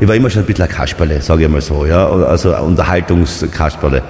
Ich 0.00 0.06
war 0.06 0.14
immer 0.14 0.30
schon 0.30 0.42
ein 0.42 0.46
bisschen 0.46 0.64
ein 0.64 0.70
Kasperle, 0.70 1.20
sage 1.20 1.44
ich 1.44 1.50
mal 1.50 1.60
so, 1.60 1.84
ja, 1.84 2.08
also 2.08 2.56
Unterhaltungskasperle. 2.56 4.00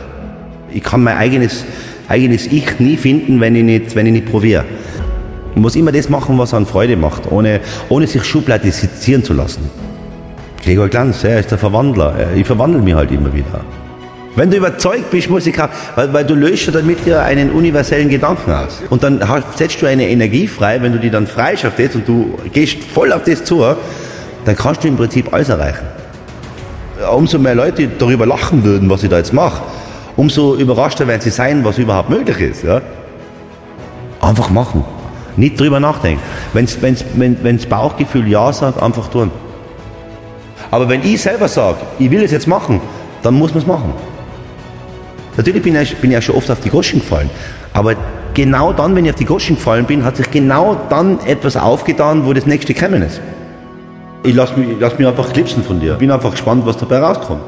Ich 0.70 0.82
kann 0.82 1.02
mein 1.02 1.16
eigenes, 1.16 1.64
eigenes 2.08 2.46
Ich 2.46 2.78
nie 2.78 2.98
finden, 2.98 3.40
wenn 3.40 3.56
ich 3.56 3.64
nicht, 3.64 3.96
wenn 3.96 4.04
ich 4.04 4.12
nicht 4.12 4.30
probiere. 4.30 4.64
Ich 5.54 5.60
muss 5.60 5.76
immer 5.76 5.90
das 5.90 6.10
machen, 6.10 6.36
was 6.38 6.52
an 6.52 6.66
Freude 6.66 6.94
macht, 6.96 7.32
ohne, 7.32 7.60
ohne 7.88 8.06
sich 8.06 8.22
schubladisieren 8.22 9.24
zu 9.24 9.32
lassen. 9.32 9.70
Gregor 10.62 10.88
Glanz, 10.88 11.24
er 11.24 11.40
ist 11.40 11.50
der 11.52 11.58
Verwandler. 11.58 12.14
Ich 12.36 12.46
verwandle 12.46 12.82
mich 12.82 12.94
halt 12.94 13.10
immer 13.10 13.32
wieder. 13.32 13.60
Wenn 14.36 14.50
du 14.50 14.58
überzeugt 14.58 15.10
bist, 15.10 15.30
muss 15.30 15.46
ich 15.46 15.56
weil, 15.96 16.12
weil 16.12 16.24
du 16.26 16.34
löst 16.34 16.72
damit 16.72 17.06
ja 17.06 17.22
einen 17.22 17.50
universellen 17.50 18.10
Gedanken 18.10 18.50
aus. 18.52 18.82
Und 18.90 19.02
dann 19.02 19.20
setzt 19.56 19.80
du 19.80 19.86
eine 19.86 20.06
Energie 20.06 20.46
frei, 20.46 20.82
wenn 20.82 20.92
du 20.92 20.98
die 20.98 21.10
dann 21.10 21.26
freischaffst 21.26 21.94
und 21.94 22.06
du 22.06 22.38
gehst 22.52 22.84
voll 22.84 23.10
auf 23.10 23.24
das 23.24 23.42
zu, 23.42 23.64
dann 24.48 24.56
kannst 24.56 24.82
du 24.82 24.88
im 24.88 24.96
Prinzip 24.96 25.30
alles 25.34 25.50
erreichen. 25.50 25.86
Umso 27.14 27.38
mehr 27.38 27.54
Leute 27.54 27.86
darüber 27.86 28.24
lachen 28.24 28.64
würden, 28.64 28.88
was 28.88 29.02
ich 29.02 29.10
da 29.10 29.18
jetzt 29.18 29.34
mache, 29.34 29.62
umso 30.16 30.54
überraschter 30.56 31.06
werden 31.06 31.20
sie 31.20 31.28
sein, 31.28 31.66
was 31.66 31.76
überhaupt 31.76 32.08
möglich 32.08 32.40
ist. 32.40 32.64
Ja? 32.64 32.80
Einfach 34.22 34.48
machen. 34.48 34.84
Nicht 35.36 35.60
drüber 35.60 35.80
nachdenken. 35.80 36.22
Wenn's, 36.54 36.80
wenn's, 36.80 37.04
wenn 37.14 37.36
wenn's 37.44 37.66
Bauchgefühl 37.66 38.26
Ja 38.26 38.50
sagt, 38.50 38.82
einfach 38.82 39.08
tun. 39.08 39.30
Aber 40.70 40.88
wenn 40.88 41.04
ich 41.04 41.20
selber 41.20 41.46
sage, 41.46 41.76
ich 41.98 42.10
will 42.10 42.22
es 42.22 42.30
jetzt 42.30 42.48
machen, 42.48 42.80
dann 43.22 43.34
muss 43.34 43.50
man 43.50 43.60
es 43.60 43.66
machen. 43.66 43.92
Natürlich 45.36 45.62
bin 45.62 45.76
ich, 45.76 45.94
bin 45.98 46.10
ich 46.10 46.14
ja 46.14 46.22
schon 46.22 46.36
oft 46.36 46.50
auf 46.50 46.60
die 46.60 46.70
Goschen 46.70 47.00
gefallen. 47.00 47.28
Aber 47.74 47.96
genau 48.32 48.72
dann, 48.72 48.96
wenn 48.96 49.04
ich 49.04 49.10
auf 49.10 49.18
die 49.18 49.26
Goschen 49.26 49.56
gefallen 49.56 49.84
bin, 49.84 50.04
hat 50.04 50.16
sich 50.16 50.30
genau 50.30 50.74
dann 50.88 51.20
etwas 51.26 51.58
aufgetan, 51.58 52.24
wo 52.24 52.32
das 52.32 52.46
nächste 52.46 52.72
kommen 52.72 53.02
ist. 53.02 53.20
Ich 54.24 54.34
lasse 54.34 54.58
mich, 54.58 54.76
lass 54.78 54.98
mich 54.98 55.06
einfach 55.06 55.32
klipsen 55.32 55.62
von 55.62 55.80
dir. 55.80 55.94
Bin 55.94 56.10
einfach 56.10 56.32
gespannt, 56.32 56.66
was 56.66 56.76
dabei 56.76 56.98
rauskommt. 56.98 57.42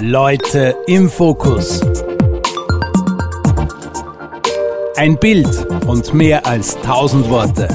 Leute 0.00 0.76
im 0.86 1.08
Fokus. 1.08 1.80
Ein 4.96 5.18
Bild 5.18 5.66
und 5.86 6.12
mehr 6.12 6.46
als 6.46 6.78
tausend 6.82 7.28
Worte. 7.30 7.68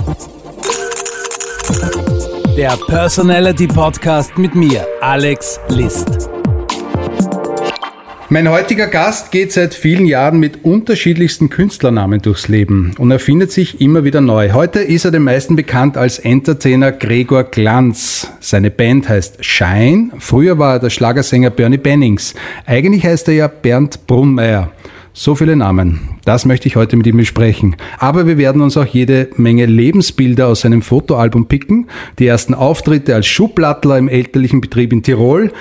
Der 2.56 2.78
Personality 2.88 3.68
Podcast 3.68 4.38
mit 4.38 4.56
mir, 4.56 4.86
Alex 5.02 5.60
List. 5.70 6.30
Mein 8.36 8.50
heutiger 8.50 8.88
Gast 8.88 9.32
geht 9.32 9.54
seit 9.54 9.74
vielen 9.74 10.06
Jahren 10.06 10.42
mit 10.42 10.66
unterschiedlichsten 10.66 11.50
Künstlernamen 11.50 12.22
durchs 12.22 12.50
Leben 12.50 12.92
und 12.98 13.10
erfindet 13.10 13.54
sich 13.54 13.80
immer 13.80 14.04
wieder 14.04 14.20
neu. 14.20 14.52
Heute 14.52 14.80
ist 14.80 15.06
er 15.06 15.12
den 15.12 15.24
meisten 15.24 15.56
bekannt 15.56 15.96
als 15.96 16.20
Entertainer 16.20 16.92
Gregor 16.92 17.46
Glanz. 17.46 18.30
Seine 18.42 18.72
Band 18.72 19.08
heißt 19.08 19.46
Shine. 19.46 20.10
Früher 20.20 20.60
war 20.60 20.74
er 20.74 20.80
der 20.80 20.90
Schlagersänger 20.90 21.50
Bernie 21.50 21.78
Bennings. 21.78 22.36
Eigentlich 22.66 23.06
heißt 23.06 23.30
er 23.30 23.36
ja 23.36 23.48
Bernd 23.48 24.06
Brunmeier. 24.06 24.70
So 25.14 25.36
viele 25.36 25.56
Namen. 25.56 26.02
Das 26.26 26.44
möchte 26.44 26.68
ich 26.68 26.76
heute 26.76 26.98
mit 26.98 27.08
ihm 27.08 27.16
besprechen. 27.16 27.78
Aber 28.00 28.28
wir 28.28 28.38
werden 28.38 28.62
uns 28.62 28.76
auch 28.76 28.86
jede 28.86 29.30
Menge 29.38 29.66
Lebensbilder 29.66 30.48
aus 30.48 30.60
seinem 30.60 30.82
Fotoalbum 30.82 31.48
picken, 31.48 31.88
die 32.20 32.28
ersten 32.28 32.54
Auftritte 32.54 33.16
als 33.16 33.28
Schublattler 33.28 33.98
im 33.98 34.10
elterlichen 34.10 34.60
Betrieb 34.60 34.92
in 34.92 35.04
Tirol, 35.04 35.54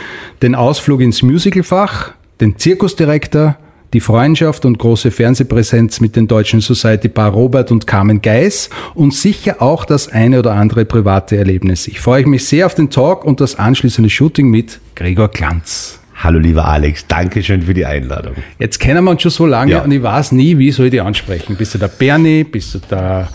den 0.43 0.57
Ausflug 0.57 1.03
ins 1.03 1.23
Musicalfach, 1.23 2.15
den 2.41 2.59
Zirkusdirektor, 2.59 3.57
die 3.93 4.01
Freundschaft 4.01 4.65
und 4.65 4.79
große 4.79 5.13
Fernsehpräsenz 5.13 6.01
mit 6.01 6.17
den 6.17 6.27
deutschen 6.27 6.61
Society 6.61 7.09
Bar 7.09 7.31
Robert 7.31 7.71
und 7.71 7.87
Carmen 7.87 8.21
Geis 8.21 8.69
und 8.95 9.15
sicher 9.15 9.63
auch 9.63 9.85
das 9.85 10.09
eine 10.09 10.41
oder 10.41 10.53
andere 10.55 10.85
private 10.85 11.37
Erlebnis. 11.37 11.87
Ich 11.87 12.01
freue 12.01 12.27
mich 12.27 12.45
sehr 12.45 12.67
auf 12.67 12.75
den 12.75 12.91
Talk 12.91 13.25
und 13.25 13.41
das 13.41 13.57
anschließende 13.57 14.11
Shooting 14.11 14.51
mit 14.51 14.81
Gregor 14.97 15.29
Glanz. 15.29 16.01
Hallo 16.17 16.39
lieber 16.39 16.67
Alex, 16.67 17.07
danke 17.07 17.43
schön 17.43 17.63
für 17.63 17.75
die 17.75 17.87
Einladung. 17.87 18.35
Jetzt 18.59 18.81
kennen 18.81 19.05
wir 19.05 19.13
uns 19.13 19.23
schon 19.23 19.31
so 19.31 19.47
lange 19.47 19.73
ja. 19.73 19.83
und 19.83 19.93
ich 19.93 20.03
weiß 20.03 20.33
nie, 20.33 20.59
wie 20.59 20.73
soll 20.73 20.87
ich 20.87 20.93
dich 20.93 21.03
ansprechen. 21.03 21.55
Bist 21.57 21.75
du 21.75 21.79
der 21.79 21.89
Bernie, 21.89 22.45
bist 22.45 22.75
du 22.75 22.79
der 22.91 23.29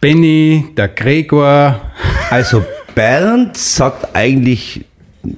Benny, 0.00 0.66
der 0.76 0.88
Gregor? 0.88 1.80
Also 2.30 2.64
Bernd 2.94 3.56
sagt 3.56 4.14
eigentlich, 4.14 4.84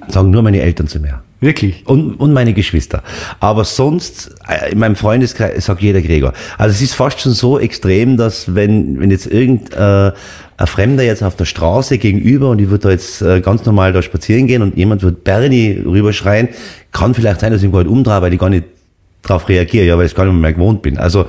sagen 0.07 0.29
nur 0.29 0.43
meine 0.43 0.61
Eltern 0.61 0.87
zu 0.87 0.99
mir. 0.99 1.23
Wirklich? 1.43 1.83
Und, 1.85 2.15
und 2.21 2.31
meine 2.31 2.53
Geschwister. 2.53 3.03
Aber 3.41 3.65
sonst, 3.65 4.33
äh, 4.47 4.71
in 4.71 4.79
meinem 4.79 4.95
Freundeskreis 4.95 5.65
sagt 5.65 5.81
jeder 5.81 6.01
Gregor. 6.01 6.31
Also 6.57 6.73
es 6.73 6.81
ist 6.81 6.93
fast 6.93 7.19
schon 7.19 7.33
so 7.33 7.59
extrem, 7.59 8.15
dass 8.15 8.55
wenn, 8.55 9.01
wenn 9.01 9.11
jetzt 9.11 9.27
irgendein 9.27 10.13
äh, 10.57 10.65
Fremder 10.65 11.03
jetzt 11.03 11.21
auf 11.21 11.35
der 11.35 11.43
Straße 11.43 11.97
gegenüber 11.97 12.49
und 12.51 12.61
ich 12.61 12.69
würde 12.69 12.83
da 12.83 12.91
jetzt 12.91 13.21
äh, 13.21 13.41
ganz 13.41 13.65
normal 13.65 13.91
da 13.91 14.01
spazieren 14.01 14.47
gehen 14.47 14.61
und 14.61 14.77
jemand 14.77 15.03
wird 15.03 15.25
Bernie 15.25 15.81
rüberschreien, 15.85 16.47
kann 16.93 17.13
vielleicht 17.13 17.41
sein, 17.41 17.51
dass 17.51 17.61
ich 17.61 17.67
mich 17.67 17.75
halt 17.75 17.87
umdrehe, 17.87 18.21
weil 18.21 18.31
ich 18.31 18.39
gar 18.39 18.49
nicht 18.49 18.63
darauf 19.21 19.49
reagiere, 19.49 19.85
ja, 19.85 19.97
weil 19.97 20.05
ich 20.05 20.15
gar 20.15 20.25
nicht 20.25 20.35
mehr 20.35 20.53
gewohnt 20.53 20.81
bin. 20.81 20.97
Also 20.97 21.25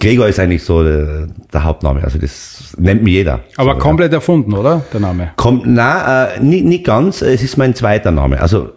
Gregor 0.00 0.28
ist 0.28 0.40
eigentlich 0.40 0.62
so 0.62 0.82
der, 0.82 1.28
der 1.52 1.64
Hauptname, 1.64 2.02
also 2.02 2.18
das 2.18 2.74
nennt 2.78 3.02
mir 3.02 3.10
jeder. 3.10 3.40
Aber 3.58 3.74
so, 3.74 3.78
komplett 3.80 4.12
ja. 4.12 4.18
erfunden, 4.18 4.54
oder, 4.54 4.82
der 4.90 5.00
Name? 5.00 5.32
Kommt, 5.36 5.64
na, 5.66 6.28
äh, 6.28 6.40
nicht, 6.40 6.64
nicht 6.64 6.84
ganz, 6.84 7.20
es 7.20 7.42
ist 7.42 7.58
mein 7.58 7.74
zweiter 7.74 8.10
Name. 8.10 8.40
Also 8.40 8.70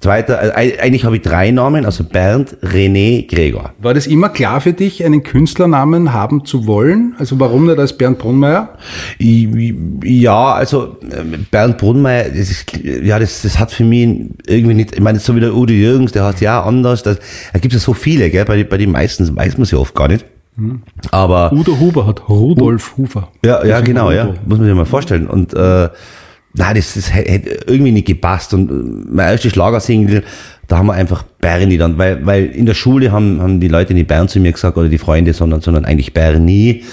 Zweiter, 0.00 0.56
äh, 0.56 0.78
eigentlich 0.78 1.04
habe 1.04 1.16
ich 1.16 1.22
drei 1.22 1.50
Namen, 1.50 1.84
also 1.84 2.04
Bernd, 2.04 2.56
René, 2.62 3.26
Gregor. 3.26 3.72
War 3.80 3.94
das 3.94 4.06
immer 4.06 4.28
klar 4.28 4.60
für 4.60 4.72
dich, 4.72 5.04
einen 5.04 5.24
Künstlernamen 5.24 6.12
haben 6.12 6.44
zu 6.44 6.68
wollen? 6.68 7.16
Also 7.18 7.40
warum 7.40 7.66
nicht 7.66 7.80
als 7.80 7.98
Bernd 7.98 8.18
Brunmeier? 8.18 8.78
Ja, 9.18 10.52
also 10.52 10.98
äh, 11.10 11.36
Bernd 11.50 11.78
Brunmeier, 11.78 12.28
das 12.28 12.48
ist, 12.48 12.78
ja, 12.84 13.18
das, 13.18 13.42
das 13.42 13.58
hat 13.58 13.72
für 13.72 13.82
mich 13.82 14.08
irgendwie 14.46 14.74
nicht, 14.74 14.94
ich 14.94 15.00
meine, 15.00 15.18
so 15.18 15.34
wie 15.34 15.40
der 15.40 15.52
Udo 15.52 15.72
Jürgens, 15.72 16.12
der 16.12 16.22
hat 16.22 16.40
ja 16.40 16.62
anders, 16.62 17.02
das, 17.02 17.18
da 17.52 17.58
gibt 17.58 17.74
es 17.74 17.82
ja 17.82 17.84
so 17.84 17.92
viele, 17.92 18.30
gell, 18.30 18.44
bei, 18.44 18.62
bei 18.62 18.78
den 18.78 18.92
meisten 18.92 19.36
weiß 19.36 19.56
man 19.56 19.64
es 19.64 19.72
ja 19.72 19.78
oft 19.78 19.96
gar 19.96 20.06
nicht. 20.06 20.24
Hm. 20.56 20.82
Aber 21.10 21.52
Udo 21.52 21.78
Huber 21.78 22.06
hat 22.06 22.28
Rudolf 22.28 22.96
Huber. 22.96 23.32
Ja, 23.44 23.64
ja, 23.64 23.80
genau, 23.80 24.12
ja, 24.12 24.34
muss 24.46 24.58
man 24.58 24.66
sich 24.66 24.76
mal 24.76 24.86
vorstellen. 24.86 25.26
Und 25.26 25.54
äh, 25.54 25.88
Nein, 26.54 26.76
das, 26.76 26.94
das 26.94 27.12
hätte 27.12 27.50
irgendwie 27.66 27.92
nicht 27.92 28.06
gepasst. 28.06 28.54
Und 28.54 28.70
äh, 28.70 28.74
mein 29.10 29.30
erster 29.30 29.50
Schlagersingle, 29.50 30.24
da 30.66 30.78
haben 30.78 30.86
wir 30.86 30.94
einfach 30.94 31.22
Bernie 31.22 31.78
dann, 31.78 31.98
weil, 31.98 32.24
weil 32.26 32.46
in 32.46 32.66
der 32.66 32.74
Schule 32.74 33.12
haben, 33.12 33.40
haben 33.40 33.60
die 33.60 33.68
Leute 33.68 33.94
nicht 33.94 34.08
Bern 34.08 34.28
zu 34.28 34.40
mir 34.40 34.52
gesagt 34.52 34.76
oder 34.76 34.88
die 34.88 34.98
Freunde, 34.98 35.32
sondern, 35.32 35.60
sondern 35.60 35.84
eigentlich 35.84 36.12
Bernie. 36.12 36.84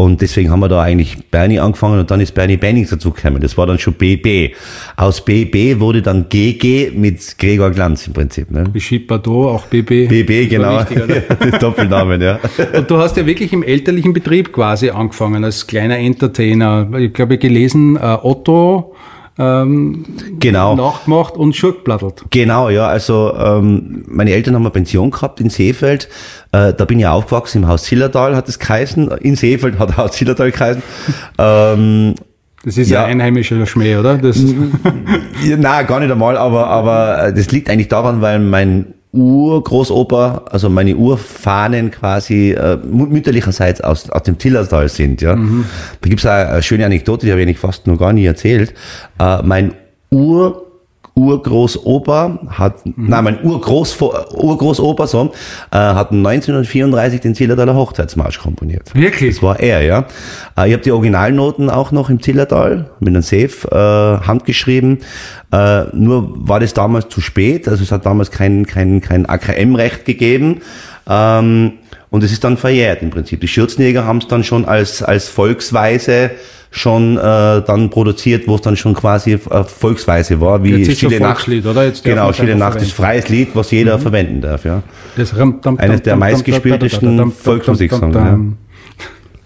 Und 0.00 0.22
deswegen 0.22 0.50
haben 0.50 0.60
wir 0.60 0.68
da 0.70 0.80
eigentlich 0.80 1.18
Bernie 1.30 1.60
angefangen 1.60 2.00
und 2.00 2.10
dann 2.10 2.22
ist 2.22 2.32
Bernie 2.32 2.56
Bennings 2.56 2.88
dazugekommen. 2.88 3.42
Das 3.42 3.58
war 3.58 3.66
dann 3.66 3.78
schon 3.78 3.92
BB. 3.92 4.54
Aus 4.96 5.22
BB 5.22 5.78
wurde 5.78 6.00
dann 6.00 6.30
GG 6.30 6.92
mit 6.92 7.36
Gregor 7.38 7.70
Glanz 7.70 8.06
im 8.06 8.14
Prinzip. 8.14 8.50
Ne? 8.50 8.64
Brigitte 8.64 9.04
Bardot, 9.04 9.48
auch 9.48 9.66
BB. 9.66 10.08
BB, 10.08 10.48
genau. 10.48 10.82
das 11.38 11.60
Doppelnamen, 11.60 12.18
ja. 12.22 12.40
Und 12.72 12.90
du 12.90 12.96
hast 12.96 13.18
ja 13.18 13.26
wirklich 13.26 13.52
im 13.52 13.62
elterlichen 13.62 14.14
Betrieb 14.14 14.54
quasi 14.54 14.88
angefangen, 14.88 15.44
als 15.44 15.66
kleiner 15.66 15.98
Entertainer. 15.98 16.88
Ich 16.96 17.12
glaube, 17.12 17.36
gelesen, 17.36 17.96
äh, 17.96 18.16
Otto, 18.22 18.94
ähm, 19.38 20.04
genau. 20.38 20.76
nachgemacht 20.76 21.34
und 21.34 21.56
schurkplattelt. 21.56 22.24
Genau, 22.30 22.68
ja. 22.68 22.86
Also 22.86 23.34
ähm, 23.36 24.04
meine 24.08 24.32
Eltern 24.32 24.54
haben 24.54 24.62
eine 24.62 24.70
Pension 24.70 25.10
gehabt 25.10 25.40
in 25.40 25.50
Seefeld. 25.50 26.08
Äh, 26.52 26.74
da 26.74 26.84
bin 26.84 26.98
ich 26.98 27.06
aufgewachsen 27.06 27.62
im 27.62 27.68
Haus 27.68 27.84
Zillertal, 27.84 28.36
hat 28.36 28.48
es 28.48 28.58
geheißen. 28.58 29.08
In 29.18 29.36
Seefeld 29.36 29.78
hat 29.78 29.96
Haus 29.96 30.12
Zillertal 30.12 30.50
geheißen. 30.50 30.82
ähm, 31.38 32.14
das 32.64 32.76
ist 32.76 32.90
ja, 32.90 33.04
ein 33.04 33.12
einheimischer 33.12 33.64
Schmäh, 33.66 33.96
oder? 33.96 34.18
Das 34.18 34.36
ja, 35.44 35.56
nein, 35.56 35.86
gar 35.86 36.00
nicht 36.00 36.10
einmal, 36.10 36.36
aber, 36.36 36.66
aber 36.66 37.28
äh, 37.28 37.32
das 37.32 37.50
liegt 37.50 37.70
eigentlich 37.70 37.88
daran, 37.88 38.20
weil 38.20 38.38
mein 38.38 38.94
Urgroßoper, 39.12 40.44
also 40.50 40.70
meine 40.70 40.94
Urfahnen 40.94 41.90
quasi 41.90 42.52
äh, 42.52 42.76
mütterlicherseits 42.76 43.80
aus, 43.80 44.08
aus 44.08 44.22
dem 44.22 44.38
Tillertal 44.38 44.88
sind. 44.88 45.20
Ja. 45.20 45.34
Mhm. 45.34 45.64
Da 46.00 46.08
gibt's 46.08 46.24
auch 46.26 46.30
eine 46.30 46.62
schöne 46.62 46.86
Anekdote, 46.86 47.26
die 47.26 47.32
habe 47.32 47.40
ich 47.40 47.46
eigentlich 47.46 47.58
fast 47.58 47.86
noch 47.86 47.98
gar 47.98 48.12
nie 48.12 48.24
erzählt. 48.24 48.72
Äh, 49.18 49.42
mein 49.42 49.74
Ur 50.10 50.69
Urgroßopa 51.20 52.38
hat, 52.48 52.86
mhm. 52.86 53.08
nein, 53.08 53.24
mein 53.24 53.44
Urgroß, 53.44 54.00
Urgroßopa 54.00 55.06
so, 55.06 55.32
äh, 55.70 55.76
hat 55.76 56.12
1934 56.12 57.20
den 57.20 57.34
Zillertaler 57.34 57.74
Hochzeitsmarsch 57.74 58.38
komponiert. 58.38 58.94
Wirklich? 58.94 59.34
Das 59.34 59.42
war 59.42 59.60
er, 59.60 59.82
ja. 59.82 60.06
Äh, 60.56 60.68
ich 60.68 60.72
habe 60.72 60.82
die 60.82 60.92
Originalnoten 60.92 61.68
auch 61.68 61.92
noch 61.92 62.08
im 62.08 62.22
Zillertal 62.22 62.90
mit 63.00 63.08
einem 63.10 63.22
Safe 63.22 63.68
äh, 63.70 64.26
handgeschrieben. 64.26 64.98
Äh, 65.52 65.84
nur 65.92 66.48
war 66.48 66.60
das 66.60 66.72
damals 66.72 67.08
zu 67.08 67.20
spät, 67.20 67.68
also 67.68 67.82
es 67.82 67.92
hat 67.92 68.06
damals 68.06 68.30
kein, 68.30 68.66
kein, 68.66 69.02
kein 69.02 69.26
AKM-Recht 69.26 70.06
gegeben. 70.06 70.62
Ähm, 71.08 71.72
und 72.10 72.24
es 72.24 72.32
ist 72.32 72.44
dann 72.44 72.56
verjährt 72.56 73.02
im 73.02 73.10
Prinzip. 73.10 73.40
Die 73.40 73.48
Schürzenjäger 73.48 74.04
haben 74.04 74.18
es 74.18 74.28
dann 74.28 74.44
schon 74.44 74.64
als, 74.64 75.02
als 75.02 75.28
Volksweise 75.28 76.32
schon 76.72 77.16
äh, 77.16 77.20
dann 77.20 77.90
produziert, 77.90 78.46
wo 78.46 78.54
es 78.54 78.60
dann 78.60 78.76
schon 78.76 78.94
quasi 78.94 79.32
äh, 79.32 79.64
Volksweise 79.64 80.40
war, 80.40 80.62
wie 80.62 80.76
Jetzt 80.76 80.98
Stille 80.98 81.20
Nacht. 81.20 81.48
Oder? 81.48 81.84
Jetzt 81.84 82.04
genau, 82.04 82.32
Stille 82.32 82.54
Nacht 82.54 82.80
ist 82.80 82.92
freies 82.92 83.28
Lied, 83.28 83.50
was 83.54 83.70
jeder 83.72 83.98
mhm. 83.98 84.02
verwenden 84.02 84.40
darf. 84.40 84.64
Ja. 84.64 84.82
Das 85.16 85.34
Eines 85.78 86.02
der 86.02 86.16
meistgespieltesten 86.16 87.32
Volksmusiksongs. 87.32 88.14
Ja. 88.14 88.38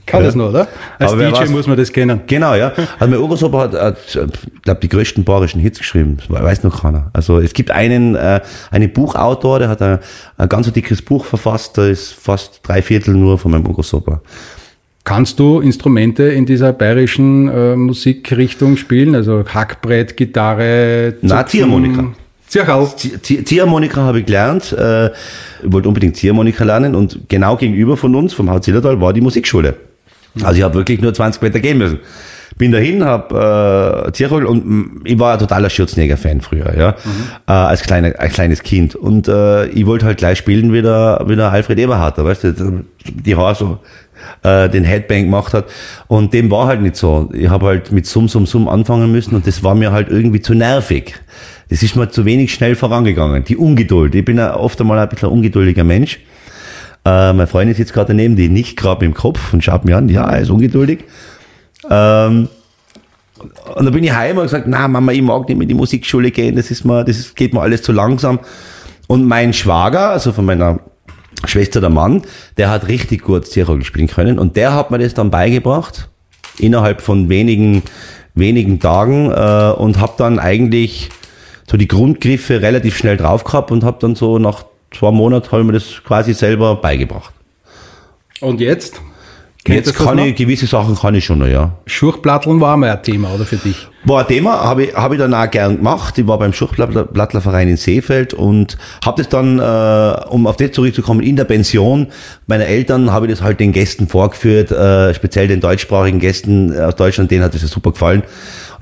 Kann 0.07 0.21
Ja. 0.21 0.27
das 0.27 0.35
noch, 0.35 0.51
oder? 0.51 0.69
Als 0.99 1.13
Aber 1.13 1.23
DJ 1.31 1.35
weiß- 1.45 1.51
muss 1.51 1.67
man 1.67 1.77
das 1.79 1.93
kennen. 1.93 2.21
Genau, 2.27 2.55
ja. 2.55 2.73
Also 2.99 3.11
mein 3.11 3.19
Urgroßopa 3.21 3.59
hat, 3.61 3.73
hat 3.75 3.97
glaube, 4.63 4.81
die 4.81 4.89
größten 4.89 5.25
bayerischen 5.25 5.61
Hits 5.61 5.79
geschrieben. 5.79 6.19
Das 6.19 6.29
weiß 6.43 6.63
noch 6.63 6.83
keiner. 6.83 7.11
Also 7.15 7.39
es 7.39 7.55
gibt 7.55 7.71
einen, 7.71 8.15
äh, 8.15 8.41
einen 8.71 8.93
Buchautor, 8.93 9.59
der 9.61 9.69
hat 9.69 9.81
ein, 9.81 9.99
ein 10.37 10.49
ganz 10.49 10.71
dickes 10.73 11.01
Buch 11.03 11.25
verfasst, 11.25 11.79
da 11.79 11.87
ist 11.87 12.13
fast 12.13 12.61
drei 12.63 12.83
Viertel 12.83 13.15
nur 13.15 13.39
von 13.39 13.51
meinem 13.53 13.67
Urgroßopa. 13.67 14.21
Kannst 15.05 15.39
du 15.39 15.61
Instrumente 15.61 16.23
in 16.25 16.47
dieser 16.47 16.73
bayerischen 16.73 17.49
äh, 17.49 17.77
Musikrichtung 17.77 18.77
spielen? 18.79 19.15
Also 19.15 19.45
Hackbrett, 19.47 20.17
Gitarre, 20.17 21.15
Na, 21.23 21.45
Ziehharmonika. 21.47 22.07
Ziehharmonika 22.49 24.01
habe 24.03 24.21
ich 24.21 24.27
gelernt. 24.27 24.73
Äh, 24.73 25.07
ich 25.09 25.13
wollte 25.73 25.89
unbedingt 25.89 26.17
Ziehharmonika 26.17 26.65
lernen 26.65 26.95
und 26.95 27.21
genau 27.29 27.57
gegenüber 27.57 27.97
von 27.97 28.15
uns, 28.15 28.33
vom 28.35 28.51
Haus 28.51 28.63
Zillertal, 28.63 29.01
war 29.01 29.13
die 29.13 29.21
Musikschule. 29.21 29.75
Also 30.43 30.59
ich 30.59 30.63
habe 30.63 30.75
wirklich 30.75 31.01
nur 31.01 31.15
20 31.15 31.43
Meter 31.43 31.61
gehen 31.61 31.79
müssen. 31.79 32.01
Bin 32.57 32.71
dahin, 32.71 33.05
habe 33.05 34.07
äh, 34.07 34.13
Zirchel 34.13 34.47
und 34.47 34.65
mm, 34.65 35.01
ich 35.05 35.19
war 35.19 35.33
ein 35.33 35.39
totaler 35.41 35.69
Schürzenjäger-Fan 35.69 36.41
früher, 36.41 36.77
ja, 36.79 36.91
äh, 37.49 37.53
als, 37.53 37.83
kleiner, 37.83 38.13
als 38.19 38.33
kleines 38.35 38.63
Kind. 38.63 38.95
Und 38.95 39.27
äh, 39.27 39.67
ich 39.67 39.87
wollte 39.87 40.07
halt 40.07 40.19
gleich 40.19 40.39
spielen, 40.39 40.73
wie 40.73 40.83
der, 40.83 41.25
wie 41.27 41.35
der 41.35 41.51
Alfred 41.51 41.81
Eberhardt, 41.81 42.17
weißt 42.19 42.45
du, 42.45 42.85
die 43.05 43.35
Haare 43.35 43.57
so 43.57 43.79
äh, 44.43 44.69
den 44.69 44.85
Headbang 44.85 45.25
gemacht 45.25 45.53
hat. 45.53 45.67
Und 46.07 46.33
dem 46.33 46.51
war 46.51 46.69
halt 46.69 46.81
nicht 46.81 46.97
so. 46.97 47.29
Ich 47.33 47.49
habe 47.49 47.67
halt 47.67 47.91
mit 47.91 48.07
Summ, 48.07 48.29
Summ, 48.29 48.47
Summ 48.47 48.69
anfangen 48.69 49.11
müssen 49.11 49.35
und 49.35 49.47
das 49.47 49.65
war 49.65 49.75
mir 49.75 49.91
halt 49.91 50.09
irgendwie 50.09 50.41
zu 50.41 50.55
nervig. 50.55 51.15
Das 51.71 51.83
ist 51.83 51.97
mir 51.97 52.09
zu 52.09 52.25
wenig 52.25 52.53
schnell 52.53 52.77
vorangegangen. 52.77 53.43
Die 53.45 53.57
Ungeduld. 53.57 54.15
Ich 54.15 54.25
bin 54.25 54.39
ja 54.39 54.57
oft 54.57 54.81
einmal 54.81 54.99
ein 54.99 55.09
bisschen 55.09 55.29
ein 55.29 55.33
ungeduldiger 55.33 55.83
Mensch. 55.83 56.21
Äh, 57.05 57.33
meine 57.33 57.47
Freundin 57.47 57.75
sitzt 57.75 57.93
gerade 57.93 58.09
daneben, 58.09 58.37
die 58.37 58.49
nicht 58.49 58.77
gerade 58.77 59.05
im 59.05 59.15
Kopf 59.15 59.53
und 59.53 59.63
schaut 59.63 59.85
mir 59.85 59.97
an, 59.97 60.09
ja, 60.09 60.29
er 60.29 60.41
ist 60.41 60.51
ungeduldig. 60.51 61.05
Ähm, 61.91 62.49
und 63.75 63.85
dann 63.85 63.93
bin 63.93 64.05
ich 64.05 64.13
heim 64.13 64.39
und 64.39 64.45
gesagt, 64.45 64.67
na 64.67 64.89
Mama, 64.89 65.13
ich 65.13 65.23
mag 65.23 65.49
nicht 65.49 65.57
mehr 65.57 65.65
in 65.65 65.69
die 65.69 65.75
Musikschule 65.75 66.31
gehen, 66.31 66.57
das 66.57 66.71
ist 66.71 66.85
mir, 66.85 67.05
das 67.05 67.19
ist, 67.19 67.37
geht 67.37 67.53
mir 67.53 67.61
alles 67.61 67.83
zu 67.83 67.93
langsam. 67.93 68.41
Und 69.07 69.27
mein 69.27 69.53
Schwager, 69.53 70.11
also 70.11 70.33
von 70.33 70.47
meiner 70.47 70.81
Schwester 71.45 71.81
der 71.81 71.91
Mann, 71.91 72.23
der 72.57 72.71
hat 72.71 72.89
richtig 72.89 73.23
gut 73.23 73.47
Zirkel 73.47 73.85
spielen 73.85 74.07
können 74.07 74.39
und 74.39 74.57
der 74.57 74.73
hat 74.73 74.91
mir 74.91 74.99
das 74.99 75.13
dann 75.13 75.31
beigebracht 75.31 76.09
innerhalb 76.59 77.03
von 77.03 77.29
wenigen 77.29 77.83
wenigen 78.35 78.81
Tagen 78.81 79.31
äh, 79.31 79.73
und 79.77 80.01
habe 80.01 80.15
dann 80.19 80.39
eigentlich 80.39 81.11
so 81.71 81.77
die 81.77 81.89
Grundgriffe 81.89 82.63
relativ 82.63 82.97
schnell 82.97 83.17
drauf 83.17 83.45
gehabt 83.45 83.71
und 83.71 83.85
habe 83.85 83.99
dann 84.01 84.15
so 84.15 84.39
nach 84.39 84.65
zwei 84.95 85.11
Monaten 85.11 85.51
habe 85.51 85.63
ich 85.63 85.67
mir 85.67 85.73
das 85.73 86.03
quasi 86.05 86.35
selber 86.35 86.77
beigebracht. 86.77 87.33
Und 88.41 88.61
jetzt? 88.61 89.01
Kennt 89.65 89.79
Jetzt 89.79 89.95
kann 89.95 90.19
noch? 90.19 90.27
ich 90.27 90.35
gewisse 90.35 90.67
Sachen 90.67 90.95
kann 90.95 91.15
ich 91.15 91.25
schon 91.25 91.39
noch, 91.39 91.47
ja. 91.47 91.73
Schurchplatteln 91.87 92.61
war 92.61 92.77
mal 92.77 92.91
ein 92.91 93.03
Thema, 93.03 93.33
oder 93.35 93.47
für 93.47 93.57
dich? 93.57 93.89
War 94.05 94.21
ein 94.21 94.27
Thema, 94.27 94.63
habe 94.63 94.85
ich, 94.85 94.95
hab 94.95 95.11
ich 95.13 95.19
dann 95.19 95.33
auch 95.33 95.51
gern 95.51 95.79
gemacht. 95.79 96.19
Ich 96.19 96.27
war 96.27 96.39
beim 96.39 96.53
Schuchtblattlerverein 96.53 97.69
in 97.69 97.79
Seefeld 97.79 98.35
und 98.35 98.77
habe 99.03 99.23
das 99.23 99.31
dann, 99.31 99.59
äh, 99.59 100.29
um 100.29 100.47
auf 100.47 100.59
das 100.59 100.73
zurückzukommen, 100.73 101.21
in 101.21 101.37
der 101.37 101.45
Pension 101.45 102.09
meiner 102.47 102.67
Eltern 102.67 103.11
habe 103.11 103.25
ich 103.25 103.33
das 103.33 103.41
halt 103.41 103.59
den 103.59 103.73
Gästen 103.73 104.07
vorgeführt, 104.07 104.71
äh, 104.71 105.15
speziell 105.15 105.49
den 105.49 105.61
deutschsprachigen 105.61 106.21
Gästen 106.21 106.79
aus 106.79 106.97
Deutschland, 106.97 107.31
denen 107.31 107.43
hat 107.43 107.55
das 107.55 107.63
ja 107.63 107.69
super 107.69 107.93
gefallen. 107.93 108.23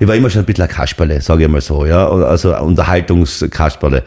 Ich 0.03 0.09
war 0.09 0.15
immer 0.15 0.29
schon 0.29 0.41
ein 0.41 0.45
bisschen 0.45 0.65
ein 0.65 0.69
Kasperle, 0.69 1.21
sage 1.21 1.43
ich 1.45 1.49
mal 1.49 1.61
so, 1.61 1.85
ja, 1.85 2.09
also 2.09 2.53
Unterhaltungskasperle. 2.57 4.03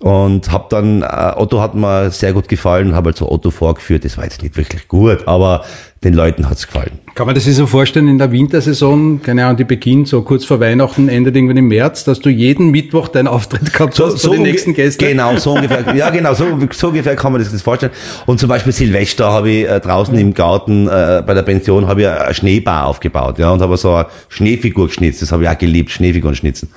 Und 0.00 0.50
habe 0.50 0.66
dann, 0.70 1.02
äh, 1.02 1.32
Otto 1.36 1.60
hat 1.60 1.74
mir 1.74 2.10
sehr 2.10 2.32
gut 2.32 2.48
gefallen, 2.48 2.94
habe 2.94 3.08
halt 3.08 3.16
so 3.18 3.30
Otto 3.30 3.50
vorgeführt. 3.50 4.04
Das 4.06 4.16
war 4.16 4.24
jetzt 4.24 4.42
nicht 4.42 4.56
wirklich 4.56 4.88
gut, 4.88 5.26
aber 5.26 5.64
den 6.04 6.12
Leuten 6.12 6.48
hat's 6.50 6.66
gefallen. 6.66 7.00
Kann 7.14 7.24
man 7.26 7.34
das 7.34 7.44
sich 7.44 7.56
so 7.56 7.66
vorstellen, 7.66 8.06
in 8.06 8.18
der 8.18 8.30
Wintersaison, 8.30 9.22
keine 9.22 9.46
Ahnung, 9.46 9.56
die 9.56 9.64
beginnt 9.64 10.06
so 10.06 10.20
kurz 10.20 10.44
vor 10.44 10.60
Weihnachten, 10.60 11.08
endet 11.08 11.34
irgendwann 11.34 11.56
im 11.56 11.68
März, 11.68 12.04
dass 12.04 12.20
du 12.20 12.28
jeden 12.28 12.70
Mittwoch 12.70 13.08
deinen 13.08 13.26
Auftritt 13.26 13.72
gehabt 13.72 13.98
hast 13.98 14.20
für 14.20 14.30
die 14.30 14.36
unge- 14.36 14.42
nächsten 14.42 14.74
Gäste? 14.74 15.06
Genau, 15.08 15.34
so 15.38 15.52
ungefähr. 15.54 15.96
ja, 15.96 16.10
genau, 16.10 16.34
so, 16.34 16.44
so 16.72 16.88
ungefähr 16.88 17.16
kann 17.16 17.32
man 17.32 17.40
das, 17.40 17.50
das 17.50 17.62
vorstellen. 17.62 17.92
Und 18.26 18.38
zum 18.38 18.50
Beispiel 18.50 18.74
Silvester 18.74 19.32
habe 19.32 19.48
ich 19.50 19.66
äh, 19.66 19.80
draußen 19.80 20.14
im 20.18 20.34
Garten 20.34 20.86
äh, 20.88 21.22
bei 21.26 21.32
der 21.32 21.42
Pension 21.42 21.88
habe 21.88 22.02
ich 22.02 22.06
eine 22.08 22.34
Schneebar 22.34 22.86
aufgebaut, 22.86 23.38
ja, 23.38 23.50
und 23.50 23.62
habe 23.62 23.78
so 23.78 23.94
eine 23.94 24.06
Schneefigur 24.28 24.88
geschnitzt. 24.88 25.25
Das 25.26 25.32
habe 25.32 25.42
ich 25.42 25.48
auch 25.48 25.58
geliebt, 25.58 25.90
Schneefiguren 25.90 26.34
schnitzen. 26.34 26.68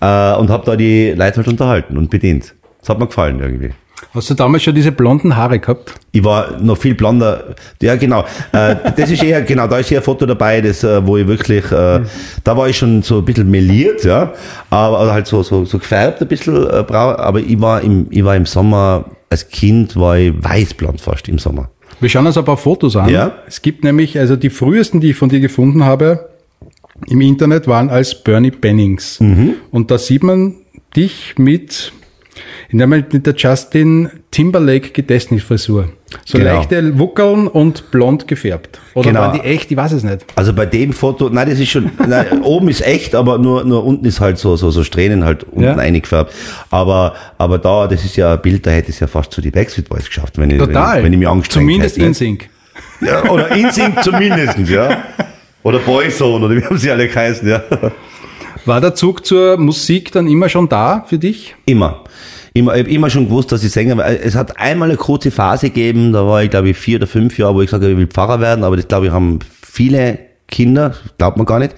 Äh, 0.00 0.34
und 0.34 0.50
habe 0.50 0.64
da 0.66 0.76
die 0.76 1.12
Leute 1.12 1.36
halt 1.36 1.48
unterhalten 1.48 1.96
und 1.96 2.10
bedient. 2.10 2.54
Das 2.80 2.88
hat 2.88 2.98
mir 2.98 3.06
gefallen 3.06 3.40
irgendwie. 3.40 3.70
Hast 4.12 4.30
du 4.30 4.34
damals 4.34 4.62
schon 4.64 4.74
diese 4.74 4.92
blonden 4.92 5.36
Haare 5.36 5.58
gehabt? 5.58 5.94
Ich 6.12 6.22
war 6.22 6.60
noch 6.60 6.76
viel 6.76 6.94
blonder. 6.94 7.54
Ja, 7.80 7.94
genau. 7.96 8.24
Äh, 8.52 8.76
das 8.96 9.10
ist 9.10 9.22
eher, 9.22 9.42
genau, 9.42 9.66
da 9.68 9.78
ist 9.78 9.90
eher 9.90 10.00
ein 10.00 10.04
Foto 10.04 10.26
dabei, 10.26 10.60
das, 10.60 10.82
äh, 10.82 11.06
wo 11.06 11.16
ich 11.16 11.26
wirklich, 11.26 11.64
äh, 11.70 12.00
da 12.42 12.56
war 12.56 12.68
ich 12.68 12.76
schon 12.76 13.02
so 13.02 13.18
ein 13.18 13.24
bisschen 13.24 13.50
meliert, 13.50 14.04
ja, 14.04 14.32
aber 14.70 14.98
also 14.98 15.12
halt 15.12 15.26
so, 15.26 15.42
so, 15.42 15.64
so 15.64 15.78
gefärbt 15.78 16.20
ein 16.20 16.28
bisschen, 16.28 16.56
äh, 16.56 16.82
brau, 16.82 17.16
aber 17.16 17.40
ich 17.40 17.60
war 17.60 17.80
im, 17.80 18.06
ich 18.10 18.24
war 18.24 18.36
im 18.36 18.46
Sommer, 18.46 19.04
als 19.30 19.48
Kind 19.48 19.96
war 19.96 20.18
ich 20.18 20.32
weißblond 20.36 21.00
fast 21.00 21.28
im 21.28 21.38
Sommer. 21.38 21.70
Wir 22.00 22.08
schauen 22.08 22.26
uns 22.26 22.36
ein 22.36 22.44
paar 22.44 22.56
Fotos 22.56 22.96
an. 22.96 23.08
Ja. 23.08 23.32
Es 23.46 23.62
gibt 23.62 23.84
nämlich, 23.84 24.18
also 24.18 24.36
die 24.36 24.50
frühesten, 24.50 25.00
die 25.00 25.10
ich 25.10 25.16
von 25.16 25.28
dir 25.28 25.40
gefunden 25.40 25.84
habe 25.84 26.33
im 27.06 27.20
Internet, 27.20 27.66
waren 27.66 27.90
als 27.90 28.14
Bernie 28.22 28.50
Bennings. 28.50 29.20
Mhm. 29.20 29.54
Und 29.70 29.90
da 29.90 29.98
sieht 29.98 30.22
man 30.22 30.54
dich 30.96 31.34
mit, 31.38 31.92
in 32.68 32.78
der, 32.78 32.86
mit 32.86 33.26
der 33.26 33.34
Justin 33.36 34.08
Timberlake 34.30 34.90
Gedächtnisfrisur. 34.90 35.90
So 36.24 36.38
Genau. 36.38 36.54
leichte 36.54 36.96
Wuckeln 36.98 37.48
und 37.48 37.90
blond 37.90 38.28
gefärbt. 38.28 38.80
Oder 38.94 39.08
Genau. 39.08 39.20
waren 39.22 39.32
die 39.40 39.44
echt? 39.44 39.70
Ich 39.72 39.76
weiß 39.76 39.90
es 39.92 40.04
nicht. 40.04 40.24
Also 40.36 40.52
bei 40.52 40.64
dem 40.66 40.92
Foto, 40.92 41.28
nein, 41.28 41.50
das 41.50 41.58
ist 41.58 41.70
schon, 41.70 41.90
nein, 42.06 42.42
oben 42.42 42.68
ist 42.68 42.86
echt, 42.86 43.16
aber 43.16 43.38
nur, 43.38 43.64
nur 43.64 43.84
unten 43.84 44.04
ist 44.04 44.20
halt 44.20 44.38
so, 44.38 44.54
so, 44.54 44.70
so 44.70 44.84
Strähnen 44.84 45.24
halt 45.24 45.42
unten 45.44 45.62
Ja. 45.64 45.74
eingefärbt. 45.76 46.32
Aber, 46.70 47.14
aber 47.38 47.58
da, 47.58 47.88
das 47.88 48.04
ist 48.04 48.14
ja 48.16 48.34
ein 48.34 48.42
Bild, 48.42 48.64
da 48.64 48.70
hätte 48.70 48.90
es 48.90 49.00
ja 49.00 49.08
fast 49.08 49.32
zu 49.32 49.40
die 49.40 49.50
Backstreet 49.50 49.88
Boys 49.88 50.06
geschafft, 50.06 50.38
wenn 50.38 50.50
ich, 50.50 50.58
Total. 50.58 50.92
wenn 50.92 50.98
ich, 50.98 51.04
wenn 51.04 51.12
ich 51.14 51.18
mich 51.18 51.28
angestrengt 51.28 51.64
Zumindest 51.68 51.96
hätte. 51.96 52.06
in 52.06 52.14
Sync. 52.14 52.48
Ja, 53.00 53.28
oder 53.30 53.50
InSync 53.50 54.02
zumindest, 54.04 54.58
ja. 54.68 55.02
Oder 55.64 55.78
Boyzone, 55.80 56.44
oder 56.44 56.54
wie 56.56 56.64
haben 56.64 56.78
sie 56.78 56.90
alle 56.90 57.08
geheißen, 57.08 57.48
ja. 57.48 57.62
War 58.66 58.80
der 58.80 58.94
Zug 58.94 59.26
zur 59.26 59.56
Musik 59.58 60.12
dann 60.12 60.26
immer 60.26 60.48
schon 60.48 60.68
da 60.68 61.04
für 61.08 61.18
dich? 61.18 61.54
Immer. 61.66 62.04
Immer, 62.52 62.74
ich 62.76 62.80
hab 62.84 62.88
immer 62.88 63.10
schon 63.10 63.24
gewusst, 63.26 63.50
dass 63.50 63.64
ich 63.64 63.72
Sänger 63.72 63.96
war. 63.96 64.06
Es 64.08 64.36
hat 64.36 64.58
einmal 64.60 64.88
eine 64.88 64.96
kurze 64.96 65.30
Phase 65.32 65.70
gegeben, 65.70 66.12
da 66.12 66.24
war 66.26 66.42
ich, 66.44 66.50
glaube 66.50 66.68
ich, 66.70 66.76
vier 66.76 66.98
oder 66.98 67.06
fünf 67.08 67.36
Jahre, 67.38 67.54
wo 67.56 67.60
ich 67.62 67.66
gesagt 67.66 67.82
habe, 67.82 67.92
ich 67.92 67.98
will 67.98 68.06
Pfarrer 68.06 68.40
werden, 68.40 68.62
aber 68.62 68.76
das, 68.76 68.86
glaube 68.86 69.06
ich, 69.06 69.12
haben 69.12 69.40
viele 69.62 70.18
Kinder, 70.46 70.94
glaubt 71.18 71.36
man 71.36 71.46
gar 71.46 71.58
nicht. 71.58 71.72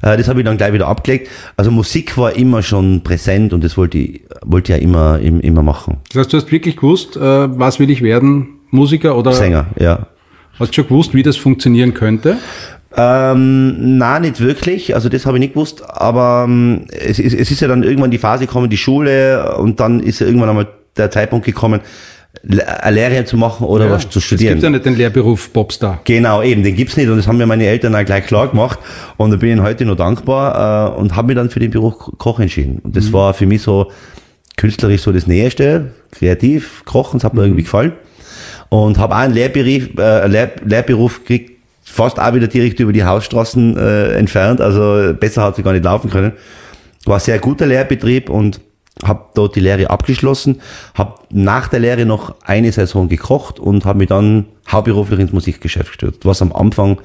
Äh, 0.00 0.16
Das 0.16 0.28
habe 0.28 0.40
ich 0.40 0.46
dann 0.46 0.56
gleich 0.56 0.72
wieder 0.72 0.86
abgelegt. 0.88 1.28
Also 1.56 1.70
Musik 1.70 2.16
war 2.16 2.32
immer 2.36 2.62
schon 2.62 3.02
präsent 3.02 3.52
und 3.52 3.62
das 3.64 3.76
wollte 3.76 3.98
ich, 3.98 4.22
wollte 4.44 4.72
ich 4.72 4.78
ja 4.78 4.82
immer, 4.82 5.18
im- 5.18 5.40
immer 5.40 5.62
machen. 5.62 5.98
Das 6.12 6.20
heißt, 6.20 6.32
du 6.32 6.36
hast 6.38 6.50
wirklich 6.52 6.76
gewusst, 6.76 7.16
äh, 7.16 7.20
was 7.20 7.78
will 7.80 7.90
ich 7.90 8.00
werden? 8.02 8.60
Musiker 8.70 9.16
oder 9.16 9.32
Sänger, 9.32 9.66
ja. 9.78 10.06
hast 10.58 10.70
du 10.70 10.74
schon 10.74 10.84
gewusst, 10.88 11.14
wie 11.14 11.22
das 11.22 11.36
funktionieren 11.36 11.92
könnte? 11.94 12.36
Ähm, 12.96 13.98
na, 13.98 14.18
nicht 14.18 14.40
wirklich. 14.40 14.94
Also 14.94 15.08
das 15.08 15.26
habe 15.26 15.36
ich 15.36 15.40
nicht 15.40 15.54
gewusst. 15.54 15.82
Aber 15.88 16.44
ähm, 16.48 16.86
es, 16.90 17.18
ist- 17.18 17.34
es 17.34 17.50
ist 17.50 17.60
ja 17.60 17.68
dann 17.68 17.82
irgendwann 17.82 18.10
die 18.10 18.18
Phase 18.18 18.46
gekommen, 18.46 18.70
die 18.70 18.76
Schule, 18.76 19.56
und 19.56 19.80
dann 19.80 20.00
ist 20.00 20.20
ja 20.20 20.26
irgendwann 20.26 20.48
einmal 20.50 20.68
der 20.96 21.10
Zeitpunkt 21.10 21.46
gekommen, 21.46 21.80
eine 22.48 22.94
Lehre 22.94 23.24
zu 23.24 23.36
machen 23.36 23.66
oder 23.66 23.90
was 23.90 24.08
zu 24.10 24.18
Es 24.18 24.24
studieren. 24.26 24.54
gibt 24.54 24.62
ja 24.62 24.70
nicht 24.70 24.84
den 24.84 24.96
Lehrberuf 24.96 25.52
Popstar. 25.52 26.00
Genau, 26.04 26.42
eben, 26.42 26.62
den 26.62 26.76
gibt's 26.76 26.96
nicht 26.96 27.08
und 27.08 27.16
das 27.16 27.26
haben 27.26 27.38
mir 27.38 27.46
meine 27.46 27.66
Eltern 27.66 27.94
auch 27.96 28.04
gleich 28.04 28.26
klar 28.26 28.48
gemacht 28.48 28.78
und 29.16 29.30
da 29.30 29.36
bin 29.36 29.48
ich 29.48 29.56
ihnen 29.56 29.64
heute 29.64 29.84
noch 29.86 29.96
dankbar 29.96 30.94
äh, 30.94 30.98
und 31.00 31.16
habe 31.16 31.28
mich 31.28 31.36
dann 31.36 31.50
für 31.50 31.58
den 31.60 31.70
Beruf 31.70 31.98
Ko- 31.98 32.12
Koch 32.18 32.38
entschieden. 32.40 32.80
Und 32.84 32.96
das 32.96 33.12
war 33.12 33.32
für 33.34 33.46
mich 33.46 33.62
so 33.62 33.90
künstlerisch 34.56 35.02
so 35.02 35.10
das 35.12 35.26
Nächste, 35.26 35.92
kreativ, 36.12 36.82
kochen, 36.84 37.18
das 37.18 37.24
hat 37.24 37.34
mir 37.34 37.42
irgendwie 37.42 37.62
gefallen 37.62 37.92
und 38.68 38.98
habe 38.98 39.14
auch 39.14 39.20
einen 39.20 39.34
Lehrberuf, 39.34 39.88
äh, 39.98 40.26
Lehr 40.26 40.50
Lehrberuf 40.64 41.20
gekriegt, 41.20 41.57
fast 41.98 42.20
auch 42.20 42.32
wieder 42.32 42.46
direkt 42.46 42.78
über 42.78 42.92
die 42.92 43.02
Hausstraßen 43.02 43.76
äh, 43.76 44.12
entfernt, 44.12 44.60
also 44.60 45.12
besser 45.14 45.42
hat 45.42 45.56
sie 45.56 45.64
gar 45.64 45.72
nicht 45.72 45.84
laufen 45.84 46.10
können. 46.10 46.32
War 47.06 47.18
sehr 47.18 47.40
guter 47.40 47.66
Lehrbetrieb 47.66 48.30
und 48.30 48.60
habe 49.04 49.24
dort 49.34 49.56
die 49.56 49.60
Lehre 49.60 49.90
abgeschlossen, 49.90 50.60
habe 50.94 51.14
nach 51.30 51.66
der 51.66 51.80
Lehre 51.80 52.06
noch 52.06 52.36
eine 52.44 52.70
Saison 52.70 53.08
gekocht 53.08 53.58
und 53.58 53.84
habe 53.84 53.98
mich 53.98 54.08
dann 54.08 54.46
hauptberuflich 54.70 55.18
ins 55.18 55.32
Musikgeschäft 55.32 55.88
gestürzt, 55.88 56.24
was 56.24 56.40
am 56.40 56.52
Anfang 56.52 57.00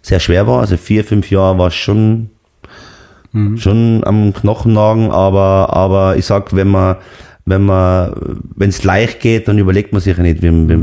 sehr 0.00 0.18
schwer 0.18 0.46
war. 0.46 0.60
Also 0.60 0.78
vier, 0.78 1.04
fünf 1.04 1.30
Jahre 1.30 1.58
war 1.58 1.68
es 1.68 1.74
schon, 1.74 2.30
schon 3.58 4.02
am 4.04 4.32
Knochennagen, 4.32 5.10
aber, 5.10 5.74
aber 5.74 6.16
ich 6.16 6.24
sag, 6.24 6.56
wenn 6.56 6.68
man, 6.68 6.96
wenn 7.48 7.64
man, 7.64 8.12
wenn 8.56 8.68
es 8.70 8.84
leicht 8.84 9.20
geht, 9.20 9.48
dann 9.48 9.58
überlegt 9.58 9.92
man 9.92 10.00
sich 10.00 10.16
ja 10.16 10.22
nicht, 10.22 10.42
wie, 10.42 10.50
wie, 10.50 10.78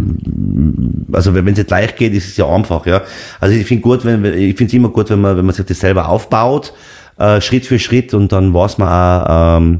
also 1.14 1.34
wenn 1.34 1.48
es 1.48 1.70
leicht 1.70 1.96
geht, 1.98 2.14
ist 2.14 2.28
es 2.28 2.38
ja 2.38 2.48
einfach, 2.48 2.86
ja. 2.86 3.02
Also 3.40 3.56
ich 3.56 3.66
finde 3.66 3.82
gut, 3.84 4.04
wenn, 4.06 4.24
wenn- 4.24 4.34
ich 4.38 4.56
finde 4.58 4.70
es 4.70 4.74
immer 4.74 4.90
gut, 4.90 5.10
wenn 5.10 5.22
man, 5.22 5.38
wenn 5.38 5.46
man 5.46 5.54
sich 5.56 5.66
das 5.66 5.80
selber 5.80 6.10
aufbaut, 6.10 6.74
äh, 7.18 7.40
Schritt 7.42 7.66
für 7.66 7.80
Schritt 7.80 8.14
und 8.14 8.32
dann 8.32 8.54
weiß 8.54 8.78
man 8.78 8.88
auch, 8.90 9.58
ähm, 9.58 9.80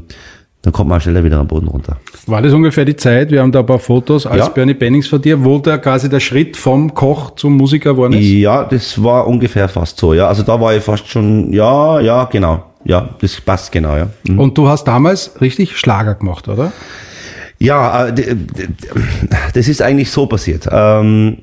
dann 0.66 0.72
kommt 0.72 0.90
man 0.90 1.00
schneller 1.00 1.22
wieder 1.22 1.38
am 1.38 1.46
Boden 1.46 1.68
runter. 1.68 1.96
War 2.26 2.42
das 2.42 2.52
ungefähr 2.52 2.84
die 2.84 2.96
Zeit, 2.96 3.30
wir 3.30 3.40
haben 3.40 3.52
da 3.52 3.60
ein 3.60 3.66
paar 3.66 3.78
Fotos 3.78 4.26
als 4.26 4.46
Ja. 4.46 4.48
Bernie 4.48 4.74
Bennings 4.74 5.06
von 5.06 5.22
dir, 5.22 5.44
wo 5.44 5.60
da 5.60 5.78
quasi 5.78 6.08
der 6.08 6.18
Schritt 6.18 6.56
vom 6.56 6.92
Koch 6.92 7.36
zum 7.36 7.56
Musiker 7.56 7.90
geworden 7.90 8.14
ist? 8.14 8.26
Ja, 8.26 8.64
das 8.64 9.00
war 9.00 9.28
ungefähr 9.28 9.68
fast 9.68 9.96
so, 9.96 10.12
ja. 10.12 10.26
Also 10.26 10.42
da 10.42 10.60
war 10.60 10.74
ich 10.74 10.82
fast 10.82 11.06
schon, 11.06 11.52
ja, 11.52 12.00
ja, 12.00 12.24
genau. 12.24 12.64
Ja, 12.82 13.10
das 13.20 13.40
passt 13.40 13.70
genau, 13.70 13.96
ja. 13.96 14.08
Mhm. 14.24 14.40
Und 14.40 14.58
du 14.58 14.66
hast 14.66 14.88
damals 14.88 15.40
richtig 15.40 15.76
Schlager 15.78 16.16
gemacht, 16.16 16.48
oder? 16.48 16.72
Ja, 17.60 18.08
äh, 18.08 18.36
das 19.54 19.68
ist 19.68 19.80
eigentlich 19.80 20.10
so 20.10 20.26
passiert. 20.26 20.68
Ähm, 20.72 21.42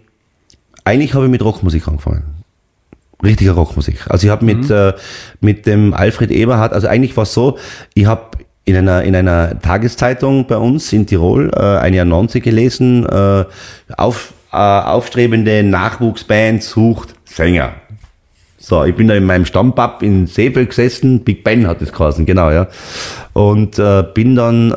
eigentlich 0.84 1.14
habe 1.14 1.24
ich 1.24 1.32
mit 1.32 1.42
Rockmusik 1.42 1.88
angefangen. 1.88 2.24
Richtiger 3.24 3.54
Rockmusik. 3.54 4.02
Also 4.10 4.28
ich 4.28 4.32
habe 4.32 4.44
mit, 4.44 4.70
äh, 4.70 4.92
mit 5.40 5.66
dem 5.66 5.94
Alfred 5.94 6.30
Eberhardt, 6.30 6.74
also 6.74 6.88
eigentlich 6.88 7.16
war 7.16 7.24
es 7.24 7.34
so, 7.34 7.58
ich 7.94 8.06
habe 8.06 8.43
in 8.66 8.78
einer, 8.78 9.04
in 9.04 9.16
einer 9.16 9.60
Tageszeitung 9.60 10.48
bei 10.48 10.58
uns 10.58 10.94
in 10.94 11.06
Tirol 11.06 11.52
äh, 11.54 11.60
eine 11.60 12.02
Annonce 12.02 12.40
gelesen, 12.40 13.06
äh, 13.06 13.46
auf, 13.98 14.34
äh, 14.52 14.56
aufstrebende 14.56 15.64
Nachwuchsband 15.64 16.64
sucht 16.64 17.16
Sänger. 17.26 17.74
So, 18.58 18.86
ich 18.86 18.96
bin 18.96 19.10
da 19.10 19.16
in 19.16 19.26
meinem 19.26 19.46
Stammpub 19.46 20.02
in 20.02 20.26
Seefeld 20.26 20.70
gesessen, 20.70 21.20
Big 21.26 21.44
Ben 21.44 21.68
hat 21.68 21.82
das 21.82 21.92
geheißen, 21.92 22.26
genau, 22.26 22.50
ja. 22.50 22.68
Und 23.34 23.78
äh, 23.78 24.06
bin 24.14 24.36
dann, 24.36 24.72
äh, 24.72 24.74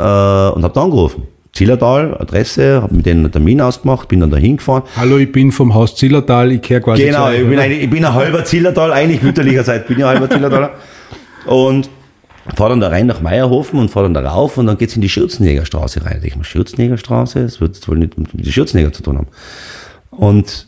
und 0.57 0.65
hab 0.65 0.75
da 0.75 0.83
angerufen. 0.83 1.23
Zillertal, 1.53 2.17
Adresse, 2.19 2.83
hab 2.83 2.91
mit 2.91 3.07
denen 3.07 3.21
einen 3.21 3.33
Termin 3.33 3.61
ausgemacht, 3.61 4.09
bin 4.09 4.21
dann 4.21 4.31
da 4.31 4.37
hingefahren. 4.37 4.83
Hallo, 4.97 5.19
ich 5.19 5.31
bin 5.31 5.53
vom 5.53 5.73
Haus 5.73 5.95
Zillertal, 5.95 6.51
ich 6.51 6.63
kehre 6.63 6.81
quasi 6.81 7.05
Genau, 7.05 7.31
ich 7.31 7.49
bin, 7.49 7.59
ein, 7.59 7.71
ich 7.71 7.89
bin 7.89 8.05
ein 8.05 8.13
halber 8.13 8.45
Zillertal, 8.45 8.93
eigentlich 8.93 9.23
mütterlicherseits 9.23 9.87
bin 9.87 9.99
ich 9.99 10.05
ein 10.05 10.11
halber 10.11 10.29
Zillertaler. 10.29 10.71
Und 11.47 11.89
fahr 12.55 12.69
dann 12.69 12.81
da 12.81 12.89
rein 12.89 13.07
nach 13.07 13.21
Meierhofen 13.21 13.79
und 13.79 13.91
fahr 13.91 14.05
dann 14.05 14.15
da 14.15 14.21
rauf 14.21 14.59
und 14.59 14.67
dann 14.67 14.79
geht's 14.79 14.95
in 14.95 15.03
die 15.03 15.09
Schürzenjägerstraße 15.09 16.05
rein. 16.05 16.21
Ich 16.23 16.37
mir, 16.37 16.45
Schürzenjägerstraße, 16.45 17.43
das 17.43 17.61
wird 17.61 17.75
jetzt 17.75 17.89
wohl 17.89 17.99
nicht 17.99 18.17
mit 18.19 18.33
den 18.33 18.53
Schürzenjäger 18.53 18.93
zu 18.93 19.03
tun 19.03 19.19
haben. 19.19 19.29
Und 20.11 20.67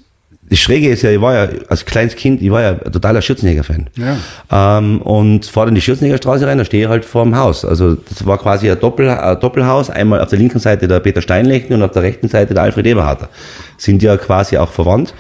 das 0.51 0.59
Schräge 0.59 0.89
ist 0.89 1.03
ja, 1.03 1.11
ich 1.11 1.21
war 1.21 1.35
ja 1.35 1.49
als 1.69 1.85
kleines 1.85 2.17
Kind, 2.17 2.41
ich 2.41 2.51
war 2.51 2.63
ja 2.63 2.71
ein 2.71 2.93
totaler 2.93 3.21
Schürzenjäger-Fan. 3.21 3.91
Ja. 3.97 4.79
Ähm, 4.79 5.03
und 5.03 5.45
fahr 5.47 5.67
dann 5.67 5.75
die 5.75 5.81
Schürzenjägerstraße 5.81 6.47
rein, 6.47 6.59
da 6.59 6.65
stehe 6.65 6.85
ich 6.85 6.89
halt 6.89 7.05
vor 7.05 7.25
dem 7.25 7.37
Haus. 7.37 7.65
Also 7.65 7.95
das 7.95 8.25
war 8.25 8.39
quasi 8.39 8.71
ein, 8.71 8.81
Doppel, 8.81 9.11
ein 9.11 9.41
Doppelhaus, 9.41 9.91
einmal 9.91 10.21
auf 10.21 10.31
der 10.31 10.39
linken 10.39 10.59
Seite 10.59 10.89
der 10.89 11.01
Peter 11.01 11.21
Steinlechten 11.21 11.75
und 11.75 11.83
auf 11.83 11.91
der 11.91 12.03
rechten 12.03 12.29
Seite 12.29 12.55
der 12.55 12.63
Alfred 12.63 12.87
Eberharter. 12.87 13.29
Sind 13.77 14.03
ja 14.03 14.17
quasi 14.17 14.57
auch 14.57 14.71
verwandt. 14.71 15.13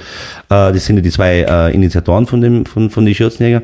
Äh, 0.48 0.72
das 0.72 0.86
sind 0.86 0.96
ja 0.96 1.02
die 1.02 1.10
zwei 1.10 1.40
äh, 1.40 1.74
Initiatoren 1.74 2.26
von 2.26 2.40
dem, 2.40 2.64
von, 2.64 2.88
von 2.88 3.04
den 3.04 3.14
Schürzenjäger. 3.14 3.62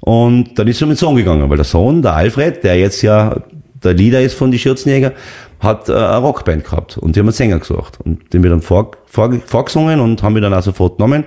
Und 0.00 0.58
dann 0.58 0.66
ist 0.68 0.82
um 0.82 0.88
den 0.88 0.96
Sohn 0.96 1.16
gegangen, 1.16 1.48
weil 1.50 1.56
der 1.56 1.64
Sohn, 1.64 2.00
der 2.02 2.14
Alfred, 2.14 2.64
der 2.64 2.78
jetzt 2.78 3.02
ja 3.02 3.36
der 3.82 3.94
Leader 3.94 4.20
ist 4.20 4.34
von 4.34 4.50
die 4.50 4.58
Schürzenjäger, 4.58 5.12
hat 5.58 5.88
äh, 5.88 5.92
eine 5.92 6.18
Rockband 6.18 6.64
gehabt 6.64 6.98
und 6.98 7.14
die 7.16 7.20
haben 7.20 7.26
einen 7.26 7.32
Sänger 7.34 7.58
gesucht. 7.58 7.98
Und 8.04 8.32
den 8.32 8.42
wir 8.42 8.50
dann 8.50 8.62
vor, 8.62 8.92
vor, 9.06 9.30
vorgesungen 9.46 10.00
und 10.00 10.22
haben 10.22 10.34
wir 10.34 10.42
dann 10.42 10.54
auch 10.54 10.62
sofort 10.62 10.96
genommen 10.98 11.24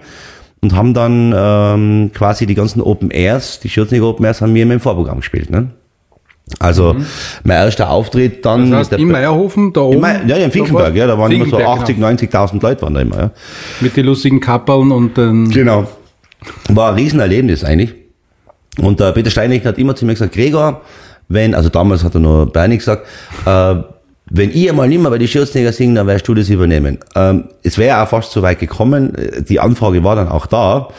und 0.62 0.76
haben 0.76 0.94
dann 0.94 1.34
ähm, 1.36 2.12
quasi 2.14 2.46
die 2.46 2.56
ganzen 2.56 2.82
Open 2.82 3.12
Airs, 3.12 3.60
die 3.60 3.70
Schürzenjäger 3.70 4.08
Open 4.08 4.26
Airs 4.26 4.42
haben 4.42 4.54
wir 4.56 4.64
immer 4.64 4.74
im 4.76 4.80
Vorprogramm 4.80 5.18
gespielt. 5.20 5.50
Ne? 5.52 5.70
Also 6.60 6.96
mein 7.44 7.58
erster 7.58 7.90
Auftritt 7.90 8.44
dann... 8.46 8.66
Mhm. 8.68 8.72
Das 8.72 8.80
heißt, 8.82 8.92
der- 8.94 9.00
in 9.00 9.08
Meierhofen, 9.10 9.72
da 9.74 9.82
oben. 9.82 9.96
in 9.96 10.02
Mei- 10.02 10.22
ja, 10.28 10.38
ja, 10.38 10.46
in 10.46 10.52
Finkenberg, 10.52 10.96
ja, 10.96 11.08
da 11.08 11.18
waren 11.18 11.32
immer 11.32 11.46
so 11.46 11.58
Finkenberg, 11.58 11.82
80, 11.82 11.98
90.000 12.34 12.62
Leute 12.62 12.82
waren 12.82 12.94
da 12.94 13.02
immer. 13.02 13.16
Ja. 13.16 13.22
Genau. 13.22 13.32
Mit 13.82 13.98
den 13.98 14.06
lustigen 14.06 14.40
Kappeln 14.40 14.92
und 14.92 15.16
den. 15.18 15.50
Genau. 15.50 15.88
War 16.70 16.90
ein 16.90 16.96
Riesenerlebnis 16.96 17.64
eigentlich. 17.64 17.96
Und 18.80 19.00
der 19.00 19.12
Peter 19.12 19.30
Steinlecht 19.30 19.66
hat 19.66 19.78
immer 19.78 19.96
zu 19.96 20.06
mir 20.06 20.14
gesagt, 20.14 20.34
Gregor, 20.34 20.82
wenn, 21.28 21.54
also 21.54 21.70
damals 21.70 22.04
hat 22.04 22.16
er 22.16 22.20
nur 22.20 22.52
Bernie 22.52 22.78
gesagt, 22.78 23.06
äh, 23.46 23.76
wenn 24.30 24.50
ich 24.52 24.70
einmal 24.70 24.88
nicht 24.88 25.02
mehr 25.02 25.12
bei 25.12 25.18
die 25.18 25.28
Schürzenjäger 25.28 25.74
singen, 25.74 25.96
dann 25.96 26.08
wirst 26.08 26.28
du 26.28 26.34
das 26.34 26.50
übernehmen. 26.50 26.98
Ähm, 27.16 27.50
es 27.62 27.78
wäre 27.78 28.02
auch 28.02 28.08
fast 28.08 28.32
so 28.32 28.42
weit 28.42 28.60
gekommen, 28.60 29.16
die 29.48 29.60
Anfrage 29.60 30.04
war 30.04 30.16
dann 30.16 30.30
auch 30.30 30.46
da, 30.46 30.90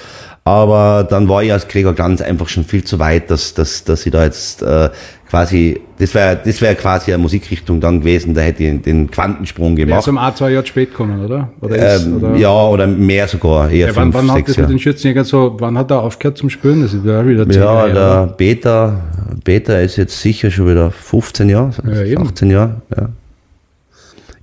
aber 0.44 1.06
dann 1.08 1.28
war 1.28 1.42
ich 1.42 1.52
als 1.52 1.68
Gregor 1.68 1.94
Glanz 1.94 2.20
einfach 2.20 2.48
schon 2.48 2.64
viel 2.64 2.84
zu 2.84 2.98
weit, 2.98 3.30
dass, 3.30 3.54
dass, 3.54 3.84
dass 3.84 4.04
ich 4.04 4.12
da 4.12 4.24
jetzt 4.24 4.62
äh, 4.62 4.90
quasi, 5.28 5.80
das 5.98 6.14
wäre 6.14 6.38
das 6.44 6.60
wäre 6.60 6.74
quasi 6.74 7.12
eine 7.12 7.22
Musikrichtung 7.22 7.80
dann 7.80 8.00
gewesen, 8.00 8.34
da 8.34 8.40
hätte 8.42 8.62
ich 8.62 8.82
den 8.82 9.10
Quantensprung 9.10 9.74
gemacht. 9.76 10.06
um 10.08 10.18
ein, 10.18 10.34
zwei 10.36 10.50
Jahre 10.52 10.66
spät 10.66 10.90
gekommen, 10.90 11.24
oder? 11.24 11.48
oder, 11.60 11.76
ist, 11.96 12.06
Ähm, 12.06 12.16
oder 12.16 12.36
ja, 12.36 12.52
oder 12.66 12.86
mehr 12.86 13.26
sogar, 13.26 13.70
eher 13.70 13.88
Ja, 13.88 13.96
wann, 13.96 14.12
fünf, 14.12 14.28
wann 14.28 14.36
hat 14.36 14.48
das 14.48 14.56
mit 14.56 14.68
den 14.70 14.78
Schürzenjägern 14.78 15.24
so, 15.24 15.56
wann 15.58 15.76
hat 15.78 15.90
er 15.90 16.02
aufgehört 16.02 16.38
zum 16.38 16.50
Spielen? 16.50 16.82
Das 16.82 16.92
ist 16.94 17.04
ja 17.04 17.26
wieder 17.26 17.46
Ja, 17.50 17.86
Jahre 17.86 17.92
der? 17.92 18.26
Beta, 18.36 19.00
Beta 19.44 19.78
ist 19.78 19.96
jetzt 19.96 20.20
sicher 20.20 20.50
schon 20.50 20.68
wieder 20.68 20.90
15 20.90 21.48
Jahre, 21.48 21.70
Ja, 21.86 22.02
eben. 22.04 22.22
18 22.26 22.50
Jahre, 22.50 22.82
ja. 22.96 23.08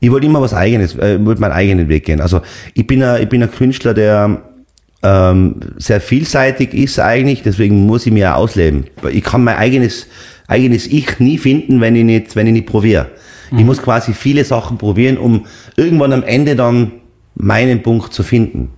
Ich 0.04 0.12
wollte 0.12 0.26
immer 0.26 0.42
was 0.42 0.54
Eigenes, 0.56 0.96
äh, 0.96 1.16
ich 1.18 1.26
wollte 1.26 1.42
meinen 1.42 1.52
eigenen 1.52 1.88
Weg 1.88 2.06
gehen. 2.06 2.22
Also 2.22 2.42
ich 2.74 2.88
bin 2.88 3.04
ein, 3.04 3.22
ich 3.22 3.30
bin 3.30 3.44
ein 3.44 3.52
Künstler, 3.52 3.94
der 3.94 4.42
ähm, 5.03 5.55
sehr 5.77 6.01
vielseitig 6.01 6.74
ist 6.74 7.00
eigentlich, 7.00 7.41
deswegen 7.43 7.86
muss 7.86 8.05
ich 8.05 8.13
mir 8.13 8.36
ausleben. 8.36 8.86
Ich 9.12 9.24
kann 9.24 9.43
mein 9.43 9.58
eigenes, 9.58 10.08
eigenes 10.48 10.88
Ich 10.88 11.20
nie 11.20 11.38
finden, 11.38 11.81
wenn 11.81 11.96
ich 11.96 12.03
nicht, 12.03 12.36
wenn 12.36 12.48
ich 12.48 12.53
nicht 12.53 12.67
probiere. 12.67 13.08
Mhm. 13.50 13.60
Ich 13.60 13.65
muss 13.65 13.81
quasi 13.81 14.13
viele 14.13 14.46
Sachen 14.46 14.77
probieren, 14.77 15.17
um 15.17 15.46
irgendwann 15.75 16.13
am 16.13 16.24
Ende 16.24 16.55
dann 16.55 16.91
meinen 17.36 17.81
Punkt 17.81 18.13
zu 18.13 18.24
finden. 18.24 18.70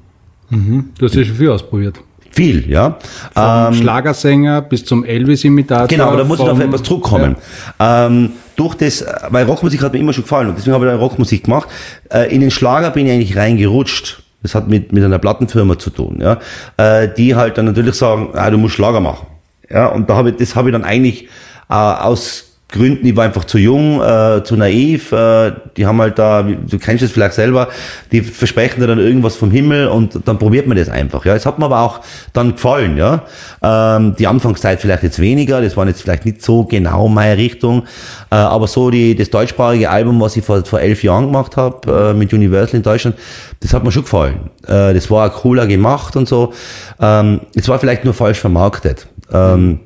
Du 0.50 1.06
hast 1.06 1.16
ja 1.16 1.24
schon 1.24 1.36
viel 1.36 1.50
ausprobiert. 1.50 2.00
Viel, 2.30 2.70
ja. 2.70 2.98
Vom 3.34 3.74
Schlagersänger 3.76 4.62
bis 4.64 4.86
zum 4.86 5.04
Elvis-Imitator. 5.06 5.88
Genau, 5.88 6.08
aber 6.08 6.18
da 6.18 6.24
muss 6.24 6.40
ich 6.40 6.46
auf 6.46 6.60
etwas 6.60 6.82
zurückkommen. 6.82 7.36
Ähm, 7.80 8.32
durch 8.56 8.76
das, 8.76 9.06
weil 9.30 9.46
Rockmusik 9.46 9.82
hat 9.84 9.94
mir 9.94 10.00
immer 10.00 10.14
schon 10.14 10.24
gefallen 10.24 10.50
und 10.50 10.58
deswegen 10.58 10.74
habe 10.74 10.86
ich 10.86 10.92
dann 10.92 11.00
Rockmusik 11.00 11.44
gemacht. 11.44 11.70
Äh, 12.10 12.34
in 12.34 12.42
den 12.42 12.50
Schlager 12.50 12.90
bin 12.90 13.06
ich 13.06 13.12
eigentlich 13.12 13.38
reingerutscht. 13.38 14.23
Das 14.44 14.56
hat 14.56 14.68
mit, 14.68 14.92
mit 14.92 15.04
einer 15.04 15.20
Plattenfirma 15.20 15.80
zu 15.80 15.90
tun, 15.90 16.20
ja. 16.22 16.40
Äh, 16.78 17.10
die 17.16 17.36
halt 17.36 17.58
dann 17.58 17.66
natürlich 17.66 17.96
sagen, 17.96 18.30
ah, 18.34 18.50
du 18.50 18.58
musst 18.58 18.76
Schlager 18.76 19.00
machen. 19.00 19.28
Ja, 19.70 19.88
und 19.88 20.10
da 20.10 20.16
habe 20.16 20.30
ich, 20.30 20.36
das 20.36 20.56
habe 20.56 20.70
ich 20.70 20.74
dann 20.74 20.84
eigentlich 20.84 21.30
äh, 21.70 21.74
aus 21.74 22.53
Gründen, 22.70 23.06
ich 23.06 23.16
war 23.16 23.26
einfach 23.26 23.44
zu 23.46 23.60
jung, 23.60 24.02
äh, 24.02 24.44
zu 24.44 24.56
naiv, 24.56 25.12
äh, 25.12 25.52
die 25.78 25.86
haben 25.86 26.02
halt 26.02 26.18
da, 26.18 26.42
du 26.42 26.80
kennst 26.80 27.04
es 27.04 27.12
vielleicht 27.12 27.36
selber, 27.36 27.68
die 28.12 28.22
versprechen 28.22 28.82
dir 28.82 28.88
dann 28.88 28.98
irgendwas 28.98 29.36
vom 29.36 29.52
Himmel 29.52 29.88
und 29.88 30.28
dann 30.28 30.40
probiert 30.40 30.66
man 30.66 30.76
das 30.76 30.90
einfach. 30.90 31.24
Ja, 31.24 31.36
es 31.36 31.46
hat 31.46 31.60
mir 31.60 31.66
aber 31.66 31.82
auch 31.82 32.00
dann 32.34 32.54
gefallen, 32.54 32.98
ja. 32.98 33.24
Ähm, 33.62 34.16
die 34.18 34.26
Anfangszeit 34.26 34.82
vielleicht 34.82 35.04
jetzt 35.04 35.20
weniger, 35.20 35.62
das 35.62 35.78
war 35.78 35.88
jetzt 35.88 36.02
vielleicht 36.02 36.26
nicht 36.26 36.42
so 36.42 36.64
genau 36.64 37.08
meine 37.08 37.38
Richtung, 37.38 37.84
äh, 38.32 38.36
aber 38.36 38.66
so 38.66 38.90
die, 38.90 39.16
das 39.16 39.30
deutschsprachige 39.30 39.92
Album, 39.92 40.20
was 40.20 40.36
ich 40.36 40.44
vor, 40.44 40.66
vor 40.66 40.80
elf 40.80 41.04
Jahren 41.04 41.28
gemacht 41.28 41.56
habe, 41.58 42.12
äh, 42.12 42.14
mit 42.16 42.34
Universal 42.34 42.78
in 42.78 42.84
Deutschland, 42.84 43.16
das 43.60 43.72
hat 43.74 43.84
mir 43.84 43.92
schon 43.92 44.04
gefallen. 44.04 44.50
Äh, 44.66 44.96
das 44.96 45.12
war 45.12 45.30
auch 45.30 45.42
cooler 45.42 45.68
gemacht 45.68 46.16
und 46.16 46.28
so. 46.28 46.54
Ähm, 47.00 47.42
war 47.68 47.80
vielleicht 47.80 48.04
nur 48.04 48.16
falsch 48.16 48.40
vermarktet. 48.40 49.08
Ähm, 49.32 49.80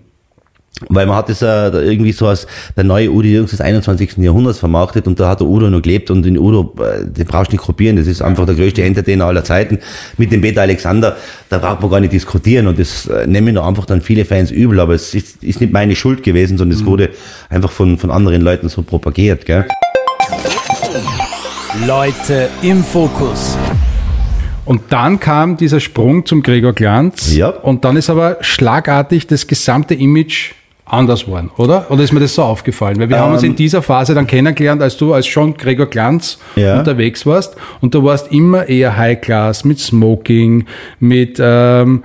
weil 0.89 1.05
man 1.05 1.15
hat 1.15 1.29
es 1.29 1.41
äh, 1.41 1.45
da 1.45 1.81
irgendwie 1.81 2.11
so 2.11 2.27
als 2.27 2.47
der 2.75 2.83
neue 2.83 3.11
Udo 3.11 3.27
Jürgens 3.27 3.51
des 3.51 3.61
21. 3.61 4.17
Jahrhunderts 4.17 4.59
vermarktet 4.59 5.07
und 5.07 5.19
da 5.19 5.29
hat 5.29 5.39
der 5.39 5.47
Udo 5.47 5.69
noch 5.69 5.81
gelebt 5.81 6.11
und 6.11 6.23
den 6.23 6.37
Udo, 6.37 6.73
äh, 6.79 7.05
den 7.05 7.25
brauchst 7.25 7.51
du 7.51 7.55
nicht 7.55 7.65
kopieren, 7.65 7.95
das 7.95 8.07
ist 8.07 8.21
einfach 8.21 8.45
der 8.45 8.55
größte 8.55 8.83
Entertainer 8.83 9.25
aller 9.25 9.43
Zeiten. 9.43 9.79
Mit 10.17 10.31
dem 10.31 10.41
Peter 10.41 10.61
Alexander, 10.61 11.17
da 11.49 11.57
braucht 11.57 11.81
man 11.81 11.91
gar 11.91 11.99
nicht 11.99 12.13
diskutieren 12.13 12.67
und 12.67 12.79
das 12.79 13.07
äh, 13.07 13.27
nehmen 13.27 13.55
doch 13.55 13.65
einfach 13.65 13.85
dann 13.85 14.01
viele 14.01 14.25
Fans 14.25 14.51
übel, 14.51 14.79
aber 14.79 14.93
es 14.93 15.13
ist, 15.13 15.43
ist 15.43 15.61
nicht 15.61 15.73
meine 15.73 15.95
Schuld 15.95 16.23
gewesen, 16.23 16.57
sondern 16.57 16.77
es 16.77 16.85
wurde 16.85 17.09
einfach 17.49 17.71
von, 17.71 17.97
von 17.97 18.11
anderen 18.11 18.41
Leuten 18.41 18.69
so 18.69 18.81
propagiert. 18.81 19.45
Gell? 19.45 19.65
Leute 21.85 22.49
im 22.61 22.83
Fokus. 22.83 23.57
Und 24.65 24.81
dann 24.89 25.19
kam 25.19 25.55
dieser 25.55 25.79
Sprung 25.79 26.25
zum 26.25 26.43
Gregor 26.43 26.73
Glanz. 26.73 27.33
Ja. 27.33 27.49
Und 27.49 27.85
dann 27.85 27.95
ist 27.95 28.09
aber 28.09 28.37
schlagartig 28.41 29.25
das 29.25 29.47
gesamte 29.47 29.93
Image 29.93 30.53
anders 30.89 31.25
geworden, 31.25 31.51
oder? 31.57 31.85
Oder 31.89 32.03
ist 32.03 32.13
mir 32.13 32.19
das 32.19 32.33
so 32.35 32.43
aufgefallen? 32.43 32.99
Weil 32.99 33.09
wir 33.09 33.19
haben 33.19 33.33
uns 33.33 33.43
in 33.43 33.55
dieser 33.55 33.81
Phase 33.81 34.13
dann 34.13 34.27
kennengelernt, 34.27 34.81
als 34.81 34.97
du 34.97 35.13
als 35.13 35.27
schon 35.27 35.55
Gregor 35.55 35.87
Glanz 35.87 36.37
Ja. 36.55 36.79
unterwegs 36.79 37.25
warst. 37.25 37.55
Und 37.81 37.93
du 37.93 38.03
warst 38.03 38.31
immer 38.31 38.67
eher 38.69 38.95
High 38.97 39.19
Class 39.21 39.65
mit 39.65 39.79
Smoking, 39.79 40.65
mit 40.99 41.37
ähm, 41.41 42.03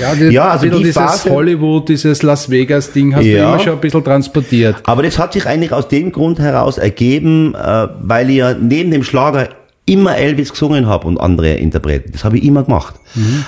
ja, 0.00 0.14
die, 0.14 0.24
Ja, 0.34 0.50
also 0.50 0.66
die 0.68 0.76
dieses 0.78 0.94
Phase- 0.94 1.30
Hollywood, 1.30 1.88
dieses 1.88 2.22
Las 2.22 2.50
Vegas 2.50 2.92
Ding 2.92 3.14
hast 3.14 3.24
du 3.24 3.28
Ja. 3.30 3.48
immer 3.54 3.58
schon 3.58 3.72
ein 3.72 3.80
bisschen 3.80 4.04
transportiert. 4.04 4.76
Aber 4.84 5.02
das 5.02 5.18
hat 5.18 5.32
sich 5.32 5.46
eigentlich 5.46 5.72
aus 5.72 5.88
dem 5.88 6.12
Grund 6.12 6.38
heraus 6.38 6.78
ergeben, 6.78 7.54
äh, 7.54 7.88
weil 8.02 8.28
ich 8.30 8.36
ja 8.36 8.54
neben 8.54 8.90
dem 8.90 9.02
Schlager 9.02 9.48
immer 9.84 10.16
Elvis 10.16 10.50
gesungen 10.50 10.86
habe 10.86 11.08
und 11.08 11.18
andere 11.18 11.54
Interpreten. 11.54 12.12
Das 12.12 12.24
habe 12.24 12.38
ich 12.38 12.44
immer 12.44 12.62
gemacht. 12.62 12.94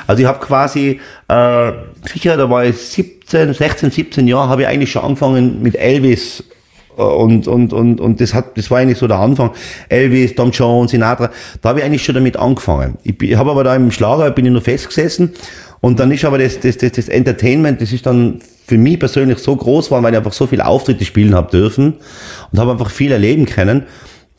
Also 0.07 0.23
ich 0.23 0.29
habe 0.29 0.45
quasi, 0.45 1.01
äh, 1.29 1.73
sicher, 2.13 2.37
da 2.37 2.51
war 2.51 2.65
ich 2.65 2.77
17, 2.77 3.55
16, 3.55 3.91
17 3.91 4.27
Jahre, 4.27 4.49
habe 4.49 4.63
ich 4.63 4.69
eigentlich 4.69 4.91
schon 4.91 5.05
angefangen 5.05 5.63
mit 5.63 5.77
Elvis 5.77 6.43
äh, 6.97 7.03
und, 7.03 7.47
und, 7.47 7.73
und, 7.73 8.01
und 8.01 8.21
das 8.21 8.35
hat, 8.35 8.59
das 8.59 8.71
war 8.71 8.79
eigentlich 8.79 8.99
so 8.99 9.07
der 9.07 9.19
Anfang. 9.19 9.51
Elvis, 9.89 10.35
Tom 10.35 10.51
Jones, 10.51 10.91
Sinatra, 10.91 11.31
da 11.63 11.69
habe 11.69 11.79
ich 11.79 11.85
eigentlich 11.85 12.05
schon 12.05 12.17
damit 12.17 12.37
angefangen. 12.37 12.99
Ich, 13.05 13.21
ich 13.23 13.37
habe 13.37 13.51
aber 13.53 13.63
da 13.63 13.77
im 13.77 13.93
Schlager, 13.93 14.31
bin 14.33 14.45
ich 14.47 14.53
nur 14.53 14.63
festgesessen 14.63 15.33
und 15.81 16.01
dann 16.01 16.11
ist 16.11 16.25
aber 16.25 16.39
das, 16.39 16.59
das, 16.59 16.79
das, 16.79 16.93
das 16.93 17.09
Entertainment, 17.09 17.81
das 17.81 17.93
ist 17.93 18.07
dann 18.07 18.41
für 18.67 18.79
mich 18.79 18.99
persönlich 18.99 19.39
so 19.39 19.55
groß 19.55 19.91
waren, 19.91 20.03
weil 20.03 20.15
ich 20.15 20.19
einfach 20.19 20.33
so 20.33 20.47
viele 20.47 20.67
Auftritte 20.67 21.05
spielen 21.05 21.35
habe 21.35 21.51
dürfen 21.51 21.95
und 22.51 22.59
habe 22.59 22.73
einfach 22.73 22.91
viel 22.91 23.13
erleben 23.13 23.47
können, 23.47 23.85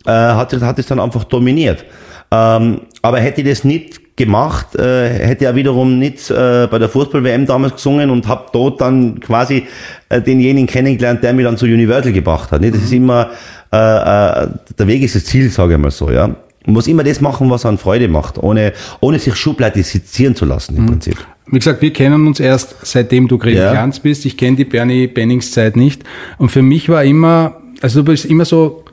äh, 0.06 0.12
hat, 0.12 0.54
hat 0.54 0.80
es 0.80 0.88
dann 0.88 1.00
einfach 1.00 1.24
dominiert. 1.24 1.86
Ähm, 2.32 2.82
aber 3.02 3.20
hätte 3.20 3.42
ich 3.42 3.48
das 3.48 3.64
nicht 3.64 4.16
gemacht, 4.16 4.76
äh, 4.76 5.10
hätte 5.10 5.46
er 5.46 5.56
wiederum 5.56 6.00
nicht 6.00 6.30
äh, 6.30 6.68
bei 6.70 6.80
der 6.80 6.90
Fußball-WM 6.90 7.46
damals 7.46 7.74
gesungen 7.74 8.10
und 8.10 8.28
habe 8.28 8.46
dort 8.54 8.82
dann 8.82 9.20
quasi 9.20 9.66
äh, 10.10 10.22
denjenigen 10.22 10.68
kennengelernt, 10.68 11.22
der 11.22 11.34
mich 11.34 11.46
dann 11.46 11.58
zu 11.58 11.66
Universal 11.66 12.14
gebracht 12.14 12.52
hat. 12.52 12.62
Nicht? 12.62 12.76
Das 12.76 12.84
ist 12.84 12.94
immer, 12.94 13.32
äh, 13.72 13.78
äh, 13.78 14.48
der 14.78 14.88
Weg 14.88 15.04
ist 15.04 15.16
das 15.16 15.26
Ziel, 15.26 15.50
sage 15.50 15.74
ich 15.74 15.80
mal 15.80 15.92
so. 15.92 16.10
Ja. 16.10 16.28
Man 16.28 16.74
muss 16.74 16.88
immer 16.88 17.04
das 17.04 17.20
machen, 17.22 17.50
was 17.50 17.66
an 17.66 17.78
Freude 17.78 18.08
macht, 18.08 18.38
ohne, 18.42 18.74
ohne 19.02 19.20
sich 19.20 19.36
schubladisieren 19.36 20.36
zu 20.36 20.46
lassen 20.46 20.78
im 20.78 20.84
mhm. 20.84 20.88
Prinzip. 20.88 21.18
Wie 21.48 21.60
gesagt, 21.60 21.82
wir 21.82 21.94
kennen 21.94 22.26
uns 22.26 22.40
erst 22.40 22.76
seitdem 22.84 23.28
du 23.28 23.38
Gregor 23.38 23.66
ja. 23.66 23.72
Glanz 23.72 24.00
bist. 24.00 24.26
Ich 24.26 24.38
kenne 24.38 24.56
die 24.56 24.66
Bernie 24.66 25.08
Bennings 25.08 25.52
Zeit 25.52 25.76
nicht. 25.76 26.04
Und 26.38 26.50
für 26.50 26.64
mich 26.64 26.90
war 26.90 27.04
immer, 27.04 27.58
also 27.82 28.00
du 28.00 28.06
bist 28.06 28.26
immer 28.26 28.46
so 28.46 28.85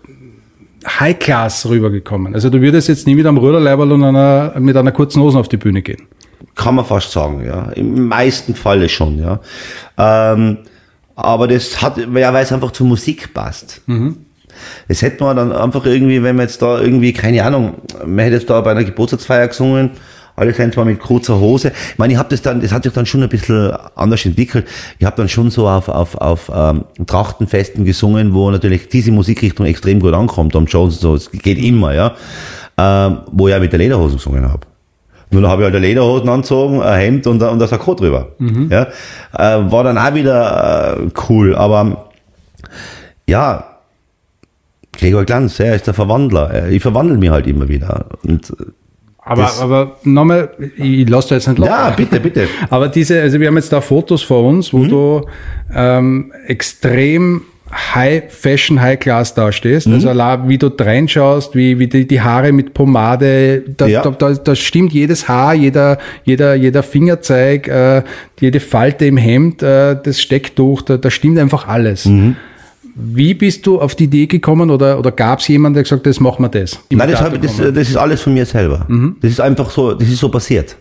High 0.87 1.19
Class 1.19 1.67
rübergekommen. 1.69 2.35
Also 2.35 2.51
du 2.51 2.61
würdest 2.61 2.89
jetzt 2.89 3.07
nie 3.07 3.15
mit 3.15 3.27
einem 3.27 3.39
Ruderleiberl 3.39 3.93
und 3.93 4.05
einer, 4.05 4.55
mit 4.59 4.77
einer 4.77 4.93
kurzen 4.93 5.23
Hose 5.23 5.39
auf 5.39 5.49
die 5.49 5.57
Bühne 5.57 5.83
gehen. 5.83 6.03
Kann 6.55 6.75
man 6.75 6.85
fast 6.85 7.13
sagen, 7.13 7.45
ja. 7.45 7.71
Im 7.71 8.09
meisten 8.09 8.55
Falle 8.55 8.89
schon, 8.89 9.19
ja. 9.19 9.41
Ähm, 9.97 10.59
aber 11.15 11.49
das 11.49 11.81
hat, 11.81 11.99
ja, 11.99 12.33
weil 12.33 12.43
es 12.43 12.53
einfach 12.53 12.73
zur 12.73 12.87
Musik 12.87 13.33
passt. 13.33 13.81
Mhm. 13.87 14.17
Das 14.89 15.03
hätte 15.03 15.25
man 15.25 15.37
dann 15.37 15.53
einfach 15.53 15.87
irgendwie, 15.87 16.23
wenn 16.23 16.37
man 16.37 16.47
jetzt 16.47 16.63
da 16.63 16.81
irgendwie, 16.81 17.13
keine 17.13 17.45
Ahnung, 17.45 17.75
man 18.05 18.25
hätte 18.25 18.37
jetzt 18.37 18.51
da 18.51 18.61
bei 18.61 18.73
einer 18.73 18.85
Geburtstagsfeier 18.85 19.49
gesungen, 19.49 19.91
alle 20.37 20.55
sind 20.55 20.75
zwar 20.75 20.85
mit 20.85 21.01
kurzer 21.01 21.39
Hose. 21.39 21.73
Ich 21.93 21.99
meine, 21.99 22.15
ich 22.15 22.19
habe 22.19 22.29
das 22.31 22.43
dann, 22.43 22.61
das 22.61 22.73
hat 22.73 22.85
sich 22.85 22.93
dann 22.93 23.07
schon 23.07 23.23
ein 23.23 23.29
bisschen 23.29 23.73
anders 23.95 24.25
entwickelt. 24.25 24.67
Ich 24.99 25.07
habe 25.07 25.17
dann 25.17 25.29
schon 25.29 25.51
so 25.51 25.69
auf, 25.69 25.89
auf, 25.89 26.15
auf 26.17 26.51
ähm, 26.55 26.85
Trachtenfesten 27.07 27.85
gesungen, 27.85 28.35
wo 28.35 28.51
natürlich 28.51 28.89
diese 28.89 29.13
Musikrichtung 29.13 29.67
extrem 29.67 30.01
gut 30.01 30.15
ankommt. 30.15 30.53
Tom 30.53 30.67
Jones 30.67 31.01
so, 31.01 31.15
es 31.15 31.31
geht 31.31 31.59
immer, 31.59 31.95
ja. 31.95 32.15
Ähm, 32.79 33.19
wo 33.31 33.49
ich 33.49 33.55
auch 33.55 33.61
mit 33.61 33.73
der 33.73 33.79
Lederhosen 33.79 34.17
gesungen 34.17 34.51
habe. 34.51 34.67
Nur 35.31 35.43
da 35.43 35.49
habe 35.49 35.63
ich 35.63 35.65
halt 35.65 35.77
eine 35.77 35.87
Lederhosen 35.87 36.29
angezogen, 36.29 36.83
ein 36.83 36.99
Hemd 36.99 37.27
und, 37.27 37.43
und 37.43 37.63
ein 37.63 37.69
Sakko 37.69 37.95
drüber. 37.95 38.29
Mhm. 38.39 38.69
Ja. 38.71 38.89
Äh, 39.37 39.71
war 39.71 39.85
dann 39.85 39.99
auch 39.99 40.15
wieder 40.15 40.99
äh, 40.99 41.09
cool. 41.29 41.55
Aber 41.57 42.11
ja, 43.27 43.65
Gregor 44.93 45.25
Glanz, 45.25 45.59
er 45.59 45.75
ist 45.75 45.87
der 45.87 45.95
Verwandler. 45.95 46.69
Ich 46.69 46.83
verwandle 46.83 47.17
mich 47.17 47.31
halt 47.31 47.47
immer 47.47 47.69
wieder. 47.69 48.07
Und 48.25 48.53
aber, 49.25 49.53
aber 49.61 49.97
nochmal, 50.03 50.51
ich 50.77 51.09
lasse 51.09 51.31
da 51.31 51.35
jetzt 51.37 51.47
nicht 51.47 51.59
locker. 51.59 51.71
Ja, 51.71 51.91
bitte, 51.91 52.19
bitte. 52.19 52.49
Aber 52.71 52.89
diese, 52.89 53.21
also 53.21 53.39
wir 53.39 53.47
haben 53.47 53.57
jetzt 53.57 53.73
da 53.73 53.81
Fotos 53.81 54.23
vor 54.23 54.45
uns, 54.45 54.73
wo 54.73 54.79
mhm. 54.79 54.89
du 54.89 55.27
ähm, 55.73 56.33
extrem 56.49 57.43
High 57.73 58.25
Fashion, 58.29 58.81
High 58.81 58.99
Class 58.99 59.33
dastehst. 59.33 59.87
Mhm. 59.87 59.95
Also 59.95 60.09
wie 60.49 60.59
du 60.59 60.71
reinschaust, 60.77 61.55
wie, 61.55 61.79
wie 61.79 61.87
die, 61.87 62.07
die 62.07 62.21
Haare 62.21 62.53
mit 62.53 62.75
Pomade, 62.75 63.63
da, 63.77 63.87
ja. 63.87 64.03
da, 64.03 64.11
da, 64.11 64.35
da 64.35 64.55
stimmt 64.57 64.93
jedes 64.93 65.29
Haar, 65.29 65.55
jeder, 65.55 65.99
jeder, 66.25 66.55
jeder 66.55 66.83
Fingerzeig, 66.83 67.69
äh, 67.69 68.03
jede 68.41 68.59
Falte 68.59 69.07
im 69.07 69.17
Hemd, 69.17 69.63
äh, 69.63 69.97
das 70.03 70.21
Stecktuch, 70.21 70.83
da, 70.83 70.97
da 70.97 71.11
stimmt 71.11 71.39
einfach 71.39 71.69
alles. 71.69 72.07
Mhm. 72.07 72.37
Wie 72.95 73.35
bist 73.35 73.67
du 73.67 73.81
auf 73.81 73.95
die 73.95 74.05
Idee 74.05 74.27
gekommen 74.27 74.71
oder, 74.71 74.99
oder 74.99 75.13
gab 75.13 75.39
es 75.39 75.49
jemanden, 75.49 75.75
der 75.75 75.83
gesagt 75.85 76.01
hat, 76.01 76.07
das 76.07 76.21
machen 76.21 76.43
wir 76.45 76.49
das? 76.49 76.79
Nein, 76.91 77.11
das, 77.11 77.21
hab, 77.21 77.41
das, 77.41 77.57
das, 77.57 77.89
ist 77.89 77.97
alles 77.97 78.21
von 78.21 78.35
mir 78.35 78.45
selber. 78.45 78.85
Mhm. 78.89 79.17
Das 79.21 79.31
ist 79.31 79.41
einfach 79.41 79.71
so, 79.71 79.95
das 79.95 80.09
ist 80.09 80.19
so 80.19 80.29
passiert. 80.29 80.77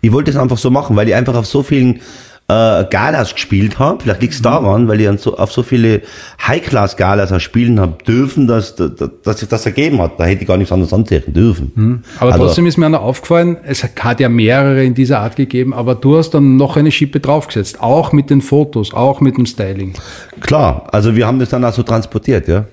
Ich 0.00 0.12
wollte 0.12 0.30
es 0.30 0.36
einfach 0.36 0.58
so 0.58 0.70
machen, 0.70 0.94
weil 0.96 1.08
ich 1.08 1.14
einfach 1.14 1.34
auf 1.34 1.46
so 1.46 1.62
vielen 1.62 2.00
äh, 2.48 2.84
Galas 2.90 3.32
gespielt 3.32 3.78
habe. 3.78 4.02
Vielleicht 4.02 4.20
liegt 4.20 4.34
es 4.34 4.40
mhm. 4.40 4.44
daran, 4.44 4.88
weil 4.88 5.00
ich 5.00 5.20
so, 5.20 5.36
auf 5.36 5.52
so 5.52 5.62
viele 5.62 6.02
High-Class-Galas 6.46 7.32
auch 7.32 7.40
spielen 7.40 7.80
habe 7.80 8.02
dürfen, 8.04 8.46
dass, 8.46 8.76
dass, 8.76 8.92
dass 9.22 9.40
sich 9.40 9.48
das 9.48 9.64
ergeben 9.64 10.00
hat. 10.00 10.18
Da 10.18 10.24
hätte 10.24 10.42
ich 10.42 10.48
gar 10.48 10.56
nichts 10.56 10.72
anderes 10.72 10.92
anzeichnen 10.92 11.34
dürfen. 11.34 11.72
Mhm. 11.74 12.02
Aber 12.18 12.32
also, 12.32 12.46
trotzdem 12.46 12.66
ist 12.66 12.76
mir 12.76 12.90
noch 12.90 13.02
aufgefallen, 13.02 13.56
es 13.64 13.82
hat 13.84 14.20
ja 14.20 14.28
mehrere 14.28 14.84
in 14.84 14.94
dieser 14.94 15.20
Art 15.20 15.36
gegeben, 15.36 15.72
aber 15.72 15.94
du 15.94 16.18
hast 16.18 16.30
dann 16.30 16.56
noch 16.56 16.76
eine 16.76 16.90
Schippe 16.90 17.20
draufgesetzt. 17.20 17.80
Auch 17.80 18.12
mit 18.12 18.30
den 18.30 18.42
Fotos, 18.42 18.92
auch 18.92 19.20
mit 19.20 19.38
dem 19.38 19.46
Styling. 19.46 19.94
Klar, 20.40 20.88
also 20.92 21.16
wir 21.16 21.26
haben 21.26 21.38
das 21.38 21.48
dann 21.48 21.64
auch 21.64 21.72
so 21.72 21.82
transportiert, 21.82 22.48
ja. 22.48 22.66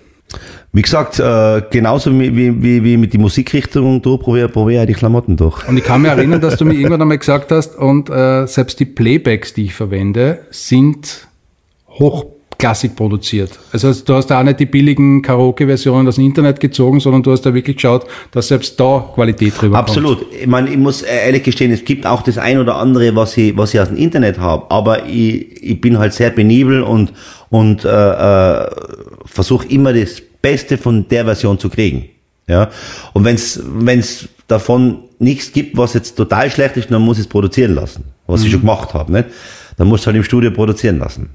Wie 0.74 0.82
gesagt, 0.82 1.20
äh, 1.20 1.62
genauso 1.70 2.18
wie, 2.18 2.34
wie, 2.34 2.84
wie 2.84 2.96
mit 2.96 3.12
die 3.12 3.18
Musikrichtung, 3.18 4.02
du 4.02 4.18
probier, 4.18 4.48
probier 4.48 4.86
die 4.86 4.94
Klamotten 4.94 5.36
durch. 5.36 5.68
Und 5.68 5.78
ich 5.78 5.84
kann 5.84 6.02
mich 6.02 6.12
erinnern, 6.12 6.40
dass 6.40 6.56
du 6.56 6.64
mir 6.64 6.76
irgendwann 6.76 7.02
einmal 7.02 7.18
gesagt 7.18 7.52
hast, 7.52 7.76
und 7.76 8.10
äh, 8.10 8.48
selbst 8.48 8.80
die 8.80 8.86
Playbacks, 8.86 9.54
die 9.54 9.66
ich 9.66 9.74
verwende, 9.74 10.46
sind 10.50 11.28
hochklassig 11.90 12.96
produziert. 12.96 13.60
Also 13.74 13.94
du 13.94 14.14
hast 14.14 14.28
da 14.28 14.40
auch 14.40 14.44
nicht 14.46 14.62
die 14.62 14.66
billigen 14.66 15.22
Karaoke-Versionen 15.22 16.08
aus 16.08 16.16
dem 16.16 16.24
Internet 16.24 16.62
gezogen, 16.62 17.02
sondern 17.02 17.22
du 17.22 17.34
hast 17.34 17.42
da 17.42 17.54
wirklich 17.54 17.76
geschaut, 17.76 18.06
dass 18.32 18.48
selbst 18.48 18.80
da 18.80 19.12
Qualität 19.14 19.60
drüber 19.60 19.78
Absolut. 19.78 20.20
Kommt. 20.20 20.36
Ich 20.40 20.48
meine, 20.48 20.70
ich 20.70 20.78
muss 20.78 21.02
ehrlich 21.02 21.44
gestehen, 21.44 21.74
es 21.74 21.84
gibt 21.84 22.06
auch 22.06 22.22
das 22.22 22.38
ein 22.38 22.60
oder 22.60 22.78
andere, 22.78 23.14
was 23.14 23.36
ich, 23.36 23.58
was 23.58 23.74
ich 23.74 23.80
aus 23.82 23.90
dem 23.90 23.98
Internet 23.98 24.40
habe, 24.40 24.72
aber 24.72 25.06
ich, 25.06 25.62
ich 25.62 25.82
bin 25.82 26.00
halt 26.00 26.14
sehr 26.14 26.30
penibel 26.30 26.82
und, 26.82 27.12
und 27.50 27.84
äh, 27.84 27.90
äh, 27.90 28.70
versuche 29.26 29.68
immer 29.68 29.92
das 29.92 30.22
Beste 30.42 30.78
von 30.78 31.08
der 31.08 31.26
Version 31.26 31.60
zu 31.60 31.70
kriegen. 31.70 32.10
Ja. 32.48 32.70
Und 33.14 33.26
wenn 33.26 33.36
es 34.00 34.30
davon 34.48 35.00
nichts 35.20 35.52
gibt, 35.52 35.78
was 35.78 35.94
jetzt 35.94 36.16
total 36.16 36.50
schlecht 36.50 36.78
ist, 36.78 36.92
dann 36.92 37.02
muss 37.02 37.18
ich 37.18 37.26
es 37.26 37.30
produzieren 37.30 37.76
lassen, 37.76 38.06
was 38.28 38.42
mhm. 38.42 38.46
ich 38.46 38.52
schon 38.52 38.62
gemacht 38.62 38.94
habe. 38.94 39.12
Nicht? 39.12 39.26
Dann 39.78 39.88
muss 39.88 40.02
ich 40.02 40.08
halt 40.08 40.18
im 40.18 40.24
Studio 40.24 40.52
produzieren 40.52 41.00
lassen. 41.00 41.30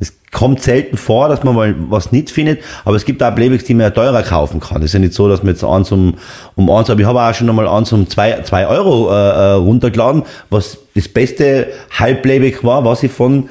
Es 0.00 0.12
kommt 0.32 0.60
selten 0.60 0.96
vor, 0.96 1.28
dass 1.28 1.44
man 1.44 1.54
mal 1.54 1.74
was 1.88 2.10
nicht 2.10 2.30
findet, 2.30 2.60
aber 2.84 2.96
es 2.96 3.04
gibt 3.04 3.22
auch 3.22 3.34
Playbacks, 3.34 3.64
die 3.64 3.74
man 3.74 3.82
ja 3.82 3.90
teurer 3.90 4.22
kaufen 4.22 4.58
kann. 4.58 4.78
Es 4.78 4.86
ist 4.86 4.94
ja 4.94 4.98
nicht 4.98 5.14
so, 5.14 5.28
dass 5.28 5.42
man 5.42 5.52
jetzt 5.52 5.62
eins 5.62 5.92
um, 5.92 6.14
um 6.56 6.70
eins, 6.70 6.90
aber 6.90 7.00
ich 7.00 7.06
habe 7.06 7.20
auch 7.22 7.34
schon 7.34 7.48
einmal 7.48 7.68
eins 7.68 7.92
um 7.92 8.08
zwei, 8.08 8.42
zwei 8.42 8.66
Euro 8.66 9.10
äh, 9.10 9.14
äh 9.14 9.52
runtergeladen, 9.52 10.24
was 10.50 10.78
das 10.94 11.08
beste 11.08 11.68
Halbplayback 11.96 12.64
war, 12.64 12.84
was 12.84 13.02
ich 13.04 13.12
von 13.12 13.48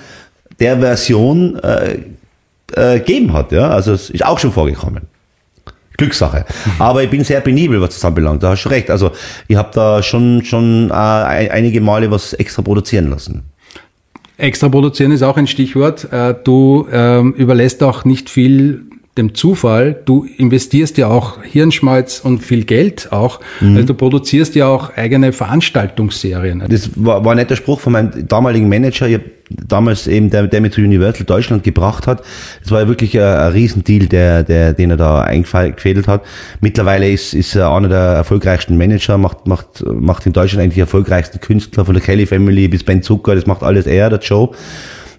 der 0.60 0.80
Version 0.80 1.58
äh, 1.60 2.00
äh, 2.76 3.00
gegeben 3.00 3.34
hat. 3.34 3.52
Ja? 3.52 3.70
Also 3.70 3.94
es 3.94 4.10
ist 4.10 4.26
auch 4.26 4.40
schon 4.40 4.52
vorgekommen. 4.52 5.08
Glückssache. 5.98 6.46
Aber 6.80 7.04
ich 7.04 7.10
bin 7.10 7.24
sehr 7.24 7.42
penibel, 7.42 7.80
was 7.80 7.92
das 7.92 8.06
anbelangt. 8.06 8.42
Da 8.42 8.50
hast 8.50 8.64
du 8.64 8.70
recht. 8.70 8.90
Also 8.90 9.12
ich 9.48 9.56
habe 9.56 9.70
da 9.74 10.02
schon, 10.02 10.44
schon 10.44 10.90
äh, 10.90 10.94
einige 10.94 11.82
Male 11.82 12.10
was 12.10 12.34
extra 12.34 12.62
produzieren 12.62 13.10
lassen. 13.10 13.44
Extra 14.38 14.70
produzieren 14.70 15.12
ist 15.12 15.22
auch 15.22 15.38
ein 15.38 15.48
Stichwort. 15.48 16.12
Äh, 16.12 16.34
du 16.44 16.88
ähm, 16.92 17.34
überlässt 17.34 17.84
auch 17.84 18.06
nicht 18.06 18.30
viel 18.30 18.86
dem 19.18 19.36
Zufall, 19.36 19.96
du 20.06 20.26
investierst 20.38 20.98
ja 20.98 21.08
auch 21.08 21.44
Hirnschmalz 21.44 22.22
und 22.24 22.40
viel 22.40 22.64
Geld 22.64 23.12
auch. 23.12 23.40
Mhm. 23.62 23.76
Also 23.76 23.88
du 23.90 23.94
produzierst 23.94 24.56
ja 24.56 24.68
auch 24.68 24.98
eigene 24.98 25.34
Veranstaltungsserien. 25.34 26.64
Das 26.68 26.90
war, 26.96 27.24
war 27.24 27.36
nicht 27.36 27.52
der 27.52 27.56
Spruch 27.56 27.80
von 27.80 27.94
meinem 27.94 28.28
damaligen 28.28 28.70
Manager, 28.70 29.08
ich 29.08 29.20
damals 29.68 30.08
eben 30.08 30.30
der, 30.30 30.48
der 30.48 30.62
mich 30.62 30.74
zu 30.74 30.82
Universal 30.82 31.26
Deutschland 31.26 31.64
gebracht 31.64 32.08
hat. 32.08 32.24
Das 32.62 32.72
war 32.72 32.82
ja 32.82 32.88
wirklich 32.88 33.18
ein, 33.18 33.24
ein 33.24 33.52
Riesendeal, 33.52 34.08
der, 34.08 34.44
der, 34.44 34.74
den 34.74 34.92
er 34.92 34.98
da 34.98 35.22
eingefädelt 35.22 36.08
hat. 36.08 36.24
Mittlerweile 36.62 37.10
ist, 37.10 37.34
ist 37.34 37.56
er 37.56 37.72
einer 37.72 37.90
der 37.90 38.00
erfolgreichsten 38.00 38.78
Manager, 38.78 39.18
macht, 39.18 39.48
macht, 39.48 39.84
macht 39.86 40.26
in 40.26 40.34
Deutschland 40.34 40.64
eigentlich 40.64 40.80
erfolgreichsten 40.80 41.40
Künstler 41.40 41.86
von 41.86 41.94
der 41.94 42.04
Kelly 42.04 42.26
Family 42.26 42.68
bis 42.68 42.84
Ben 42.84 43.02
Zucker, 43.02 43.36
das 43.36 43.46
macht 43.46 43.64
alles 43.64 43.86
er, 43.86 44.10
der 44.10 44.20
Joe 44.20 44.50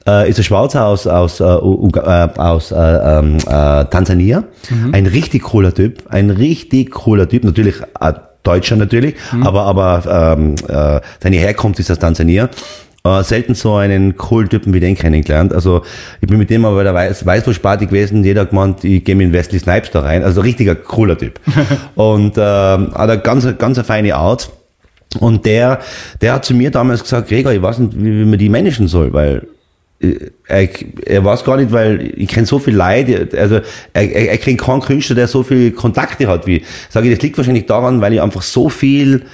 äh, 0.07 0.29
ist 0.29 0.39
ein 0.39 0.45
Schwarzer 0.45 0.87
aus, 0.87 1.07
aus, 1.07 1.41
äh, 1.41 1.45
äh, 1.45 2.29
aus 2.39 2.73
äh, 2.73 2.77
ähm, 2.77 3.39
äh, 3.39 3.85
Tansania. 3.87 4.45
Mhm. 4.69 4.95
Ein 4.95 5.07
richtig 5.07 5.43
cooler 5.43 5.75
Typ, 5.75 6.03
ein 6.09 6.31
richtig 6.31 6.91
cooler 6.91 7.29
Typ, 7.29 7.45
natürlich 7.45 7.77
Deutscher 8.43 8.77
natürlich, 8.77 9.15
mhm. 9.33 9.43
aber, 9.43 9.63
aber 9.63 10.37
ähm, 10.37 10.55
äh, 10.69 11.01
seine 11.23 11.37
Herkunft 11.37 11.81
ist 11.81 11.91
aus 11.91 11.99
Tansania. 11.99 12.51
Äh, 13.07 13.23
selten 13.23 13.55
so 13.55 13.75
einen 13.75 14.17
coolen 14.17 14.49
Typen 14.49 14.73
wie 14.73 14.81
den 14.81 14.95
kennengelernt. 14.95 15.53
Also 15.53 15.83
ich 16.23 16.27
bin 16.27 16.39
mit 16.39 16.49
dem 16.49 16.65
aber 16.65 16.77
bei 16.77 16.85
der 16.85 16.95
Weiß 16.95 17.27
Weißwurstparty 17.27 17.85
gewesen, 17.85 18.25
jeder 18.25 18.41
hat 18.41 18.49
gemeint, 18.49 18.83
ich 18.83 19.05
gehe 19.05 19.15
mit 19.15 19.31
Wesley 19.31 19.59
Snipes 19.59 19.91
da 19.91 20.01
rein. 20.01 20.25
Also 20.25 20.41
richtiger 20.41 20.75
cooler 20.75 21.19
Typ. 21.19 21.39
und 21.97 22.39
äh, 22.39 22.41
hat 22.41 22.97
eine 22.97 23.19
ganz, 23.19 23.47
ganz 23.59 23.77
eine 23.77 23.85
feine 23.85 24.15
Art. 24.15 24.49
Und 25.21 25.45
der, 25.45 25.81
der 26.23 26.33
hat 26.33 26.47
zu 26.47 26.55
mir 26.55 26.71
damals 26.71 27.03
gesagt, 27.03 27.29
Gregor, 27.29 27.53
ich 27.53 27.61
weiß 27.61 27.79
nicht, 27.81 27.95
wie, 27.95 28.21
wie 28.21 28.25
man 28.25 28.39
die 28.39 28.49
managen 28.49 28.89
soll, 28.89 29.13
weil 29.13 29.47
er, 30.49 30.69
er 31.05 31.25
weiß 31.27 31.45
gar 31.45 31.59
nicht, 31.59 31.73
weil 31.73 32.11
ich 32.17 32.29
kenne 32.29 32.47
so 32.47 32.59
viel 32.59 32.75
Leute, 32.75 33.29
also 33.39 33.57
er, 33.93 34.03
er, 34.03 34.31
er 34.31 34.39
kennt 34.39 34.63
keinen 34.63 34.81
Künstler, 34.81 35.15
der 35.15 35.29
so 35.29 35.43
viele 35.43 35.73
Kontakte 35.73 36.27
hat 36.27 36.47
wie. 36.47 36.65
Sage 36.89 37.09
ich, 37.09 37.15
das 37.15 37.23
liegt 37.23 37.37
wahrscheinlich 37.37 37.67
daran, 37.67 38.01
weil 38.01 38.15
ich 38.15 38.23
einfach 38.23 38.43
so 38.43 38.71
viel 38.71 39.25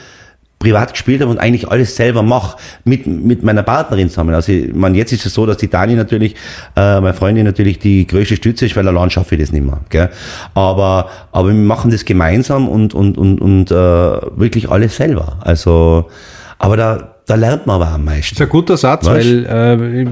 privat 0.60 0.92
gespielt 0.92 1.22
habe 1.22 1.30
und 1.30 1.38
eigentlich 1.38 1.66
alles 1.68 1.96
selber 1.96 2.22
mache 2.22 2.56
mit 2.84 3.06
mit 3.06 3.42
meiner 3.42 3.62
Partnerin 3.64 4.08
zusammen. 4.10 4.34
Also 4.34 4.52
ich 4.52 4.72
meine, 4.74 4.96
jetzt 4.98 5.10
ist 5.12 5.24
es 5.26 5.34
so, 5.34 5.46
dass 5.46 5.56
die 5.56 5.68
Dani 5.68 5.94
natürlich, 5.94 6.34
äh, 6.76 7.00
meine 7.00 7.14
Freundin 7.14 7.44
natürlich 7.46 7.78
die 7.80 8.06
größte 8.06 8.36
Stütze 8.36 8.66
ist, 8.66 8.76
weil 8.76 8.86
allein 8.86 9.10
schaffe 9.10 9.34
ich 9.34 9.40
das 9.40 9.52
nicht 9.52 9.64
mehr. 9.64 9.80
Gell? 9.88 10.10
Aber 10.54 11.08
aber 11.32 11.48
wir 11.48 11.54
machen 11.54 11.90
das 11.90 12.04
gemeinsam 12.04 12.68
und 12.68 12.94
und 12.94 13.16
und 13.18 13.40
und 13.40 13.70
äh, 13.70 13.74
wirklich 13.74 14.70
alles 14.70 14.96
selber. 14.96 15.38
Also 15.40 16.10
aber 16.58 16.76
da 16.76 17.14
da 17.26 17.36
lernt 17.36 17.66
man 17.66 17.76
aber 17.76 17.88
am 17.92 18.04
Das 18.04 18.14
meisten. 18.16 18.34
ist 18.34 18.42
ein 18.42 18.48
guter 18.50 18.76
Satz, 18.76 19.06
Weißt? 19.06 19.26
weil 19.46 19.46
äh, 19.46 20.02
ich 20.02 20.08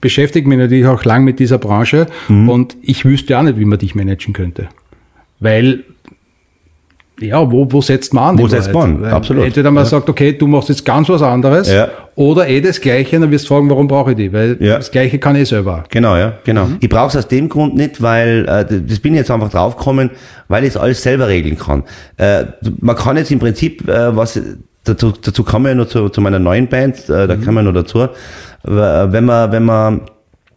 beschäftige 0.00 0.46
mich 0.48 0.58
natürlich 0.58 0.84
auch 0.86 1.02
lang 1.04 1.24
mit 1.24 1.38
dieser 1.38 1.56
Branche 1.58 2.06
Mhm. 2.28 2.48
und 2.50 2.76
ich 2.82 3.04
wüsste 3.06 3.38
auch 3.38 3.42
nicht, 3.42 3.58
wie 3.58 3.64
man 3.64 3.78
dich 3.78 3.94
managen 3.94 4.34
könnte. 4.34 4.68
Weil, 5.38 5.84
ja, 7.20 7.50
wo, 7.50 7.66
wo 7.70 7.80
setzt 7.80 8.12
man 8.12 8.24
an? 8.30 8.38
Wo 8.38 8.46
setzt 8.46 8.72
man 8.72 9.04
Absolut. 9.04 9.44
Entweder 9.46 9.70
man 9.70 9.84
Ja. 9.84 9.88
sagt, 9.90 10.08
okay, 10.08 10.32
du 10.32 10.46
machst 10.46 10.68
jetzt 10.68 10.84
ganz 10.84 11.08
was 11.08 11.22
anderes 11.22 11.72
Ja. 11.72 11.88
oder 12.14 12.46
eh 12.48 12.60
das 12.60 12.80
Gleiche, 12.80 13.18
dann 13.18 13.30
wirst 13.30 13.44
du 13.46 13.54
fragen, 13.54 13.70
warum 13.70 13.88
brauche 13.88 14.10
ich 14.10 14.16
die? 14.16 14.32
Weil 14.32 14.56
Ja. 14.60 14.76
das 14.76 14.90
Gleiche 14.90 15.18
kann 15.18 15.34
ich 15.36 15.48
selber. 15.48 15.84
Genau, 15.90 16.16
ja, 16.16 16.34
genau. 16.44 16.66
Mhm. 16.66 16.76
Ich 16.80 16.88
brauche 16.88 17.08
es 17.08 17.16
aus 17.16 17.28
dem 17.28 17.48
Grund 17.48 17.74
nicht, 17.74 18.02
weil 18.02 18.44
äh, 18.48 18.64
das 18.86 18.98
bin 19.00 19.14
ich 19.14 19.18
jetzt 19.20 19.30
einfach 19.30 19.50
draufgekommen, 19.50 20.10
weil 20.48 20.64
ich 20.64 20.70
es 20.70 20.76
alles 20.76 21.02
selber 21.02 21.28
regeln 21.28 21.58
kann. 21.58 21.84
Äh, 22.18 22.44
man 22.80 22.96
kann 22.96 23.16
jetzt 23.16 23.30
im 23.30 23.38
Prinzip, 23.38 23.88
äh, 23.88 24.14
was 24.14 24.38
dazu, 24.84 25.12
dazu 25.12 25.42
kommen 25.42 25.64
wir 25.64 25.70
ja 25.70 25.74
noch 25.74 25.88
zu, 25.88 26.08
zu 26.10 26.20
meiner 26.20 26.38
neuen 26.38 26.68
Band, 26.68 27.08
äh, 27.08 27.26
da 27.26 27.34
Mhm. 27.36 27.44
kommen 27.44 27.54
wir 27.56 27.62
noch 27.72 27.74
dazu. 27.74 28.00
Äh, 28.02 28.08
Wenn 28.66 29.24
man, 29.24 29.52
wenn 29.52 29.64
man, 29.64 30.00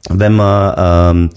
wenn 0.09 0.33
man 0.35 0.75
ähm, 1.15 1.29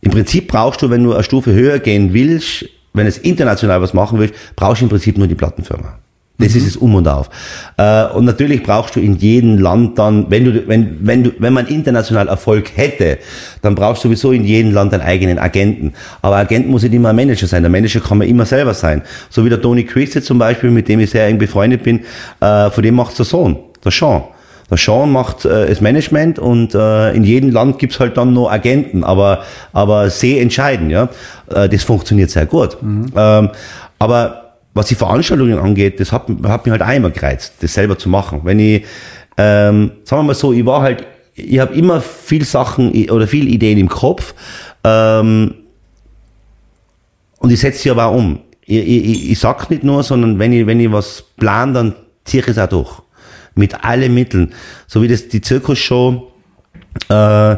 im 0.00 0.10
Prinzip 0.12 0.48
brauchst 0.48 0.80
du, 0.82 0.90
wenn 0.90 1.02
du 1.04 1.12
eine 1.12 1.22
Stufe 1.24 1.52
höher 1.52 1.78
gehen 1.78 2.12
willst, 2.14 2.64
wenn 2.96 3.06
es 3.06 3.18
international 3.18 3.80
was 3.80 3.94
machen 3.94 4.18
willst, 4.18 4.34
brauchst 4.56 4.80
du 4.80 4.86
im 4.86 4.88
Prinzip 4.88 5.18
nur 5.18 5.26
die 5.26 5.34
Plattenfirma. 5.34 5.98
Das 6.38 6.54
ist 6.54 6.66
es 6.66 6.76
um 6.76 6.94
und 6.94 7.08
auf. 7.08 7.30
Äh, 7.78 8.06
und 8.08 8.26
natürlich 8.26 8.62
brauchst 8.62 8.94
du 8.94 9.00
in 9.00 9.16
jedem 9.16 9.56
Land 9.56 9.98
dann, 9.98 10.30
wenn 10.30 10.44
du, 10.44 10.68
wenn, 10.68 10.98
wenn 11.00 11.24
du, 11.24 11.32
wenn 11.38 11.54
man 11.54 11.66
international 11.66 12.28
Erfolg 12.28 12.76
hätte, 12.76 13.18
dann 13.62 13.74
brauchst 13.74 14.04
du 14.04 14.08
sowieso 14.08 14.32
in 14.32 14.44
jedem 14.44 14.72
Land 14.72 14.92
einen 14.92 15.02
eigenen 15.02 15.38
Agenten. 15.38 15.94
Aber 16.20 16.36
Agent 16.36 16.68
muss 16.68 16.82
nicht 16.82 16.92
immer 16.92 17.10
ein 17.10 17.16
Manager 17.16 17.46
sein. 17.46 17.62
Der 17.62 17.70
Manager 17.70 18.00
kann 18.00 18.18
man 18.18 18.28
immer 18.28 18.44
selber 18.44 18.74
sein. 18.74 19.00
So 19.30 19.46
wie 19.46 19.48
der 19.48 19.62
Tony 19.62 19.84
Christie 19.84 20.20
zum 20.20 20.38
Beispiel, 20.38 20.70
mit 20.70 20.88
dem 20.88 21.00
ich 21.00 21.10
sehr 21.10 21.26
eng 21.26 21.38
befreundet 21.38 21.82
bin, 21.82 22.00
äh, 22.40 22.70
von 22.70 22.82
dem 22.82 22.96
macht's 22.96 23.16
der 23.16 23.24
Sohn, 23.24 23.56
der 23.82 23.92
Sean. 23.92 24.24
Der 24.70 24.76
Sean 24.76 25.12
macht 25.12 25.44
äh, 25.44 25.68
das 25.68 25.80
Management 25.80 26.38
und 26.38 26.74
äh, 26.74 27.12
in 27.12 27.22
jedem 27.22 27.50
Land 27.50 27.78
gibt's 27.78 28.00
halt 28.00 28.16
dann 28.16 28.32
nur 28.32 28.50
Agenten, 28.50 29.04
aber, 29.04 29.44
aber 29.72 30.10
sehr 30.10 30.42
entscheidend, 30.42 30.90
ja. 30.90 31.08
Äh, 31.48 31.68
das 31.68 31.84
funktioniert 31.84 32.30
sehr 32.30 32.46
gut. 32.46 32.76
Ähm, 32.82 33.50
aber 33.98 34.46
was 34.74 34.86
die 34.86 34.94
Veranstaltungen 34.94 35.58
angeht, 35.58 36.00
das 36.00 36.12
hat, 36.12 36.26
hat 36.44 36.66
mich 36.66 36.78
halt 36.78 36.96
immer 36.96 37.10
gereizt, 37.10 37.54
das 37.60 37.72
selber 37.72 37.96
zu 37.96 38.08
machen. 38.08 38.40
Wenn 38.44 38.58
ich, 38.58 38.84
ähm, 39.38 39.92
sagen 40.04 40.22
wir 40.22 40.26
mal 40.28 40.34
so, 40.34 40.52
ich 40.52 40.66
war 40.66 40.82
halt, 40.82 41.06
ich 41.34 41.58
habe 41.58 41.74
immer 41.74 42.00
viel 42.00 42.44
Sachen 42.44 43.08
oder 43.10 43.26
viel 43.26 43.48
Ideen 43.48 43.78
im 43.78 43.88
Kopf 43.88 44.34
ähm, 44.84 45.54
und 47.38 47.50
ich 47.50 47.60
setze 47.60 47.78
sie 47.78 47.90
aber 47.90 48.06
auch 48.06 48.16
um. 48.16 48.40
Ich, 48.64 48.78
ich, 48.78 49.04
ich, 49.04 49.30
ich 49.30 49.38
sag's 49.38 49.70
nicht 49.70 49.84
nur, 49.84 50.02
sondern 50.02 50.38
wenn 50.38 50.52
ich, 50.52 50.66
wenn 50.66 50.80
ich 50.80 50.90
was 50.90 51.24
plan, 51.36 51.72
dann 51.72 51.94
ziehe 52.24 52.42
ich 52.42 52.48
es 52.48 52.58
auch 52.58 52.68
durch. 52.68 53.05
Mit 53.56 53.84
allen 53.84 54.14
Mitteln. 54.14 54.52
So 54.86 55.02
wie 55.02 55.08
das 55.08 55.26
die 55.26 55.40
Zirkusshow, 55.40 56.30
äh, 57.08 57.56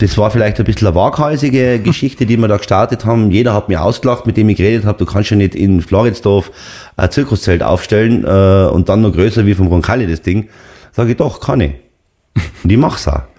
das 0.00 0.16
war 0.16 0.30
vielleicht 0.30 0.58
ein 0.58 0.64
bisschen 0.64 0.88
eine 0.88 0.96
waghalsige 0.96 1.78
Geschichte, 1.78 2.24
die 2.24 2.38
wir 2.38 2.48
da 2.48 2.56
gestartet 2.56 3.04
haben. 3.04 3.30
Jeder 3.30 3.52
hat 3.52 3.68
mir 3.68 3.82
ausgelacht, 3.82 4.26
mit 4.26 4.38
dem 4.38 4.48
ich 4.48 4.56
geredet 4.56 4.86
habe. 4.86 4.98
Du 4.98 5.04
kannst 5.04 5.30
ja 5.30 5.36
nicht 5.36 5.54
in 5.54 5.82
Floridsdorf 5.82 6.50
ein 6.96 7.10
Zirkuszelt 7.10 7.62
aufstellen 7.62 8.24
äh, 8.24 8.70
und 8.72 8.88
dann 8.88 9.02
noch 9.02 9.12
größer 9.12 9.44
wie 9.44 9.54
vom 9.54 9.66
Roncalli 9.66 10.06
das 10.06 10.22
Ding. 10.22 10.48
Sage 10.92 11.10
ich 11.12 11.16
doch, 11.18 11.40
kann 11.40 11.60
ich. 11.60 11.72
Und 12.64 12.72
ich 12.72 12.78
mach's 12.78 13.06
auch. 13.06 13.29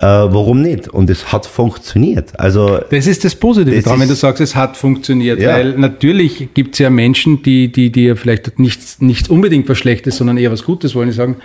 Äh, 0.00 0.06
warum 0.06 0.60
nicht? 0.60 0.88
Und 0.88 1.08
es 1.08 1.32
hat 1.32 1.46
funktioniert. 1.46 2.38
Also 2.38 2.80
Das 2.90 3.06
ist 3.06 3.24
das 3.24 3.34
Positive 3.36 3.76
Das 3.76 3.84
daran, 3.84 4.00
wenn 4.00 4.08
du 4.08 4.14
sagst, 4.16 4.40
es 4.40 4.56
hat 4.56 4.76
funktioniert. 4.76 5.40
Ja. 5.40 5.52
Weil 5.54 5.78
natürlich 5.78 6.48
gibt 6.52 6.74
es 6.74 6.80
ja 6.80 6.90
Menschen, 6.90 7.42
die, 7.42 7.70
die, 7.70 7.90
die 7.92 8.06
ja 8.06 8.14
vielleicht 8.16 8.58
nicht, 8.58 9.00
nicht 9.00 9.30
unbedingt 9.30 9.68
was 9.68 9.78
Schlechtes, 9.78 10.16
sondern 10.16 10.36
eher 10.36 10.50
was 10.50 10.64
Gutes 10.64 10.94
wollen, 10.96 11.08
die 11.08 11.14
sagen, 11.14 11.36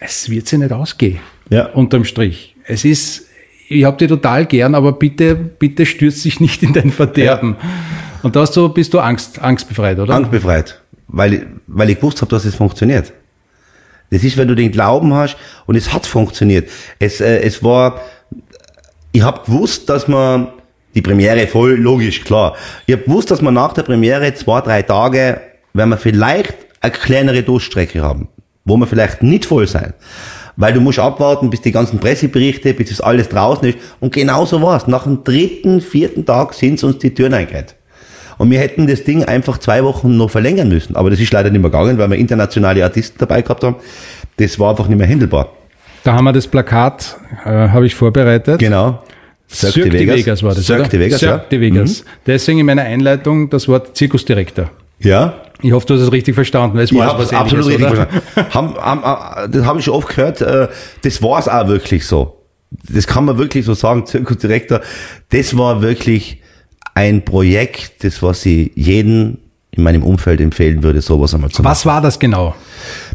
es 0.00 0.30
wird 0.30 0.48
sich 0.48 0.58
nicht 0.58 0.72
ausgehen. 0.72 1.18
Ja. 1.50 1.66
Unterm 1.66 2.04
Strich. 2.04 2.56
Es 2.66 2.84
ist, 2.84 3.26
ich 3.68 3.84
habe 3.84 3.98
dich 3.98 4.08
total 4.08 4.46
gern, 4.46 4.74
aber 4.74 4.92
bitte, 4.92 5.34
bitte 5.34 5.84
stürz 5.86 6.22
dich 6.22 6.40
nicht 6.40 6.62
in 6.62 6.72
dein 6.72 6.90
Verderben. 6.90 7.56
Und 8.22 8.36
da 8.36 8.40
hast 8.40 8.56
du, 8.56 8.70
bist 8.70 8.94
du 8.94 9.00
Angst, 9.00 9.38
angstbefreit, 9.40 9.98
oder? 9.98 10.14
angstbefreit, 10.14 10.80
weil, 11.08 11.34
ich- 11.34 11.42
weil 11.66 11.90
ich 11.90 11.96
gewusst 11.96 12.22
habe, 12.22 12.30
dass 12.30 12.46
es 12.46 12.54
funktioniert. 12.54 13.12
Das 14.10 14.22
ist, 14.22 14.36
wenn 14.36 14.48
du 14.48 14.54
den 14.54 14.70
Glauben 14.70 15.14
hast 15.14 15.36
und 15.66 15.76
es 15.76 15.92
hat 15.92 16.06
funktioniert. 16.06 16.68
Es, 16.98 17.20
äh, 17.20 17.40
es 17.40 17.62
war, 17.62 18.00
ich 19.12 19.22
habe 19.22 19.40
gewusst, 19.44 19.88
dass 19.88 20.08
man 20.08 20.48
die 20.94 21.02
Premiere 21.02 21.46
voll 21.46 21.74
logisch, 21.74 22.22
klar. 22.22 22.54
Ich 22.86 22.94
habe 22.94 23.04
gewusst, 23.04 23.30
dass 23.30 23.42
man 23.42 23.54
nach 23.54 23.72
der 23.72 23.82
Premiere 23.82 24.32
zwei, 24.34 24.60
drei 24.60 24.82
Tage, 24.82 25.40
wenn 25.72 25.88
wir 25.88 25.96
vielleicht 25.96 26.54
eine 26.80 26.92
kleinere 26.92 27.42
Durchstrecke 27.42 28.02
haben, 28.02 28.28
wo 28.64 28.76
wir 28.76 28.86
vielleicht 28.86 29.22
nicht 29.22 29.46
voll 29.46 29.66
sein. 29.66 29.94
Weil 30.56 30.72
du 30.72 30.80
musst 30.80 31.00
abwarten, 31.00 31.50
bis 31.50 31.62
die 31.62 31.72
ganzen 31.72 31.98
Presseberichte, 31.98 32.74
bis 32.74 32.90
das 32.90 33.00
alles 33.00 33.28
draußen 33.28 33.68
ist. 33.70 33.78
Und 33.98 34.14
genau 34.14 34.44
so 34.44 34.62
war's. 34.62 34.86
Nach 34.86 35.02
dem 35.02 35.24
dritten, 35.24 35.80
vierten 35.80 36.24
Tag 36.24 36.54
sind 36.54 36.82
uns 36.84 36.98
die 36.98 37.12
Türen 37.12 37.34
eingerannt. 37.34 37.74
Und 38.38 38.50
wir 38.50 38.58
hätten 38.58 38.86
das 38.86 39.04
Ding 39.04 39.24
einfach 39.24 39.58
zwei 39.58 39.84
Wochen 39.84 40.16
noch 40.16 40.30
verlängern 40.30 40.68
müssen. 40.68 40.96
Aber 40.96 41.10
das 41.10 41.20
ist 41.20 41.32
leider 41.32 41.50
nicht 41.50 41.60
mehr 41.60 41.70
gegangen, 41.70 41.98
weil 41.98 42.10
wir 42.10 42.16
internationale 42.16 42.82
Artisten 42.84 43.18
dabei 43.18 43.42
gehabt 43.42 43.62
haben. 43.64 43.76
Das 44.36 44.58
war 44.58 44.70
einfach 44.70 44.88
nicht 44.88 44.98
mehr 44.98 45.08
handelbar. 45.08 45.50
Da 46.02 46.14
haben 46.14 46.24
wir 46.24 46.32
das 46.32 46.46
Plakat, 46.46 47.16
äh, 47.44 47.48
habe 47.48 47.86
ich 47.86 47.94
vorbereitet. 47.94 48.58
Genau. 48.58 49.02
Cirque 49.48 49.88
de 49.88 50.06
Vegas. 50.06 50.42
war 50.42 50.54
das, 50.54 50.66
Cirque 50.66 50.82
oder? 50.82 50.88
de 50.90 51.00
Vegas, 51.00 51.20
Cirque 51.20 51.42
ja. 51.42 51.48
de 51.48 51.60
Vegas. 51.60 52.04
Deswegen 52.26 52.58
in 52.58 52.66
meiner 52.66 52.82
Einleitung 52.82 53.48
das 53.50 53.68
Wort 53.68 53.96
Zirkusdirektor. 53.96 54.70
Ja. 54.98 55.34
Ich 55.62 55.72
hoffe, 55.72 55.86
du 55.86 55.94
hast 55.94 56.02
es 56.02 56.12
richtig 56.12 56.34
verstanden, 56.34 56.76
weil 56.76 56.84
es 56.84 56.94
war 56.94 57.18
was 57.18 57.32
absolut 57.32 57.66
richtig 57.66 57.86
oder? 57.86 58.06
verstanden. 58.06 58.54
Haben, 58.54 58.74
haben, 58.76 59.02
haben, 59.02 59.52
das 59.52 59.64
habe 59.64 59.78
ich 59.78 59.84
schon 59.84 59.94
oft 59.94 60.08
gehört. 60.08 60.40
Äh, 60.40 60.68
das 61.02 61.22
war 61.22 61.38
es 61.38 61.48
auch 61.48 61.68
wirklich 61.68 62.06
so. 62.06 62.40
Das 62.88 63.06
kann 63.06 63.24
man 63.24 63.38
wirklich 63.38 63.64
so 63.64 63.74
sagen, 63.74 64.04
Zirkusdirektor. 64.04 64.80
Das 65.30 65.56
war 65.56 65.80
wirklich 65.80 66.42
ein 66.94 67.24
Projekt, 67.24 68.04
das 68.04 68.22
was 68.22 68.46
ich 68.46 68.70
jeden 68.74 69.38
in 69.76 69.82
meinem 69.82 70.04
Umfeld 70.04 70.40
empfehlen 70.40 70.82
würde, 70.82 71.00
sowas 71.00 71.34
einmal 71.34 71.50
zu 71.50 71.60
machen. 71.62 71.70
Was 71.70 71.84
war 71.84 72.00
das 72.00 72.18
genau? 72.18 72.54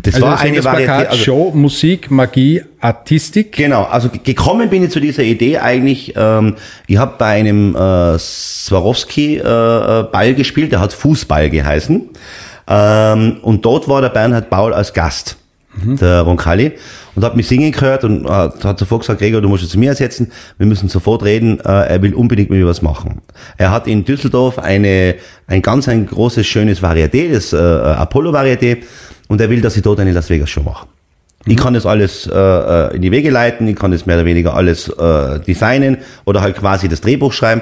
Das 0.01 0.15
Also 0.15 0.27
war 0.27 0.39
eine 0.39 0.57
das 0.57 0.65
Varietät. 0.65 0.87
Plakat 0.87 1.11
Also, 1.11 1.23
Show, 1.23 1.51
Musik, 1.55 2.11
Magie, 2.11 2.61
Artistik. 2.81 3.53
Genau, 3.53 3.83
also 3.83 4.09
gekommen 4.23 4.69
bin 4.69 4.83
ich 4.83 4.91
zu 4.91 4.99
dieser 4.99 5.23
Idee 5.23 5.59
eigentlich, 5.59 6.13
ähm, 6.17 6.55
ich 6.87 6.97
habe 6.97 7.15
bei 7.17 7.27
einem 7.27 7.75
äh, 7.75 8.19
Swarovski 8.19 9.37
äh, 9.37 9.39
äh, 9.39 10.03
Ball 10.11 10.33
gespielt, 10.33 10.71
der 10.73 10.81
hat 10.81 10.91
Fußball 10.91 11.49
geheißen. 11.49 12.09
Ähm, 12.67 13.37
und 13.41 13.63
dort 13.63 13.87
war 13.87 14.01
der 14.01 14.09
Bernhard 14.09 14.49
Baul 14.49 14.73
als 14.73 14.93
Gast, 14.93 15.37
der 15.99 16.21
Roncalli, 16.21 16.73
und 17.15 17.23
hat 17.23 17.35
mich 17.35 17.47
singen 17.47 17.71
gehört 17.71 18.03
und 18.03 18.25
äh, 18.25 18.29
hat 18.29 18.79
sofort 18.79 19.01
gesagt, 19.01 19.19
Gregor, 19.19 19.41
du 19.41 19.49
musst 19.49 19.63
jetzt 19.63 19.71
zu 19.71 19.79
mir 19.79 19.89
ersetzen, 19.89 20.31
wir 20.57 20.65
müssen 20.65 20.89
sofort 20.89 21.23
reden, 21.23 21.59
äh, 21.59 21.63
er 21.63 22.01
will 22.01 22.13
unbedingt 22.13 22.49
mit 22.49 22.59
mir 22.59 22.67
was 22.67 22.81
machen. 22.81 23.21
Er 23.57 23.71
hat 23.71 23.87
in 23.87 24.05
Düsseldorf 24.05 24.59
eine, 24.59 25.15
ein 25.47 25.61
ganz 25.61 25.87
ein 25.87 26.05
großes, 26.05 26.45
schönes 26.45 26.81
Varieté, 26.81 27.31
das 27.31 27.53
äh, 27.53 27.57
Apollo-Varieté, 27.57 28.77
und 29.27 29.41
er 29.41 29.49
will, 29.49 29.61
dass 29.61 29.77
ich 29.77 29.83
dort 29.83 29.99
eine 29.99 30.11
Las 30.11 30.29
Vegas 30.29 30.49
Show 30.49 30.61
mache. 30.61 30.87
Ich 31.45 31.57
kann 31.57 31.73
das 31.73 31.85
alles 31.85 32.27
äh, 32.27 32.37
äh, 32.37 32.95
in 32.95 33.01
die 33.01 33.11
Wege 33.11 33.29
leiten, 33.29 33.67
ich 33.67 33.75
kann 33.75 33.91
das 33.91 34.05
mehr 34.05 34.17
oder 34.17 34.25
weniger 34.25 34.55
alles 34.55 34.89
äh, 34.89 35.39
designen 35.39 35.97
oder 36.25 36.41
halt 36.41 36.57
quasi 36.57 36.89
das 36.89 37.01
Drehbuch 37.01 37.31
schreiben. 37.31 37.61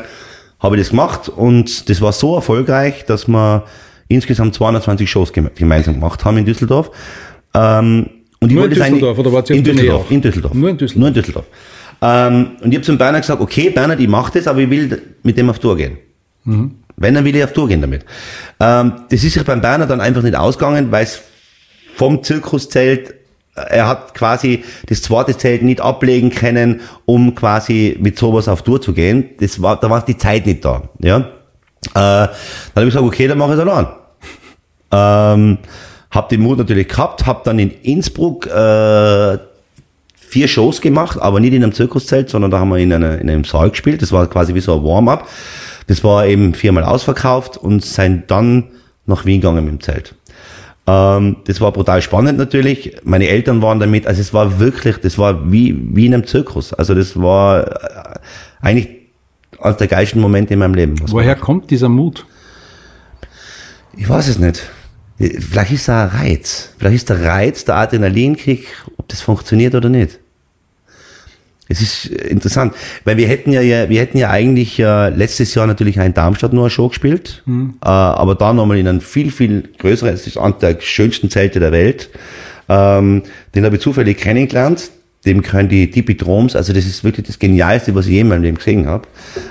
Habe 0.60 0.76
ich 0.76 0.82
das 0.82 0.90
gemacht 0.90 1.30
und 1.30 1.88
das 1.88 2.02
war 2.02 2.12
so 2.12 2.36
erfolgreich, 2.36 3.06
dass 3.06 3.28
wir 3.28 3.66
insgesamt 4.08 4.56
220 4.56 5.10
Shows 5.10 5.32
geme 5.32 5.52
gemeinsam 5.54 5.96
gemacht 5.96 6.26
haben 6.26 6.38
in 6.38 6.46
Düsseldorf. 6.46 6.90
Ähm, 7.58 8.10
und 8.40 8.52
Nur 8.52 8.66
in 8.66 8.72
Düsseldorf 8.72 9.18
oder 9.18 9.32
auf 9.32 9.50
in 9.50 9.64
Düsseldorf, 9.64 10.12
in 10.12 10.22
Düsseldorf. 10.22 10.54
Nur 10.54 10.70
in 10.70 10.78
Düsseldorf. 10.78 11.00
Nur 11.00 11.08
in 11.08 11.14
Düsseldorf. 11.14 11.46
Ähm, 12.02 12.52
und 12.62 12.72
ich 12.72 12.76
habe 12.76 12.86
zum 12.86 12.98
Bernhard 12.98 13.24
gesagt, 13.24 13.42
okay, 13.42 13.70
Bernhard, 13.72 14.00
ich 14.00 14.08
mache 14.08 14.34
das, 14.34 14.48
aber 14.48 14.60
ich 14.60 14.70
will 14.70 15.02
mit 15.24 15.38
dem 15.38 15.50
auf 15.50 15.58
Tour 15.58 15.76
gehen. 15.76 15.98
Wenn, 16.98 17.14
dann 17.14 17.26
will 17.26 17.36
ich 17.36 17.44
auf 17.44 17.54
Tour 17.54 17.68
gehen 17.68 17.82
damit. 17.82 18.06
Ähm, 18.60 18.94
das 19.10 19.24
ist 19.24 19.34
sich 19.34 19.44
beim 19.44 19.62
Bernhard 19.62 19.90
dann 19.90 20.02
einfach 20.02 20.22
nicht 20.22 20.36
ausgegangen, 20.36 20.92
weil 20.92 21.04
es 21.04 21.22
vom 21.96 22.24
Zirkuszelt, 22.24 23.16
er 23.56 23.88
hat 23.88 24.14
quasi 24.14 24.64
das 24.88 25.02
zweite 25.02 25.36
Zelt 25.36 25.64
nicht 25.64 25.82
ablegen 25.82 26.30
können, 26.30 26.82
um 27.06 27.34
quasi 27.34 27.98
mit 28.00 28.18
sowas 28.20 28.48
auf 28.48 28.62
Tour 28.62 28.80
zu 28.80 28.94
gehen. 28.94 29.32
Das 29.40 29.62
war, 29.62 29.80
da 29.80 29.90
war 29.90 30.06
die 30.06 30.18
Zeit 30.18 30.46
nicht 30.46 30.64
da. 30.64 30.84
Ja? 31.00 31.18
Äh, 31.18 31.24
dann 31.94 32.30
habe 32.76 32.88
ich 32.88 32.94
gesagt, 32.94 33.06
okay, 33.06 33.28
dann 33.28 33.40
mache 33.40 33.54
ich 33.54 33.60
es 33.60 33.68
allein. 33.68 33.88
Ähm, 34.92 35.58
hab 36.12 36.30
den 36.30 36.42
Mut 36.42 36.58
natürlich 36.58 36.88
gehabt, 36.88 37.26
hab 37.26 37.44
dann 37.44 37.60
in 37.60 37.72
Innsbruck 37.72 38.48
äh, 38.48 39.38
vier 40.16 40.48
Shows 40.48 40.82
gemacht, 40.82 41.22
aber 41.22 41.40
nicht 41.40 41.54
in 41.54 41.64
einem 41.64 41.74
Zirkuszelt, 41.74 42.30
sondern 42.30 42.52
da 42.52 42.60
haben 42.60 42.70
wir 42.70 42.78
in, 42.78 42.92
einer, 42.92 43.20
in 43.20 43.30
einem 43.30 43.44
Saal 43.44 43.70
gespielt. 43.70 44.02
Das 44.02 44.12
war 44.12 44.28
quasi 44.28 44.54
wie 44.54 44.60
so 44.60 44.76
ein 44.76 44.84
Warm-up. 44.84 45.28
Das 45.88 46.04
war 46.04 46.26
eben 46.28 46.54
viermal 46.54 46.84
ausverkauft 46.84 47.58
und 47.58 47.84
sind 47.84 48.30
dann 48.30 48.66
nach 49.06 49.26
Wien 49.26 49.40
gegangen 49.40 49.64
mit 49.64 49.74
dem 49.74 49.80
Zelt. 49.80 50.16
Ähm, 50.86 51.38
das 51.46 51.62
war 51.62 51.72
brutal 51.72 52.02
spannend 52.02 52.38
natürlich. 52.38 52.98
Meine 53.04 53.28
Eltern 53.28 53.62
waren 53.62 53.80
damit, 53.80 54.06
also 54.06 54.20
es 54.22 54.34
war 54.34 54.60
wirklich, 54.60 54.98
das 54.98 55.18
war 55.18 55.52
wie, 55.52 55.78
wie 55.96 56.06
in 56.06 56.14
einem 56.14 56.26
Zirkus. 56.26 56.74
Also 56.74 56.94
das 56.94 57.20
war 57.20 57.68
äh, 57.68 58.20
eigentlich 58.62 58.90
eines 59.60 59.78
der 59.78 59.88
geilsten 59.88 60.22
Momente 60.22 60.54
in 60.54 60.60
meinem 60.60 60.74
Leben. 60.74 60.96
Woher 61.08 61.36
kommt 61.36 61.72
dieser 61.72 61.90
Mut? 61.90 62.26
Ich 63.96 64.08
weiß 64.08 64.28
es 64.28 64.40
nicht. 64.40 64.70
Vielleicht 65.18 65.72
ist 65.72 65.88
da 65.88 66.04
ein 66.04 66.10
Reiz. 66.10 66.70
Vielleicht 66.78 66.96
ist 66.96 67.10
der 67.10 67.24
Reiz, 67.24 67.66
der 67.66 67.76
Adrenalinkick, 67.76 68.68
ob 68.98 69.08
das 69.08 69.22
funktioniert 69.22 69.74
oder 69.74 69.90
nicht. 69.90 70.20
Es 71.70 71.82
ist 71.82 72.06
interessant, 72.06 72.74
weil 73.04 73.18
wir 73.18 73.28
hätten 73.28 73.52
ja, 73.52 73.62
wir 73.62 74.00
hätten 74.00 74.18
ja 74.18 74.30
eigentlich 74.30 74.80
äh, 74.80 75.10
letztes 75.10 75.54
Jahr 75.54 75.68
natürlich 75.68 76.00
auch 76.00 76.06
in 76.06 76.14
Darmstadt 76.14 76.54
nur 76.54 76.64
eine 76.64 76.70
Show 76.70 76.88
gespielt, 76.88 77.44
mhm. 77.46 77.74
äh, 77.84 77.88
aber 77.88 78.36
da 78.36 78.54
nochmal 78.54 78.78
in 78.78 78.88
einem 78.88 79.02
viel, 79.02 79.32
viel 79.32 79.64
größeren, 79.78 80.14
es 80.14 80.28
ist 80.28 80.38
einer 80.38 80.54
der 80.54 80.78
schönsten 80.80 81.30
Zelte 81.30 81.60
der 81.60 81.74
Welt. 81.74 82.10
Ähm, 82.70 83.24
den 83.54 83.66
habe 83.66 83.76
ich 83.76 83.82
zufällig 83.82 84.18
kennengelernt. 84.18 84.92
Dem 85.26 85.42
können 85.42 85.68
die 85.68 85.92
Tipidroms, 85.92 86.56
also 86.56 86.72
das 86.72 86.86
ist 86.86 87.04
wirklich 87.04 87.28
das 87.28 87.38
Genialste, 87.38 87.94
was 87.96 88.06
ich 88.06 88.14
jemals 88.14 88.38
in 88.38 88.44
meinem 88.44 88.56
gesehen 88.56 88.88
habe. 88.88 89.08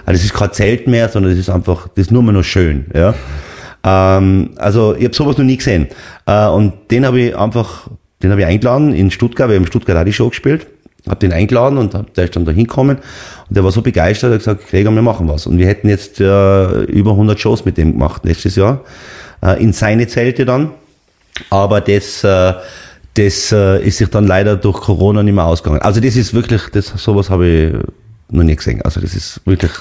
Also 0.07 0.19
das 0.19 0.25
ist 0.25 0.33
kein 0.33 0.53
Zelt 0.53 0.87
mehr, 0.87 1.11
sondern 1.11 1.33
das 1.33 1.41
ist 1.41 1.51
einfach, 1.51 1.89
das 1.89 2.07
ist 2.07 2.11
nur 2.13 2.23
mal 2.23 2.33
noch 2.33 2.45
schön. 2.45 2.87
Ja. 2.95 3.15
Ähm, 3.87 4.51
also 4.57 4.95
ich 4.95 5.05
habe 5.05 5.15
sowas 5.15 5.39
noch 5.39 5.45
nie 5.45 5.57
gesehen. 5.57 5.87
Äh, 6.27 6.49
und 6.49 6.75
den 6.91 7.07
habe 7.07 7.21
ich 7.21 7.37
einfach, 7.37 7.89
den 8.23 8.31
habe 8.31 8.43
ich 8.43 8.47
eingeladen 8.47 8.93
in 8.93 9.11
Stuttgart, 9.11 9.49
wir 9.49 9.57
haben 9.57 9.63
in 9.63 9.69
Stuttgart 9.69 9.97
auch 9.97 10.05
die 10.05 10.13
Show 10.13 10.29
gespielt 10.29 10.67
hab 11.09 11.21
den 11.21 11.33
eingeladen 11.33 11.79
und 11.79 11.95
der 12.17 12.25
ist 12.25 12.37
dann 12.37 12.45
da 12.45 12.53
hinkommen 12.53 12.97
und 12.97 13.57
der 13.57 13.65
war 13.65 13.71
so 13.71 13.83
begeistert, 13.83 14.31
er 14.31 14.35
hat 14.35 14.39
gesagt, 14.41 14.69
Gregor, 14.69 14.93
wir 14.93 15.03
machen 15.03 15.29
was. 15.29 15.47
Und 15.47 15.59
wir 15.59 15.67
hätten 15.67 15.89
jetzt 15.89 16.21
äh, 16.21 16.83
über 16.85 17.13
100 17.13 17.39
Shows 17.39 17.65
mit 17.65 17.77
dem 17.79 17.93
gemacht 17.93 18.25
letztes 18.25 18.57
Jahr, 18.57 18.81
äh, 19.43 19.63
in 19.63 19.73
seine 19.73 20.09
Zelte 20.09 20.45
dann. 20.45 20.71
Aber 21.51 21.81
das, 21.81 22.25
äh, 22.25 22.55
das 23.15 23.53
äh, 23.53 23.87
ist 23.87 23.99
sich 23.99 24.09
dann 24.09 24.27
leider 24.27 24.57
durch 24.57 24.81
Corona 24.81 25.23
nicht 25.23 25.35
mehr 25.35 25.45
ausgegangen. 25.45 25.83
Also 25.83 26.01
das 26.01 26.17
ist 26.17 26.35
wirklich, 26.35 26.63
das, 26.73 26.87
sowas 26.87 27.31
habe 27.31 27.47
ich 27.47 27.75
noch 28.31 28.43
nie 28.43 28.57
gesehen. 28.57 28.83
Also 28.83 29.01
das 29.01 29.15
ist 29.15 29.41
wirklich 29.45 29.73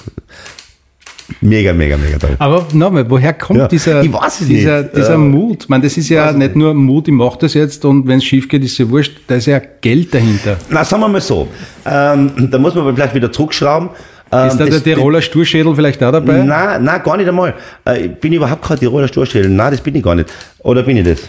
Mega, 1.40 1.72
mega, 1.72 1.96
mega 1.96 2.18
toll. 2.18 2.36
Aber 2.38 2.66
nochmal, 2.72 3.08
woher 3.10 3.32
kommt 3.32 3.58
ja, 3.58 3.68
dieser, 3.68 4.00
dieser, 4.02 4.82
dieser 4.84 5.10
ja. 5.10 5.18
Mut? 5.18 5.64
Ich 5.64 5.68
meine, 5.68 5.82
das 5.82 5.96
ist 5.96 6.08
ja 6.08 6.32
nicht 6.32 6.54
nur 6.54 6.72
Mut, 6.72 7.08
ich 7.08 7.14
mache 7.14 7.38
das 7.40 7.54
jetzt 7.54 7.84
und 7.84 8.06
wenn 8.06 8.18
es 8.18 8.24
schief 8.24 8.48
geht, 8.48 8.62
ist 8.62 8.78
ja 8.78 8.88
wurscht, 8.88 9.20
da 9.26 9.34
ist 9.34 9.46
ja 9.46 9.60
Geld 9.80 10.14
dahinter. 10.14 10.56
Na, 10.70 10.84
sagen 10.84 11.02
wir 11.02 11.08
mal 11.08 11.20
so, 11.20 11.48
ähm, 11.84 12.48
da 12.50 12.58
muss 12.58 12.74
man 12.74 12.94
vielleicht 12.94 13.14
wieder 13.14 13.32
zurückschrauben. 13.32 13.90
Ähm, 14.30 14.48
ist 14.48 14.58
da 14.58 14.66
der 14.66 14.82
Tiroler 14.82 15.22
Sturschädel 15.22 15.74
vielleicht 15.74 16.02
auch 16.02 16.12
dabei? 16.12 16.42
Nein, 16.42 16.84
nein, 16.84 17.02
gar 17.02 17.16
nicht 17.16 17.28
einmal. 17.28 17.54
Äh, 17.86 18.06
ich 18.06 18.14
bin 18.16 18.32
überhaupt 18.32 18.62
kein 18.62 18.78
Tiroler 18.78 19.08
Sturschädel. 19.08 19.50
Nein, 19.50 19.72
das 19.72 19.80
bin 19.80 19.94
ich 19.94 20.02
gar 20.02 20.14
nicht. 20.14 20.32
Oder 20.60 20.82
bin 20.82 20.96
ich 20.96 21.04
das? 21.04 21.28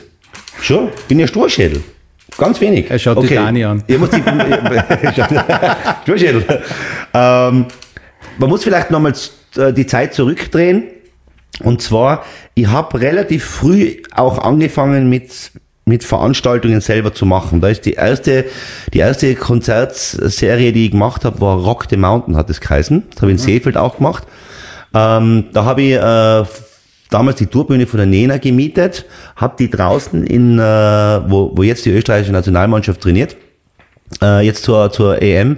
Schon? 0.61 0.89
Bin 1.07 1.19
ich 1.19 1.25
ein 1.25 1.27
Sturschädel? 1.27 1.83
Ganz 2.37 2.59
wenig. 2.59 2.89
Er 2.89 2.99
schaut 2.99 3.17
okay. 3.17 3.29
die 3.29 3.35
Dani 3.35 3.63
an. 3.63 3.83
Ich 3.87 3.97
muss 3.97 4.09
die, 4.09 4.21
Sturschädel. 6.03 6.43
Ähm, 7.13 7.65
man 8.37 8.49
muss 8.49 8.63
vielleicht 8.63 8.91
nochmal 8.91 9.13
äh, 9.57 9.73
die 9.73 9.85
Zeit 9.85 10.13
zurückdrehen. 10.13 10.83
Und 11.63 11.81
zwar, 11.81 12.23
ich 12.53 12.67
habe 12.67 12.99
relativ 12.99 13.43
früh 13.43 13.97
auch 14.13 14.37
angefangen 14.39 15.09
mit 15.09 15.51
mit 15.87 16.03
Veranstaltungen 16.03 16.81
selber 16.81 17.13
zu 17.13 17.25
machen. 17.25 17.61
Da 17.61 17.69
ist 17.69 17.85
die 17.85 17.93
erste, 17.93 18.45
die 18.93 18.99
erste 18.99 19.33
Konzertserie, 19.35 20.73
die 20.73 20.85
ich 20.85 20.91
gemacht 20.91 21.23
habe, 21.23 21.39
war 21.39 21.57
Rock 21.57 21.87
the 21.89 21.95
Mountain, 21.95 22.35
hat 22.35 22.49
es 22.49 22.59
geheißen. 22.59 23.03
Das 23.09 23.21
habe 23.21 23.31
ich 23.31 23.37
in 23.37 23.41
mhm. 23.41 23.45
Seefeld 23.45 23.77
auch 23.77 23.95
gemacht. 23.95 24.23
Ähm, 24.93 25.45
da 25.53 25.63
habe 25.63 25.81
ich 25.81 25.93
äh, 25.93 26.43
damals 27.09 27.37
die 27.37 27.47
Tourbühne 27.47 27.87
von 27.87 27.99
der 27.99 28.05
Nena 28.05 28.37
gemietet, 28.37 29.05
habe 29.37 29.55
die 29.57 29.69
draußen 29.69 30.25
in, 30.25 30.59
äh, 30.59 30.61
wo, 30.61 31.51
wo 31.55 31.63
jetzt 31.63 31.85
die 31.85 31.91
österreichische 31.91 32.33
Nationalmannschaft 32.33 32.99
trainiert, 32.99 33.37
äh, 34.21 34.45
jetzt 34.45 34.63
zur, 34.63 34.91
zur 34.91 35.21
EM, 35.21 35.57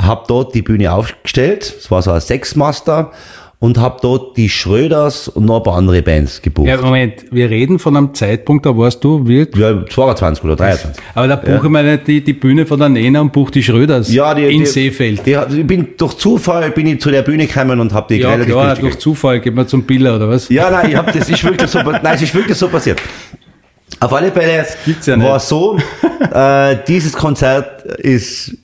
habe 0.00 0.24
dort 0.28 0.54
die 0.54 0.62
Bühne 0.62 0.92
aufgestellt. 0.92 1.74
Es 1.78 1.90
war 1.90 2.02
so 2.02 2.12
ein 2.12 2.20
Sechsmaster 2.20 3.12
und 3.62 3.78
habe 3.78 3.98
dort 4.02 4.36
die 4.36 4.48
Schröders 4.48 5.28
und 5.28 5.44
noch 5.44 5.58
ein 5.58 5.62
paar 5.62 5.76
andere 5.76 6.02
Bands 6.02 6.42
gebucht. 6.42 6.66
Ja, 6.66 6.80
Moment, 6.82 7.26
wir 7.30 7.48
reden 7.48 7.78
von 7.78 7.96
einem 7.96 8.12
Zeitpunkt, 8.12 8.66
da 8.66 8.76
warst 8.76 9.04
du 9.04 9.24
wie? 9.28 9.46
Ja, 9.54 9.86
22 9.86 10.42
oder 10.42 10.56
23. 10.56 11.00
Aber 11.14 11.28
da 11.28 11.36
buche 11.36 11.72
ja. 11.72 11.80
ich 11.80 11.86
nicht 11.86 12.06
die, 12.08 12.24
die 12.24 12.32
Bühne 12.32 12.66
von 12.66 12.80
der 12.80 12.88
Nena 12.88 13.20
und 13.20 13.32
buche 13.32 13.52
die 13.52 13.62
Schröders 13.62 14.12
ja, 14.12 14.34
die, 14.34 14.46
in 14.46 14.58
die, 14.58 14.66
Seefeld. 14.66 15.24
Die, 15.24 15.38
ich 15.58 15.64
bin 15.64 15.90
durch 15.96 16.14
Zufall 16.14 16.72
bin 16.72 16.88
ich 16.88 17.00
zu 17.00 17.12
der 17.12 17.22
Bühne 17.22 17.46
gekommen 17.46 17.78
und 17.78 17.92
habe 17.92 18.12
die 18.12 18.20
ja, 18.20 18.30
relativ 18.30 18.52
klar, 18.52 18.74
durch 18.74 18.98
Zufall 18.98 19.38
geht 19.38 19.54
man 19.54 19.68
zum 19.68 19.84
Biller 19.84 20.16
oder 20.16 20.28
was? 20.28 20.48
Ja, 20.48 20.68
nein, 20.68 20.90
ich 20.90 20.96
hab, 20.96 21.12
das 21.12 21.30
ist 21.30 21.44
wirklich 21.44 21.70
so, 21.70 21.78
nein, 21.82 22.00
es 22.14 22.22
ist 22.22 22.34
wirklich 22.34 22.58
so 22.58 22.66
passiert. 22.66 23.00
Auf 24.00 24.12
alle 24.12 24.32
Fälle 24.32 24.66
ja 25.06 25.22
war 25.22 25.38
so, 25.38 25.78
äh, 26.34 26.78
dieses 26.88 27.12
Konzert 27.12 27.84
ist 27.98 28.56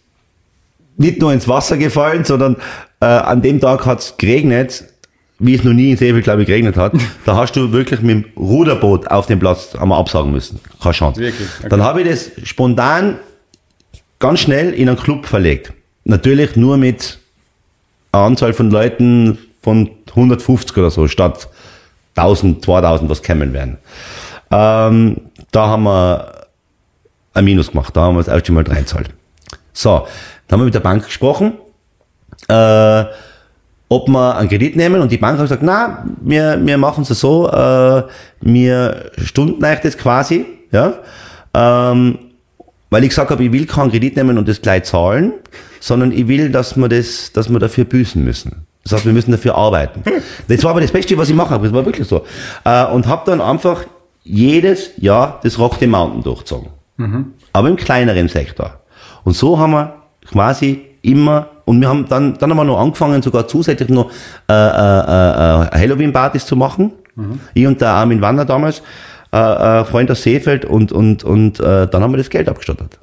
nicht 0.99 1.21
nur 1.21 1.33
ins 1.33 1.49
Wasser 1.49 1.77
gefallen, 1.77 2.25
sondern 2.25 2.57
äh, 3.01 3.07
an 3.07 3.43
dem 3.43 3.61
Tag 3.61 3.87
hat 3.87 4.01
es 4.01 4.17
geregnet, 4.17 4.85
wie 5.39 5.55
es 5.55 5.63
noch 5.63 5.73
nie 5.73 5.93
in 5.93 5.97
Seefeld, 5.97 6.25
glaube 6.25 6.43
ich, 6.43 6.49
geregnet 6.49 6.77
hat. 6.77 6.93
Da 7.25 7.37
hast 7.37 7.53
du 7.53 7.73
wirklich 7.73 8.01
mit 8.01 8.11
dem 8.11 8.25
Ruderboot 8.37 9.09
auf 9.09 9.27
dem 9.27 9.39
Platz 9.39 9.75
einmal 9.77 10.01
absagen 10.01 10.33
müssen. 10.33 10.61
Keine 10.83 10.95
Chance. 10.95 11.21
Wirklich? 11.21 11.49
Okay. 11.59 11.69
Dann 11.69 11.83
habe 11.83 12.03
ich 12.03 12.09
das 12.09 12.31
spontan 12.45 13.19
ganz 14.19 14.41
schnell 14.41 14.73
in 14.73 14.89
einen 14.89 14.99
Club 14.99 15.27
verlegt. 15.27 15.73
Natürlich 16.05 16.57
nur 16.57 16.77
mit 16.77 17.19
einer 18.13 18.25
Anzahl 18.25 18.53
von 18.53 18.71
Leuten 18.71 19.39
von 19.63 19.91
150 20.09 20.77
oder 20.77 20.91
so, 20.91 21.07
statt 21.07 21.49
1000, 22.17 22.65
2000, 22.65 23.11
was 23.11 23.23
kommen 23.23 23.53
werden. 23.53 23.79
Ähm, 24.51 25.21
da 25.53 25.69
haben 25.69 25.85
wir 25.85 26.47
ein 27.35 27.45
Minus 27.45 27.71
gemacht. 27.71 27.97
Da 27.97 28.03
haben 28.03 28.17
wir 28.17 28.25
das 28.25 28.33
erste 28.33 28.53
Mal 28.53 28.65
reinzahlt. 28.65 29.11
So, 29.73 30.07
dann 30.49 30.59
haben 30.59 30.61
wir 30.61 30.67
mit 30.67 30.75
der 30.75 30.81
Bank 30.81 31.05
gesprochen, 31.05 31.53
äh, 32.49 33.05
ob 33.91 34.09
wir 34.09 34.37
einen 34.37 34.49
Kredit 34.49 34.77
nehmen 34.77 35.01
und 35.01 35.13
die 35.13 35.17
Bank 35.17 35.39
hat 35.39 35.45
gesagt, 35.45 35.63
na, 35.63 36.05
wir, 36.21 36.59
wir 36.65 36.79
machen 36.79 37.07
es 37.09 37.21
so, 37.21 37.49
äh, 37.49 38.03
wir 38.41 39.11
stunden 39.19 39.65
euch 39.65 39.81
das 39.81 39.97
quasi, 39.97 40.47
ja, 40.73 40.95
ähm, 41.55 42.19
weil 42.91 43.03
ich 43.05 43.11
gesagt 43.11 43.31
habe, 43.31 43.45
ich 43.45 43.53
will 43.53 43.67
keinen 43.67 43.91
Kredit 43.91 44.17
nehmen 44.17 44.39
und 44.39 44.49
das 44.49 44.61
gleich 44.61 44.85
zahlen, 44.85 45.33
sondern 45.81 46.13
ich 46.13 46.29
will, 46.29 46.51
dass 46.51 46.77
wir 46.77 46.89
das, 46.89 47.33
dass 47.33 47.49
wir 47.49 47.59
dafür 47.59 47.85
büßen 47.85 48.23
müssen. 48.23 48.67
Das 48.85 48.93
heißt, 48.93 49.07
wir 49.07 49.13
müssen 49.13 49.33
dafür 49.33 49.55
arbeiten. 49.55 50.03
Das 50.49 50.65
war 50.65 50.71
aber 50.71 50.81
das 50.81 50.93
Beste, 50.93 51.17
was 51.19 51.29
ich 51.29 51.35
mache, 51.35 51.59
das 51.59 51.73
war 51.73 51.85
wirklich 51.85 52.09
so. 52.09 52.25
Äh, 52.65 52.87
und 52.87 53.07
habe 53.07 53.31
dann 53.31 53.41
einfach 53.41 53.85
jedes 54.25 54.91
Jahr 54.97 55.41
das 55.43 55.59
Rock 55.59 55.77
the 55.81 55.87
Mountain 55.87 56.23
durchgezogen. 56.23 56.69
Mhm. 56.97 57.33
Aber 57.53 57.69
im 57.69 57.77
kleineren 57.77 58.29
Sektor. 58.29 58.81
Und 59.25 59.35
so 59.35 59.59
haben 59.59 59.73
wir 59.73 59.98
quasi 60.31 60.83
immer 61.03 61.49
und 61.65 61.81
wir 61.81 61.89
haben 61.89 62.07
dann 62.09 62.37
dann 62.39 62.51
haben 62.51 62.57
wir 62.57 62.65
noch 62.65 62.81
angefangen 62.81 63.23
sogar 63.23 63.47
zusätzlich 63.47 63.89
noch 63.89 64.11
äh, 64.49 64.53
äh, 64.53 64.57
äh, 64.57 65.81
Halloween 65.81 66.13
Partys 66.13 66.47
zu 66.47 66.57
machen. 66.57 66.93
Mhm. 67.15 67.41
Ich 67.55 67.67
und 67.67 67.81
der 67.81 67.91
Armin 67.91 68.21
Wander 68.21 68.45
damals, 68.45 68.83
äh, 69.33 69.39
äh, 69.39 69.85
Freund 69.85 70.11
aus 70.11 70.23
Seefeld 70.23 70.65
und 70.65 70.93
und 70.93 71.25
und 71.25 71.61
äh, 71.61 71.87
dann 71.87 72.03
haben 72.03 72.13
wir 72.13 72.19
das 72.19 72.31
Geld 72.31 72.49
abgestattet. 72.49 72.99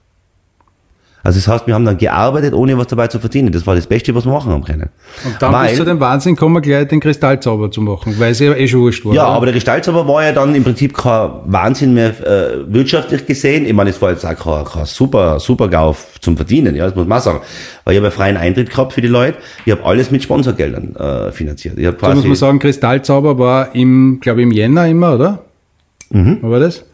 Also 1.25 1.39
das 1.39 1.47
heißt, 1.47 1.65
wir 1.65 1.73
haben 1.73 1.85
dann 1.85 1.97
gearbeitet, 1.97 2.53
ohne 2.53 2.77
was 2.77 2.85
dabei 2.85 3.07
zu 3.07 3.17
verdienen. 3.17 3.51
Das 3.51 3.65
war 3.65 3.73
das 3.73 3.87
Beste, 3.87 4.13
was 4.13 4.25
wir 4.25 4.31
machen 4.31 4.51
haben 4.51 4.63
können. 4.63 4.89
Und 5.25 5.41
dann 5.41 5.51
weil, 5.51 5.69
bis 5.69 5.77
zu 5.77 5.83
dem 5.83 5.99
Wahnsinn 5.99 6.35
kommen, 6.35 6.61
gleich 6.61 6.87
den 6.87 6.99
Kristallzauber 6.99 7.71
zu 7.71 7.81
machen, 7.81 8.13
weil 8.19 8.33
es 8.33 8.39
ja 8.39 8.53
eh 8.53 8.67
schon 8.67 8.81
wurscht 8.81 9.03
war. 9.05 9.15
Ja, 9.15 9.23
aber 9.23 9.47
der 9.47 9.53
Kristallzauber 9.53 10.07
war 10.07 10.23
ja 10.23 10.33
dann 10.33 10.53
im 10.53 10.63
Prinzip 10.63 10.95
kein 10.95 11.31
Wahnsinn 11.45 11.95
mehr 11.95 12.09
äh, 12.09 12.71
wirtschaftlich 12.71 13.25
gesehen. 13.25 13.65
Ich 13.65 13.73
meine, 13.73 13.89
es 13.89 13.99
war 14.03 14.11
jetzt 14.11 14.23
auch 14.23 14.35
kein, 14.35 14.65
kein 14.65 14.85
super, 14.85 15.39
super 15.39 15.67
GAU 15.67 15.95
zum 16.21 16.37
Verdienen, 16.37 16.75
ja, 16.75 16.85
das 16.85 16.95
muss 16.95 17.07
man 17.07 17.19
sagen. 17.19 17.41
Weil 17.85 17.95
ich 17.95 17.97
habe 17.97 18.07
einen 18.07 18.15
freien 18.15 18.37
Eintritt 18.37 18.69
gehabt 18.69 18.93
für 18.93 19.01
die 19.01 19.07
Leute. 19.07 19.39
Ich 19.65 19.71
habe 19.71 19.83
alles 19.83 20.11
mit 20.11 20.21
Sponsorgeldern 20.21 20.95
äh, 20.95 21.31
finanziert. 21.31 21.79
Ich 21.79 21.97
quasi, 21.97 22.17
muss 22.17 22.25
man 22.25 22.35
sagen, 22.35 22.59
Kristallzauber 22.59 23.39
war 23.39 23.73
im, 23.73 24.19
glaube 24.21 24.41
ich, 24.41 24.43
im 24.43 24.51
Jänner 24.51 24.87
immer, 24.87 25.15
oder? 25.15 25.39
Mhm. 26.11 26.37
War 26.43 26.59
das? 26.59 26.85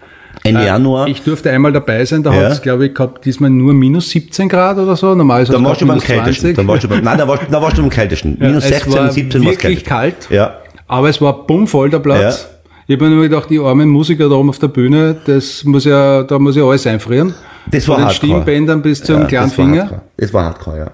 Ende 0.43 0.65
Januar. 0.65 1.07
Ich 1.07 1.21
durfte 1.21 1.51
einmal 1.51 1.71
dabei 1.71 2.03
sein, 2.05 2.23
da 2.23 2.33
ja. 2.33 2.45
hat 2.45 2.51
es, 2.53 2.61
glaube 2.61 2.87
ich, 2.87 2.93
gehabt, 2.93 3.25
diesmal 3.25 3.49
nur 3.49 3.73
minus 3.73 4.09
17 4.09 4.49
Grad 4.49 4.77
oder 4.77 4.95
so. 4.95 5.13
Normal 5.13 5.43
ist 5.43 5.49
es 5.49 5.63
warst 5.63 5.81
du 5.81 5.87
beim 5.87 5.99
kältesten. 5.99 6.55
Dann 6.55 6.67
warst 6.67 6.83
du 6.83 6.87
beim, 6.87 7.03
nein, 7.03 7.17
da 7.17 7.27
warst, 7.27 7.43
da 7.49 7.61
warst 7.61 7.77
du 7.77 7.81
beim 7.81 7.91
kältesten. 7.91 8.37
Ja, 8.39 8.47
minus 8.47 8.67
16, 8.67 8.93
war 8.93 9.11
17 9.11 9.45
war 9.45 9.51
wirklich 9.51 9.85
kalt. 9.85 10.29
Ja. 10.29 10.55
Aber 10.87 11.09
es 11.09 11.21
war 11.21 11.45
bummvoll 11.45 11.89
der 11.89 11.99
Platz. 11.99 12.47
Ja. 12.49 12.57
Ich 12.87 12.95
habe 12.95 13.09
mir 13.09 13.15
nur 13.15 13.23
gedacht, 13.23 13.49
die 13.49 13.59
armen 13.59 13.89
Musiker 13.89 14.27
da 14.27 14.35
oben 14.35 14.49
auf 14.49 14.59
der 14.59 14.67
Bühne, 14.67 15.15
das 15.25 15.63
muss 15.63 15.85
ja, 15.85 16.23
da 16.23 16.39
muss 16.39 16.55
ja 16.55 16.63
alles 16.63 16.85
einfrieren. 16.87 17.33
Das 17.67 17.87
war 17.87 17.97
Von 17.97 18.05
den 18.05 18.13
Stimmbändern 18.13 18.81
bis 18.81 19.03
zum 19.03 19.21
ja, 19.21 19.25
kleinen 19.25 19.45
das 19.45 19.53
Finger. 19.53 19.81
Hardcore. 19.83 20.01
Das 20.17 20.33
war 20.33 20.45
hardcore, 20.45 20.77
ja. 20.77 20.91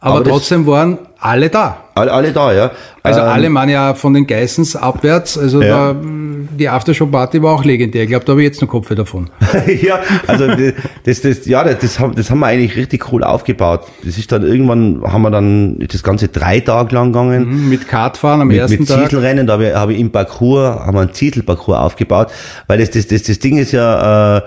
Aber, 0.00 0.16
Aber 0.16 0.24
trotzdem 0.24 0.66
waren 0.66 0.98
alle 1.18 1.48
da. 1.48 1.81
Alle, 1.94 2.12
alle 2.12 2.32
da, 2.32 2.52
ja. 2.52 2.70
Also 3.02 3.20
ähm, 3.20 3.26
alle 3.26 3.54
waren 3.54 3.68
ja 3.68 3.94
von 3.94 4.14
den 4.14 4.26
Geissens 4.26 4.76
abwärts. 4.76 5.36
Also 5.36 5.60
ja. 5.60 5.92
da, 5.92 6.00
die 6.02 6.68
Aftershow-Party 6.68 7.42
war 7.42 7.54
auch 7.54 7.64
legendär. 7.64 8.04
Ich 8.04 8.08
glaube, 8.08 8.24
da 8.24 8.32
habe 8.32 8.42
ich 8.42 8.46
jetzt 8.46 8.62
noch 8.62 8.68
Kopf 8.68 8.94
davon. 8.94 9.28
ja, 9.82 10.00
also 10.26 10.46
das, 11.04 11.20
das, 11.20 11.46
ja, 11.46 11.64
das, 11.64 11.98
haben, 11.98 12.14
das 12.14 12.30
haben 12.30 12.40
wir 12.40 12.46
eigentlich 12.46 12.76
richtig 12.76 13.12
cool 13.12 13.22
aufgebaut. 13.24 13.82
Das 14.04 14.16
ist 14.16 14.32
dann 14.32 14.42
irgendwann, 14.42 15.02
haben 15.04 15.22
wir 15.22 15.30
dann 15.30 15.78
das 15.80 16.02
Ganze 16.02 16.28
drei 16.28 16.60
Tage 16.60 16.94
lang 16.94 17.12
gegangen. 17.12 17.48
Mhm, 17.48 17.68
mit 17.68 17.88
Kartfahren 17.88 18.40
am 18.40 18.48
mit, 18.48 18.56
ersten 18.56 18.78
mit 18.78 18.88
Tag. 18.88 18.98
Mit 18.98 19.10
Zietelrennen, 19.10 19.46
da 19.46 19.54
habe 19.54 19.68
ich, 19.68 19.74
hab 19.74 19.90
ich 19.90 19.98
im 19.98 20.10
Parcours, 20.10 20.80
haben 20.80 20.94
wir 20.94 21.00
einen 21.00 21.12
Zietelparcours 21.12 21.78
aufgebaut. 21.78 22.28
Weil 22.68 22.78
das, 22.78 22.90
das, 22.90 23.06
das, 23.06 23.24
das 23.24 23.38
Ding 23.38 23.58
ist 23.58 23.72
ja, 23.72 24.38
äh, 24.38 24.42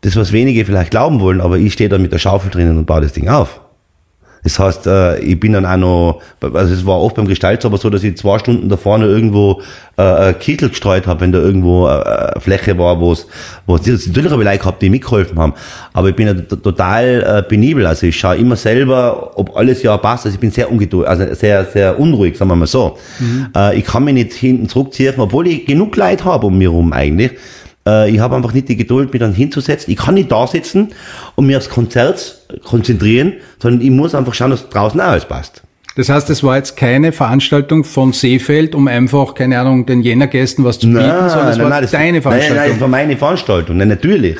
das, 0.00 0.16
was 0.16 0.32
wenige 0.32 0.64
vielleicht 0.64 0.90
glauben 0.90 1.20
wollen, 1.20 1.40
aber 1.40 1.58
ich 1.58 1.72
stehe 1.72 1.88
da 1.88 1.98
mit 1.98 2.12
der 2.12 2.18
Schaufel 2.18 2.50
drinnen 2.50 2.78
und 2.78 2.86
baue 2.86 3.00
das 3.00 3.12
Ding 3.12 3.28
auf. 3.28 3.60
Das 4.48 4.58
heißt, 4.58 4.86
äh, 4.86 5.18
ich 5.18 5.38
bin 5.38 5.52
dann 5.52 5.66
auch 5.66 5.76
noch, 5.76 6.22
also 6.40 6.72
es 6.72 6.86
war 6.86 7.00
oft 7.00 7.16
beim 7.16 7.28
Gestaltzauber 7.28 7.76
so, 7.76 7.90
dass 7.90 8.02
ich 8.02 8.16
zwei 8.16 8.38
Stunden 8.38 8.70
da 8.70 8.78
vorne 8.78 9.04
irgendwo 9.04 9.60
äh, 9.98 10.32
Kittel 10.32 10.70
gestreut 10.70 11.06
habe, 11.06 11.20
wenn 11.20 11.32
da 11.32 11.38
irgendwo 11.38 11.86
äh, 11.86 11.90
eine 11.90 12.40
Fläche 12.40 12.78
war, 12.78 12.98
wo 12.98 13.12
es, 13.12 13.26
wo 13.66 13.76
es, 13.76 13.86
natürlich 14.06 14.32
habe 14.32 14.42
ich 14.42 14.48
Leute 14.48 14.58
gehabt, 14.60 14.80
die 14.80 14.88
mitgeholfen 14.88 15.38
haben, 15.38 15.52
aber 15.92 16.08
ich 16.08 16.16
bin 16.16 16.28
ja 16.28 16.34
total 16.34 17.22
äh, 17.22 17.42
penibel, 17.42 17.84
also 17.84 18.06
ich 18.06 18.18
schaue 18.18 18.36
immer 18.36 18.56
selber, 18.56 19.32
ob 19.38 19.54
alles 19.54 19.82
ja 19.82 19.96
passt, 19.98 20.24
also 20.24 20.34
ich 20.34 20.40
bin 20.40 20.50
sehr 20.50 20.72
ungeduldig, 20.72 21.10
also 21.10 21.34
sehr, 21.34 21.66
sehr 21.66 22.00
unruhig, 22.00 22.38
sagen 22.38 22.50
wir 22.50 22.56
mal 22.56 22.66
so. 22.66 22.96
Mhm. 23.18 23.48
Äh, 23.54 23.78
ich 23.78 23.84
kann 23.84 24.04
mich 24.04 24.14
nicht 24.14 24.32
hinten 24.32 24.68
zurückziehen, 24.68 25.14
obwohl 25.18 25.46
ich 25.46 25.66
genug 25.66 25.94
Leid 25.94 26.24
habe 26.24 26.46
um 26.46 26.56
mich 26.56 26.68
rum 26.68 26.94
eigentlich, 26.94 27.32
äh, 27.88 28.10
ich 28.10 28.20
habe 28.20 28.36
einfach 28.36 28.52
nicht 28.52 28.68
die 28.68 28.76
Geduld, 28.76 29.12
mich 29.12 29.20
dann 29.20 29.32
hinzusetzen. 29.32 29.90
Ich 29.90 29.98
kann 29.98 30.14
nicht 30.14 30.30
da 30.30 30.46
sitzen 30.46 30.88
und 31.34 31.46
mir 31.46 31.56
aufs 31.56 31.70
Konzert 31.70 32.42
konzentrieren, 32.64 33.34
sondern 33.58 33.80
ich 33.80 33.90
muss 33.90 34.14
einfach 34.14 34.34
schauen, 34.34 34.50
dass 34.50 34.68
draußen 34.68 35.00
auch 35.00 35.08
alles 35.08 35.24
passt. 35.24 35.62
Das 35.96 36.08
heißt, 36.08 36.30
es 36.30 36.44
war 36.44 36.56
jetzt 36.56 36.76
keine 36.76 37.10
Veranstaltung 37.10 37.82
von 37.82 38.12
Seefeld, 38.12 38.76
um 38.76 38.86
einfach, 38.86 39.34
keine 39.34 39.58
Ahnung, 39.58 39.84
den 39.84 40.02
Jännergästen 40.02 40.64
was 40.64 40.78
zu 40.78 40.86
bieten, 40.86 41.00
nein, 41.00 41.28
sondern 41.28 41.48
es 41.48 41.56
nein, 41.56 41.64
war 41.64 41.70
nein, 41.70 41.82
das, 41.82 41.90
deine 41.90 42.22
Veranstaltung. 42.22 42.56
Nein, 42.56 42.66
nein, 42.66 42.72
das 42.72 42.80
war 42.80 42.88
meine 42.88 43.16
Veranstaltung. 43.16 43.76
Nein, 43.78 43.88
natürlich. 43.88 44.36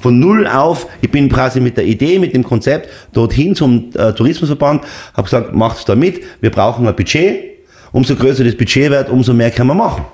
Von 0.00 0.18
null 0.18 0.46
auf, 0.48 0.86
ich 1.00 1.10
bin 1.10 1.28
quasi 1.28 1.60
mit 1.60 1.76
der 1.76 1.84
Idee, 1.84 2.18
mit 2.18 2.34
dem 2.34 2.42
Konzept 2.42 2.88
dorthin 3.12 3.54
zum 3.54 3.90
äh, 3.94 4.12
Tourismusverband, 4.12 4.82
habe 5.14 5.22
gesagt, 5.22 5.54
macht's 5.54 5.84
da 5.84 5.94
mit, 5.94 6.20
wir 6.40 6.50
brauchen 6.50 6.86
ein 6.86 6.96
Budget. 6.96 7.44
Umso 7.92 8.16
größer 8.16 8.44
das 8.44 8.56
Budget 8.56 8.90
wird, 8.90 9.08
umso 9.08 9.32
mehr 9.32 9.50
können 9.50 9.68
wir 9.68 9.74
machen. 9.74 10.04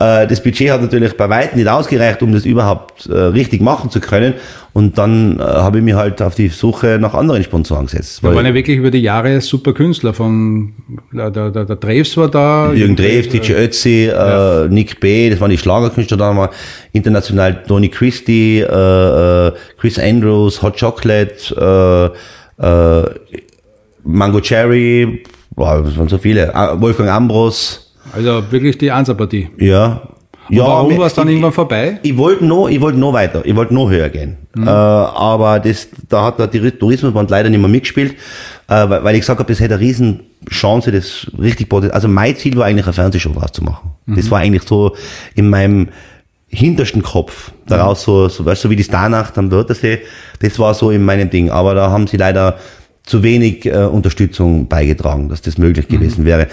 Äh, 0.00 0.26
das 0.26 0.42
Budget 0.42 0.70
hat 0.70 0.82
natürlich 0.82 1.16
bei 1.16 1.28
weitem 1.28 1.58
nicht 1.58 1.68
ausgereicht, 1.68 2.20
um 2.22 2.32
das 2.32 2.44
überhaupt 2.44 3.06
äh, 3.06 3.12
richtig 3.12 3.60
machen 3.60 3.90
zu 3.90 4.00
können. 4.00 4.34
Und 4.72 4.98
dann 4.98 5.38
äh, 5.38 5.42
habe 5.42 5.78
ich 5.78 5.84
mich 5.84 5.94
halt 5.94 6.20
auf 6.20 6.34
die 6.34 6.48
Suche 6.48 6.98
nach 7.00 7.14
anderen 7.14 7.44
Sponsoren 7.44 7.86
gesetzt. 7.86 8.18
Da 8.22 8.34
waren 8.34 8.44
ja 8.44 8.52
wirklich 8.54 8.78
über 8.78 8.90
die 8.90 8.98
Jahre 8.98 9.40
super 9.40 9.72
Künstler. 9.72 10.12
Von 10.12 10.72
der, 11.12 11.30
der, 11.30 11.50
der, 11.50 11.76
Dreves 11.76 12.16
war 12.16 12.28
da. 12.28 12.72
Jürgen 12.72 12.96
Dreves, 12.96 13.28
DJ 13.28 13.52
Ötzi, 13.52 14.06
ja. 14.06 14.64
äh, 14.64 14.68
Nick 14.68 14.98
B., 14.98 15.30
das 15.30 15.40
waren 15.40 15.50
die 15.50 15.58
Schlagerkünstler 15.58 16.16
da 16.16 16.32
mal. 16.32 16.50
International 16.92 17.62
Tony 17.62 17.88
Christie, 17.88 18.60
äh, 18.60 19.52
Chris 19.78 19.98
Andrews, 20.00 20.60
Hot 20.60 20.78
Chocolate, 20.78 22.12
äh, 22.58 23.02
Mango 24.02 24.40
Cherry, 24.40 25.22
wow, 25.54 25.84
das 25.84 25.96
waren 25.96 26.08
so 26.08 26.18
viele. 26.18 26.52
Wolfgang 26.78 27.10
Ambros. 27.10 27.83
Also 28.12 28.42
wirklich 28.50 28.78
die 28.78 28.90
Einserpartie. 28.90 29.48
Ja. 29.58 30.02
Und 30.48 30.56
ja, 30.56 30.66
warum 30.66 30.98
war 30.98 31.06
es 31.06 31.14
dann 31.14 31.26
ich, 31.26 31.34
irgendwann 31.34 31.52
vorbei? 31.52 31.98
Ich, 32.02 32.16
wollte 32.16 32.44
noch, 32.44 32.68
ich 32.68 32.80
wollte 32.80 32.98
noch 32.98 33.14
weiter, 33.14 33.42
ich 33.44 33.56
wollte 33.56 33.72
noch 33.72 33.88
höher 33.88 34.10
gehen. 34.10 34.36
Mhm. 34.54 34.66
Äh, 34.66 34.70
aber 34.70 35.58
das, 35.58 35.88
da 36.08 36.24
hat 36.24 36.38
der 36.38 36.78
Tourismusband 36.78 37.30
leider 37.30 37.48
nicht 37.48 37.60
mehr 37.60 37.68
mitgespielt, 37.68 38.12
äh, 38.68 38.88
weil, 38.88 39.04
weil 39.04 39.14
ich 39.14 39.22
gesagt 39.22 39.40
habe, 39.40 39.50
das 39.50 39.60
hätte 39.60 39.74
eine 39.74 39.82
riesen 39.82 40.20
Chance, 40.50 40.92
das 40.92 41.26
richtig 41.40 41.72
Also 41.72 42.08
mein 42.08 42.36
Ziel 42.36 42.56
war 42.56 42.66
eigentlich, 42.66 42.84
eine 42.84 42.92
Fernsehshow 42.92 43.32
draus 43.32 43.52
zu 43.52 43.64
machen. 43.64 43.92
Mhm. 44.04 44.16
Das 44.16 44.30
war 44.30 44.40
eigentlich 44.40 44.64
so 44.64 44.94
in 45.34 45.48
meinem 45.48 45.88
hintersten 46.48 47.02
Kopf 47.02 47.52
daraus 47.66 48.04
so, 48.04 48.28
so, 48.28 48.44
weißt 48.44 48.62
du, 48.62 48.68
so 48.68 48.70
wie 48.70 48.76
die 48.76 48.84
Starnacht 48.84 49.36
am 49.38 49.50
Wörthersee, 49.50 50.00
das 50.40 50.58
war 50.58 50.74
so 50.74 50.90
in 50.90 51.04
meinem 51.04 51.30
Ding. 51.30 51.50
Aber 51.50 51.74
da 51.74 51.90
haben 51.90 52.06
sie 52.06 52.18
leider 52.18 52.58
zu 53.04 53.22
wenig 53.22 53.66
äh, 53.66 53.84
Unterstützung 53.84 54.68
beigetragen, 54.68 55.28
dass 55.28 55.42
das 55.42 55.58
möglich 55.58 55.88
mhm. 55.88 55.94
gewesen 55.94 56.22
mhm. 56.22 56.26
wäre. 56.26 56.46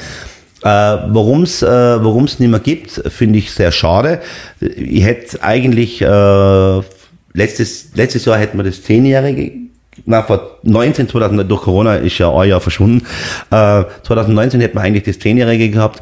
Äh, 0.63 0.67
Warum 0.67 1.43
es 1.43 1.63
äh, 1.63 1.67
warum's 1.67 2.39
nicht 2.39 2.49
mehr 2.49 2.59
gibt, 2.59 2.91
finde 2.91 3.39
ich 3.39 3.51
sehr 3.51 3.71
schade. 3.71 4.21
Ich 4.59 5.03
hätte 5.03 5.41
eigentlich 5.43 6.01
äh, 6.01 6.81
letztes, 7.33 7.89
letztes 7.95 8.25
Jahr 8.25 8.37
hätten 8.37 8.57
wir 8.57 8.63
das 8.63 8.83
Zehnjährige 8.83 9.61
na, 10.05 10.23
vor 10.23 10.57
19, 10.63 11.09
2000, 11.09 11.49
durch 11.49 11.61
Corona 11.61 11.95
ist 11.95 12.17
ja 12.17 12.33
ein 12.33 12.49
Jahr 12.49 12.61
verschwunden. 12.61 13.05
Äh, 13.49 13.83
2019 14.03 14.61
hätten 14.61 14.77
wir 14.77 14.81
eigentlich 14.81 15.03
das 15.03 15.19
Zehnjährige 15.19 15.69
gehabt. 15.69 16.01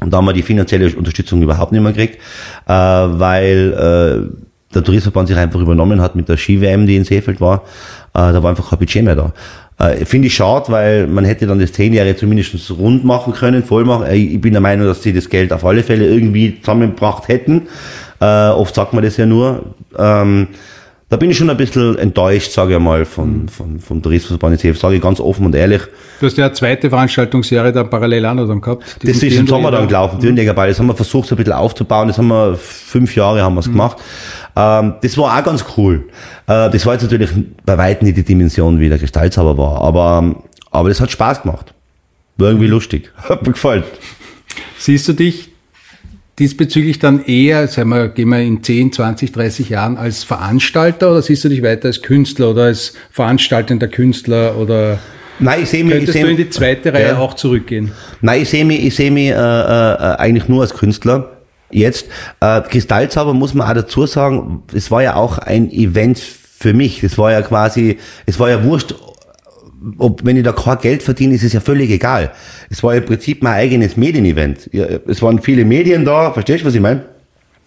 Und 0.00 0.12
da 0.12 0.16
haben 0.16 0.24
wir 0.24 0.32
die 0.32 0.42
finanzielle 0.42 0.94
Unterstützung 0.96 1.42
überhaupt 1.42 1.72
nicht 1.72 1.80
mehr 1.80 1.92
gekriegt, 1.92 2.16
äh, 2.66 2.72
weil 2.72 3.72
äh, 3.72 4.74
der 4.74 4.82
Tourismusverband 4.82 5.28
sich 5.28 5.36
einfach 5.36 5.60
übernommen 5.60 6.00
hat 6.00 6.16
mit 6.16 6.28
der 6.28 6.36
Ski-WM, 6.36 6.86
die 6.86 6.96
in 6.96 7.04
Seefeld 7.04 7.40
war. 7.40 7.62
Äh, 8.14 8.32
da 8.32 8.42
war 8.42 8.50
einfach 8.50 8.70
kein 8.70 8.78
Budget 8.80 9.04
mehr 9.04 9.14
da. 9.14 9.32
Äh, 9.82 10.04
Finde 10.04 10.28
ich 10.28 10.34
schade, 10.34 10.66
weil 10.68 11.06
man 11.08 11.24
hätte 11.24 11.46
dann 11.46 11.58
das 11.58 11.72
zehn 11.72 11.92
Jahre 11.92 12.16
zumindest 12.16 12.70
rund 12.70 13.04
machen 13.04 13.32
können, 13.32 13.64
voll 13.64 13.84
machen. 13.84 14.06
Ich 14.12 14.40
bin 14.40 14.52
der 14.52 14.60
Meinung, 14.60 14.86
dass 14.86 15.02
sie 15.02 15.12
das 15.12 15.28
Geld 15.28 15.52
auf 15.52 15.64
alle 15.64 15.82
Fälle 15.82 16.06
irgendwie 16.06 16.60
zusammengebracht 16.60 17.26
hätten. 17.26 17.62
Äh, 18.20 18.24
oft 18.50 18.74
sagt 18.74 18.92
man 18.92 19.02
das 19.02 19.16
ja 19.16 19.26
nur. 19.26 19.74
Ähm, 19.98 20.46
da 21.12 21.18
bin 21.18 21.30
ich 21.30 21.36
schon 21.36 21.50
ein 21.50 21.58
bisschen 21.58 21.98
enttäuscht, 21.98 22.52
sage 22.52 22.72
ich 22.72 22.80
mal, 22.80 23.04
von, 23.04 23.46
von, 23.46 23.78
vom 23.80 24.00
Tourismusverband 24.00 24.64
jetzt, 24.64 24.80
sage 24.80 24.94
ich 24.94 25.02
ganz 25.02 25.20
offen 25.20 25.44
und 25.44 25.54
ehrlich. 25.54 25.82
Du 26.18 26.24
hast 26.24 26.38
ja 26.38 26.46
eine 26.46 26.54
zweite 26.54 26.88
Veranstaltungsserie 26.88 27.70
dann 27.70 27.90
parallel 27.90 28.22
noch 28.32 28.48
dann 28.48 28.62
gehabt. 28.62 28.96
Das 29.02 29.22
ist 29.22 29.22
im 29.24 29.46
Sommer 29.46 29.70
dann 29.70 29.88
gelaufen, 29.88 30.16
mhm. 30.16 30.22
Dürnjägerball. 30.22 30.68
Das 30.68 30.78
haben 30.78 30.86
wir 30.86 30.94
versucht, 30.94 31.28
so 31.28 31.34
ein 31.34 31.36
bisschen 31.36 31.52
aufzubauen. 31.52 32.08
Das 32.08 32.16
haben 32.16 32.28
wir 32.28 32.56
fünf 32.56 33.14
Jahre 33.14 33.42
haben 33.42 33.52
wir 33.56 33.60
es 33.60 33.66
mhm. 33.66 33.72
gemacht. 33.72 33.98
Ähm, 34.56 34.94
das 35.02 35.18
war 35.18 35.38
auch 35.38 35.44
ganz 35.44 35.66
cool. 35.76 36.08
Äh, 36.46 36.70
das 36.70 36.86
war 36.86 36.94
jetzt 36.94 37.02
natürlich 37.02 37.28
bei 37.66 37.76
weitem 37.76 38.06
nicht 38.06 38.16
die 38.16 38.24
Dimension, 38.24 38.80
wie 38.80 38.88
der 38.88 38.96
Gestaltzauber 38.96 39.58
war, 39.58 39.82
aber, 39.82 40.34
aber 40.70 40.88
das 40.88 40.98
hat 40.98 41.10
Spaß 41.10 41.42
gemacht. 41.42 41.74
War 42.38 42.48
irgendwie 42.48 42.68
lustig. 42.68 43.12
Hat 43.28 43.46
mir 43.46 43.52
gefallen. 43.52 43.84
Siehst 44.78 45.06
du 45.08 45.12
dich 45.12 45.51
diesbezüglich 46.38 46.98
dann 46.98 47.24
eher, 47.24 47.68
sagen 47.68 47.90
wir, 47.90 48.08
gehen 48.08 48.28
wir 48.28 48.40
in 48.40 48.62
10, 48.62 48.92
20, 48.92 49.32
30 49.32 49.68
Jahren 49.68 49.96
als 49.96 50.24
Veranstalter 50.24 51.10
oder 51.10 51.22
siehst 51.22 51.44
du 51.44 51.48
dich 51.48 51.62
weiter 51.62 51.88
als 51.88 52.02
Künstler 52.02 52.50
oder 52.50 52.64
als 52.64 52.94
veranstaltender 53.10 53.88
Künstler 53.88 54.56
oder 54.56 54.98
Nein, 55.38 55.62
ich 55.62 55.70
sehe 55.70 55.82
mich. 55.82 55.94
Könntest 55.94 56.14
ich 56.14 56.20
seh, 56.20 56.26
du 56.26 56.30
in 56.30 56.36
die 56.36 56.50
zweite 56.50 56.92
Reihe 56.92 57.08
ja. 57.08 57.18
auch 57.18 57.34
zurückgehen? 57.34 57.90
Nein, 58.20 58.42
ich 58.42 58.50
sehe 58.50 58.64
mich, 58.64 58.84
ich 58.84 58.94
sehe 58.94 59.10
mich 59.10 59.30
äh, 59.30 59.32
äh, 59.32 60.16
eigentlich 60.16 60.48
nur 60.48 60.62
als 60.62 60.74
Künstler. 60.74 61.38
Jetzt, 61.70 62.06
äh, 62.40 62.60
Kristallzauber 62.60 63.34
muss 63.34 63.54
man 63.54 63.68
auch 63.68 63.74
dazu 63.74 64.06
sagen, 64.06 64.62
es 64.72 64.90
war 64.90 65.02
ja 65.02 65.16
auch 65.16 65.38
ein 65.38 65.70
Event 65.70 66.18
für 66.18 66.74
mich. 66.74 67.00
Das 67.00 67.18
war 67.18 67.32
ja 67.32 67.42
quasi, 67.42 67.98
es 68.26 68.38
war 68.38 68.50
ja 68.50 68.62
wurscht, 68.62 68.94
ob, 69.98 70.24
wenn 70.24 70.36
ich 70.36 70.44
da 70.44 70.52
kein 70.52 70.78
Geld 70.78 71.02
verdiene, 71.02 71.34
ist 71.34 71.44
es 71.44 71.52
ja 71.52 71.60
völlig 71.60 71.90
egal. 71.90 72.32
Es 72.70 72.82
war 72.82 72.94
im 72.94 73.04
Prinzip 73.04 73.42
mein 73.42 73.54
eigenes 73.54 73.96
Medienevent. 73.96 74.70
Es 74.72 75.22
waren 75.22 75.40
viele 75.40 75.64
Medien 75.64 76.04
da, 76.04 76.32
verstehst 76.32 76.62
du, 76.62 76.66
was 76.68 76.74
ich 76.74 76.80
meine? 76.80 77.04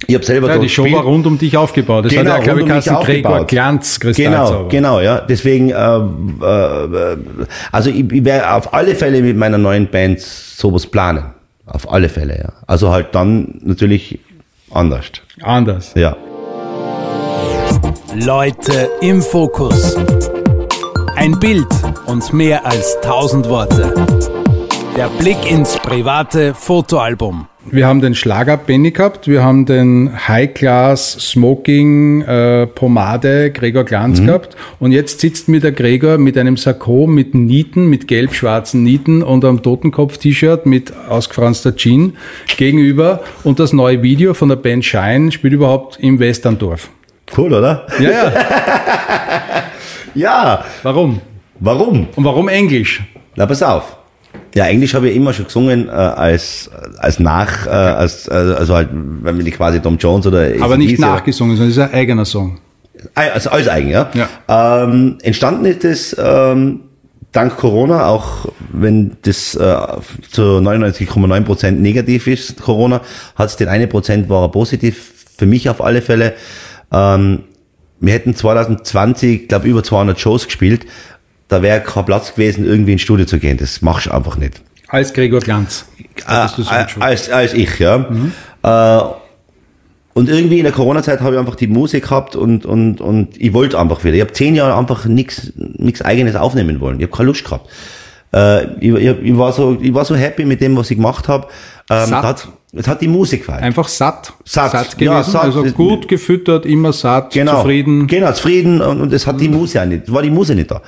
Ich 0.07 0.13
habe 0.13 0.25
selber 0.25 0.49
ja, 0.49 0.57
die 0.57 0.69
Show 0.69 0.83
war 0.91 1.03
rund 1.03 1.25
um 1.25 1.37
dich 1.37 1.55
aufgebaut. 1.55 2.05
Das 2.05 2.13
genau, 2.13 2.31
hat 2.31 2.39
ja, 2.39 2.43
glaube 2.43 2.61
ich, 2.61 2.67
Carsten 2.67 2.95
Gregor 2.95 3.45
Glanz 3.45 3.99
Genau, 3.99 4.67
genau, 4.67 4.99
ja. 4.99 5.21
Deswegen, 5.21 5.69
äh, 5.69 5.73
äh, 5.73 7.17
also 7.71 7.89
ich, 7.89 8.11
ich 8.11 8.25
werde 8.25 8.51
auf 8.51 8.73
alle 8.73 8.93
Fälle 8.93 9.21
mit 9.21 9.37
meiner 9.37 9.57
neuen 9.57 9.87
Band 9.87 10.19
sowas 10.19 10.85
planen. 10.85 11.23
Auf 11.65 11.91
alle 11.91 12.09
Fälle, 12.09 12.37
ja. 12.37 12.53
Also 12.67 12.91
halt 12.91 13.15
dann 13.15 13.61
natürlich 13.63 14.19
anders. 14.69 15.05
Anders. 15.41 15.93
Ja. 15.95 16.15
Leute 18.15 18.89
im 19.01 19.21
Fokus. 19.21 19.95
Ein 21.15 21.39
Bild 21.39 21.67
und 22.07 22.33
mehr 22.33 22.65
als 22.65 22.97
tausend 23.01 23.49
Worte. 23.49 23.93
Der 24.95 25.09
Blick 25.19 25.49
ins 25.49 25.77
private 25.77 26.53
Fotoalbum. 26.53 27.47
Wir 27.71 27.87
haben 27.87 27.99
den 27.99 28.13
Schlager 28.13 28.57
Benny 28.57 28.91
gehabt, 28.91 29.27
wir 29.27 29.43
haben 29.43 29.65
den 29.65 30.11
High 30.27 30.53
Class 30.53 31.13
Smoking 31.13 32.21
äh, 32.21 32.67
Pomade 32.67 33.51
Gregor 33.51 33.83
Glanz 33.83 34.19
mhm. 34.19 34.27
gehabt 34.27 34.55
und 34.79 34.91
jetzt 34.91 35.19
sitzt 35.19 35.49
mir 35.49 35.59
der 35.59 35.71
Gregor 35.71 36.19
mit 36.19 36.37
einem 36.37 36.57
Sakko 36.57 37.07
mit 37.07 37.33
Nieten, 37.33 37.87
mit 37.87 38.07
gelb-schwarzen 38.07 38.83
Nieten 38.83 39.23
und 39.23 39.43
einem 39.43 39.63
Totenkopf-T-Shirt 39.63 40.67
mit 40.67 40.93
ausgefranster 41.09 41.75
Jean 41.75 42.15
gegenüber 42.55 43.21
und 43.43 43.59
das 43.59 43.73
neue 43.73 44.03
Video 44.03 44.35
von 44.35 44.49
der 44.49 44.57
Band 44.57 44.85
Shine 44.85 45.31
spielt 45.31 45.53
überhaupt 45.53 45.97
im 45.99 46.19
Westerndorf. 46.19 46.89
Cool, 47.35 47.53
oder? 47.53 47.87
Ja, 47.99 48.09
ja. 48.11 48.31
ja. 50.13 50.65
Warum? 50.83 51.19
Warum? 51.59 52.07
Und 52.15 52.23
warum 52.23 52.47
Englisch? 52.47 53.03
Na, 53.35 53.45
pass 53.45 53.63
auf. 53.63 53.97
Ja, 54.53 54.65
Englisch 54.65 54.93
habe 54.93 55.09
ich 55.09 55.15
immer 55.15 55.33
schon 55.33 55.45
gesungen 55.45 55.87
äh, 55.87 55.91
als 55.91 56.69
als 56.97 57.19
nach, 57.19 57.67
äh, 57.67 57.69
als, 57.69 58.29
also 58.29 58.75
halt, 58.75 58.89
wenn 58.91 59.35
man 59.35 59.45
die 59.45 59.51
quasi 59.51 59.79
Tom 59.79 59.97
Jones 59.97 60.27
oder 60.27 60.49
Aber 60.61 60.77
nicht 60.77 60.99
nachgesungen, 60.99 61.55
sondern 61.55 61.71
es 61.71 61.77
ist 61.77 61.83
ein 61.83 61.93
eigener 61.93 62.25
Song. 62.25 62.59
Also 63.13 63.49
alles 63.49 63.67
eigen, 63.67 63.89
ja. 63.89 64.09
ja. 64.13 64.83
Ähm, 64.83 65.17
entstanden 65.21 65.65
ist 65.65 65.83
es 65.83 66.15
ähm, 66.17 66.81
dank 67.31 67.57
Corona, 67.57 68.07
auch 68.07 68.47
wenn 68.71 69.17
das 69.23 69.55
äh, 69.55 69.75
zu 70.31 70.41
99,9% 70.41 71.71
negativ 71.71 72.27
ist, 72.27 72.61
Corona, 72.61 73.01
hat 73.35 73.49
es 73.49 73.57
den 73.57 73.67
eine 73.67 73.87
Prozent 73.87 74.29
war 74.29 74.49
positiv, 74.51 75.13
für 75.37 75.45
mich 75.45 75.69
auf 75.69 75.83
alle 75.83 76.01
Fälle. 76.01 76.33
Ähm, 76.91 77.43
wir 77.99 78.13
hätten 78.13 78.35
2020, 78.35 79.47
glaube 79.47 79.67
über 79.67 79.83
200 79.83 80.19
Shows 80.19 80.45
gespielt 80.45 80.85
da 81.47 81.61
wäre 81.61 81.81
kein 81.81 82.05
Platz 82.05 82.33
gewesen, 82.33 82.65
irgendwie 82.65 82.93
ins 82.93 83.01
Studio 83.01 83.25
zu 83.25 83.39
gehen. 83.39 83.57
Das 83.57 83.81
machst 83.81 84.07
du 84.07 84.11
einfach 84.11 84.37
nicht. 84.37 84.61
Als 84.87 85.13
Gregor 85.13 85.39
Glanz. 85.39 85.85
Äh, 86.27 86.47
als, 86.99 87.29
als 87.29 87.53
ich, 87.53 87.79
ja. 87.79 87.97
Mhm. 87.97 88.31
Äh, 88.63 88.99
und 90.13 90.29
irgendwie 90.29 90.59
in 90.59 90.63
der 90.63 90.71
Corona-Zeit 90.71 91.19
habe 91.19 91.35
ich 91.35 91.39
einfach 91.39 91.55
die 91.55 91.67
Musik 91.67 92.03
gehabt 92.03 92.37
und, 92.37 92.65
und, 92.65 93.01
und 93.01 93.39
ich 93.39 93.51
wollte 93.53 93.77
einfach 93.77 94.03
wieder. 94.05 94.15
Ich 94.15 94.21
habe 94.21 94.31
zehn 94.31 94.55
Jahre 94.55 94.77
einfach 94.77 95.05
nichts 95.05 95.51
nichts 95.55 96.01
eigenes 96.01 96.37
aufnehmen 96.37 96.79
wollen. 96.79 96.99
Ich 96.99 97.07
habe 97.07 97.17
keine 97.17 97.27
Lust 97.27 97.43
gehabt. 97.43 97.69
Äh, 98.33 98.63
ich, 98.79 98.93
ich, 98.93 99.21
ich, 99.23 99.37
war 99.37 99.51
so, 99.51 99.77
ich 99.81 99.93
war 99.93 100.05
so 100.05 100.15
happy 100.15 100.45
mit 100.45 100.61
dem, 100.61 100.77
was 100.77 100.89
ich 100.89 100.97
gemacht 100.97 101.27
habe. 101.27 101.47
Ähm, 101.89 102.07
Satt? 102.07 102.23
hat, 102.23 102.47
es 102.71 102.87
hat 102.87 103.01
die 103.01 103.07
Musik 103.07 103.41
gefallen. 103.41 103.63
Einfach 103.63 103.87
satt. 103.87 104.33
Satt. 104.45 104.71
gewesen. 104.97 105.11
Ja, 105.11 105.23
satt. 105.23 105.43
Also 105.43 105.63
gut 105.65 106.07
gefüttert, 106.07 106.65
immer 106.65 106.93
satt, 106.93 107.33
genau. 107.33 107.57
zufrieden. 107.57 108.07
Genau, 108.07 108.31
zufrieden 108.31 108.81
und, 108.81 109.01
und 109.01 109.13
es 109.13 109.27
hat 109.27 109.39
die 109.39 109.49
Muse 109.49 109.81
auch 109.81 109.85
nicht, 109.85 110.11
war 110.11 110.21
die 110.21 110.29
Muse 110.29 110.55
nicht 110.55 110.71
da. 110.71 110.81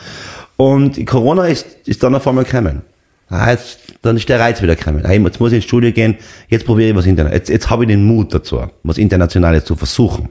Und 0.58 1.06
Corona 1.06 1.46
ist, 1.46 1.68
ist 1.86 2.04
dann 2.04 2.16
auf 2.16 2.28
einmal 2.28 2.44
gekommen. 2.44 2.82
Ah, 3.30 3.52
jetzt, 3.52 3.80
dann 4.02 4.16
ist 4.16 4.28
der 4.30 4.40
Reiz 4.40 4.62
wieder 4.62 4.76
gekommen. 4.76 5.04
Jetzt 5.08 5.40
muss 5.40 5.52
ich 5.52 5.58
ins 5.58 5.66
Studio 5.66 5.92
gehen, 5.92 6.16
jetzt 6.48 6.66
probiere 6.66 6.90
ich 6.90 6.96
was 6.96 7.06
internationales. 7.06 7.40
Jetzt, 7.40 7.50
jetzt 7.50 7.70
habe 7.70 7.84
ich 7.84 7.90
den 7.90 8.06
Mut 8.06 8.34
dazu, 8.34 8.62
was 8.84 8.98
Internationales 8.98 9.66
zu 9.66 9.76
versuchen. 9.76 10.30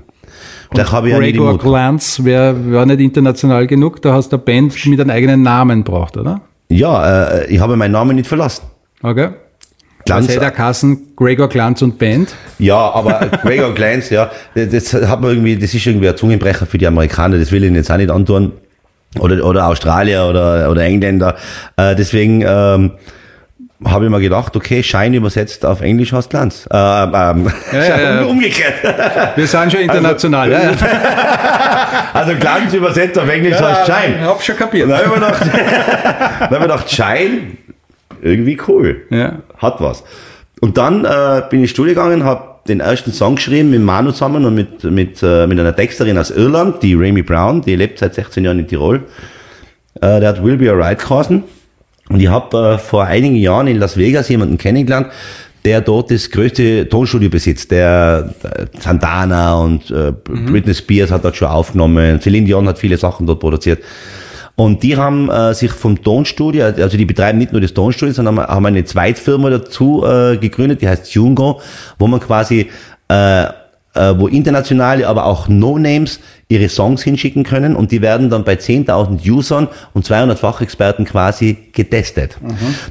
Vielleicht 0.72 0.92
habe 0.92 1.10
ich 1.10 1.14
Gregor 1.14 1.52
Mut. 1.52 1.62
Glantz 1.62 2.24
wäre 2.24 2.70
wär 2.70 2.86
nicht 2.86 3.00
international 3.00 3.66
genug, 3.66 4.02
da 4.02 4.14
hast 4.14 4.32
du 4.32 4.36
eine 4.36 4.44
Band 4.44 4.86
mit 4.86 5.00
einem 5.00 5.10
eigenen 5.10 5.42
Namen 5.42 5.84
braucht, 5.84 6.16
oder? 6.16 6.40
Ja, 6.68 7.28
äh, 7.28 7.46
ich 7.46 7.60
habe 7.60 7.76
meinen 7.76 7.92
Namen 7.92 8.16
nicht 8.16 8.26
verlassen. 8.26 8.64
Okay. 9.02 9.28
Glanz, 10.04 10.26
Was 10.26 10.34
hätte 10.34 10.40
der 10.40 10.50
Kassen 10.52 11.14
Gregor 11.16 11.48
Glanz 11.48 11.82
und 11.82 11.98
Band? 11.98 12.34
ja, 12.58 12.76
aber 12.76 13.28
Gregor 13.42 13.74
Glantz, 13.74 14.10
ja, 14.10 14.30
das 14.54 14.94
hat 14.94 15.20
man 15.20 15.30
irgendwie, 15.32 15.56
das 15.56 15.74
ist 15.74 15.86
irgendwie 15.86 16.08
ein 16.08 16.16
Zungenbrecher 16.16 16.64
für 16.66 16.78
die 16.78 16.86
Amerikaner, 16.86 17.38
das 17.38 17.52
will 17.52 17.62
ich 17.62 17.68
ihnen 17.68 17.76
jetzt 17.76 17.90
auch 17.90 17.96
nicht 17.96 18.10
antun. 18.10 18.52
Oder, 19.18 19.44
oder 19.44 19.66
Australier 19.68 20.26
oder, 20.26 20.70
oder 20.70 20.82
Engländer. 20.82 21.36
Äh, 21.76 21.94
deswegen 21.94 22.42
ähm, 22.42 22.92
habe 23.84 24.04
ich 24.06 24.10
mir 24.10 24.20
gedacht, 24.20 24.56
okay, 24.56 24.82
Shine 24.82 25.16
übersetzt 25.16 25.64
auf 25.64 25.80
Englisch 25.80 26.12
heißt 26.12 26.30
Glanz. 26.30 26.66
Äh, 26.70 26.76
ähm, 26.76 27.50
Ja, 27.72 27.84
ja, 27.84 27.98
ja. 28.20 28.22
Umgekehrt. 28.24 28.74
Wir 29.36 29.46
sind 29.46 29.72
schon 29.72 29.80
international. 29.82 30.50
ja, 30.50 30.62
ja. 30.62 30.72
Also 32.12 32.34
Glanz 32.36 32.72
übersetzt 32.72 33.18
auf 33.18 33.28
Englisch 33.28 33.60
heißt 33.60 33.86
Shine. 33.86 34.20
hab 34.26 34.42
schon 34.42 34.56
kapiert. 34.56 34.88
Dann 34.90 34.96
habe 34.98 35.06
ich 35.06 35.20
mir 35.20 35.26
gedacht, 35.26 35.40
dann 35.42 36.40
habe 36.40 36.54
ich 36.54 36.60
mir 36.60 36.60
gedacht, 36.60 36.90
Shine, 36.90 37.40
irgendwie 38.22 38.58
cool. 38.68 39.02
Hat 39.58 39.80
was. 39.80 40.02
Und 40.60 40.78
dann 40.78 41.04
äh, 41.04 41.42
bin 41.50 41.60
ich 41.60 41.64
ins 41.64 41.70
Studio 41.70 41.94
gegangen, 41.94 42.24
habe 42.24 42.55
den 42.68 42.80
ersten 42.80 43.12
Song 43.12 43.36
geschrieben 43.36 43.70
mit 43.70 43.80
Manu 43.80 44.12
zusammen 44.12 44.44
und 44.44 44.54
mit, 44.54 44.84
mit, 44.84 45.22
äh, 45.22 45.46
mit 45.46 45.58
einer 45.58 45.74
Texterin 45.74 46.18
aus 46.18 46.30
Irland, 46.30 46.82
die 46.82 46.94
Remy 46.94 47.22
Brown, 47.22 47.62
die 47.62 47.76
lebt 47.76 47.98
seit 47.98 48.14
16 48.14 48.44
Jahren 48.44 48.58
in 48.58 48.66
Tirol. 48.66 49.02
Äh, 49.96 50.20
der 50.20 50.28
hat 50.28 50.44
Will 50.44 50.56
Be 50.56 50.70
Alright 50.70 50.98
geheißen. 50.98 51.42
Und 52.08 52.20
ich 52.20 52.28
habe 52.28 52.74
äh, 52.74 52.78
vor 52.78 53.04
einigen 53.04 53.36
Jahren 53.36 53.66
in 53.66 53.78
Las 53.78 53.96
Vegas 53.96 54.28
jemanden 54.28 54.58
kennengelernt, 54.58 55.08
der 55.64 55.80
dort 55.80 56.10
das 56.10 56.30
größte 56.30 56.88
Tonstudio 56.88 57.28
besitzt. 57.28 57.70
Der, 57.70 58.34
der 58.42 58.68
Santana 58.78 59.58
und 59.58 59.90
äh, 59.90 60.12
Britney 60.12 60.74
Spears 60.74 61.10
hat 61.10 61.24
dort 61.24 61.36
schon 61.36 61.48
aufgenommen. 61.48 62.20
Celine 62.20 62.46
Dion 62.46 62.68
hat 62.68 62.78
viele 62.78 62.96
Sachen 62.96 63.26
dort 63.26 63.40
produziert. 63.40 63.82
Und 64.56 64.82
die 64.82 64.96
haben 64.96 65.30
äh, 65.30 65.52
sich 65.52 65.70
vom 65.70 66.02
Tonstudio, 66.02 66.64
also 66.64 66.96
die 66.96 67.04
betreiben 67.04 67.38
nicht 67.38 67.52
nur 67.52 67.60
das 67.60 67.74
Tonstudio, 67.74 68.14
sondern 68.14 68.38
haben 68.38 68.64
eine 68.64 68.84
Zweitfirma 68.84 69.50
dazu 69.50 70.02
äh, 70.04 70.38
gegründet, 70.38 70.80
die 70.80 70.88
heißt 70.88 71.12
Tungo, 71.12 71.60
wo 71.98 72.06
man 72.06 72.20
quasi, 72.20 72.70
äh, 73.08 73.44
äh, 73.44 73.50
wo 74.16 74.28
internationale, 74.28 75.06
aber 75.06 75.26
auch 75.26 75.48
No-Names 75.48 76.20
ihre 76.48 76.70
Songs 76.70 77.02
hinschicken 77.02 77.44
können 77.44 77.76
und 77.76 77.92
die 77.92 78.00
werden 78.00 78.30
dann 78.30 78.44
bei 78.44 78.54
10.000 78.54 79.28
Usern 79.30 79.68
und 79.92 80.06
200 80.06 80.38
Fachexperten 80.38 81.04
quasi 81.04 81.58
getestet. 81.72 82.38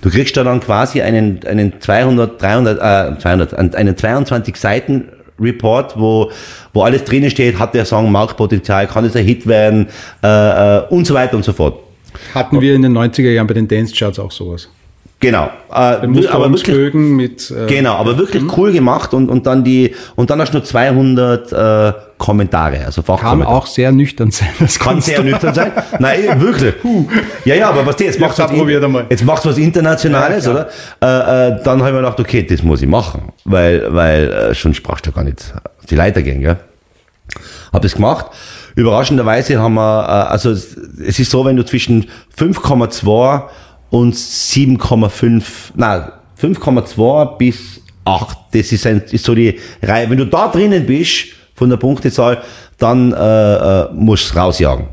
Du 0.02 0.12
kriegst 0.12 0.38
da 0.38 0.44
dann 0.44 0.60
quasi 0.60 1.02
einen, 1.02 1.40
einen 1.48 1.80
200, 1.80 2.40
300, 2.40 2.78
äh, 3.16 3.20
200, 3.20 3.76
einen 3.76 3.98
22 3.98 4.56
Seiten 4.56 5.06
Report, 5.40 6.00
wo, 6.00 6.32
wo 6.74 6.84
alles 6.84 7.04
drinnen 7.04 7.30
steht, 7.30 7.60
hat 7.60 7.74
der 7.74 7.86
Song 7.86 8.12
Marktpotenzial, 8.12 8.88
kann 8.88 9.06
es 9.06 9.16
ein 9.16 9.26
Hit 9.26 9.48
werden 9.48 9.88
äh, 10.24 10.28
äh, 10.28 10.88
und 10.90 11.06
so 11.06 11.14
weiter 11.14 11.36
und 11.36 11.44
so 11.44 11.54
fort. 11.54 11.80
Hatten 12.34 12.62
wir 12.62 12.76
in 12.76 12.82
den 12.82 12.98
90er 12.98 13.32
Jahren 13.32 13.48
bei 13.48 13.54
den 13.54 13.68
Dance 13.68 13.94
Charts 13.94 14.20
auch 14.20 14.32
sowas. 14.32 14.70
Genau. 15.26 15.50
Äh, 15.74 16.08
du 16.08 16.30
aber 16.30 16.52
wirklich, 16.52 16.94
mit 16.94 17.50
äh, 17.50 17.66
genau, 17.66 17.96
aber 17.96 18.16
wirklich 18.20 18.44
Mhm. 18.44 18.52
cool 18.58 18.72
gemacht 18.72 19.12
und, 19.16 19.28
und 19.30 19.48
dann 19.48 19.64
die 19.64 19.96
und 20.16 20.30
dann 20.30 20.40
hast 20.40 20.52
du 20.52 20.58
nur 20.60 20.64
200 20.64 21.52
äh, 21.52 21.94
Kommentare, 22.20 22.86
also 22.86 23.02
kann 23.02 23.42
auch 23.42 23.66
sehr 23.66 23.92
nüchtern 23.92 24.30
sein. 24.30 24.50
Das 24.60 24.78
Kann 24.78 25.02
sehr 25.02 25.18
du. 25.18 25.24
nüchtern 25.24 25.56
sein. 25.56 25.72
Nein, 25.98 26.40
wirklich. 26.40 26.76
Ja, 27.44 27.56
ja, 27.56 27.70
aber 27.70 27.88
was 27.88 27.96
die 27.96 28.04
jetzt 28.04 28.22
auch 28.22 28.36
probiert 28.54 28.84
einmal. 28.84 29.08
jetzt 29.10 29.26
machst 29.26 29.46
du 29.46 29.50
was 29.50 29.58
Internationales, 29.58 30.46
Ja, 30.46 30.52
oder? 30.52 30.68
Äh, 31.02 31.48
äh, 31.58 31.64
dann 31.64 31.80
habe 31.80 31.90
ich 31.90 31.94
mir 31.96 32.02
gedacht, 32.02 32.20
okay, 32.20 32.44
das 32.44 32.62
muss 32.62 32.84
ich 32.84 32.88
machen, 32.88 33.34
weil, 33.46 33.88
weil 33.94 34.32
äh, 34.32 34.54
sonst 34.54 34.84
brauchst 34.84 35.08
du 35.08 35.12
gar 35.12 35.24
nicht 35.24 35.54
die 35.90 35.96
Leiter 35.96 36.22
gehen, 36.22 36.42
gell? 36.42 36.58
Hab 37.74 37.82
das 37.82 37.96
gemacht. 37.96 38.28
Überraschenderweise 38.76 39.60
haben 39.60 39.74
wir, 39.74 40.04
äh, 40.04 40.32
also 40.32 40.52
es 40.52 40.78
es 41.06 41.18
ist 41.18 41.32
so, 41.32 41.44
wenn 41.46 41.56
du 41.56 41.66
zwischen 41.66 42.06
5,2 42.38 43.42
und 43.96 44.14
7,5, 44.14 45.44
nein, 45.76 46.12
5,2 46.42 47.38
bis 47.38 47.80
8, 48.04 48.38
das 48.52 48.74
ist, 48.74 48.86
ein, 48.86 49.02
ist 49.10 49.24
so 49.24 49.34
die 49.34 49.58
Reihe. 49.82 50.10
Wenn 50.10 50.18
du 50.18 50.26
da 50.26 50.50
drinnen 50.50 50.86
bist, 50.86 51.28
von 51.56 51.70
der 51.70 51.78
Punktezahl, 51.78 52.42
dann 52.78 53.14
äh, 53.14 53.16
äh, 53.56 53.94
musst 53.94 54.36
du 54.36 54.38
rausjagen. 54.38 54.88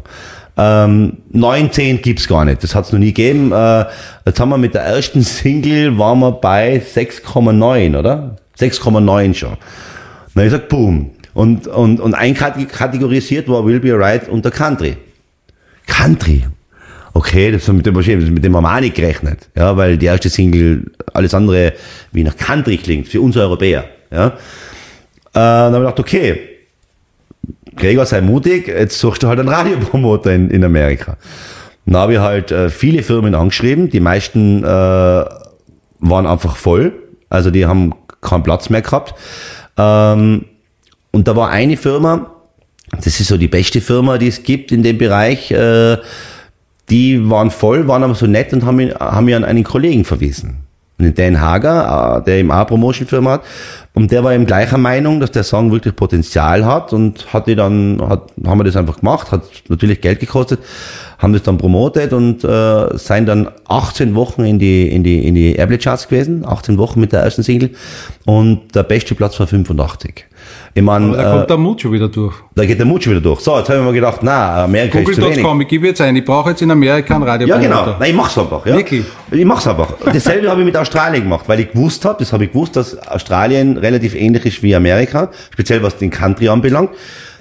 Ähm, 0.57 1.17
19 1.31 2.01
gibt's 2.01 2.29
gar 2.29 2.45
nicht, 2.45 2.63
das 2.63 2.77
hat's 2.77 2.93
noch 2.93 3.01
nie 3.01 3.13
gegeben. 3.13 3.51
Äh, 3.51 3.87
jetzt 4.25 4.39
haben 4.39 4.51
wir 4.51 4.59
mit 4.59 4.75
der 4.75 4.83
ersten 4.83 5.23
Single, 5.23 5.99
waren 5.99 6.21
wir 6.21 6.31
bei 6.31 6.81
6,9, 6.81 7.99
oder? 7.99 8.37
6,9 8.57 9.35
schon. 9.35 9.57
Na, 10.35 10.45
ich 10.45 10.53
sag, 10.53 10.69
boom. 10.69 11.11
Und, 11.35 11.67
und, 11.67 11.99
und 11.99 12.15
einkategorisiert 12.15 13.49
war 13.49 13.67
Will 13.67 13.81
Be 13.81 13.93
Alright 13.95 14.29
unter 14.29 14.53
Country. 14.53 14.97
Country. 15.89 16.45
Okay, 17.15 17.53
das 17.53 17.69
mit 17.69 17.85
dem, 17.85 17.95
mit 17.95 18.45
dem 18.45 18.57
haben 18.57 18.65
wir 18.65 18.77
auch 18.77 18.81
nicht 18.81 18.95
gerechnet. 18.95 19.49
Ja, 19.55 19.77
weil 19.77 19.99
die 19.99 20.07
erste 20.07 20.31
Single 20.31 20.91
alles 21.13 21.35
andere 21.35 21.75
wie 22.11 22.25
nach 22.25 22.37
Country 22.37 22.79
klingt, 22.79 23.09
für 23.09 23.21
uns 23.21 23.37
Europäer. 23.37 23.85
Ja. 24.11 24.27
Äh, 24.27 24.33
dann 25.33 25.75
habe 25.75 25.77
ich 25.77 25.81
gedacht, 25.81 26.01
okay, 26.01 26.41
Gregor, 27.77 28.07
sei 28.07 28.21
mutig, 28.21 28.69
jetzt 28.69 28.99
suchst 28.99 29.23
du 29.23 29.29
halt 29.29 29.39
einen 29.39 29.49
Radiopromoter 29.49 30.33
in, 30.33 30.51
in 30.51 30.65
Amerika. 30.65 31.17
Dann 31.87 31.97
habe 31.97 32.15
ich 32.15 32.19
halt 32.19 32.51
äh, 32.51 32.71
viele 32.71 33.03
Firmen 33.03 33.35
angeschrieben, 33.35 33.91
die 33.91 34.01
meisten 34.01 34.63
äh, 34.63 34.67
waren 34.67 36.27
einfach 36.27 36.57
voll, 36.57 36.93
also 37.29 37.51
die 37.51 37.67
haben 37.67 37.95
keinen 38.21 38.43
Platz 38.43 38.71
mehr 38.71 38.83
gehabt. 38.83 39.15
Ähm, 39.77 40.45
und 41.11 41.29
da 41.29 41.37
war 41.37 41.51
eine 41.51 41.77
Firma, 41.77 42.31
das 42.93 43.21
ist 43.21 43.29
so 43.29 43.37
die 43.37 43.49
beste 43.49 43.81
Firma, 43.81 44.19
die 44.19 44.29
es 44.29 44.43
gibt 44.43 44.71
in 44.71 44.83
dem 44.83 44.99
Bereich, 44.99 45.51
äh, 45.51 45.99
die 46.91 47.31
waren 47.31 47.51
voll, 47.51 47.89
waren 47.89 48.03
aber 48.03 48.15
so 48.15 48.27
nett 48.27 48.53
und 48.53 48.65
haben 48.65 48.77
mich, 48.77 48.95
haben 48.95 49.25
mich 49.25 49.35
an 49.35 49.45
einen 49.45 49.65
Kollegen 49.65 50.05
verwiesen. 50.05 50.59
Den 50.99 51.15
Dan 51.15 51.41
Hager, 51.41 52.19
äh, 52.19 52.25
der 52.25 52.37
eben 52.37 52.51
auch 52.51 52.67
Promotion-Firma 52.67 53.33
hat. 53.33 53.43
Und 53.95 54.11
der 54.11 54.25
war 54.25 54.33
eben 54.33 54.47
gleicher 54.47 54.79
Meinung, 54.79 55.21
dass 55.21 55.33
der 55.33 55.43
Song 55.43 55.71
wirklich 55.71 55.95
Potenzial 55.95 56.65
hat 56.65 56.93
und 56.93 57.33
hat 57.33 57.47
die 57.47 57.55
dann, 57.55 58.01
hat, 58.09 58.31
haben 58.45 58.59
wir 58.59 58.65
das 58.65 58.77
einfach 58.77 59.01
gemacht, 59.01 59.33
hat 59.33 59.43
natürlich 59.69 60.01
Geld 60.01 60.21
gekostet, 60.21 60.61
haben 61.19 61.35
das 61.35 61.43
dann 61.43 61.59
promotet 61.59 62.13
und 62.13 62.43
äh, 62.43 62.97
seien 62.97 63.27
dann 63.27 63.51
18 63.69 64.15
Wochen 64.15 64.45
in 64.45 64.59
die, 64.59 64.89
in 64.89 65.03
die, 65.03 65.27
in 65.27 65.35
die 65.35 65.57
Airplay-Charts 65.57 66.09
gewesen, 66.09 66.47
18 66.47 66.79
Wochen 66.79 67.01
mit 67.01 67.13
der 67.13 67.21
ersten 67.21 67.43
Single 67.43 67.71
und 68.25 68.75
der 68.75 68.85
beste 68.85 69.15
Platz 69.15 69.39
war 69.39 69.47
85. 69.47 70.25
Ich 70.75 70.83
meine, 70.83 71.15
Da 71.15 71.29
äh, 71.35 71.37
kommt 71.37 71.51
der 71.51 71.57
Mut 71.59 71.83
schon 71.83 71.93
wieder 71.93 72.09
durch. 72.09 72.35
da 72.55 72.65
geht 72.65 72.79
der 72.79 72.87
Mut 72.87 73.05
schon 73.05 73.13
wieder 73.13 73.21
durch. 73.21 73.41
So, 73.41 73.59
jetzt 73.59 73.69
habe 73.69 73.81
ich 73.81 73.85
mir 73.85 73.93
gedacht, 73.93 74.21
na, 74.23 74.65
Amerika 74.65 74.99
ist 75.01 75.05
zu 75.15 75.21
wenig. 75.21 75.35
Google.com, 75.37 75.61
ich 75.61 75.69
gebe 75.69 75.87
jetzt 75.89 76.01
ein, 76.01 76.17
ich 76.17 76.25
brauche 76.25 76.49
jetzt 76.51 76.63
in 76.63 76.71
Amerika 76.71 77.15
einen 77.15 77.25
Ja, 77.25 77.31
Radiopromoter. 77.33 77.69
genau. 77.85 77.97
Nein, 77.99 78.11
ich 78.11 78.17
mach's 78.17 78.39
einfach. 78.39 78.65
Ja. 78.65 78.77
Wirklich? 78.77 79.05
Ich 79.31 79.45
mach's 79.45 79.67
einfach. 79.67 79.89
Dasselbe 80.05 80.49
habe 80.49 80.61
ich 80.61 80.67
mit 80.67 80.77
Australien 80.77 81.25
gemacht, 81.25 81.45
weil 81.47 81.61
ich 81.61 81.73
gewusst 81.73 82.05
habe, 82.07 82.17
das 82.21 82.33
habe 82.33 82.45
ich 82.45 82.53
gewusst, 82.53 82.75
dass 82.77 82.97
Australien 83.07 83.77
relativ 83.77 84.15
ähnlich 84.15 84.47
ist 84.47 84.63
wie 84.63 84.75
Amerika, 84.75 85.29
speziell 85.53 85.83
was 85.83 85.99
den 85.99 86.09
Country 86.11 86.49
anbelangt. 86.49 86.91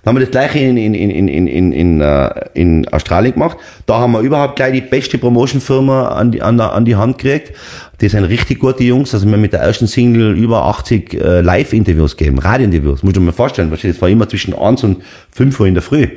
Dann 0.03 0.11
haben 0.11 0.19
wir 0.19 0.25
das 0.25 0.31
gleiche 0.31 0.59
in, 0.59 0.77
in, 0.77 0.93
in, 0.93 1.27
in, 1.27 1.47
in, 1.47 1.71
in, 1.71 2.01
äh, 2.01 2.29
in 2.53 2.87
Australien 2.89 3.33
gemacht. 3.33 3.57
Da 3.85 3.99
haben 3.99 4.13
wir 4.13 4.21
überhaupt 4.21 4.55
gleich 4.55 4.73
die 4.73 4.81
beste 4.81 5.19
Promotion-Firma 5.19 6.09
an 6.09 6.31
die, 6.31 6.41
an, 6.41 6.59
an 6.59 6.85
die 6.85 6.95
Hand 6.95 7.19
gekriegt. 7.19 7.53
Die 8.01 8.09
sind 8.09 8.23
richtig 8.23 8.59
gute 8.59 8.83
Jungs. 8.83 9.13
Also 9.13 9.27
wir 9.27 9.33
haben 9.33 9.41
mit 9.41 9.53
der 9.53 9.61
ersten 9.61 9.85
Single 9.85 10.35
über 10.35 10.65
80 10.65 11.13
äh, 11.13 11.41
Live-Interviews 11.41 12.17
gegeben, 12.17 12.39
Radiointerviews. 12.39 13.03
Muss 13.03 13.13
ich 13.13 13.19
mir 13.19 13.31
vorstellen, 13.31 13.69
das 13.69 14.01
war 14.01 14.09
immer 14.09 14.27
zwischen 14.27 14.55
1 14.55 14.83
und 14.83 15.03
5 15.35 15.59
Uhr 15.59 15.67
in 15.67 15.75
der 15.75 15.83
Früh. 15.83 16.07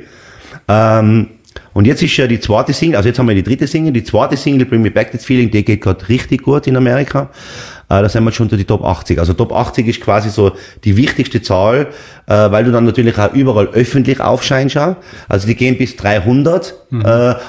Ähm, 0.67 1.27
Und 1.75 1.85
jetzt 1.85 2.01
ist 2.01 2.15
ja 2.15 2.25
die 2.25 2.39
zweite 2.39 2.71
Single, 2.71 2.95
also 2.95 3.09
jetzt 3.09 3.19
haben 3.19 3.27
wir 3.27 3.35
die 3.35 3.43
dritte 3.43 3.67
Single, 3.67 3.91
die 3.91 4.05
zweite 4.05 4.37
Single, 4.37 4.65
Bring 4.65 4.81
Me 4.81 4.91
Back 4.91 5.11
That 5.11 5.21
Feeling, 5.21 5.51
die 5.51 5.65
geht 5.65 5.81
gerade 5.81 6.07
richtig 6.07 6.43
gut 6.43 6.67
in 6.67 6.77
Amerika. 6.77 7.29
Äh, 7.89 8.01
da 8.01 8.07
sind 8.07 8.23
wir 8.23 8.31
schon 8.31 8.45
unter 8.45 8.55
die 8.55 8.63
Top 8.63 8.81
80. 8.81 9.19
Also 9.19 9.33
Top 9.33 9.51
80 9.51 9.85
ist 9.85 9.99
quasi 9.99 10.29
so 10.29 10.53
die 10.85 10.95
wichtigste 10.95 11.41
Zahl, 11.41 11.87
äh, 12.27 12.33
weil 12.33 12.63
du 12.63 12.71
dann 12.71 12.85
natürlich 12.85 13.19
auch 13.19 13.33
überall 13.33 13.67
öffentlich 13.67 14.21
aufscheinst. 14.21 14.77
Auch. 14.77 14.95
Also 15.27 15.47
die 15.47 15.55
gehen 15.55 15.77
bis 15.77 15.97
300, 15.97 16.73
mhm. 16.91 17.01
äh, 17.01 17.05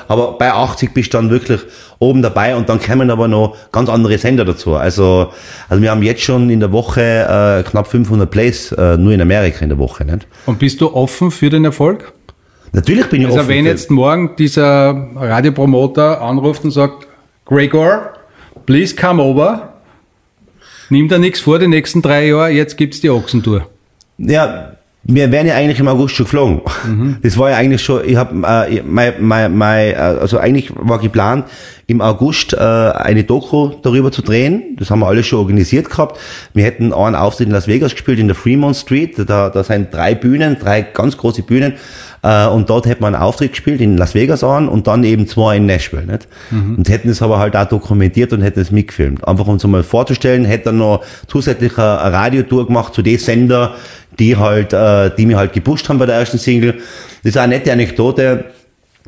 aber 0.09 0.33
bei 0.39 0.53
80 0.53 0.93
bist 0.93 1.15
du 1.15 1.19
dann 1.19 1.31
wirklich 1.31 1.61
oben 2.01 2.21
dabei 2.21 2.57
und 2.57 2.69
dann 2.69 2.81
kommen 2.81 3.13
aber 3.13 3.29
noch 3.29 3.57
ganz 3.71 3.89
andere 3.89 4.19
Sender 4.19 4.45
dazu. 4.45 4.75
Also, 4.75 5.31
also 5.69 5.81
wir 5.81 5.93
haben 5.93 6.03
jetzt 6.03 6.23
schon 6.23 6.51
in 6.51 6.59
der 6.59 6.73
Woche 6.73 7.63
äh, 7.63 7.63
knapp 7.63 7.87
500 7.87 8.29
Plays, 8.29 8.73
äh, 8.73 8.97
nur 8.97 9.13
in 9.13 9.21
Amerika 9.21 9.61
in 9.61 9.69
der 9.69 9.79
Woche. 9.79 10.05
Nicht? 10.05 10.27
Und 10.47 10.59
bist 10.59 10.81
du 10.81 10.93
offen 10.93 11.31
für 11.31 11.49
den 11.49 11.65
Erfolg? 11.65 12.13
Natürlich 12.77 13.07
bin 13.07 13.23
ich 13.23 13.27
also 13.27 13.39
offen. 13.41 13.49
Also 13.49 13.59
wenn 13.59 13.65
jetzt 13.67 13.91
morgen 13.91 14.37
dieser 14.37 15.09
Radiopromoter 15.17 16.23
anruft 16.23 16.63
und 16.65 16.71
sagt, 16.71 17.09
Gregor, 17.45 18.13
please 18.67 18.95
come 18.95 19.21
over, 19.21 19.73
Nimm 20.89 21.09
da 21.09 21.19
nichts 21.19 21.41
vor 21.41 21.59
die 21.59 21.69
nächsten 21.69 22.03
drei 22.03 22.29
Jahre, 22.29 22.51
jetzt 22.51 22.77
gibt's 22.77 23.01
die 23.01 23.11
Ochsentour. 23.11 23.67
Ja, 24.19 24.73
wir 25.03 25.31
wären 25.31 25.47
ja 25.47 25.55
eigentlich 25.55 25.79
im 25.79 25.89
August 25.89 26.17
schon 26.17 26.25
geflogen. 26.27 26.61
Mhm. 26.85 27.17
Das 27.23 27.39
war 27.39 27.51
ja 27.51 27.57
eigentlich 27.57 27.83
schon, 27.83 28.03
ich 28.05 28.17
habe 28.17 28.35
äh, 28.69 28.83
mein, 28.83 29.15
mein, 29.21 29.57
mein, 29.57 29.91
äh, 29.91 29.97
also 29.97 30.39
eigentlich 30.39 30.73
war 30.75 30.99
geplant, 30.99 31.47
im 31.87 32.01
August 32.01 32.55
äh, 32.55 32.57
eine 32.59 33.23
Doku 33.23 33.71
darüber 33.83 34.11
zu 34.11 34.23
drehen. 34.23 34.77
Das 34.79 34.91
haben 34.91 35.01
wir 35.01 35.07
alles 35.07 35.27
schon 35.27 35.39
organisiert 35.39 35.91
gehabt. 35.91 36.19
Wir 36.55 36.65
hätten 36.65 36.93
einen 36.93 37.15
Auftritt 37.15 37.47
in 37.47 37.53
Las 37.53 37.69
Vegas 37.69 37.93
gespielt, 37.93 38.19
in 38.19 38.27
der 38.27 38.35
Fremont 38.35 38.77
Street. 38.77 39.15
Da, 39.29 39.51
da 39.51 39.63
sind 39.63 39.95
drei 39.95 40.15
Bühnen, 40.17 40.57
drei 40.59 40.83
ganz 40.83 41.17
große 41.17 41.43
Bühnen. 41.43 41.75
Äh, 42.27 42.49
und 42.49 42.69
dort 42.71 42.87
hätten 42.87 43.03
wir 43.03 43.07
einen 43.07 43.17
Auftritt 43.17 43.53
gespielt 43.53 43.81
in 43.81 43.97
Las 43.97 44.17
Vegas 44.17 44.43
an 44.43 44.69
und 44.69 44.89
dann 44.89 45.05
eben 45.05 45.29
zwei 45.29 45.59
in 45.59 45.67
Nashville. 45.67 46.07
Nicht? 46.07 46.27
Mhm. 46.51 46.75
Und 46.77 46.89
hätten 46.89 47.09
es 47.09 47.23
aber 47.23 47.39
halt 47.39 47.55
auch 47.55 47.69
dokumentiert 47.69 48.33
und 48.33 48.43
hätten 48.43 48.59
es 48.59 48.73
mitgefilmt. 48.73 49.27
Einfach 49.27 49.47
um 49.47 49.57
es 49.57 49.65
mal 49.65 49.85
vorzustellen, 49.85 50.45
hätte 50.45 50.67
dann 50.67 50.79
noch 50.79 51.05
zusätzlich 51.29 51.79
eine 51.79 52.13
Radiotour 52.13 52.67
gemacht 52.67 52.95
zu 52.95 53.03
den 53.03 53.19
Sender, 53.19 53.77
die 54.19 54.37
halt, 54.37 54.73
äh, 54.73 55.11
die 55.17 55.25
mir 55.25 55.37
halt 55.37 55.53
gepusht 55.53 55.89
haben 55.89 55.99
bei 55.99 56.07
der 56.07 56.17
ersten 56.17 56.39
Single. 56.39 56.75
Das 57.23 57.31
ist 57.31 57.37
eine 57.37 57.55
nette 57.55 57.73
Anekdote. 57.73 58.47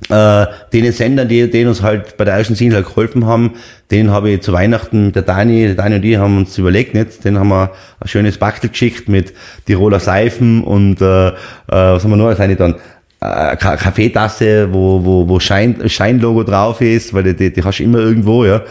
Äh, 0.09 0.47
den 0.73 0.93
Sendern, 0.93 1.27
die, 1.27 1.51
die 1.51 1.67
uns 1.67 1.83
halt 1.83 2.17
bei 2.17 2.25
der 2.25 2.35
ersten 2.35 2.55
Single 2.55 2.77
halt 2.77 2.87
geholfen 2.87 3.27
haben, 3.27 3.55
den 3.91 4.13
habe 4.13 4.31
ich 4.31 4.43
zu 4.43 4.53
Weihnachten 4.53 5.07
mit 5.07 5.17
der 5.17 5.25
Dani, 5.25 5.67
der 5.67 5.75
Dani 5.75 5.97
und 5.97 6.03
die 6.03 6.19
haben 6.19 6.37
uns 6.37 6.57
überlegt, 6.57 6.95
nicht? 6.95 7.25
Den 7.25 7.37
haben 7.37 7.49
wir 7.49 7.73
ein 7.99 8.07
schönes 8.07 8.39
Bachtel 8.39 8.71
geschickt 8.71 9.09
mit 9.09 9.33
Tiroler 9.67 9.99
Seifen 9.99 10.63
und 10.63 11.01
äh, 11.01 11.31
äh, 11.31 11.33
was 11.67 12.05
haben 12.05 12.11
wir 12.11 12.17
noch? 12.17 12.31
Das 12.31 12.39
eine 12.39 12.55
dann 12.55 12.77
äh, 13.21 13.57
Kaffeetasse, 13.57 14.73
wo, 14.73 15.05
wo, 15.05 15.29
wo 15.29 15.41
Schein, 15.41 15.89
Scheinlogo 15.89 16.45
drauf 16.45 16.81
ist, 16.81 17.13
weil 17.13 17.35
die, 17.35 17.53
die, 17.53 17.63
hast 17.63 17.79
du 17.79 17.85
immer 17.85 17.99
irgendwo, 17.99 18.45
ja. 18.45 18.63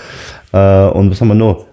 Äh, 0.54 0.89
und 0.91 1.12
was 1.12 1.20
haben 1.22 1.30
wir 1.30 1.36
noch? 1.36 1.66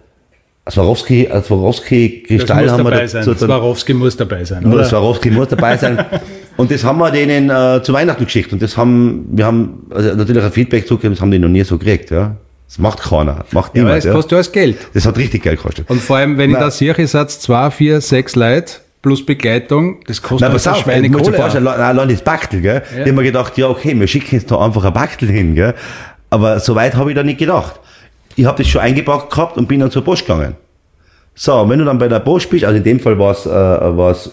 Swarovski, 0.69 1.29
Swarovski 1.43 2.23
Kristall 2.27 2.71
haben 2.71 2.85
wir 2.85 2.91
dabei 2.91 3.07
sein. 3.07 3.23
So, 3.23 3.35
Swarovski 3.35 3.93
muss 3.93 4.17
dabei 4.17 4.45
sein. 4.45 4.65
Oder? 4.65 4.85
Swarovski 4.85 5.31
muss 5.31 5.49
dabei 5.49 5.77
sein. 5.77 6.03
und 6.57 6.71
das 6.71 6.83
haben 6.83 6.99
wir 6.99 7.11
denen 7.11 7.51
äh, 7.51 7.83
zu 7.83 7.93
Weihnachten 7.93 8.25
geschickt. 8.25 8.53
Und 8.53 8.63
das 8.63 8.77
haben, 8.77 9.27
wir 9.31 9.45
haben 9.45 9.87
also 9.91 10.15
natürlich 10.15 10.43
ein 10.43 10.53
Feedback 10.53 10.87
zugegeben, 10.89 11.15
das 11.15 11.21
haben 11.21 11.31
die 11.31 11.39
noch 11.39 11.51
nie 11.51 11.63
so 11.65 11.77
gekriegt, 11.77 12.11
ja. 12.11 12.37
Das 12.67 12.79
macht 12.79 13.03
keiner, 13.03 13.45
macht 13.53 13.75
niemand. 13.75 14.03
Ja, 14.05 14.11
das 14.11 14.15
kostet 14.15 14.33
ja 14.33 14.39
alles 14.39 14.53
Geld. 14.53 14.79
Das 14.95 15.05
hat 15.05 15.19
richtig 15.19 15.43
Geld 15.43 15.59
gekostet. 15.59 15.89
Und 15.91 16.01
vor 16.01 16.17
allem, 16.17 16.39
wenn 16.39 16.51
Nein. 16.51 16.61
ich 16.61 16.65
da 16.65 16.71
sehe, 16.71 16.95
ich 16.97 17.11
sage, 17.11 17.29
zwei, 17.29 17.71
vier, 17.71 18.01
sechs 18.01 18.35
Leute, 18.35 18.77
plus 19.05 19.27
Begleitung, 19.27 20.01
das 20.07 20.23
kostet 20.23 20.49
Nein, 20.49 20.59
pass 20.59 20.81
Schweine 20.81 21.11
Kohle. 21.11 21.29
Muss 21.29 21.37
vorstellen, 21.37 21.69
allein 21.69 22.09
das 22.09 22.23
Bachtel, 22.23 22.63
gell? 22.63 22.83
Ja. 22.91 23.01
Ich 23.01 23.01
habe 23.01 23.13
mir 23.13 23.23
gedacht, 23.23 23.59
ja, 23.59 23.69
okay, 23.69 23.95
wir 23.95 24.07
schicken 24.07 24.35
jetzt 24.35 24.51
da 24.51 24.59
einfach 24.59 24.83
ein 24.83 24.95
Bachtel 24.95 25.29
hin, 25.29 25.55
gell? 25.55 25.75
Aber 26.31 26.59
so 26.59 26.75
weit 26.75 26.97
habe 26.97 27.11
ich 27.11 27.15
da 27.15 27.23
nicht 27.23 27.39
gedacht. 27.39 27.79
Ich 28.35 28.47
habe 28.47 28.57
das 28.57 28.67
schon 28.67 28.81
eingepackt 28.81 29.31
gehabt 29.31 29.59
und 29.59 29.69
bin 29.69 29.81
dann 29.81 29.91
zur 29.91 30.03
Post 30.03 30.23
gegangen. 30.23 30.55
So, 31.35 31.69
wenn 31.69 31.81
du 31.81 31.85
dann 31.85 31.99
bei 31.99 32.09
der 32.09 32.21
Post 32.21 32.49
bist, 32.49 32.65
also 32.65 32.79
in 32.79 32.83
dem 32.83 32.99
Fall 32.99 33.19
war 33.19 33.33
es, 33.33 33.45
äh, 33.45 33.51
war's 33.51 34.31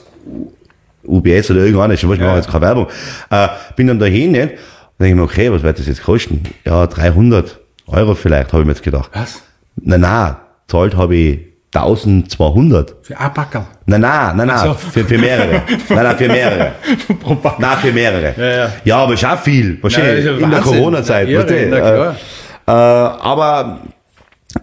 UBS 1.03 1.51
oder 1.51 1.65
irgendwann, 1.65 1.91
ich 1.91 2.03
mache 2.03 2.37
jetzt 2.37 2.49
keine 2.49 2.61
Werbung, 2.61 2.87
äh, 3.29 3.49
bin 3.75 3.87
dann 3.87 3.99
dahin, 3.99 4.31
nicht? 4.31 4.51
Und 4.51 5.01
denke 5.01 5.09
ich 5.09 5.15
mir, 5.15 5.23
okay, 5.23 5.51
was 5.51 5.63
wird 5.63 5.79
das 5.79 5.87
jetzt 5.87 6.03
kosten? 6.03 6.43
Ja, 6.63 6.87
300 6.87 7.59
Euro 7.87 8.15
vielleicht, 8.15 8.53
habe 8.53 8.61
ich 8.61 8.67
mir 8.67 8.71
jetzt 8.71 8.83
gedacht. 8.83 9.11
Was? 9.13 9.41
Na, 9.75 9.97
na, 9.97 10.39
zahlt 10.69 10.95
habe 10.95 11.17
ich 11.17 11.50
1200. 11.73 12.95
Für 13.01 13.17
ein 13.17 13.33
Backerl? 13.33 13.65
Nein, 13.85 14.01
nein, 14.01 14.35
nein, 14.35 14.47
nein, 14.47 14.59
so. 14.59 14.73
für, 14.73 15.05
für 15.05 15.17
mehrere. 15.17 15.63
nein, 15.89 16.03
nein, 16.03 16.17
für 16.17 16.27
mehrere. 16.27 16.71
nein, 17.59 17.77
für 17.81 17.93
mehrere. 17.93 18.33
Ja, 18.37 18.45
ja. 18.45 18.71
ja 18.83 18.97
aber 18.97 19.13
ist 19.13 19.23
auch 19.23 19.39
viel. 19.39 19.81
Wahrscheinlich 19.81 20.25
ja, 20.25 20.37
in 20.37 20.51
der 20.51 20.59
Corona-Zeit. 20.59 21.29
Ja, 21.29 21.41
äh, 21.41 22.09
äh, 22.09 22.11
aber 22.67 23.79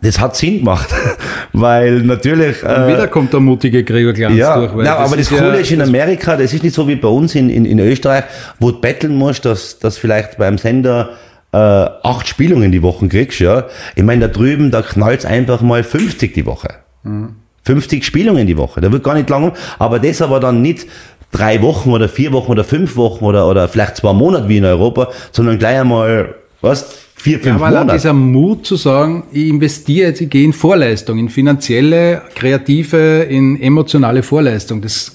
das 0.02 0.20
hat 0.20 0.36
Sinn 0.36 0.58
gemacht, 0.58 0.88
weil 1.54 2.02
natürlich. 2.02 2.62
Äh, 2.62 2.88
wieder 2.88 3.08
kommt 3.08 3.32
der 3.32 3.40
mutige 3.40 3.84
Gregor 3.84 4.12
Glanz 4.12 4.36
ja, 4.36 4.58
durch. 4.58 4.76
Weil 4.76 4.84
ja, 4.84 4.98
das 4.98 5.06
aber 5.08 5.16
das 5.16 5.28
Coole 5.30 5.54
ja, 5.54 5.54
ist 5.54 5.70
in 5.70 5.80
Amerika, 5.80 6.36
das 6.36 6.52
ist 6.52 6.62
nicht 6.62 6.74
so 6.74 6.86
wie 6.88 6.96
bei 6.96 7.08
uns 7.08 7.34
in, 7.34 7.48
in, 7.48 7.64
in 7.64 7.78
Österreich, 7.78 8.24
wo 8.60 8.70
du 8.70 8.80
betteln 8.80 9.16
musst, 9.16 9.46
dass, 9.46 9.78
dass 9.78 9.96
vielleicht 9.96 10.36
beim 10.36 10.58
Sender 10.58 11.10
äh, 11.52 11.56
acht 11.56 12.28
Spielungen 12.28 12.70
die 12.70 12.82
Woche 12.82 13.08
kriegst, 13.08 13.40
ja. 13.40 13.64
Ich 13.94 14.02
meine, 14.02 14.28
da 14.28 14.34
drüben, 14.34 14.70
da 14.70 14.82
knallt's 14.82 15.24
einfach 15.24 15.62
mal 15.62 15.82
50 15.82 16.34
die 16.34 16.44
Woche. 16.44 16.68
Mhm. 17.02 17.36
50 17.64 18.04
Spielungen 18.04 18.46
die 18.46 18.56
Woche. 18.56 18.80
Da 18.80 18.90
wird 18.90 19.04
gar 19.04 19.14
nicht 19.14 19.28
lang, 19.28 19.52
aber 19.78 19.98
das 19.98 20.22
aber 20.22 20.40
dann 20.40 20.62
nicht 20.62 20.86
drei 21.32 21.60
Wochen 21.60 21.90
oder 21.90 22.08
vier 22.08 22.32
Wochen 22.32 22.52
oder 22.52 22.64
fünf 22.64 22.96
Wochen 22.96 23.24
oder, 23.24 23.48
oder 23.48 23.68
vielleicht 23.68 23.98
zwei 23.98 24.12
Monate 24.12 24.48
wie 24.48 24.56
in 24.56 24.64
Europa, 24.64 25.08
sondern 25.32 25.58
gleich 25.58 25.80
einmal, 25.80 26.34
was, 26.62 26.86
vier, 27.14 27.38
fünf 27.38 27.60
ja, 27.60 27.66
aber 27.66 27.80
Monate. 27.80 27.92
dieser 27.92 28.12
Mut 28.12 28.66
zu 28.66 28.76
sagen, 28.76 29.24
ich 29.32 29.48
investiere 29.48 30.08
jetzt, 30.08 30.20
ich 30.20 30.30
gehe 30.30 30.44
in 30.44 30.52
Vorleistung, 30.52 31.18
in 31.18 31.28
finanzielle, 31.28 32.22
kreative, 32.34 33.26
in 33.28 33.60
emotionale 33.60 34.22
Vorleistung, 34.22 34.80
das 34.80 35.12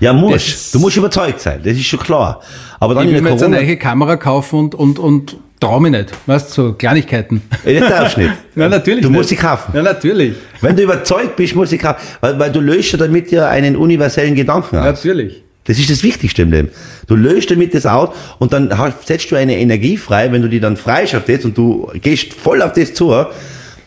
ja, 0.00 0.12
muss. 0.12 0.72
Du 0.72 0.80
musst 0.80 0.96
überzeugt 0.96 1.40
sein, 1.40 1.60
das 1.62 1.74
ist 1.74 1.84
schon 1.84 2.00
klar. 2.00 2.40
Aber 2.82 2.96
dann 2.96 3.06
ich 3.06 3.14
will 3.14 3.22
mir 3.22 3.30
jetzt 3.30 3.44
eine 3.44 3.54
neue 3.54 3.76
Kamera 3.76 4.16
kaufen 4.16 4.58
und, 4.58 4.74
und, 4.74 4.98
und 4.98 5.36
trau 5.60 5.78
mich 5.78 5.92
nicht. 5.92 6.12
Weißt 6.26 6.50
du, 6.50 6.62
so 6.62 6.72
Kleinigkeiten. 6.72 7.40
Ja, 7.64 7.78
das 7.78 7.88
darfst 7.88 8.18
nicht. 8.18 8.32
Nein, 8.56 8.70
natürlich. 8.78 9.02
Du 9.02 9.08
nicht. 9.08 9.18
musst 9.18 9.28
sie 9.28 9.36
kaufen. 9.36 9.70
Ja, 9.72 9.82
natürlich. 9.82 10.34
Wenn 10.60 10.74
du 10.74 10.82
überzeugt 10.82 11.36
bist, 11.36 11.54
musst 11.54 11.70
du 11.70 11.76
sie 11.76 11.78
kaufen. 11.78 12.00
Weil, 12.20 12.40
weil 12.40 12.50
du 12.50 12.58
löst 12.58 13.00
damit 13.00 13.30
ja 13.30 13.48
einen 13.48 13.76
universellen 13.76 14.34
Gedanken 14.34 14.78
aus. 14.78 14.84
Natürlich. 14.84 15.44
Das 15.62 15.78
ist 15.78 15.90
das 15.90 16.02
Wichtigste 16.02 16.42
im 16.42 16.50
Leben. 16.50 16.70
Du 17.06 17.14
löst 17.14 17.52
damit 17.52 17.72
das 17.72 17.86
aus 17.86 18.08
und 18.40 18.52
dann 18.52 18.74
setzt 19.04 19.30
du 19.30 19.36
eine 19.36 19.56
Energie 19.56 19.96
frei, 19.96 20.32
wenn 20.32 20.42
du 20.42 20.48
die 20.48 20.58
dann 20.58 20.76
freischaffst 20.76 21.44
und 21.44 21.56
du 21.56 21.88
gehst 22.02 22.34
voll 22.34 22.62
auf 22.62 22.72
das 22.72 22.94
zu, 22.94 23.14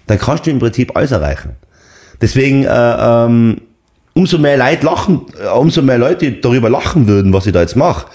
dann 0.07 0.17
kannst 0.17 0.45
du 0.45 0.51
im 0.51 0.59
Prinzip 0.59 0.95
alles 0.95 1.11
erreichen. 1.11 1.49
Deswegen, 2.21 2.63
äh, 2.63 2.69
ähm, 2.71 3.57
umso 4.13 4.37
mehr 4.37 4.55
Leute 4.55 4.85
lachen, 4.85 5.25
äh, 5.43 5.49
umso 5.49 5.81
mehr 5.81 5.97
Leute 5.97 6.31
darüber 6.31 6.69
lachen 6.69 7.09
würden, 7.09 7.33
was 7.33 7.45
ich 7.45 7.51
da 7.51 7.59
jetzt 7.59 7.75
mache, 7.75 8.05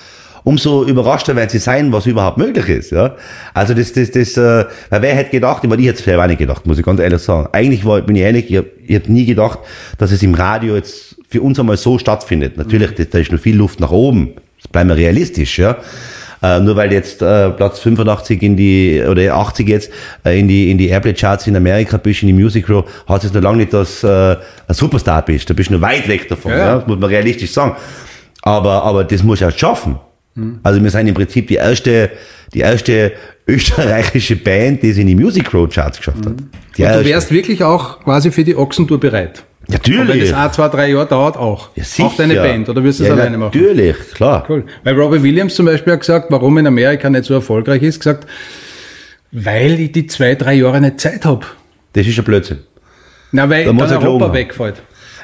umso 0.44 0.84
überraschter 0.84 1.36
werden 1.36 1.50
sie 1.50 1.58
sein, 1.58 1.92
was 1.92 2.06
überhaupt 2.06 2.38
möglich 2.38 2.68
ist. 2.68 2.90
Ja? 2.92 3.14
Also 3.54 3.74
das, 3.74 3.92
das, 3.92 4.10
das, 4.10 4.36
äh, 4.36 4.64
weil 4.90 5.02
wer 5.02 5.14
hätte 5.14 5.30
gedacht, 5.30 5.62
ich, 5.62 5.70
meine, 5.70 5.82
ich 5.82 5.88
hätte 5.88 5.98
es 5.98 6.04
selber 6.04 6.26
nicht 6.26 6.38
gedacht, 6.38 6.66
muss 6.66 6.78
ich 6.78 6.84
ganz 6.84 7.00
ehrlich 7.00 7.20
sagen. 7.20 7.48
Eigentlich 7.52 7.84
war, 7.84 8.00
bin 8.00 8.16
ich 8.16 8.22
ehrlich, 8.22 8.50
ich 8.50 8.56
habe 8.56 8.68
hab 8.90 9.08
nie 9.08 9.24
gedacht, 9.24 9.58
dass 9.98 10.12
es 10.12 10.22
im 10.22 10.34
Radio 10.34 10.76
jetzt 10.76 11.16
für 11.28 11.42
uns 11.42 11.58
einmal 11.58 11.76
so 11.76 11.98
stattfindet. 11.98 12.56
Natürlich, 12.56 12.90
da 13.10 13.18
ist 13.18 13.32
noch 13.32 13.40
viel 13.40 13.56
Luft 13.56 13.80
nach 13.80 13.90
oben. 13.90 14.34
Das 14.60 14.68
bleiben 14.68 14.88
wir 14.88 14.96
realistisch, 14.96 15.58
ja. 15.58 15.76
Äh, 16.42 16.60
nur 16.60 16.74
weil 16.74 16.92
jetzt 16.92 17.20
äh, 17.20 17.50
Platz 17.50 17.80
85 17.80 18.42
in 18.42 18.56
die 18.56 19.02
oder 19.06 19.34
80 19.34 19.68
jetzt 19.68 19.92
äh, 20.24 20.40
in 20.40 20.48
die 20.48 20.70
in 20.70 20.78
die 20.78 20.88
Airplay 20.88 21.12
Charts 21.12 21.46
in 21.46 21.54
Amerika 21.54 21.98
bist 21.98 22.22
in 22.22 22.28
die 22.28 22.32
Music 22.32 22.68
Row, 22.70 22.84
hat 23.06 23.24
es 23.24 23.34
noch 23.34 23.42
lange 23.42 23.58
nicht, 23.58 23.74
dass 23.74 24.02
äh, 24.02 24.36
ein 24.66 24.74
Superstar 24.74 25.22
bist. 25.22 25.50
Da 25.50 25.54
bist 25.54 25.68
du 25.68 25.74
noch 25.74 25.82
weit 25.82 26.08
weg 26.08 26.28
davon. 26.28 26.52
Ja. 26.52 26.58
ja. 26.58 26.74
Das 26.76 26.86
muss 26.86 26.98
man 26.98 27.10
realistisch 27.10 27.52
sagen. 27.52 27.76
Aber 28.42 28.82
aber 28.84 29.04
das 29.04 29.22
muss 29.22 29.40
du 29.40 29.50
schaffen. 29.50 29.98
Mhm. 30.40 30.60
Also 30.62 30.82
wir 30.82 30.90
sind 30.90 31.06
im 31.06 31.14
Prinzip 31.14 31.48
die 31.48 31.56
erste 31.56 32.10
die 32.52 32.60
erste 32.60 33.12
österreichische 33.46 34.36
Band, 34.36 34.82
die 34.82 34.90
es 34.90 34.98
in 34.98 35.06
die 35.06 35.14
Music 35.14 35.52
Row 35.54 35.68
Charts 35.68 35.98
geschafft 35.98 36.26
hat. 36.26 36.40
Mhm. 36.40 36.50
Die 36.76 36.84
Und 36.84 36.94
du 36.94 37.04
wärst 37.04 37.30
wirklich 37.30 37.62
auch 37.62 38.00
quasi 38.00 38.30
für 38.30 38.44
die 38.44 38.56
Ochsentour 38.56 38.98
bereit. 38.98 39.44
Natürlich. 39.68 40.00
Und 40.00 40.08
wenn 40.08 40.20
das 40.20 40.32
ein, 40.32 40.52
zwei, 40.52 40.68
drei 40.68 40.90
Jahre 40.90 41.06
dauert, 41.06 41.36
auch. 41.36 41.70
Ja, 41.76 41.84
sicher. 41.84 42.08
Auch 42.08 42.16
deine 42.16 42.34
Band, 42.34 42.68
oder 42.68 42.82
wirst 42.82 43.00
du 43.00 43.04
es 43.04 43.08
ja, 43.08 43.14
alleine 43.14 43.38
machen? 43.38 43.52
Natürlich, 43.54 43.96
klar. 44.14 44.44
Cool. 44.48 44.64
Weil 44.82 44.94
Robbie 44.94 45.22
Williams 45.22 45.54
zum 45.54 45.66
Beispiel 45.66 45.92
hat 45.92 46.00
gesagt, 46.00 46.26
warum 46.30 46.58
in 46.58 46.66
Amerika 46.66 47.08
nicht 47.10 47.24
so 47.24 47.34
erfolgreich 47.34 47.82
ist, 47.82 48.00
gesagt, 48.00 48.26
weil 49.32 49.78
ich 49.78 49.92
die 49.92 50.06
zwei, 50.06 50.34
drei 50.34 50.54
Jahre 50.54 50.80
nicht 50.80 50.98
Zeit 50.98 51.24
habe. 51.24 51.46
Das 51.92 52.06
ist 52.06 52.18
ein 52.18 52.24
Blödsinn. 52.24 52.58
Na, 53.32 53.48
weil 53.48 53.64
da 53.64 53.72
dann 53.72 54.02
Europa 54.02 54.32
wegfällt. 54.32 54.82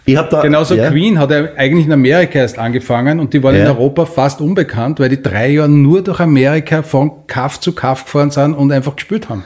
Ich 0.08 0.16
hab 0.16 0.30
da, 0.30 0.40
Genauso 0.40 0.76
ja. 0.76 0.88
Queen 0.88 1.18
hat 1.18 1.32
er 1.32 1.56
eigentlich 1.56 1.86
in 1.86 1.92
Amerika 1.92 2.38
erst 2.38 2.58
angefangen 2.58 3.18
und 3.18 3.34
die 3.34 3.42
waren 3.42 3.56
ja. 3.56 3.62
in 3.62 3.66
Europa 3.66 4.06
fast 4.06 4.40
unbekannt, 4.40 5.00
weil 5.00 5.08
die 5.08 5.20
drei 5.20 5.48
Jahre 5.48 5.68
nur 5.68 6.02
durch 6.02 6.20
Amerika 6.20 6.82
von 6.82 7.26
Kaff 7.26 7.58
zu 7.58 7.72
Kaff 7.72 8.04
gefahren 8.04 8.30
sind 8.30 8.54
und 8.54 8.70
einfach 8.70 8.94
gespielt 8.94 9.28
haben. 9.28 9.42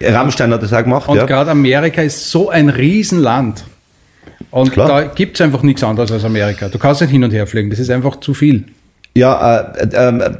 Rammstein 0.00 0.52
hat 0.52 0.62
das 0.62 0.72
auch 0.72 0.84
gemacht, 0.84 1.08
Und 1.08 1.16
ja. 1.16 1.26
gerade 1.26 1.50
Amerika 1.50 2.00
ist 2.00 2.30
so 2.30 2.48
ein 2.48 2.68
Riesenland. 2.68 3.64
Und 4.52 4.72
Klar. 4.72 4.88
da 4.88 5.02
gibt 5.02 5.34
es 5.34 5.40
einfach 5.40 5.62
nichts 5.62 5.82
anderes 5.82 6.12
als 6.12 6.24
Amerika. 6.24 6.68
Du 6.68 6.78
kannst 6.78 7.00
nicht 7.00 7.10
hin 7.10 7.24
und 7.24 7.32
her 7.32 7.48
fliegen, 7.48 7.68
das 7.68 7.80
ist 7.80 7.90
einfach 7.90 8.20
zu 8.20 8.34
viel. 8.34 8.64
Ja, 9.16 9.72
äh, 9.72 9.88
äh, 9.88 10.32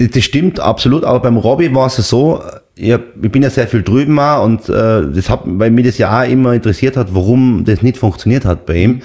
äh, 0.00 0.08
das 0.08 0.24
stimmt 0.24 0.58
absolut, 0.58 1.04
aber 1.04 1.20
beim 1.20 1.36
Robby 1.36 1.72
war 1.72 1.86
es 1.86 1.96
so, 1.96 2.42
ich, 2.76 2.98
bin 3.14 3.42
ja 3.42 3.50
sehr 3.50 3.68
viel 3.68 3.82
drüben 3.82 4.18
auch 4.18 4.44
und 4.44 4.68
äh, 4.68 5.02
das 5.14 5.30
hat, 5.30 5.42
weil 5.44 5.70
mich 5.70 5.86
das 5.86 5.98
ja 5.98 6.22
auch 6.22 6.28
immer 6.28 6.54
interessiert 6.54 6.96
hat, 6.96 7.14
warum 7.14 7.64
das 7.64 7.82
nicht 7.82 7.96
funktioniert 7.96 8.44
hat 8.44 8.66
bei 8.66 8.74
ihm. 8.74 9.02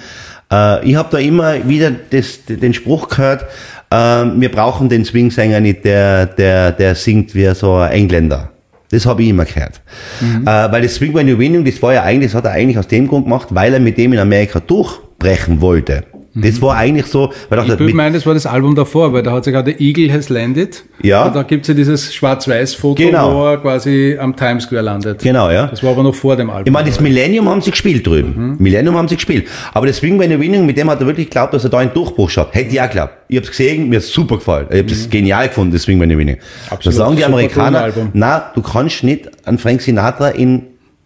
Äh, 0.52 0.88
ich 0.88 0.96
habe 0.96 1.08
da 1.10 1.18
immer 1.18 1.68
wieder 1.68 1.90
das, 1.90 2.40
den 2.46 2.74
Spruch 2.74 3.08
gehört, 3.08 3.44
äh, 3.90 3.96
wir 3.96 4.50
brauchen 4.50 4.88
den 4.88 5.04
Swing-Sänger 5.04 5.60
nicht, 5.60 5.84
der, 5.84 6.26
der, 6.26 6.72
der 6.72 6.94
singt 6.94 7.34
wie 7.34 7.52
so 7.54 7.74
ein 7.74 7.92
Engländer. 7.92 8.50
Das 8.90 9.06
habe 9.06 9.22
ich 9.22 9.28
immer 9.28 9.44
gehört. 9.44 9.80
Mhm. 10.20 10.42
Äh, 10.42 10.72
weil 10.72 10.82
das 10.82 10.96
Swing 10.96 11.14
When 11.14 11.28
You 11.28 11.38
Winning, 11.38 11.64
das 11.64 11.80
war 11.80 11.94
ja 11.94 12.02
eigentlich, 12.02 12.32
das 12.32 12.38
hat 12.38 12.46
er 12.46 12.52
eigentlich 12.52 12.78
aus 12.78 12.88
dem 12.88 13.06
Grund 13.06 13.24
gemacht, 13.24 13.48
weil 13.50 13.72
er 13.72 13.80
mit 13.80 13.96
dem 13.98 14.12
in 14.12 14.18
Amerika 14.18 14.58
durchbrechen 14.58 15.60
wollte. 15.60 16.02
Das 16.40 16.60
war 16.62 16.76
eigentlich 16.76 17.06
so, 17.06 17.32
weil 17.48 17.60
ich, 17.60 17.66
dachte, 17.68 17.84
ich 17.84 17.94
meine, 17.94 18.14
das 18.14 18.26
war 18.26 18.34
das 18.34 18.46
Album 18.46 18.74
davor, 18.74 19.12
weil 19.12 19.22
da 19.22 19.32
hat 19.32 19.44
sich 19.44 19.52
gerade 19.52 19.72
Eagle 19.78 20.12
Has 20.12 20.28
Landed. 20.28 20.84
Ja. 21.02 21.24
Und 21.24 21.36
da 21.36 21.42
gibt's 21.42 21.68
ja 21.68 21.74
dieses 21.74 22.12
Schwarz-Weiß-Foto, 22.14 23.02
Genau. 23.02 23.34
wo 23.34 23.46
er 23.46 23.56
quasi 23.58 24.16
am 24.20 24.34
Times 24.36 24.64
Square 24.64 24.82
landet. 24.82 25.22
Genau, 25.22 25.50
ja. 25.50 25.66
Das 25.66 25.82
war 25.82 25.90
aber 25.92 26.02
noch 26.02 26.14
vor 26.14 26.36
dem 26.36 26.50
Album. 26.50 26.66
Ich 26.66 26.72
meine, 26.72 26.88
das 26.88 27.00
Millennium 27.00 27.48
haben 27.48 27.60
sie 27.60 27.70
gespielt 27.70 28.06
drüben. 28.06 28.56
Millennium 28.58 28.96
haben 28.96 29.08
sie 29.08 29.16
gespielt. 29.16 29.46
Aber 29.72 29.86
das 29.86 29.96
Swing 29.98 30.18
When 30.18 30.30
You 30.30 30.38
Winning, 30.40 30.66
mit 30.66 30.76
dem 30.76 30.90
hat 30.90 31.00
er 31.00 31.06
wirklich 31.06 31.28
geglaubt, 31.28 31.54
dass 31.54 31.64
er 31.64 31.70
da 31.70 31.78
einen 31.78 31.92
Durchbruch 31.92 32.30
schafft. 32.30 32.54
Hätte 32.54 32.70
ich 32.74 32.80
auch 32.80 32.86
geglaubt. 32.88 33.14
Ich 33.28 33.36
hab's 33.36 33.48
gesehen, 33.48 33.88
mir 33.88 33.98
ist 33.98 34.12
super 34.12 34.36
gefallen. 34.36 34.66
Ich 34.70 34.78
hab 34.80 34.86
das 34.88 35.08
genial 35.08 35.48
gefunden, 35.48 35.72
das 35.72 35.82
Swing 35.82 36.00
When 36.00 36.10
You 36.10 36.18
Winning. 36.18 36.36
Da 36.68 36.74
Absolut. 36.74 36.98
sagen 36.98 37.16
die 37.16 37.24
Amerikaner, 37.24 37.88
na, 38.12 38.50
du 38.54 38.62
kannst 38.62 39.04
nicht 39.04 39.30
an 39.46 39.58
Frank 39.58 39.80
Sinatra 39.82 40.28
in, 40.30 40.62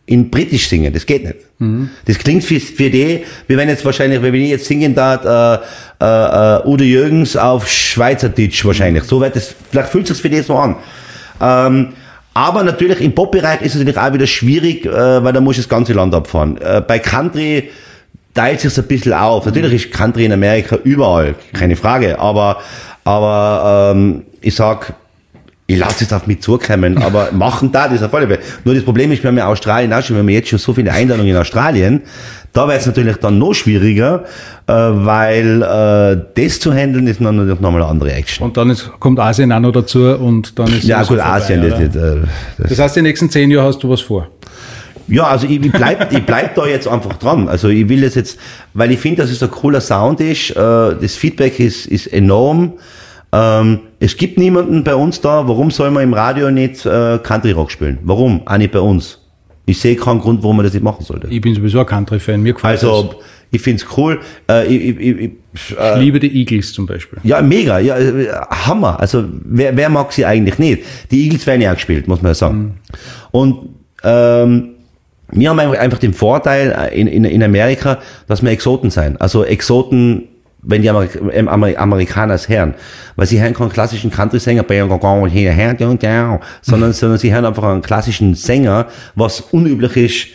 in 0.06 0.30
Britisch 0.30 0.68
singen. 0.68 0.92
Das 0.92 1.06
geht 1.06 1.24
nicht. 1.24 1.36
Das 2.04 2.18
klingt 2.18 2.44
für, 2.44 2.60
für 2.60 2.90
die, 2.90 3.20
wie 3.48 3.56
wenn 3.56 3.68
jetzt 3.68 3.84
wahrscheinlich, 3.84 4.20
wenn 4.20 4.34
ich 4.34 4.50
jetzt 4.50 4.66
singen 4.66 4.94
darf, 4.94 5.24
äh, 5.24 6.04
äh, 6.04 6.56
äh, 6.56 6.66
Udo 6.66 6.84
Jürgens 6.84 7.36
auf 7.36 7.68
Schweizerdeutsch 7.68 8.64
wahrscheinlich. 8.64 9.04
So 9.04 9.20
wird 9.20 9.36
das, 9.36 9.54
vielleicht 9.70 9.88
fühlt 9.88 10.06
sich 10.06 10.18
für 10.18 10.28
die 10.28 10.42
so 10.42 10.56
an. 10.56 10.76
Ähm, 11.40 11.88
aber 12.34 12.64
natürlich 12.64 13.00
im 13.00 13.14
Pop-Bereich 13.14 13.62
ist 13.62 13.74
es 13.74 13.78
natürlich 13.78 13.98
auch 13.98 14.12
wieder 14.12 14.26
schwierig, 14.26 14.84
äh, 14.84 15.24
weil 15.24 15.32
da 15.32 15.40
muss 15.40 15.56
das 15.56 15.68
ganze 15.68 15.92
Land 15.92 16.14
abfahren. 16.14 16.58
Äh, 16.58 16.82
bei 16.86 16.98
Country 16.98 17.70
teilt 18.34 18.60
sich 18.60 18.76
ein 18.76 18.86
bisschen 18.86 19.12
auf. 19.12 19.46
Natürlich 19.46 19.72
ist 19.72 19.92
Country 19.92 20.24
in 20.26 20.32
Amerika 20.32 20.76
überall, 20.82 21.36
keine 21.52 21.76
Frage. 21.76 22.18
Aber, 22.18 22.58
aber 23.04 23.92
ähm, 23.94 24.24
ich 24.40 24.54
sag, 24.54 24.94
ich 25.66 25.78
lasse 25.78 26.04
es 26.04 26.12
auf 26.12 26.26
mich 26.26 26.40
zukommen, 26.40 26.98
aber 27.02 27.30
machen 27.32 27.72
da 27.72 27.88
das 27.88 28.02
auf 28.02 28.12
alle 28.14 28.26
Fälle. 28.26 28.40
Nur 28.64 28.74
das 28.74 28.84
Problem 28.84 29.10
ist, 29.12 29.22
wir 29.22 29.28
haben 29.28 29.38
ja 29.38 29.46
Australien 29.46 29.92
auch 29.92 30.02
schon, 30.02 30.16
wir 30.16 30.20
haben 30.20 30.28
jetzt 30.28 30.48
schon 30.48 30.58
so 30.58 30.74
viele 30.74 30.92
Einladungen 30.92 31.30
in 31.30 31.36
Australien. 31.36 32.02
Da 32.52 32.68
wird 32.68 32.80
es 32.80 32.86
natürlich 32.86 33.16
dann 33.16 33.38
noch 33.38 33.52
schwieriger, 33.52 34.24
äh, 34.66 34.72
weil 34.72 35.62
äh, 35.62 36.24
das 36.34 36.60
zu 36.60 36.72
handeln 36.72 37.06
ist 37.08 37.20
dann 37.20 37.36
natürlich 37.36 37.60
nochmal 37.60 37.82
eine 37.82 37.90
andere 37.90 38.12
Action. 38.12 38.46
und 38.46 38.56
dann 38.56 38.70
ist, 38.70 38.90
kommt 39.00 39.18
Asien 39.18 39.50
auch 39.50 39.60
noch 39.60 39.72
dazu 39.72 40.04
und 40.04 40.56
dann 40.58 40.68
ist 40.68 40.84
ja 40.84 40.98
gut, 40.98 41.08
vorbei, 41.08 41.24
Asien, 41.24 41.62
das, 41.62 41.72
das, 41.72 41.96
äh, 41.96 42.20
das 42.58 42.68
Das 42.70 42.78
heißt, 42.78 42.96
die 42.96 43.02
nächsten 43.02 43.28
zehn 43.28 43.50
Jahre 43.50 43.66
hast 43.66 43.82
du 43.82 43.90
was 43.90 44.02
vor. 44.02 44.28
Ja, 45.08 45.24
also 45.24 45.46
ich, 45.46 45.62
ich 45.62 45.72
bleib, 45.72 46.12
ich 46.12 46.24
bleib 46.24 46.54
da 46.54 46.66
jetzt 46.66 46.88
einfach 46.88 47.14
dran. 47.14 47.48
Also 47.48 47.68
ich 47.68 47.88
will 47.88 48.02
das 48.02 48.14
jetzt, 48.14 48.38
weil 48.72 48.90
ich 48.90 48.98
finde, 48.98 49.22
dass 49.22 49.30
es 49.30 49.42
ein 49.42 49.50
cooler 49.50 49.80
Sound 49.80 50.20
ist. 50.20 50.50
Äh, 50.50 50.54
das 50.54 51.14
Feedback 51.16 51.60
ist, 51.60 51.86
ist 51.86 52.06
enorm. 52.06 52.74
Ähm, 53.34 53.80
es 53.98 54.16
gibt 54.16 54.38
niemanden 54.38 54.84
bei 54.84 54.94
uns 54.94 55.20
da. 55.20 55.48
Warum 55.48 55.72
soll 55.72 55.90
man 55.90 56.04
im 56.04 56.14
Radio 56.14 56.50
nicht 56.52 56.86
äh, 56.86 57.18
Country 57.18 57.50
Rock 57.50 57.72
spielen? 57.72 57.98
Warum? 58.04 58.46
Auch 58.46 58.56
nicht 58.56 58.70
bei 58.70 58.78
uns. 58.78 59.18
Ich 59.66 59.80
sehe 59.80 59.96
keinen 59.96 60.20
Grund, 60.20 60.42
warum 60.42 60.58
man 60.58 60.64
das 60.64 60.74
nicht 60.74 60.82
machen 60.82 61.04
sollte. 61.04 61.26
Ich 61.28 61.40
bin 61.40 61.54
sowieso 61.54 61.80
ein 61.80 61.86
Country-Fan, 61.86 62.40
mir 62.40 62.52
gefällt 62.52 62.84
Also 62.84 63.16
ich 63.50 63.60
find's 63.60 63.84
cool. 63.96 64.20
Äh, 64.48 64.66
ich, 64.66 65.00
ich, 65.00 65.18
ich, 65.18 65.30
das. 65.74 65.96
Ich 65.96 66.02
liebe 66.02 66.20
die 66.20 66.32
Eagles 66.38 66.72
zum 66.72 66.86
Beispiel. 66.86 67.18
ja, 67.24 67.42
mega. 67.42 67.78
Ja, 67.78 67.98
äh, 67.98 68.28
Hammer. 68.50 69.00
Also 69.00 69.24
wer, 69.44 69.76
wer 69.76 69.88
mag 69.88 70.12
sie 70.12 70.24
eigentlich 70.24 70.58
nicht? 70.58 70.82
Die 71.10 71.24
Eagles 71.24 71.46
werden 71.46 71.62
ja 71.62 71.72
auch 71.72 71.76
gespielt, 71.76 72.06
muss 72.06 72.22
man 72.22 72.30
ja 72.30 72.34
sagen. 72.34 72.74
Und 73.32 73.70
ähm, 74.04 74.74
wir 75.32 75.50
haben 75.50 75.58
einfach 75.58 75.78
einfach 75.78 75.98
den 75.98 76.12
Vorteil 76.12 76.90
in, 76.92 77.06
in, 77.06 77.24
in 77.24 77.42
Amerika, 77.42 77.98
dass 78.28 78.42
wir 78.42 78.50
Exoten 78.50 78.90
sein. 78.90 79.16
Also 79.16 79.44
Exoten, 79.44 80.28
wenn 80.66 80.82
die 80.82 80.90
Amerik 80.90 81.18
ähm, 81.32 81.48
Amer 81.48 81.78
Amerikaner 81.78 82.34
es 82.34 82.48
hören. 82.48 82.74
Weil 83.16 83.26
sie 83.26 83.40
hören 83.40 83.54
keinen 83.54 83.70
klassischen 83.70 84.10
Country-Sänger, 84.10 84.64
sondern, 86.62 86.92
sondern 86.92 87.18
sie 87.18 87.32
hören 87.32 87.44
einfach 87.44 87.64
einen 87.64 87.82
klassischen 87.82 88.34
Sänger, 88.34 88.86
was 89.14 89.40
unüblich 89.40 89.96
ist 89.96 90.26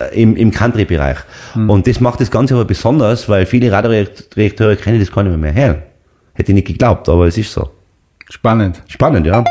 äh, 0.00 0.22
im, 0.22 0.36
im 0.36 0.50
Country-Bereich. 0.50 1.18
Und 1.54 1.86
das 1.86 2.00
macht 2.00 2.20
das 2.20 2.30
Ganze 2.30 2.54
aber 2.54 2.64
besonders, 2.64 3.28
weil 3.28 3.46
viele 3.46 3.72
Radioredakteure 3.72 4.76
kennen 4.76 5.00
das 5.00 5.10
gar 5.10 5.22
nicht 5.22 5.36
mehr 5.36 5.54
hören. 5.54 5.82
Hätte 6.34 6.52
ich 6.52 6.54
nicht 6.54 6.66
geglaubt, 6.68 7.08
aber 7.08 7.26
es 7.26 7.36
ist 7.36 7.52
so. 7.52 7.70
Spannend. 8.30 8.82
Spannend, 8.86 9.26
ja. 9.26 9.42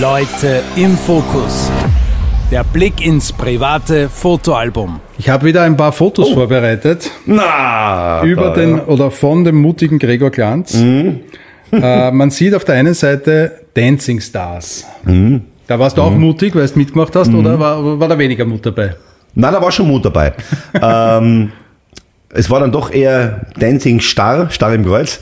Leute 0.00 0.62
im 0.76 0.96
Fokus. 0.96 1.70
Der 2.50 2.64
Blick 2.64 3.04
ins 3.04 3.30
private 3.30 4.08
Fotoalbum. 4.08 5.00
Ich 5.18 5.28
habe 5.28 5.44
wieder 5.44 5.64
ein 5.64 5.76
paar 5.76 5.92
Fotos 5.92 6.30
vorbereitet 6.30 7.10
Na, 7.26 8.22
über 8.24 8.48
da, 8.48 8.54
den 8.54 8.78
ja. 8.78 8.84
oder 8.86 9.10
von 9.10 9.44
dem 9.44 9.56
mutigen 9.56 9.98
Gregor 9.98 10.30
Glanz. 10.30 10.74
Äh, 11.70 12.10
man 12.10 12.30
sieht 12.30 12.54
auf 12.54 12.64
der 12.64 12.76
einen 12.76 12.94
Seite 12.94 13.52
Dancing 13.74 14.22
Stars. 14.22 14.86
Da 15.66 15.78
warst 15.78 15.98
du 15.98 16.02
auch 16.02 16.10
mutig, 16.10 16.54
weil 16.54 16.66
du 16.66 16.78
mitgemacht 16.78 17.14
hast, 17.14 17.34
oder 17.34 17.60
war, 17.60 18.00
war 18.00 18.08
da 18.08 18.18
weniger 18.18 18.46
Mut 18.46 18.64
dabei? 18.64 18.96
Nein, 19.34 19.52
da 19.52 19.60
war 19.60 19.70
schon 19.70 19.86
Mut 19.86 20.06
dabei. 20.06 20.32
ähm, 20.82 21.52
es 22.30 22.48
war 22.48 22.60
dann 22.60 22.72
doch 22.72 22.90
eher 22.90 23.42
Dancing 23.58 24.00
Star, 24.00 24.48
Star 24.50 24.72
im 24.72 24.86
Kreuz. 24.86 25.20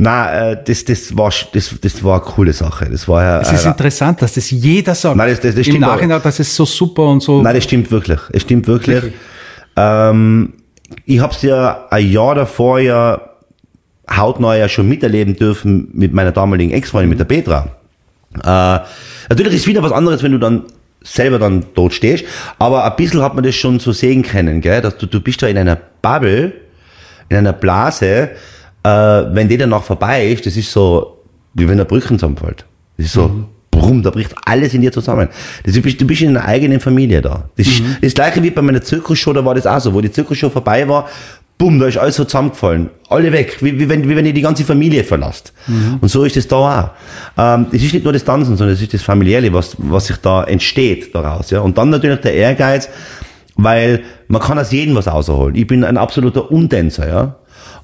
Na, 0.00 0.50
äh, 0.52 0.56
das, 0.64 0.84
das 0.84 1.16
war, 1.16 1.30
das, 1.52 1.74
das 1.80 2.02
war 2.02 2.14
eine 2.22 2.32
coole 2.32 2.52
Sache. 2.52 2.88
Das 2.90 3.06
war 3.06 3.22
ja, 3.22 3.40
Es 3.40 3.52
ist 3.52 3.66
interessant, 3.66 4.22
dass 4.22 4.32
das 4.34 4.50
jeder 4.50 4.94
sagt. 4.94 5.16
Nein, 5.16 5.28
das- 5.30 5.40
das- 5.40 5.54
das 5.54 5.66
Im 5.66 5.72
stimmt 5.74 5.80
Nachhinein, 5.80 6.20
das 6.22 6.40
ist 6.40 6.54
so 6.56 6.64
super 6.64 7.04
und 7.06 7.22
so. 7.22 7.42
Nein, 7.42 7.54
das 7.54 7.64
stimmt 7.64 7.90
wirklich. 7.90 8.18
Es 8.32 8.42
stimmt 8.42 8.66
wirklich. 8.66 9.12
Ähm, 9.76 10.54
ich 11.04 11.20
habe 11.20 11.32
es 11.34 11.42
ja 11.42 11.86
ein 11.90 12.10
Jahr 12.10 12.34
davor 12.34 12.80
ja 12.80 13.20
hautnah 14.10 14.56
ja 14.56 14.68
schon 14.68 14.88
miterleben 14.88 15.36
dürfen 15.36 15.88
mit 15.92 16.12
meiner 16.12 16.32
damaligen 16.32 16.72
Ex-Freundin, 16.72 17.10
mit 17.10 17.20
der 17.20 17.24
Petra. 17.26 17.68
Äh, 18.42 18.80
natürlich 19.28 19.54
ist 19.54 19.66
wieder 19.66 19.82
was 19.82 19.92
anderes, 19.92 20.22
wenn 20.22 20.32
du 20.32 20.38
dann 20.38 20.64
selber 21.02 21.38
dann 21.38 21.64
dort 21.74 21.94
stehst, 21.94 22.24
aber 22.58 22.84
ein 22.84 22.96
bisschen 22.96 23.22
hat 23.22 23.34
man 23.34 23.44
das 23.44 23.54
schon 23.54 23.78
so 23.80 23.92
sehen 23.92 24.22
können, 24.22 24.60
gell? 24.60 24.80
dass 24.82 24.98
du, 24.98 25.06
du 25.06 25.20
bist 25.20 25.42
da 25.42 25.46
in 25.46 25.56
einer 25.58 25.78
Bubble, 26.02 26.52
in 27.28 27.36
einer 27.36 27.52
Blase, 27.52 28.30
äh, 28.82 28.88
wenn 28.88 29.48
die 29.48 29.56
danach 29.56 29.82
vorbei 29.82 30.26
ist, 30.26 30.46
das 30.46 30.56
ist 30.56 30.72
so, 30.72 31.18
wie 31.54 31.64
wenn 31.64 31.74
eine 31.74 31.84
Brücke 31.84 32.08
zusammenfällt. 32.08 32.64
Das 32.96 33.06
ist 33.06 33.12
so, 33.12 33.46
brumm, 33.70 34.02
da 34.02 34.10
bricht 34.10 34.34
alles 34.44 34.74
in 34.74 34.82
dir 34.82 34.92
zusammen. 34.92 35.28
Das, 35.64 35.74
du, 35.74 35.80
bist, 35.80 36.00
du 36.00 36.06
bist 36.06 36.22
in 36.22 36.36
einer 36.36 36.44
eigenen 36.46 36.80
Familie 36.80 37.22
da. 37.22 37.48
Das 37.56 37.66
ist 37.66 37.82
das 38.02 38.14
gleiche 38.14 38.42
wie 38.42 38.50
bei 38.50 38.62
meiner 38.62 38.82
Zirkusshow, 38.82 39.32
da 39.32 39.44
war 39.44 39.54
das 39.54 39.66
auch 39.66 39.80
so, 39.80 39.94
wo 39.94 40.00
die 40.00 40.10
Zirkusshow 40.12 40.50
vorbei 40.50 40.88
war, 40.88 41.08
bumm, 41.60 41.78
da 41.78 41.86
ist 41.86 41.98
alles 41.98 42.16
so 42.16 42.24
zusammengefallen. 42.24 42.88
Alle 43.10 43.30
weg, 43.32 43.58
wie, 43.60 43.78
wie, 43.78 43.86
wenn, 43.88 44.08
wie 44.08 44.16
wenn 44.16 44.24
ihr 44.24 44.32
die 44.32 44.40
ganze 44.40 44.64
Familie 44.64 45.04
verlasst. 45.04 45.52
Und 46.00 46.08
so 46.08 46.24
ist 46.24 46.36
es 46.38 46.48
da 46.48 46.56
auch. 46.56 46.90
Ähm, 47.36 47.66
das 47.70 47.82
ist 47.82 47.92
nicht 47.92 48.02
nur 48.02 48.14
das 48.14 48.24
Tanzen, 48.24 48.56
sondern 48.56 48.74
es 48.74 48.80
ist 48.80 48.94
das 48.94 49.02
Familiäre, 49.02 49.52
was, 49.52 49.76
was 49.76 50.06
sich 50.06 50.16
da 50.16 50.44
entsteht 50.44 51.14
daraus. 51.14 51.50
Ja? 51.50 51.60
Und 51.60 51.76
dann 51.76 51.90
natürlich 51.90 52.20
der 52.20 52.32
Ehrgeiz, 52.32 52.88
weil 53.56 54.02
man 54.28 54.40
kann 54.40 54.58
aus 54.58 54.72
jedem 54.72 54.94
was 54.94 55.06
rausholen. 55.06 55.54
Ich 55.54 55.66
bin 55.66 55.84
ein 55.84 55.98
absoluter 55.98 56.50
Untänzer, 56.50 57.06
ja. 57.06 57.36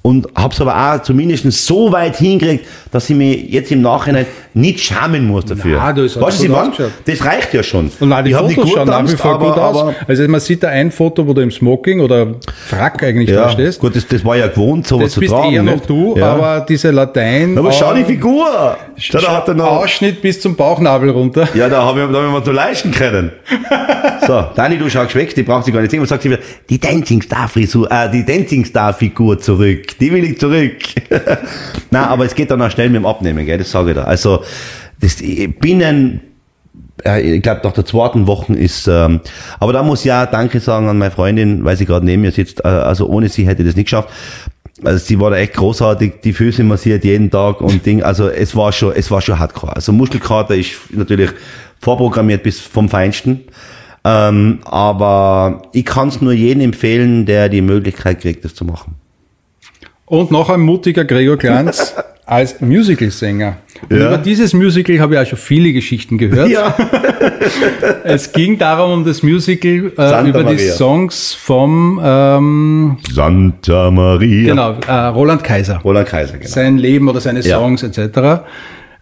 Und 0.06 0.28
hab's 0.36 0.60
aber 0.60 0.76
auch 0.94 1.02
zumindest 1.02 1.50
so 1.50 1.90
weit 1.90 2.16
hingekriegt, 2.18 2.64
dass 2.92 3.10
ich 3.10 3.16
mich 3.16 3.50
jetzt 3.50 3.72
im 3.72 3.82
Nachhinein 3.82 4.24
nicht 4.54 4.78
schämen 4.78 5.26
muss 5.26 5.46
dafür. 5.46 5.78
Na, 5.82 5.92
das 5.92 6.20
weißt 6.20 6.44
ich 6.44 6.50
ausgeschaut. 6.50 6.92
Das 7.06 7.24
reicht 7.24 7.52
ja 7.54 7.62
schon. 7.64 7.90
Und 7.98 8.10
nein, 8.10 8.24
die 8.24 8.30
ich 8.30 8.36
Fotos 8.36 8.70
schauen 8.70 8.86
nach 8.86 9.02
wie 9.02 9.16
vor 9.16 9.32
aber- 9.34 9.46
gut 9.48 9.58
aus. 9.58 9.94
Also 10.06 10.28
man 10.28 10.38
sieht 10.38 10.62
da 10.62 10.68
ein 10.68 10.92
Foto, 10.92 11.26
wo 11.26 11.32
du 11.34 11.40
im 11.40 11.50
Smoking 11.50 11.98
oder 11.98 12.36
Frack 12.68 13.02
eigentlich 13.02 13.30
Ja, 13.30 13.46
da 13.46 13.50
stehst. 13.50 13.80
gut, 13.80 13.96
das, 13.96 14.06
das 14.06 14.24
war 14.24 14.36
ja 14.36 14.46
gewohnt, 14.46 14.86
sowas 14.86 15.06
Das 15.06 15.12
zu 15.14 15.20
bist 15.20 15.32
tragen. 15.32 15.52
eher 15.52 15.64
noch 15.64 15.80
du, 15.84 16.14
ja. 16.16 16.34
aber 16.34 16.60
diese 16.68 16.92
Latein. 16.92 17.58
aber 17.58 17.72
schau 17.72 17.92
die 17.92 18.04
Figur! 18.04 18.76
Schau, 18.98 19.18
da 19.18 19.36
hat 19.38 19.48
er 19.48 19.54
noch, 19.54 19.66
Ausschnitt 19.66 20.22
bis 20.22 20.40
zum 20.40 20.54
Bauchnabel 20.54 21.10
runter. 21.10 21.48
ja, 21.52 21.68
da 21.68 21.82
habe 21.84 22.02
ich, 22.04 22.06
da 22.12 22.18
hab 22.18 22.26
ich 22.28 22.32
mir 22.32 22.44
zu 22.44 22.52
leisten 22.52 22.92
können. 22.92 23.32
So, 24.26 24.44
Dani, 24.54 24.78
du 24.78 24.88
schaust 24.88 25.14
weg, 25.14 25.34
die 25.34 25.42
braucht 25.42 25.64
sie 25.66 25.72
gar 25.72 25.80
nicht 25.80 25.90
sehen. 25.90 26.00
Und 26.00 26.06
sagt 26.06 26.22
sie 26.22 26.30
wieder, 26.30 26.40
die 26.68 26.78
Dancing 26.80 27.22
Star 27.22 27.48
Frisur, 27.48 27.90
äh, 27.90 28.10
die 28.10 28.24
Dancing 28.24 28.64
Star 28.64 28.92
Figur 28.92 29.38
zurück. 29.38 29.95
Die 30.00 30.12
will 30.12 30.24
ich 30.24 30.38
zurück. 30.38 30.76
Nein, 31.90 32.04
aber 32.04 32.24
es 32.24 32.34
geht 32.34 32.50
dann 32.50 32.62
auch 32.62 32.70
schnell 32.70 32.88
mit 32.88 32.96
dem 32.96 33.06
Abnehmen, 33.06 33.46
gell, 33.46 33.58
das 33.58 33.70
sage 33.70 33.90
ich 33.90 33.96
da. 33.96 34.04
Also, 34.04 34.42
das, 35.00 35.20
ich 35.20 35.58
bin 35.58 36.20
äh, 37.04 37.36
ich 37.36 37.42
glaube, 37.42 37.60
nach 37.64 37.72
der 37.72 37.84
zweiten 37.84 38.26
Woche 38.26 38.54
ist, 38.54 38.88
ähm, 38.88 39.20
aber 39.60 39.72
da 39.72 39.82
muss 39.82 40.00
ich 40.00 40.06
ja 40.06 40.26
Danke 40.26 40.60
sagen 40.60 40.88
an 40.88 40.98
meine 40.98 41.10
Freundin, 41.10 41.64
weil 41.64 41.76
sie 41.76 41.86
gerade 41.86 42.04
neben 42.04 42.22
mir 42.22 42.32
sitzt. 42.32 42.64
Äh, 42.64 42.68
also 42.68 43.06
ohne 43.08 43.28
sie 43.28 43.46
hätte 43.46 43.62
ich 43.62 43.68
das 43.68 43.76
nicht 43.76 43.86
geschafft. 43.86 44.08
Also 44.84 44.98
sie 44.98 45.18
war 45.18 45.30
da 45.30 45.36
echt 45.36 45.54
großartig, 45.54 46.20
die 46.22 46.32
Füße 46.34 46.62
massiert 46.62 47.04
jeden 47.04 47.30
Tag 47.30 47.60
und 47.60 47.86
Ding. 47.86 48.02
Also 48.02 48.28
es 48.28 48.54
war 48.54 48.72
schon, 48.72 48.92
es 48.94 49.10
war 49.10 49.22
schon 49.22 49.38
hardcore. 49.38 49.74
Also 49.74 49.92
Muskelkater 49.92 50.54
ist 50.54 50.72
natürlich 50.90 51.30
vorprogrammiert 51.80 52.42
bis 52.42 52.60
vom 52.60 52.88
Feinsten. 52.88 53.44
Ähm, 54.04 54.60
aber 54.64 55.62
ich 55.72 55.84
kann 55.84 56.08
es 56.08 56.20
nur 56.20 56.32
jedem 56.32 56.60
empfehlen, 56.60 57.26
der 57.26 57.48
die 57.48 57.62
Möglichkeit 57.62 58.20
kriegt, 58.20 58.44
das 58.44 58.54
zu 58.54 58.64
machen. 58.64 58.96
Und 60.06 60.30
noch 60.30 60.48
ein 60.50 60.60
mutiger 60.60 61.04
Gregor 61.04 61.36
Glanz 61.36 61.94
als 62.26 62.60
Musicalsänger. 62.60 63.56
Und 63.88 63.98
Ja. 63.98 64.06
über 64.08 64.18
dieses 64.18 64.54
Musical 64.54 64.98
habe 65.00 65.14
ich 65.14 65.20
auch 65.20 65.26
schon 65.26 65.38
viele 65.38 65.72
Geschichten 65.72 66.16
gehört. 66.18 66.48
Ja. 66.48 66.74
Es 68.04 68.32
ging 68.32 68.56
darum, 68.58 68.92
um 69.00 69.04
das 69.04 69.22
Musical 69.22 69.92
äh, 69.98 70.28
über 70.28 70.44
die 70.44 70.54
Maria. 70.54 70.72
Songs 70.72 71.34
vom 71.34 72.00
ähm, 72.02 72.96
Santa 73.12 73.90
Maria. 73.90 74.50
genau, 74.50 74.76
äh, 74.86 74.92
Roland 75.08 75.42
Kaiser. 75.44 75.78
Roland 75.84 76.08
Kaiser, 76.08 76.38
genau. 76.38 76.48
Sein 76.48 76.78
Leben 76.78 77.08
oder 77.08 77.20
seine 77.20 77.40
Ja. 77.40 77.58
Songs 77.58 77.82
etc. 77.82 78.44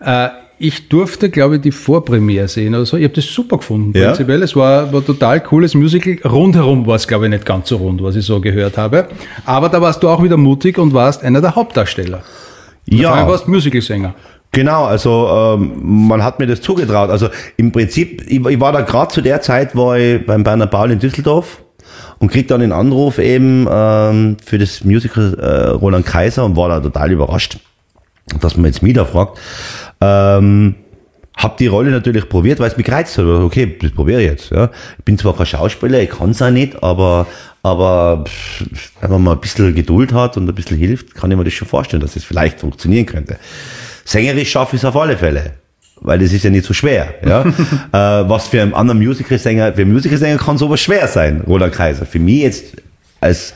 Äh, 0.01 0.29
ich 0.67 0.89
durfte, 0.89 1.31
glaube 1.31 1.57
ich, 1.57 1.61
die 1.63 1.73
Vorpremiere 1.73 2.49
sehen 2.49 2.75
oder 2.75 2.87
so. 2.87 2.97
Ich 2.97 3.05
habe 3.05 3.15
das 3.15 3.27
super 3.27 3.59
gefunden, 3.59 3.97
Ja. 3.97 4.07
prinzipiell. 4.07 4.43
Es 4.43 4.55
war, 4.57 4.93
war 4.93 5.05
total 5.05 5.41
cooles 5.41 5.75
Musical. 5.75 6.19
Rundherum 6.25 6.87
war 6.87 6.97
es, 6.97 7.07
glaube 7.07 7.27
ich, 7.27 7.31
nicht 7.31 7.45
ganz 7.47 7.69
so 7.69 7.77
rund, 7.77 8.03
was 8.03 8.17
ich 8.17 8.25
so 8.25 8.41
gehört 8.41 8.77
habe. 8.79 9.09
Aber 9.45 9.69
da 9.69 9.81
warst 9.81 10.03
du 10.03 10.09
auch 10.09 10.23
wieder 10.23 10.37
mutig 10.37 10.79
und 10.79 10.95
warst 10.95 11.23
einer 11.23 11.41
der 11.41 11.55
Hauptdarsteller. 11.55 12.19
Allem 12.91 13.01
Ja, 13.01 13.27
warst 13.29 13.49
Musicalsänger. 13.49 14.15
genau. 14.53 14.85
Also 14.85 15.29
ähm, 15.59 15.73
man 16.09 16.23
hat 16.23 16.39
mir 16.39 16.47
das 16.47 16.61
zugetraut. 16.61 17.11
Also 17.11 17.29
im 17.57 17.73
Prinzip, 17.73 18.23
ich, 18.29 18.45
ich 18.45 18.61
war 18.61 18.73
da 18.73 18.81
gerade 18.83 19.13
zu 19.13 19.21
der 19.21 19.41
Zeit, 19.43 19.75
war 19.77 19.99
ich 19.99 20.25
beim 20.27 20.43
Berner 20.45 20.67
Paul 20.67 20.91
in 20.91 20.99
Düsseldorf 20.99 21.63
und 22.19 22.31
krieg 22.31 22.49
dann 22.49 22.61
den 22.61 22.73
Anruf 22.73 23.19
eben 23.19 23.67
ähm, 23.71 24.37
für 24.45 24.59
das 24.59 24.85
Musical 24.85 25.35
äh, 25.35 25.71
Roland 25.71 26.07
Kaiser 26.07 26.45
und 26.45 26.57
war 26.57 26.69
da 26.69 26.81
total 26.81 27.11
überrascht, 27.13 27.59
dass 28.41 28.57
man 28.57 28.67
jetzt 28.67 28.83
mich 28.83 28.95
da 28.95 29.05
fragt. 29.05 29.39
Ähm, 30.01 30.77
hab 31.37 31.57
die 31.57 31.67
Rolle 31.67 31.91
natürlich 31.91 32.29
probiert, 32.29 32.61
weil 32.61 32.69
es 32.69 32.77
mich 32.77 32.87
gereizt 32.87 33.19
hat. 33.19 33.25
Okay, 33.25 33.77
das 33.81 33.91
probiere 33.91 34.23
ich 34.23 34.29
jetzt. 34.29 34.51
Ja. 34.51 34.71
Ich 34.99 35.05
bin 35.05 35.19
zwar 35.19 35.37
kein 35.37 35.47
Schauspieler, 35.47 36.01
ich 36.01 36.11
kann 36.11 36.31
es 36.31 36.41
auch 36.41 36.51
nicht, 36.51 36.81
aber, 36.83 37.27
aber 37.63 38.25
pff, 38.27 38.65
wenn 39.01 39.11
man 39.11 39.23
mal 39.23 39.33
ein 39.33 39.41
bisschen 39.41 39.75
Geduld 39.75 40.13
hat 40.13 40.37
und 40.37 40.49
ein 40.49 40.55
bisschen 40.55 40.79
hilft, 40.79 41.15
kann 41.15 41.31
ich 41.31 41.37
mir 41.37 41.45
das 41.45 41.53
schon 41.53 41.67
vorstellen, 41.67 42.01
dass 42.01 42.15
es 42.15 42.25
vielleicht 42.25 42.61
funktionieren 42.61 43.07
könnte. 43.07 43.37
Sängerisch 44.05 44.51
schaffe 44.51 44.77
ich 44.77 44.83
es 44.83 44.85
auf 44.85 44.97
alle 44.97 45.17
Fälle. 45.17 45.53
Weil 46.01 46.19
das 46.19 46.33
ist 46.33 46.45
ja 46.45 46.51
nicht 46.51 46.67
so 46.67 46.75
schwer. 46.75 47.15
Ja? 47.25 47.43
äh, 48.23 48.29
was 48.29 48.49
für 48.49 48.61
einen 48.63 48.75
anderen 48.75 49.03
Musicalsänger, 49.03 49.73
für 49.73 49.83
einen 49.83 49.93
Musicalsänger 49.93 50.39
kann 50.39 50.59
sowas 50.59 50.81
schwer 50.81 51.09
sein, 51.09 51.43
Roland 51.47 51.73
Kaiser. 51.73 52.05
Für 52.05 52.19
mich 52.19 52.43
jetzt 52.43 52.65
als 53.21 53.55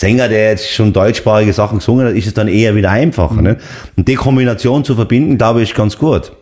Sänger, 0.00 0.28
der 0.30 0.48
jetzt 0.48 0.72
schon 0.72 0.94
deutschsprachige 0.94 1.52
Sachen 1.52 1.78
gesungen 1.78 2.06
hat, 2.06 2.14
ist 2.14 2.26
es 2.26 2.32
dann 2.32 2.48
eher 2.48 2.74
wieder 2.74 2.90
einfacher. 2.90 3.42
Ne? 3.42 3.58
Und 3.96 4.08
die 4.08 4.14
Kombination 4.14 4.82
zu 4.82 4.94
verbinden, 4.94 5.36
glaube 5.36 5.60
ich, 5.60 5.74
ganz 5.74 5.98
gut. 5.98 6.32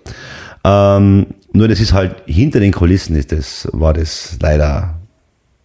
Ähm, 0.63 1.27
nur 1.53 1.67
das 1.67 1.81
ist 1.81 1.93
halt 1.93 2.23
hinter 2.27 2.61
den 2.61 2.71
Kulissen 2.71 3.17
ist 3.17 3.33
das, 3.33 3.69
war 3.73 3.95
das 3.95 4.39
leider, 4.41 5.01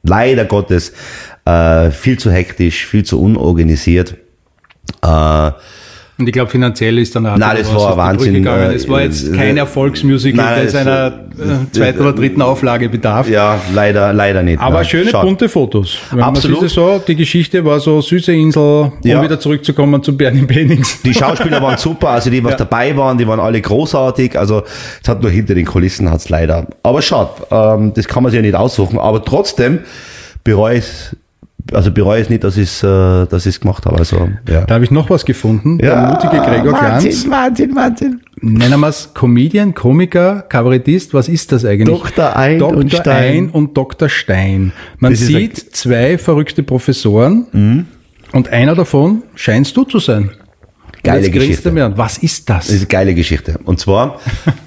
leider 0.02 0.46
Gottes, 0.46 0.94
äh, 1.46 1.92
viel 1.92 2.18
zu 2.18 2.32
hektisch, 2.32 2.88
viel 2.88 3.06
zu 3.06 3.22
unorganisiert. 3.22 4.16
Äh, 5.04 5.52
Und 6.16 6.28
ich 6.28 6.34
glaube, 6.34 6.52
finanziell 6.52 7.00
ist 7.00 7.16
dann 7.16 7.26
auch 7.26 7.38
Nein, 7.38 7.58
das 7.58 7.74
war 7.74 7.88
Brücke 7.88 7.98
Wahnsinn, 7.98 8.34
Gegangen. 8.36 8.70
äh, 8.72 8.76
Es 8.76 8.88
war 8.88 9.02
jetzt 9.02 9.28
äh, 9.28 9.36
kein 9.36 9.58
Erfolgsmusical, 9.58 10.46
nein, 10.58 10.66
das 10.66 10.76
einer 10.76 11.08
äh, 11.08 11.72
zweiten 11.72 12.02
oder 12.02 12.14
dritten 12.14 12.42
Auflage 12.44 12.88
bedarf. 12.88 13.28
ja, 13.28 13.60
leider, 13.74 14.14
leider 14.14 14.44
nicht. 14.44 14.60
Aber 14.62 14.76
nein. 14.76 14.86
schöne 14.86 15.10
Schade. 15.10 15.26
bunte 15.26 15.50
Fotos. 15.50 15.98
Wenn 16.12 16.22
Absolut. 16.22 16.60
Man 16.62 16.70
so, 16.70 17.02
die 17.08 17.16
Geschichte 17.16 17.66
war 17.66 17.80
so 17.80 18.00
süße 18.00 18.32
Insel, 18.32 18.62
um 18.62 18.94
Ja. 19.04 19.24
wieder 19.24 19.40
zurückzukommen 19.40 20.04
zu 20.04 20.16
Bernie 20.16 20.44
Bennings. 20.44 21.02
Die 21.02 21.16
Schauspieler 21.16 21.60
waren 21.64 21.78
super, 21.80 22.10
also 22.10 22.30
die, 22.30 22.44
was 22.44 22.52
Ja. 22.52 22.58
dabei 22.58 22.96
waren, 22.96 23.18
die 23.18 23.28
waren 23.28 23.40
alle 23.40 23.60
großartig. 23.60 24.38
Also 24.38 24.62
es 25.02 25.10
hat 25.10 25.22
nur 25.24 25.32
hinter 25.32 25.56
den 25.56 25.66
Kulissen 25.66 26.12
hat's 26.12 26.30
leider. 26.30 26.68
Aber 26.84 27.02
schade, 27.02 27.32
ähm, 27.50 27.92
das 27.96 28.08
kann 28.08 28.22
man 28.22 28.32
sich 28.32 28.38
ja 28.38 28.44
nicht 28.44 28.56
aussuchen. 28.56 29.00
Aber 29.00 29.26
trotzdem 29.26 29.80
bereue 30.44 30.78
ich 30.78 30.86
also 31.74 31.92
bereue 31.92 32.22
ich 32.22 32.30
nicht, 32.30 32.44
dass 32.44 32.58
ich 32.58 32.64
es 32.64 32.84
äh, 32.84 33.26
dass 33.28 33.46
ich's 33.46 33.60
gemacht 33.60 33.86
habe. 33.86 33.98
Also 33.98 34.30
ja. 34.50 34.62
Da 34.62 34.76
habe 34.76 34.84
ich 34.84 34.92
noch 34.92 35.10
was 35.10 35.26
gefunden. 35.26 35.78
Der 35.78 36.08
mutige 36.08 36.42
Gregor 36.42 36.78
Glanz. 36.78 37.30
Wahnsinn, 37.30 37.76
Wahnsinn. 37.76 38.22
Nennen 38.42 38.80
wir 38.80 38.88
es 38.88 39.14
Comedian, 39.14 39.74
Komiker, 39.74 40.42
Kabarettist. 40.42 41.14
Was 41.14 41.30
ist 41.30 41.52
das 41.52 41.66
eigentlich? 41.66 41.98
Dr. 41.98 42.36
Ein 42.36 42.60
Dr. 42.60 42.78
und 42.78 42.92
Stein. 42.92 43.34
Ein 43.38 43.50
und 43.50 43.78
Dr. 43.78 44.10
Stein. 44.10 44.74
Man 44.98 45.14
Das 45.14 45.22
sieht 45.22 45.58
zwei 45.58 46.18
verrückte 46.18 46.64
Professoren 46.64 47.88
und 48.34 48.50
einer 48.50 48.76
davon 48.76 49.24
scheinst 49.36 49.78
du 49.78 49.84
zu 49.84 50.00
sein. 50.00 50.32
Geile 51.04 51.30
Geschichte. 51.30 51.70
mir 51.72 51.86
an. 51.86 51.98
Was 51.98 52.18
ist 52.18 52.50
das? 52.50 52.68
Das 52.68 52.76
ist 52.76 52.80
eine 52.82 52.88
geile 52.88 53.14
Geschichte. 53.14 53.60
Und 53.66 53.80
zwar, 53.80 54.22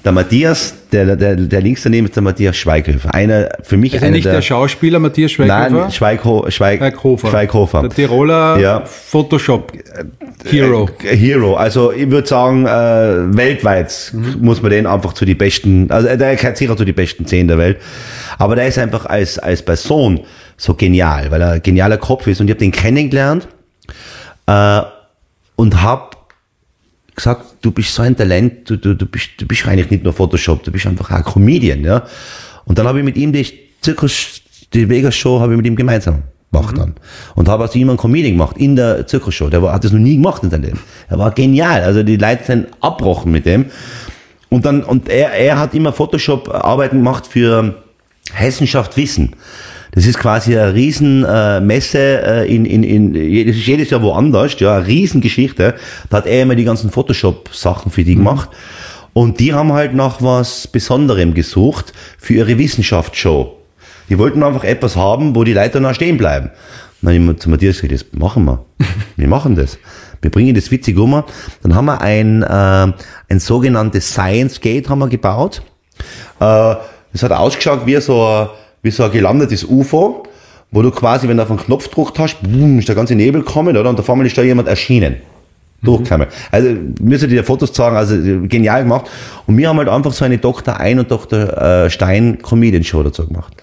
der 0.05 0.11
Matthias, 0.11 0.75
der, 0.91 1.15
der, 1.15 1.35
der 1.35 1.61
links 1.61 1.81
daneben 1.81 2.05
ist 2.05 2.15
der 2.15 2.21
Matthias 2.21 2.55
Schweighöfer. 2.55 3.11
Einer, 3.13 3.49
für 3.63 3.75
mich 3.75 3.93
ist 3.95 4.01
ja 4.01 4.07
einer 4.07 4.15
nicht 4.15 4.25
der, 4.25 4.41
Schauspieler 4.43 4.99
Matthias 4.99 5.31
Schweighofer? 5.31 5.69
Nein, 5.71 5.91
Schweigho, 5.91 6.45
Schweig, 6.49 6.77
Schweighofer. 6.79 7.29
Schweighofer. 7.29 7.81
Der 7.81 7.89
Tiroler 7.89 8.59
Ja. 8.59 8.85
Photoshop 8.85 9.71
Hero. 10.45 10.87
Äh, 11.03 11.15
Hero. 11.17 11.55
Also 11.55 11.91
ich 11.91 12.09
würde 12.09 12.27
sagen, 12.27 12.67
äh, 12.67 13.35
weltweit 13.35 14.13
muss 14.39 14.61
man 14.61 14.69
den 14.69 14.85
einfach 14.85 15.13
zu 15.13 15.25
die 15.25 15.33
besten, 15.35 15.89
also 15.89 16.07
äh, 16.07 16.17
der 16.17 16.35
gehört 16.35 16.57
sicher 16.57 16.77
zu 16.77 16.85
die 16.85 16.93
besten 16.93 17.25
zehn 17.25 17.47
der 17.47 17.57
Welt. 17.57 17.77
Aber 18.37 18.55
der 18.55 18.67
ist 18.67 18.77
einfach 18.77 19.07
als, 19.07 19.39
als 19.39 19.63
Person 19.63 20.19
so 20.55 20.75
genial, 20.75 21.31
weil 21.31 21.41
er 21.41 21.51
ein 21.53 21.63
genialer 21.63 21.97
Kopf 21.97 22.27
ist. 22.27 22.39
Und 22.41 22.47
ich 22.47 22.51
habe 22.51 22.59
den 22.59 22.71
kennengelernt 22.71 23.47
äh, 24.45 24.81
und 25.55 25.81
habe 25.81 26.16
gesagt, 27.17 27.45
du 27.61 27.71
bist 27.71 27.93
so 27.93 28.03
ein 28.03 28.15
Talent, 28.15 28.69
du, 28.69 28.77
du, 28.77 28.93
du, 28.93 29.05
bist, 29.05 29.31
du 29.37 29.45
bist 29.45 29.67
eigentlich 29.67 29.89
nicht 29.89 30.03
nur 30.03 30.13
Photoshop, 30.13 30.63
du 30.63 30.71
bist 30.71 30.87
einfach 30.87 31.11
auch 31.11 31.15
ein 31.17 31.23
Comedian. 31.23 31.83
Ja? 31.83 32.03
Und 32.65 32.77
dann 32.77 32.87
habe 32.87 32.99
ich 32.99 33.05
mit 33.05 33.17
ihm 33.17 33.33
die 33.33 33.45
Zirkus, 33.81 34.41
die 34.73 34.87
Vegas 34.87 35.15
Show 35.15 35.39
habe 35.39 35.53
ich 35.53 35.57
mit 35.57 35.65
ihm 35.65 35.75
gemeinsam 35.75 36.23
gemacht 36.51 36.77
dann. 36.77 36.95
Und 37.35 37.49
habe 37.49 37.65
aus 37.65 37.75
ihm 37.75 37.89
einen 37.89 37.97
Comedian 37.97 38.33
gemacht 38.33 38.57
in 38.57 38.75
der 38.75 39.05
Zirkusshow. 39.07 39.49
Der 39.49 39.61
war, 39.61 39.73
hat 39.73 39.83
das 39.83 39.91
noch 39.91 39.99
nie 39.99 40.15
gemacht 40.15 40.43
in 40.43 40.49
seinem 40.49 40.63
Leben. 40.63 40.79
Er 41.09 41.19
war 41.19 41.31
genial. 41.31 41.81
Also 41.81 42.03
die 42.03 42.17
Leute 42.17 42.43
sind 42.45 42.67
abbrochen 42.79 43.31
mit 43.31 43.45
dem. 43.45 43.65
Und 44.49 44.65
dann, 44.65 44.83
und 44.83 45.09
er, 45.09 45.33
er 45.33 45.59
hat 45.59 45.73
immer 45.73 45.91
Photoshop-Arbeiten 45.91 46.97
gemacht 46.97 47.27
für 47.27 47.83
Hessenschaft 48.31 48.95
Wissen. 48.95 49.35
Das 49.97 50.05
ist 50.05 50.19
quasi 50.19 50.55
eine 50.55 50.75
riesen 50.75 51.25
äh, 51.25 51.59
Messe 51.59 51.97
äh, 51.97 52.55
in, 52.55 52.65
in, 52.65 52.83
in, 52.83 53.47
das 53.47 53.55
ist 53.55 53.65
jedes 53.65 53.89
Jahr 53.89 54.03
woanders, 54.03 54.59
ja, 54.59 54.75
eine 54.75 54.85
Riesengeschichte. 54.85 55.73
Da 56.11 56.17
hat 56.17 56.27
er 56.27 56.43
immer 56.43 56.53
die 56.53 56.65
ganzen 56.65 56.91
Photoshop-Sachen 56.91 57.91
für 57.91 58.03
die 58.03 58.13
gemacht. 58.13 58.47
Und 59.13 59.39
die 59.39 59.55
haben 59.55 59.73
halt 59.73 59.95
nach 59.95 60.21
was 60.21 60.67
Besonderem 60.67 61.33
gesucht 61.33 61.93
für 62.19 62.35
ihre 62.35 62.59
Wissenschaftsshow. 62.59 63.57
Die 64.07 64.19
wollten 64.19 64.43
einfach 64.43 64.63
etwas 64.65 64.95
haben, 64.95 65.35
wo 65.35 65.43
die 65.43 65.53
Leute 65.53 65.81
noch 65.81 65.95
stehen 65.95 66.17
bleiben. 66.17 66.51
Dann 67.01 67.15
habe 67.15 67.31
ich 67.33 67.39
zu 67.39 67.49
Matthias 67.49 67.81
gesagt, 67.81 67.93
das 67.93 68.19
machen 68.19 68.45
wir. 68.45 68.63
Wir 69.15 69.27
machen 69.27 69.55
das. 69.55 69.79
Wir 70.21 70.29
bringen 70.29 70.53
das 70.53 70.69
witzig 70.69 70.95
um. 70.99 71.23
Dann 71.63 71.73
haben 71.73 71.85
wir 71.85 72.01
ein, 72.01 72.43
äh, 72.43 72.93
ein 73.29 73.39
sogenanntes 73.39 74.11
Science 74.11 74.61
Gate 74.61 74.89
haben 74.89 74.99
wir 74.99 75.07
gebaut. 75.07 75.63
Äh, 76.39 76.75
das 77.13 77.23
hat 77.23 77.31
ausgeschaut 77.31 77.87
wie 77.87 77.99
so, 77.99 78.23
ein- 78.23 78.49
wie 78.87 78.91
so 78.91 79.03
ein 79.03 79.11
gelandetes 79.11 79.63
UFO, 79.63 80.23
wo 80.71 80.81
du 80.81 80.91
quasi, 80.91 81.27
wenn 81.27 81.37
du 81.37 81.43
auf 81.43 81.49
einen 81.49 81.59
Knopf 81.59 81.89
gedrückt 81.89 82.17
hast, 82.19 82.41
boom, 82.41 82.79
ist 82.79 82.87
der 82.87 82.95
ganze 82.95 83.15
Nebel 83.15 83.41
gekommen, 83.43 83.75
oder? 83.77 83.89
Und 83.89 83.99
auf 83.99 84.09
einmal 84.09 84.25
ist 84.25 84.37
da 84.37 84.41
jemand 84.41 84.67
erschienen. 84.67 85.17
Durchgekommen. 85.83 86.27
Also, 86.51 86.69
müsst 86.99 87.29
dir 87.29 87.43
Fotos 87.43 87.71
zeigen, 87.71 87.95
also 87.95 88.15
genial 88.47 88.81
gemacht. 88.81 89.05
Und 89.45 89.57
wir 89.57 89.69
haben 89.69 89.77
halt 89.77 89.89
einfach 89.89 90.11
so 90.11 90.25
eine 90.25 90.39
Dr. 90.39 90.75
Ein 90.75 90.97
und 90.99 91.11
Dr. 91.11 91.39
äh, 91.85 91.89
Stein 91.89 92.39
Comedian 92.41 92.83
Show 92.83 93.03
dazu 93.03 93.27
gemacht. 93.27 93.53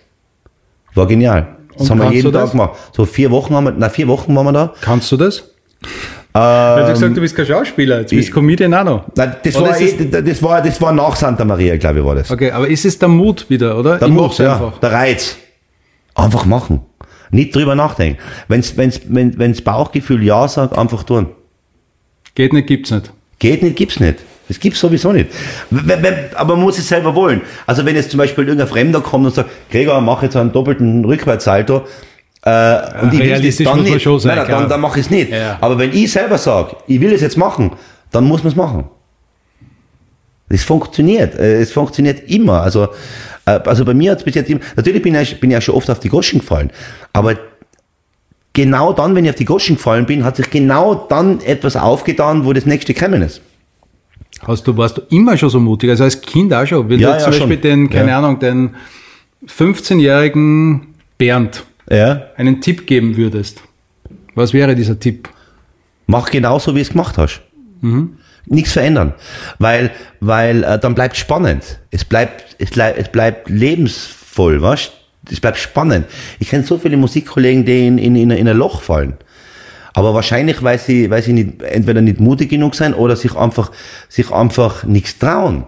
War 0.95 1.07
genial. 1.09 1.57
Das 1.73 1.91
Und 1.91 1.91
haben 1.91 2.11
wir 2.11 2.17
jeden 2.17 2.33
Tag 2.33 2.43
das? 2.43 2.51
gemacht. 2.53 2.79
So 2.93 3.05
vier 3.05 3.33
Wochen 3.33 3.53
haben 3.55 3.65
wir, 3.65 3.75
na 3.77 3.89
vier 3.89 4.07
Wochen 4.07 4.35
waren 4.37 4.47
wir 4.47 4.53
da. 4.53 4.73
Kannst 4.81 5.11
du 5.11 5.17
das? 5.17 5.51
Du 6.35 6.41
hast 6.41 6.93
gesagt, 6.95 7.17
du 7.17 7.21
bist 7.21 7.37
kein 7.37 7.47
Schauspieler, 7.47 8.01
jetzt 8.01 8.11
bist 8.11 8.29
du 8.29 8.33
Comedian 8.33 8.75
auch 8.75 8.85
noch. 8.85 9.05
Nein, 9.15 9.37
das, 9.43 9.55
Oder 9.57 9.71
war, 9.71 9.81
eh, 9.81 10.23
das, 10.23 10.43
war, 10.43 10.63
das 10.63 10.81
war 10.81 10.93
nach 10.93 11.15
Santa 11.15 11.45
Maria, 11.45 11.77
glaube 11.77 12.01
ich, 12.01 12.05
war 12.05 12.17
das. 12.17 12.31
Okay, 12.31 12.51
aber 12.51 12.69
ist 12.69 12.85
es 12.85 12.99
der 12.99 13.09
Mut 13.09 13.49
wieder, 13.49 13.79
oder? 13.79 13.99
Der 13.99 14.09
ich 14.09 14.15
Mut, 14.15 14.37
ja, 14.39 14.55
einfach. 14.55 14.79
der 14.79 14.93
Reiz. 14.93 15.37
Einfach 16.15 16.45
machen. 16.45 16.81
Nicht 17.31 17.55
drüber 17.55 17.75
nachdenken. 17.75 18.21
Wenn's, 18.49 18.77
wenn's, 18.77 19.01
wenn, 19.09 19.39
wenn's 19.39 19.63
Bauchgefühl 19.63 20.23
ja 20.23 20.47
sagt, 20.49 20.77
einfach 20.77 21.05
tun. 21.05 21.29
Geht 22.35 22.53
nicht, 22.53 22.67
gibt's 22.67 22.91
nicht. 22.91 23.13
Geht 23.39 23.63
nicht, 23.63 23.77
gibt's 23.77 24.01
nicht. 24.01 24.19
Das 24.49 24.61
gibt's 24.61 24.81
sowieso 24.81 25.13
nicht. 25.13 25.31
Aber 26.35 26.57
man 26.57 26.65
muss 26.65 26.79
es 26.79 26.89
selber 26.89 27.15
wollen. 27.15 27.41
Also 27.67 27.87
wenn 27.87 27.97
jetzt 27.97 28.11
zum 28.11 28.19
Beispiel 28.19 28.45
irgendein 28.45 28.69
Fremder 28.69 29.01
kommt 29.01 29.27
und 29.27 29.35
sagt, 29.35 29.51
Gregor, 29.71 30.01
mach 30.01 30.23
jetzt 30.23 30.37
einen 30.37 30.53
doppelten 30.53 31.05
Rückwärtssalto, 31.05 31.87
äh, 32.45 33.01
und 33.03 33.13
ich 33.15 33.19
will 33.21 33.29
das 33.31 33.39
realistisch 33.39 33.67
dann 33.67 33.79
muss 33.81 33.91
nicht, 33.91 34.03
schon 34.03 34.21
sein, 34.21 34.37
nein, 34.37 34.47
dann, 34.49 34.69
dann 34.69 34.81
mache 34.81 35.01
ich 35.01 35.07
es 35.07 35.11
nicht. 35.11 35.31
Ja. 35.31 35.59
Aber 35.61 35.79
wenn 35.79 35.93
ich 35.93 36.11
selber 36.13 36.39
sage, 36.39 36.77
ich 36.87 37.01
will 37.01 37.13
es 37.13 37.21
jetzt 37.21 37.37
machen, 37.39 37.73
dann 38.11 38.25
muss 38.25 38.43
man 38.43 38.51
es 38.53 38.57
machen. 38.57 38.85
Das 40.49 40.63
funktioniert. 40.63 41.35
Äh, 41.39 41.61
Es 41.63 41.73
funktioniert 41.73 42.29
immer. 42.29 42.61
Also, 42.63 42.89
äh, 43.47 43.51
also 43.65 43.85
bei 43.85 43.95
mir 43.95 44.13
hat 44.13 44.19
es 44.19 44.25
bis 44.25 44.35
jetzt 44.35 44.51
immer, 44.51 44.61
natürlich 44.77 45.03
bin 45.03 45.15
ich, 45.15 45.41
bin 45.41 45.51
ich 45.51 45.55
ja 45.55 45.61
schon 45.61 45.75
oft 45.75 45.89
auf 45.91 46.01
die 46.01 46.09
Goschen 46.11 46.41
gefallen, 46.41 46.71
aber 47.13 47.35
genau 48.53 48.93
dann, 48.93 49.15
wenn 49.15 49.25
ich 49.25 49.31
auf 49.31 49.37
die 49.37 49.45
Goschen 49.47 49.77
gefallen 49.77 50.07
bin, 50.07 50.23
hat 50.25 50.37
sich 50.37 50.49
genau 50.51 50.95
dann 50.95 51.41
etwas 51.41 51.77
aufgetan, 51.77 52.45
wo 52.45 52.53
das 52.53 52.67
nächste 52.67 52.95
kommen 52.95 53.23
ist. 53.23 53.41
Hast 54.47 54.67
du, 54.67 54.77
warst 54.77 54.99
du 54.99 55.03
immer 55.11 55.37
schon 55.37 55.49
so 55.49 55.59
mutig? 55.61 55.89
Also 55.91 56.05
als 56.05 56.21
Kind 56.21 56.53
auch 56.53 56.67
schon. 56.67 56.89
Wenn 56.91 57.01
Ja, 57.01 57.13
du 57.13 57.15
ja, 57.15 57.19
zum 57.21 57.31
Beispiel 57.33 57.53
schon. 57.55 57.63
den, 57.63 57.91
keine 57.91 58.11
Ja. 58.11 58.19
Ahnung, 58.19 58.39
den 58.39 58.75
15-jährigen 59.49 60.95
Bernd 61.19 61.65
Ja. 61.89 62.23
einen 62.37 62.61
Tipp 62.61 62.87
geben 62.87 63.17
würdest. 63.17 63.63
Was 64.35 64.53
wäre 64.53 64.75
dieser 64.75 64.99
Tipp? 64.99 65.29
Mach 66.07 66.31
genauso, 66.31 66.75
wie 66.75 66.81
es 66.81 66.91
gemacht 66.91 67.19
hast. 67.19 67.43
Nichts 68.47 68.73
verändern. 68.73 69.15
Weil, 69.59 69.91
weil 70.21 70.65
äh, 70.65 70.79
dann 70.79 70.95
bleibt 70.95 71.17
spannend. 71.17 71.81
Es 71.91 72.05
bleibt, 72.05 72.57
es, 72.59 72.71
bleib, 72.71 72.99
es 72.99 73.09
bleibt 73.09 73.49
lebensvoll, 73.49 74.61
weißt 74.61 74.93
Es 75.31 75.41
bleibt 75.41 75.59
spannend. 75.59 76.07
Ich 76.39 76.51
kenne 76.51 76.65
so 76.65 76.79
viele 76.79 76.97
Musikkollegen, 76.97 77.65
die 77.65 77.87
in, 77.87 77.99
in, 77.99 78.17
in, 78.17 78.31
in 78.31 78.49
ein 78.49 78.57
Loch 78.57 78.83
fallen. 78.83 79.15
Aber 79.95 80.13
wahrscheinlich, 80.13 80.63
weil 80.63 80.79
sie, 80.79 81.09
weil 81.09 81.23
sie 81.23 81.33
nicht, 81.33 81.63
entweder 81.63 82.01
nicht 82.01 82.21
mutig 82.21 82.51
genug 82.51 82.75
sein 82.75 82.95
oder 82.95 83.17
sich 83.17 83.37
einfach, 83.37 83.71
sich 84.09 84.31
einfach 84.33 84.85
nichts 84.85 85.19
trauen. 85.19 85.65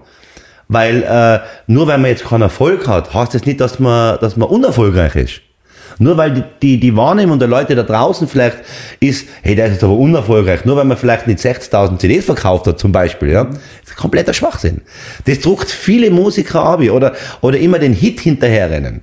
Weil 0.68 1.02
äh, 1.04 1.46
nur 1.68 1.86
weil 1.86 1.98
man 1.98 2.10
jetzt 2.10 2.24
keinen 2.24 2.42
Erfolg 2.42 2.88
hat, 2.88 3.14
heißt 3.14 3.34
das 3.34 3.46
nicht, 3.46 3.60
dass 3.60 3.78
man, 3.78 4.18
dass 4.20 4.36
man 4.36 4.48
unerfolgreich 4.48 5.14
ist. 5.14 5.42
Nur 5.98 6.16
weil 6.16 6.32
die, 6.32 6.42
die, 6.62 6.80
die 6.80 6.96
Wahrnehmung 6.96 7.38
der 7.38 7.48
Leute 7.48 7.74
da 7.74 7.82
draußen 7.82 8.28
vielleicht 8.28 8.58
ist, 9.00 9.28
hey, 9.42 9.54
der 9.54 9.66
ist 9.66 9.72
jetzt 9.74 9.84
aber 9.84 9.94
unerfolgreich, 9.94 10.64
nur 10.64 10.76
weil 10.76 10.84
man 10.84 10.96
vielleicht 10.96 11.26
nicht 11.26 11.40
60.000 11.40 11.98
CDs 11.98 12.26
verkauft 12.26 12.66
hat 12.66 12.78
zum 12.78 12.92
Beispiel, 12.92 13.30
ja, 13.30 13.44
das 13.44 13.90
ist 13.90 13.96
kompletter 13.96 14.34
Schwachsinn. 14.34 14.82
Das 15.24 15.40
druckt 15.40 15.70
viele 15.70 16.10
Musiker 16.10 16.62
ab 16.62 16.80
oder, 16.80 17.14
oder 17.40 17.58
immer 17.58 17.78
den 17.78 17.94
Hit 17.94 18.20
hinterherrennen. 18.20 19.02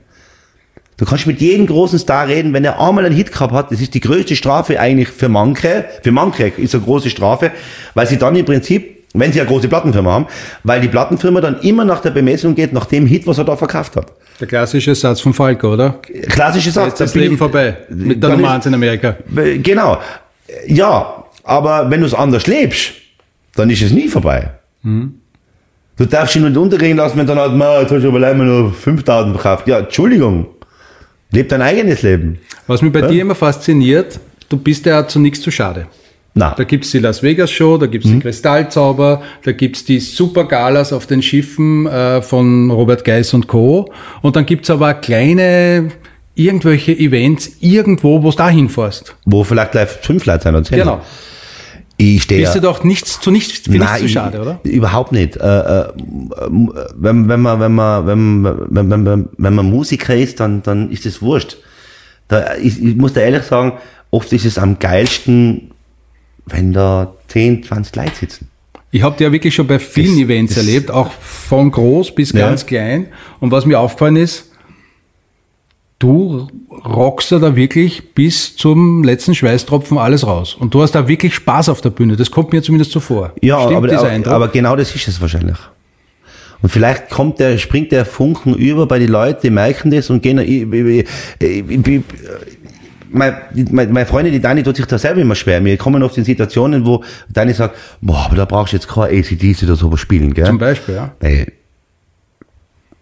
Du 0.98 1.06
kannst 1.06 1.26
mit 1.26 1.41
jedem 1.41 1.66
großen 1.66 1.98
Star 1.98 2.28
reden, 2.28 2.54
wenn 2.54 2.64
er 2.64 2.80
einmal 2.80 3.06
einen 3.06 3.16
Hit 3.16 3.32
gehabt 3.32 3.54
hat, 3.54 3.72
das 3.72 3.82
ist 3.82 3.96
die 3.96 4.00
größte 4.00 4.36
Strafe 4.36 4.80
eigentlich 4.80 5.10
für 5.10 5.28
manche, 5.28 5.86
für 6.04 6.12
manche 6.12 6.50
ist 6.50 6.76
eine 6.76 6.84
große 6.84 7.10
Strafe, 7.10 7.52
weil 7.96 8.06
sie 8.06 8.18
dann 8.18 8.36
im 8.36 8.46
Prinzip, 8.46 8.93
wenn 9.14 9.32
sie 9.32 9.39
eine 9.39 9.47
große 9.49 9.68
Plattenfirma 9.68 10.11
haben, 10.11 10.28
weil 10.64 10.82
die 10.82 10.88
Plattenfirma 10.88 11.39
dann 11.41 11.59
immer 11.61 11.86
nach 11.86 12.01
der 12.01 12.09
Bemessung 12.11 12.55
geht, 12.55 12.74
nach 12.74 12.86
dem 12.86 13.05
Hit, 13.05 13.28
was 13.28 13.38
er 13.38 13.43
da 13.43 13.55
verkauft 13.55 13.95
hat. 13.95 14.11
Der 14.39 14.47
klassische 14.47 14.95
Satz 14.95 15.22
von 15.22 15.34
Falco, 15.34 15.74
oder? 15.74 15.99
Klassische 16.30 16.72
Satz. 16.72 16.86
Jetzt 16.86 16.93
ist 16.93 17.01
das 17.01 17.16
Leben 17.16 17.38
vorbei. 17.38 17.78
Mit 17.89 18.22
der 18.24 18.32
Nummer 18.32 18.47
ist- 18.47 18.53
1 18.55 18.66
in 18.66 18.74
Amerika. 18.74 19.16
Genau. 19.61 19.99
Ja, 20.68 21.24
aber 21.43 21.89
wenn 21.91 21.99
du 22.01 22.07
es 22.07 22.14
anders 22.14 22.47
lebst, 22.47 22.93
dann 23.55 23.70
ist 23.70 23.82
es 23.84 23.91
nie 23.91 24.07
vorbei. 24.07 24.49
Du 24.84 26.05
darfst 26.05 26.34
dich 26.36 26.41
nicht 26.41 26.57
untergehen 26.57 26.97
lassen, 26.97 27.18
wenn 27.20 27.28
dann 27.28 27.38
halt, 27.38 27.53
"Ma, 27.53 27.80
jetzt 27.82 27.91
hast 27.91 28.01
du 28.03 28.07
aber 28.07 28.20
leider 28.20 28.43
nur 28.43 28.74
5000 28.74 29.39
verkauft. 29.39 29.68
Ja, 29.68 29.80
Entschuldigung. 29.80 30.47
Leb 31.32 31.49
dein 31.49 31.61
eigenes 31.61 32.01
Leben. 32.01 32.39
Was 32.68 32.82
mich 32.82 32.91
bei 32.91 33.01
dir 33.01 33.22
immer 33.22 33.36
fasziniert, 33.36 34.20
du 34.49 34.57
bist 34.57 34.86
ja 34.86 35.07
zu 35.07 35.20
nichts 35.20 35.41
zu 35.41 35.51
schade. 35.51 35.88
Na, 36.36 36.56
Da 36.56 36.64
gibt's 36.64 36.90
die 36.92 37.00
Las 37.00 37.22
Vegas 37.22 37.52
Show, 37.52 37.78
da 37.78 37.86
gibt's 37.86 38.08
die 38.10 38.20
Kristallzauber, 38.20 39.22
da 39.44 39.52
gibt's 39.52 39.86
die 39.86 40.00
Super 40.00 40.46
Galas 40.46 40.92
auf 40.92 41.06
den 41.06 41.22
Schiffen 41.22 41.86
äh, 41.86 42.22
von 42.24 42.72
Robert 42.72 43.04
Geis 43.06 43.34
und 43.36 43.48
Co. 43.48 43.92
Und 44.22 44.36
dann 44.36 44.46
gibt's 44.46 44.70
aber 44.72 44.96
kleine 44.96 45.92
irgendwelche 46.36 46.94
Events 46.98 47.58
irgendwo, 47.60 48.24
wo 48.24 48.32
du 48.32 48.38
da 48.38 48.50
hinfährst. 48.50 49.16
wo 49.26 49.44
vielleicht 49.44 49.74
gleich 49.74 49.90
fünf 49.90 50.26
Leute 50.26 50.46
sein 50.46 50.56
und 50.56 50.66
zehn. 50.66 50.80
Genau. 50.80 51.02
Ich 51.98 52.24
stehe 52.24 52.42
Bist 52.42 52.56
du 52.56 52.60
doch 52.62 52.84
nichts 52.84 53.20
zu 53.20 53.30
nichts 53.30 53.60
für 53.60 53.72
nichts 53.72 54.00
zu 54.00 54.10
schade, 54.10 54.42
oder? 54.42 54.60
Überhaupt 54.64 55.12
nicht. 55.12 55.38
Äh, 55.38 55.60
äh, 55.60 55.86
wenn, 56.96 57.30
wenn 57.30 57.40
man, 57.40 57.60
wenn 57.60 57.76
man, 57.76 58.08
wenn, 58.08 58.44
wenn, 58.44 58.90
wenn, 58.90 59.06
wenn, 59.06 59.30
wenn 59.38 59.54
man 59.54 59.70
Musiker 59.70 60.16
ist, 60.16 60.40
dann, 60.40 60.64
dann 60.64 60.90
ist 60.90 61.06
es 61.06 61.22
wurscht. 61.22 61.58
Da, 62.28 62.56
ich, 62.56 62.84
ich 62.84 62.96
muss 62.96 63.14
da 63.14 63.22
ehrlich 63.22 63.44
sagen, 63.44 63.74
oft 64.10 64.34
ist 64.34 64.46
es 64.46 64.58
am 64.58 64.80
geilsten, 64.80 65.70
wenn 66.46 66.74
da 66.74 67.14
10, 67.30 67.64
20 67.64 67.96
Leute 67.96 68.16
sitzen. 68.20 68.48
Ich 68.91 69.02
habe 69.02 69.24
ja 69.24 69.32
wirklich 69.32 69.56
schon 69.56 69.66
bei 69.68 69.80
vielen 69.80 70.16
Das- 70.16 70.24
Events 70.26 70.56
das- 70.56 70.66
erlebt, 70.68 70.91
auch 70.91 71.12
von 71.12 71.72
groß 71.72 72.14
bis 72.14 72.32
Ja. 72.32 72.48
ganz 72.48 72.66
klein. 72.66 73.08
Und 73.39 73.52
was 73.52 73.66
mir 73.66 73.80
aufgefallen 73.80 74.18
ist, 74.18 74.52
du 76.00 76.48
rockst 76.86 77.32
ja 77.32 77.39
da 77.39 77.56
wirklich 77.56 78.14
bis 78.14 78.56
zum 78.56 79.04
letzten 79.04 79.34
Schweißtropfen 79.36 79.98
alles 79.98 80.28
raus. 80.28 80.56
Und 80.56 80.74
du 80.74 80.82
hast 80.82 80.91
da 80.91 81.08
wirklich 81.08 81.34
Spaß 81.34 81.70
auf 81.70 81.82
der 81.82 81.89
Bühne. 81.91 82.18
Das 82.18 82.30
kommt 82.30 82.52
mir 82.52 82.62
zumindest 82.62 82.91
so 82.91 83.00
vor. 83.00 83.32
Ja, 83.41 83.62
Stimmt 83.64 83.78
aber, 83.78 83.98
aber, 84.00 84.28
aber 84.32 84.48
genau 84.50 84.76
das 84.76 84.94
ist 84.96 85.08
es 85.08 85.22
wahrscheinlich. 85.22 85.58
Und 86.62 86.70
vielleicht 86.70 87.10
kommt 87.10 87.39
der, 87.39 87.58
springt 87.58 87.91
der 87.91 88.06
Funken 88.06 88.56
über 88.56 88.86
bei 88.86 88.98
den 89.00 89.10
Leuten, 89.10 89.41
die 89.44 89.50
merken 89.50 89.91
das 89.91 90.10
und 90.10 90.22
gehen, 90.24 90.38
ich, 90.39 90.62
ich, 90.72 91.06
ich, 91.41 92.02
meine, 93.14 93.38
meine, 93.72 94.05
Freundin, 94.05 94.34
die 94.34 94.39
Dani, 94.41 94.64
tut 94.64 94.76
sich 94.76 94.86
da 94.86 94.97
selber 94.97 95.22
immer 95.22 95.36
schwer. 95.36 95.64
Wir 95.64 95.78
kommen 95.78 96.01
oft 96.03 96.18
in 96.18 96.24
Situationen, 96.26 96.86
wo 96.86 97.03
Dani 97.30 97.53
sagt, 97.53 97.76
boah, 98.01 98.26
aber 98.26 98.36
da 98.36 98.45
brauchst 98.45 98.74
du 98.74 98.78
jetzt 98.78 98.88
kein 98.88 99.03
ACDC 99.20 99.64
oder 99.64 99.76
sowas 99.76 99.99
spielen, 99.99 100.34
gell? 100.34 100.45
Zum 100.45 100.57
Beispiel, 100.57 100.95
ja. 100.95 101.11
Nee. 101.22 101.45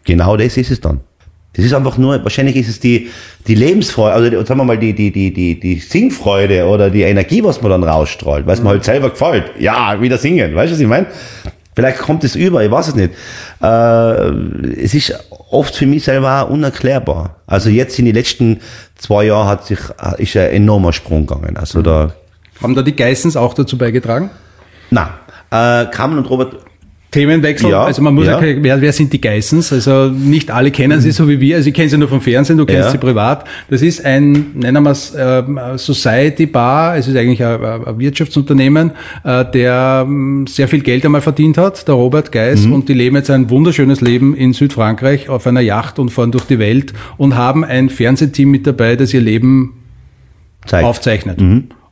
Genau 0.04 0.36
das 0.38 0.58
ist 0.58 0.72
es 0.72 0.82
dann. 0.82 1.00
Das 1.54 1.66
ist 1.66 1.74
einfach 1.74 1.98
nur, 1.98 2.24
wahrscheinlich 2.24 2.56
ist 2.56 2.70
es 2.70 2.80
die, 2.80 3.10
die 3.46 3.56
Lebensfreude, 3.56 4.14
also 4.14 4.30
die- 4.30 4.38
sagen 4.48 4.60
wir 4.60 4.64
mal, 4.64 4.78
die, 4.78 4.94
die, 4.94 5.12
die, 5.12 5.34
die, 5.34 5.60
die 5.60 5.80
Singfreude 5.80 6.66
oder 6.66 6.90
die 6.90 7.02
Energie, 7.02 7.44
was 7.44 7.62
man 7.62 7.72
dann 7.72 7.84
rausstrahlt, 7.84 8.46
weil 8.48 8.54
es 8.54 8.64
mir 8.64 8.70
halt 8.70 8.86
selber 8.86 9.10
gefällt. 9.10 9.52
Ja, 9.60 10.00
wieder 10.02 10.18
singen, 10.18 10.56
weißt 10.56 10.72
du, 10.72 10.76
was 10.76 10.80
ich 10.82 10.88
meine? 10.88 11.08
Vielleicht 11.76 12.00
kommt 12.00 12.24
es 12.24 12.36
über, 12.36 12.64
ich 12.64 12.72
weiß 12.72 12.90
es 12.90 12.96
nicht. 12.96 13.14
Äh, 13.62 13.66
es 14.84 14.94
ist 14.94 15.14
oft 15.50 15.76
für 15.76 15.86
mich 15.86 16.04
selber 16.04 16.44
auch 16.44 16.50
unerklärbar. 16.50 17.38
Also 17.48 17.70
jetzt 17.70 17.98
in 18.00 18.06
den 18.06 18.16
letzten 18.16 18.60
zwei 18.98 19.26
Jahren 19.26 19.48
hat 19.48 19.66
sich, 19.66 19.80
ist 20.18 20.36
ein 20.38 20.50
enormer 20.52 20.94
Sprung 20.94 21.26
gegangen. 21.26 21.58
Also 21.58 21.82
da, 21.82 22.14
Haben 22.62 22.76
da 22.76 22.82
die 22.82 22.96
Geissens 22.96 23.36
auch 23.38 23.54
dazu 23.54 23.78
beigetragen? 23.78 24.30
na, 24.90 25.12
äh, 25.50 25.86
Carmen 25.88 26.18
und 26.18 26.30
Robert 26.30 26.56
Themenwechsel. 27.12 27.70
Ja, 27.70 27.84
also 27.84 28.02
man 28.02 28.16
muss 28.16 28.26
ja, 28.26 28.42
ja. 28.42 28.56
wer, 28.64 28.80
wer 28.80 28.94
sind 28.94 29.12
die 29.12 29.20
Geissens? 29.20 29.74
Also 29.74 30.08
nicht 30.08 30.50
alle 30.50 30.72
kennen 30.72 31.02
sie 31.02 31.12
so 31.12 31.28
wie 31.28 31.42
wir. 31.42 31.58
Also 31.58 31.68
ich 31.68 31.74
kenne 31.76 31.90
sie 31.90 31.98
nur 31.98 32.08
vom 32.08 32.22
Fernsehen, 32.22 32.58
du 32.58 32.66
kennst 32.66 32.86
Ja. 32.86 32.92
sie 32.92 32.98
privat. 32.98 33.44
Das 33.70 33.82
ist 33.82 34.06
ein, 34.06 34.52
nennen 34.54 34.82
wir 34.82 34.92
es, 34.92 35.14
ähm, 35.18 35.60
Society 35.76 36.46
Bar. 36.46 36.96
Es 36.96 37.10
ist 37.10 37.18
eigentlich 37.18 37.44
ein, 37.44 37.62
ein 37.62 38.00
Wirtschaftsunternehmen, 38.00 38.92
äh, 39.26 39.44
der 39.52 40.06
ähm, 40.08 40.48
sehr 40.48 40.70
viel 40.70 40.80
Geld 40.80 41.04
einmal 41.04 41.20
verdient 41.20 41.58
hat, 41.58 41.86
der 41.86 41.96
Robert 41.96 42.32
Geiss. 42.32 42.66
Mhm. 42.66 42.74
Und 42.74 42.88
die 42.88 42.94
leben 42.94 43.18
jetzt 43.18 43.30
ein 43.30 43.50
wunderschönes 43.50 44.00
Leben 44.00 44.34
in 44.34 44.54
Südfrankreich 44.54 45.28
auf 45.28 45.46
einer 45.46 45.62
Yacht 45.62 46.00
und 46.00 46.10
fahren 46.12 46.32
durch 46.32 46.46
die 46.46 46.60
Welt 46.60 46.94
und 47.18 47.36
haben 47.36 47.66
ein 47.66 47.90
Fernsehteam 47.90 48.50
mit 48.50 48.66
dabei, 48.66 48.96
das 48.96 49.14
ihr 49.14 49.20
Leben 49.22 49.74
zeigt. 50.66 50.86
aufzeichnet. 50.86 51.42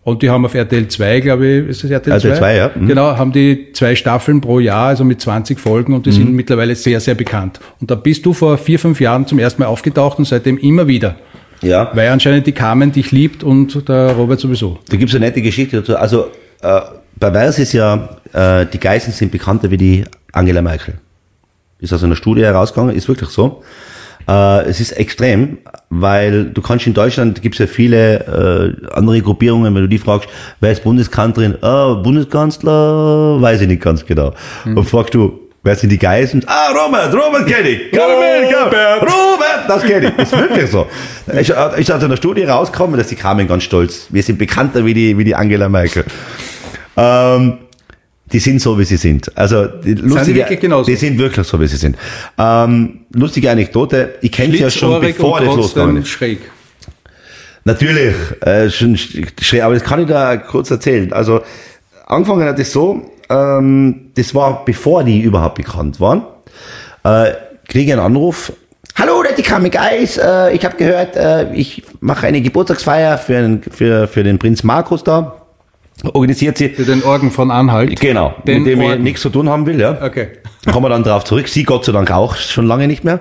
Und 0.10 0.24
die 0.24 0.30
haben 0.30 0.44
auf 0.46 0.56
RTL 0.56 0.88
2, 0.88 1.20
glaube 1.20 1.48
ich, 1.48 1.70
ist 1.70 1.84
das 1.84 1.92
RTL 1.92 2.20
2? 2.20 2.28
RTL 2.30 2.38
2, 2.38 2.56
ja. 2.56 2.72
Mhm. 2.74 2.88
Genau, 2.88 3.16
haben 3.16 3.32
die 3.32 3.72
zwei 3.74 3.96
Staffeln 3.96 4.42
pro 4.42 4.60
Jahr, 4.60 4.88
also 4.88 5.04
mit 5.04 5.22
20 5.22 5.60
Folgen 5.60 5.94
und 5.94 6.06
die 6.06 6.12
sind 6.12 6.34
mittlerweile 6.34 6.76
sehr, 6.76 7.00
sehr 7.00 7.16
bekannt. 7.16 7.60
Und 7.80 7.92
da 7.92 7.96
bist 7.96 8.26
du 8.26 8.34
vor 8.34 8.58
vier, 8.58 8.80
fünf 8.80 9.00
Jahren 9.00 9.28
zum 9.28 9.38
ersten 9.38 9.62
Mal 9.62 9.68
aufgetaucht 9.68 10.18
und 10.18 10.26
seitdem 10.26 10.58
immer 10.58 10.88
wieder. 10.88 11.16
Ja. 11.62 11.92
Weil 11.94 12.10
anscheinend 12.10 12.48
die 12.48 12.54
Carmen 12.54 12.92
dich 12.92 13.12
liebt 13.12 13.44
und 13.44 13.88
der 13.88 14.14
Robert 14.14 14.40
sowieso. 14.40 14.80
Da 14.90 14.98
gibt's 14.98 15.14
eine 15.14 15.26
nette 15.26 15.42
Geschichte 15.42 15.78
dazu. 15.78 15.96
Also 15.96 16.28
äh, 16.62 16.82
pervers 17.20 17.60
ist 17.60 17.74
ja, 17.74 18.18
äh, 18.34 18.66
die 18.66 18.80
Geißen 18.80 19.14
sind 19.14 19.32
bekannter 19.32 19.70
wie 19.70 19.78
die 19.78 20.04
Angela 20.32 20.62
Merkel. 20.62 20.96
Ist 21.80 21.94
aus 21.94 22.04
einer 22.04 22.16
Studie 22.16 22.44
herausgegangen, 22.44 22.96
ist 22.96 23.08
wirklich 23.08 23.30
so. 23.30 23.64
Äh, 24.28 24.64
es 24.66 24.80
ist 24.80 24.92
extrem, 24.94 25.58
weil 25.90 26.46
du 26.46 26.62
kannst 26.62 26.86
in 26.88 26.94
Deutschland, 26.94 27.42
gibt's 27.42 27.60
ja 27.60 27.68
viele 27.68 28.76
äh, 28.90 28.96
andere 28.96 29.22
Gruppierungen, 29.22 29.74
wenn 29.74 29.82
du 29.82 29.90
die 29.90 29.98
fragst, 29.98 30.30
wer 30.60 30.72
ist 30.72 30.84
Bundeskanzlerin? 30.84 31.58
Ah, 31.64 31.96
Bundeskanzler, 31.96 33.42
weiß 33.42 33.62
ich 33.62 33.68
nicht 33.68 33.82
ganz 33.82 34.06
genau. 34.06 34.34
Und 34.66 34.84
fragst 34.86 35.14
du, 35.14 35.40
wer 35.64 35.76
sind 35.76 35.90
die 35.90 35.98
Geißen? 35.98 36.44
Ah, 36.48 36.70
Robert, 36.72 37.14
Robert 37.14 37.48
kenne 37.48 37.70
ich. 37.70 37.94
Robert, 37.94 39.02
Robert, 39.02 39.68
das 39.68 39.84
kenne 39.84 40.14
ich. 40.16 40.24
Ist 40.24 40.38
wirklich 40.38 40.70
so. 40.70 40.88
Ist, 41.28 41.50
ist 41.78 41.92
aus 41.92 42.04
einer 42.04 42.18
Studie 42.18 42.44
rausgekommen, 42.44 42.98
dass 42.98 43.08
die 43.08 43.16
Carmen 43.16 43.48
ganz 43.48 43.64
stolz. 43.64 44.08
Wir 44.10 44.24
sind 44.24 44.38
bekannter 44.38 44.86
wie 44.86 44.94
die, 44.94 45.18
wie 45.18 45.24
die 45.24 45.36
Angela 45.36 45.70
Merkel. 45.70 46.06
Ähm, 46.98 47.58
die 48.32 48.40
sind 48.40 48.62
so, 48.62 48.78
wie 48.78 48.84
sie 48.84 48.98
sind. 48.98 49.36
Also 49.38 49.66
die 49.68 49.94
lustige, 49.96 50.40
wirklich 50.40 50.60
genauso? 50.60 50.90
Die 50.90 50.96
sind 50.96 51.18
wirklich 51.18 51.48
so, 51.48 51.60
wie 51.60 51.68
sie 51.68 51.78
sind. 51.78 51.98
Ähm, 52.38 53.02
lustige 53.14 53.50
Anekdote. 53.52 54.16
Ich 54.22 54.32
kenne 54.32 54.54
sie 54.54 54.62
ja 54.62 54.70
schon, 54.70 55.02
bevor 55.02 55.40
das 55.40 55.56
losgegangen 55.56 55.98
ist. 55.98 56.10
schräg. 56.10 56.40
Natürlich, 57.66 58.16
äh, 58.42 58.70
schon 58.70 58.98
schräg, 58.98 59.64
aber 59.64 59.74
das 59.74 59.84
kann 59.84 60.02
ich 60.02 60.08
da 60.08 60.38
kurz 60.38 60.72
erzählen. 60.72 61.12
Also 61.14 61.42
angefangen 62.06 62.48
hat 62.48 62.60
es 62.60 62.72
so, 62.72 63.12
ähm, 63.30 64.12
das 64.16 64.34
war 64.34 64.64
bevor 64.66 65.04
die 65.04 65.22
überhaupt 65.22 65.56
bekannt 65.56 66.00
waren. 66.00 66.24
Äh, 67.04 67.34
kriege 67.68 67.94
einen 67.94 68.02
Anruf. 68.02 68.54
Hallo, 68.96 69.24
der 69.24 69.34
Dikame 69.34 69.70
Geis. 69.70 70.18
Äh, 70.18 70.54
ich 70.54 70.66
habe 70.66 70.76
gehört, 70.78 71.16
äh, 71.16 71.54
ich 71.54 71.84
mache 72.00 72.28
eine 72.28 72.42
Geburtstagsfeier 72.42 73.18
für, 73.18 73.38
einen, 73.38 73.62
für, 73.64 74.08
für 74.08 74.24
den 74.24 74.40
Prinz 74.40 74.64
Markus 74.64 75.04
da. 75.04 75.39
Organisiert 76.14 76.58
sie. 76.58 76.70
Für 76.70 76.84
den 76.84 77.04
Orgen 77.04 77.32
von 77.32 77.52
Anhalt. 77.52 78.00
Genau, 78.00 78.34
Den 78.46 78.64
mit 78.64 78.74
dem 78.74 78.82
ich 78.82 78.90
Orden. 78.90 79.04
nichts 79.04 79.22
zu 79.22 79.30
tun 79.30 79.50
haben 79.50 79.66
will, 79.66 79.80
ja. 79.80 80.02
Okay. 80.02 80.30
Kommen 80.72 80.86
wir 80.86 80.90
dann 80.90 81.04
drauf 81.04 81.24
zurück. 81.26 81.48
Sie 81.48 81.64
Gott 81.64 81.86
sei 81.86 81.92
Dank 81.92 82.12
auch 82.12 82.36
schon 82.36 82.68
lange 82.68 82.88
nicht 82.88 83.04
mehr. 83.04 83.20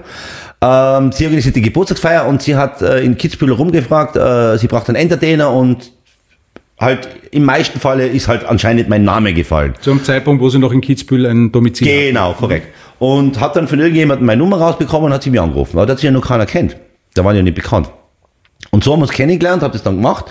Ähm, 0.61 1.13
sie 1.13 1.25
organisiert 1.25 1.57
die 1.57 1.63
Geburtstagsfeier 1.63 2.27
und 2.27 2.43
sie 2.43 2.57
hat 2.57 2.83
äh, 2.83 3.01
in 3.01 3.17
Kitzbühel 3.17 3.53
rumgefragt, 3.53 4.17
äh, 4.17 4.59
sie 4.59 4.67
braucht 4.67 4.89
einen 4.89 4.97
Entertainer 4.97 5.53
und 5.53 5.93
halt 6.81 7.09
im 7.31 7.45
meisten 7.45 7.79
Falle 7.79 8.07
ist 8.07 8.27
halt 8.27 8.45
anscheinend 8.45 8.89
mein 8.89 9.05
Name 9.05 9.35
gefallen. 9.35 9.75
Zum 9.81 10.03
Zeitpunkt, 10.03 10.43
wo 10.43 10.49
sie 10.49 10.59
noch 10.59 10.73
in 10.73 10.81
Kitzbühel 10.81 11.27
ein 11.27 11.53
Domizil 11.53 11.87
hat. 11.87 11.95
Genau, 11.95 12.33
korrekt. 12.33 12.69
Und 12.99 13.39
hat 13.39 13.55
dann 13.55 13.69
von 13.69 13.79
irgendjemandem 13.79 14.27
meine 14.27 14.39
Nummer 14.43 14.59
rausbekommen 14.59 15.07
und 15.07 15.13
hat 15.13 15.23
sie 15.23 15.31
mir 15.31 15.43
angerufen. 15.43 15.77
Aber 15.77 15.87
das 15.87 15.95
hat 15.95 16.01
sie 16.01 16.07
ja 16.07 16.13
noch 16.13 16.27
keiner 16.27 16.47
kennt. 16.47 16.77
Da 17.15 17.25
waren 17.25 17.37
ja 17.37 17.43
nicht 17.43 17.55
bekannt. 17.55 17.89
Und 18.71 18.83
so 18.83 18.93
haben 18.93 19.01
wir 19.01 19.05
uns 19.05 19.13
kennengelernt, 19.13 19.63
habe 19.63 19.73
das 19.73 19.83
dann 19.85 19.97
gemacht. 19.97 20.27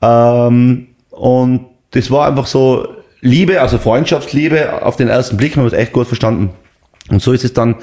Ähm, 0.00 0.88
und 1.10 1.66
das 1.92 2.10
war 2.10 2.26
einfach 2.26 2.46
so 2.46 2.88
Liebe, 3.20 3.60
also 3.60 3.78
Freundschaftsliebe 3.78 4.82
auf 4.82 4.96
den 4.96 5.08
ersten 5.08 5.36
Blick, 5.36 5.56
wir 5.56 5.64
es 5.64 5.72
echt 5.72 5.92
gut 5.92 6.08
verstanden. 6.08 6.50
Und 7.08 7.22
so 7.22 7.32
ist 7.32 7.44
es 7.44 7.52
dann 7.52 7.76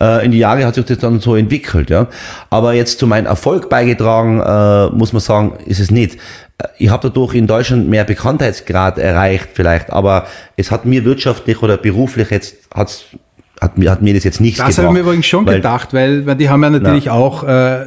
äh, 0.00 0.24
in 0.24 0.30
die 0.30 0.38
Jahre 0.38 0.64
hat 0.64 0.74
sich 0.74 0.84
das 0.84 0.98
dann 0.98 1.20
so 1.20 1.36
entwickelt, 1.36 1.90
ja. 1.90 2.06
Aber 2.50 2.74
jetzt 2.74 2.98
zu 2.98 3.06
meinem 3.06 3.26
Erfolg 3.26 3.68
beigetragen, 3.68 4.40
äh, 4.40 4.94
muss 4.94 5.12
man 5.12 5.20
sagen, 5.20 5.58
ist 5.66 5.80
es 5.80 5.90
nicht. 5.90 6.16
Äh, 6.58 6.68
Ich 6.78 6.90
habe 6.90 7.08
dadurch 7.08 7.34
in 7.34 7.46
Deutschland 7.46 7.88
mehr 7.88 8.04
Bekanntheitsgrad 8.04 8.98
erreicht, 8.98 9.48
vielleicht, 9.54 9.90
aber 9.90 10.26
es 10.56 10.70
hat 10.70 10.84
mir 10.84 11.04
wirtschaftlich 11.04 11.62
oder 11.62 11.76
beruflich 11.76 12.30
jetzt 12.30 12.56
hat's 12.74 13.06
hat 13.60 13.72
hat 13.78 14.02
mir 14.02 14.12
das 14.14 14.24
jetzt 14.24 14.40
nichts 14.40 14.58
Das 14.58 14.76
habe 14.78 14.88
ich 14.88 14.92
mir 14.92 15.00
übrigens 15.00 15.26
schon 15.26 15.46
weil- 15.46 15.56
gedacht, 15.56 15.94
weil, 15.94 16.26
weil 16.26 16.36
die 16.36 16.48
haben 16.50 16.62
ja 16.62 16.70
natürlich 16.70 17.08
auch, 17.10 17.42
äh, 17.44 17.86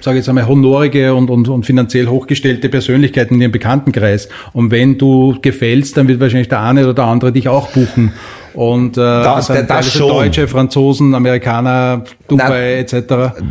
sage 0.00 0.16
jetzt 0.18 0.28
einmal, 0.28 0.46
honorige 0.46 1.14
und, 1.14 1.30
und, 1.30 1.48
und 1.48 1.64
finanziell 1.64 2.08
hochgestellte 2.08 2.68
Persönlichkeiten 2.68 3.36
in 3.36 3.40
ihrem 3.40 3.52
Bekanntenkreis. 3.52 4.28
Und 4.52 4.70
wenn 4.70 4.98
du 4.98 5.36
gefällst, 5.40 5.96
dann 5.96 6.08
wird 6.08 6.20
wahrscheinlich 6.20 6.48
der 6.48 6.60
eine 6.60 6.84
oder 6.84 6.94
der 6.94 7.04
andere 7.04 7.32
dich 7.32 7.48
auch 7.48 7.68
buchen. 7.70 8.12
Und 8.54 8.96
äh, 8.96 9.00
das, 9.00 9.46
das 9.46 9.56
sind 9.58 9.68
teilweise 9.68 9.90
schon. 9.90 10.08
Deutsche, 10.08 10.48
Franzosen, 10.48 11.14
Amerikaner, 11.14 12.02
Dubai 12.28 12.78
etc. 12.78 12.94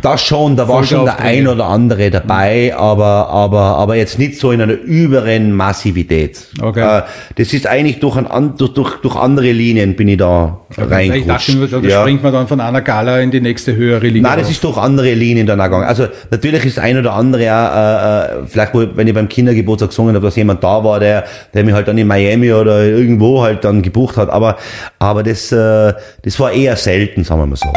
Das 0.00 0.22
schon, 0.22 0.56
da 0.56 0.68
war 0.68 0.84
schon 0.84 1.04
der 1.04 1.20
ein 1.20 1.46
oder 1.48 1.66
andere 1.66 2.10
dabei, 2.10 2.74
aber, 2.76 3.28
aber, 3.28 3.60
aber 3.60 3.96
jetzt 3.96 4.18
nicht 4.18 4.38
so 4.38 4.50
in 4.52 4.60
einer 4.60 4.72
überen 4.74 5.52
Massivität. 5.52 6.46
Okay. 6.60 6.98
Äh, 6.98 7.02
das 7.36 7.52
ist 7.52 7.66
eigentlich 7.66 8.00
durch, 8.00 8.16
ein, 8.16 8.54
durch, 8.56 8.72
durch, 8.74 8.96
durch 9.00 9.16
andere 9.16 9.52
Linien 9.52 9.96
bin 9.96 10.08
ich 10.08 10.18
da 10.18 10.58
Ich 10.70 10.76
dachte, 10.76 10.90
reingerutscht. 10.90 11.56
da 11.70 11.78
Ja. 11.78 12.00
springt 12.00 12.22
man 12.22 12.32
dann 12.32 12.48
von 12.48 12.60
einer 12.60 12.80
Gala 12.80 13.20
in 13.20 13.30
die 13.30 13.40
nächste 13.40 13.74
höhere 13.74 14.06
Liga. 14.06 14.28
Nein, 14.28 14.38
das 14.38 14.50
ist 14.50 14.62
durch 14.64 14.76
andere 14.76 15.14
Linien 15.14 15.46
dann 15.46 15.60
auch 15.60 15.64
gegangen. 15.64 15.84
Also 15.86 16.06
natürlich 16.30 16.64
ist 16.64 16.78
ein 16.78 16.98
oder 16.98 17.14
andere 17.14 17.42
auch, 17.52 17.76
äh, 17.76 18.42
äh, 18.42 18.46
vielleicht 18.46 18.74
wo, 18.74 18.84
wenn 18.94 19.06
ich 19.06 19.14
beim 19.14 19.28
Kindergeburtstag 19.28 19.90
gesungen 19.90 20.14
habe, 20.14 20.24
dass 20.26 20.36
jemand 20.36 20.62
da 20.62 20.82
war, 20.84 21.00
der, 21.00 21.24
der 21.54 21.64
mich 21.64 21.74
halt 21.74 21.88
dann 21.88 21.98
in 21.98 22.06
Miami 22.06 22.52
oder 22.52 22.84
irgendwo 22.84 23.42
halt 23.42 23.64
dann 23.64 23.82
gebucht 23.82 24.16
hat. 24.16 24.30
Aber, 24.30 24.56
aber 25.02 25.22
das, 25.24 25.50
äh, 25.50 25.92
das 26.22 26.38
war 26.38 26.52
eher 26.52 26.76
selten, 26.76 27.24
sagen 27.24 27.40
wir 27.40 27.46
mal 27.46 27.56
so. 27.56 27.72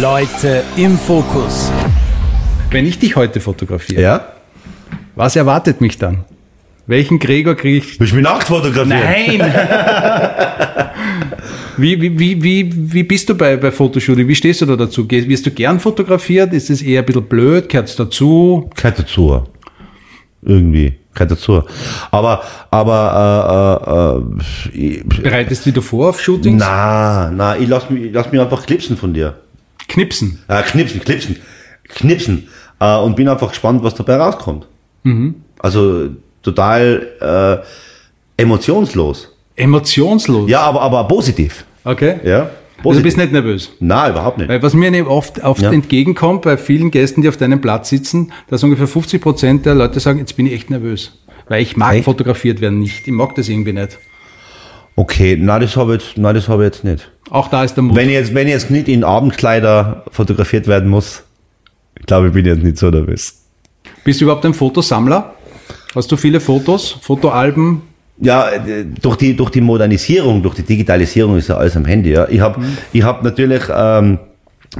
Leute 0.00 0.62
im 0.76 0.98
Fokus. 0.98 1.70
Wenn 2.70 2.86
ich 2.86 2.98
dich 2.98 3.16
heute 3.16 3.40
fotografiere, 3.40 4.02
Ja? 4.02 4.28
was 5.14 5.36
erwartet 5.36 5.80
mich 5.80 5.96
dann? 5.98 6.24
Welchen 6.86 7.18
Gregor 7.18 7.54
kriege 7.54 7.78
ich 7.78 7.98
Willst 7.98 8.12
du 8.12 8.16
mich 8.16 8.24
nackt 8.24 8.48
fotografieren? 8.48 9.38
Nein! 9.38 9.40
wie, 11.78 11.98
wie, 11.98 12.18
wie, 12.18 12.42
wie, 12.42 12.92
wie 12.92 13.02
bist 13.04 13.26
du 13.30 13.34
bei, 13.34 13.56
bei 13.56 13.70
Fotoshooting? 13.72 14.28
Wie 14.28 14.34
stehst 14.34 14.60
du 14.60 14.66
da 14.66 14.76
dazu? 14.76 15.08
Wirst 15.10 15.46
du 15.46 15.50
gern 15.50 15.80
fotografiert? 15.80 16.52
Ist 16.52 16.68
es 16.68 16.82
eher 16.82 17.00
ein 17.00 17.06
bisschen 17.06 17.24
blöd? 17.24 17.70
Gehört 17.70 17.88
es 17.88 17.96
dazu? 17.96 18.68
Gehört 18.76 18.98
dazu. 18.98 19.44
Irgendwie. 20.42 20.98
Gehört 21.14 21.30
dazu. 21.30 21.62
Aber, 22.10 22.42
aber, 22.70 24.20
äh, 24.74 24.76
äh, 24.76 24.78
äh, 24.80 24.96
ich, 24.98 25.04
Bereitest 25.06 25.64
du 25.66 25.72
dich 25.72 25.84
vor 25.84 26.10
auf 26.10 26.20
Shootings? 26.20 26.60
na, 26.60 27.30
na, 27.30 27.56
ich 27.56 27.68
lass 27.68 27.88
mich, 27.88 28.04
ich 28.04 28.12
lass 28.12 28.30
mich 28.32 28.40
einfach 28.40 28.66
klipsen 28.66 28.96
von 28.96 29.14
dir. 29.14 29.34
Knipsen. 29.88 30.40
Äh, 30.48 30.62
knipsen, 30.62 31.00
knipsen, 31.00 31.36
knipsen. 31.88 32.48
Äh, 32.80 32.96
und 32.96 33.14
bin 33.16 33.28
einfach 33.28 33.48
gespannt, 33.50 33.82
was 33.82 33.94
dabei 33.94 34.16
rauskommt. 34.16 34.66
Also 35.58 36.08
total 36.42 37.62
äh, 38.36 38.42
emotionslos. 38.42 39.28
Emotionslos. 39.54 40.48
Ja, 40.48 40.62
aber, 40.62 40.80
aber 40.80 41.04
positiv. 41.06 41.64
Okay. 41.84 42.20
Ja. 42.24 42.50
Also 42.82 42.98
du 42.98 43.02
bist 43.02 43.16
nicht 43.16 43.32
nervös. 43.32 43.70
Nein, 43.80 44.10
überhaupt 44.12 44.38
nicht. 44.38 44.48
Weil 44.48 44.62
was 44.62 44.74
mir 44.74 45.08
oft, 45.10 45.42
oft 45.42 45.62
Ja. 45.62 45.72
entgegenkommt 45.72 46.42
bei 46.42 46.56
vielen 46.56 46.90
Gästen, 46.90 47.22
die 47.22 47.28
auf 47.28 47.36
deinem 47.36 47.60
Platz 47.60 47.88
sitzen, 47.88 48.32
dass 48.48 48.62
ungefähr 48.62 48.88
50 48.88 49.22
Prozent 49.22 49.64
der 49.66 49.74
Leute 49.74 50.00
sagen, 50.00 50.18
jetzt 50.18 50.36
bin 50.36 50.46
ich 50.46 50.52
echt 50.52 50.70
nervös. 50.70 51.18
Weil 51.48 51.62
ich 51.62 51.76
mag 51.76 51.94
Echt? 51.94 52.04
fotografiert 52.04 52.60
werden 52.60 52.78
nicht. 52.80 53.06
Ich 53.06 53.12
mag 53.12 53.34
das 53.34 53.48
irgendwie 53.48 53.72
nicht. 53.72 53.98
Okay, 54.96 55.36
na 55.40 55.58
das 55.58 55.76
habe 55.76 55.96
ich 55.96 56.02
jetzt, 56.16 56.18
das 56.24 56.48
habe 56.48 56.62
ich 56.64 56.66
jetzt 56.72 56.84
nicht. 56.84 57.10
Auch 57.30 57.48
da 57.48 57.64
ist 57.64 57.74
der 57.74 57.82
Mut. 57.82 57.96
Wenn 57.96 58.08
ich 58.08 58.14
jetzt, 58.14 58.34
wenn 58.34 58.46
ich 58.46 58.52
jetzt 58.52 58.70
nicht 58.70 58.88
in 58.88 59.02
Abendkleider 59.04 60.04
fotografiert 60.10 60.66
werden 60.68 60.88
muss, 60.88 61.22
ich 61.98 62.06
glaube, 62.06 62.28
ich 62.28 62.32
bin 62.32 62.44
jetzt 62.46 62.62
nicht 62.62 62.78
so 62.78 62.90
nervös. 62.90 63.42
Bist 64.04 64.20
du 64.20 64.26
überhaupt 64.26 64.44
ein 64.46 64.54
Fotosammler? 64.54 65.34
Hast 65.94 66.10
du 66.12 66.16
viele 66.16 66.40
Fotos, 66.40 66.96
Fotoalben? 67.00 67.82
Ja, 68.20 68.48
äh, 68.50 68.84
durch 69.00 69.16
die, 69.16 69.36
durch 69.36 69.50
die 69.50 69.60
Modernisierung, 69.60 70.42
durch 70.42 70.54
die 70.54 70.62
Digitalisierung 70.62 71.36
ist 71.36 71.48
ja 71.48 71.56
alles 71.56 71.76
am 71.76 71.84
Handy. 71.84 72.12
Ja. 72.12 72.28
Ich 72.28 72.40
habe 72.40 72.62
ich 72.92 73.02
hab 73.02 73.22
natürlich 73.24 73.62
ähm, 73.74 74.18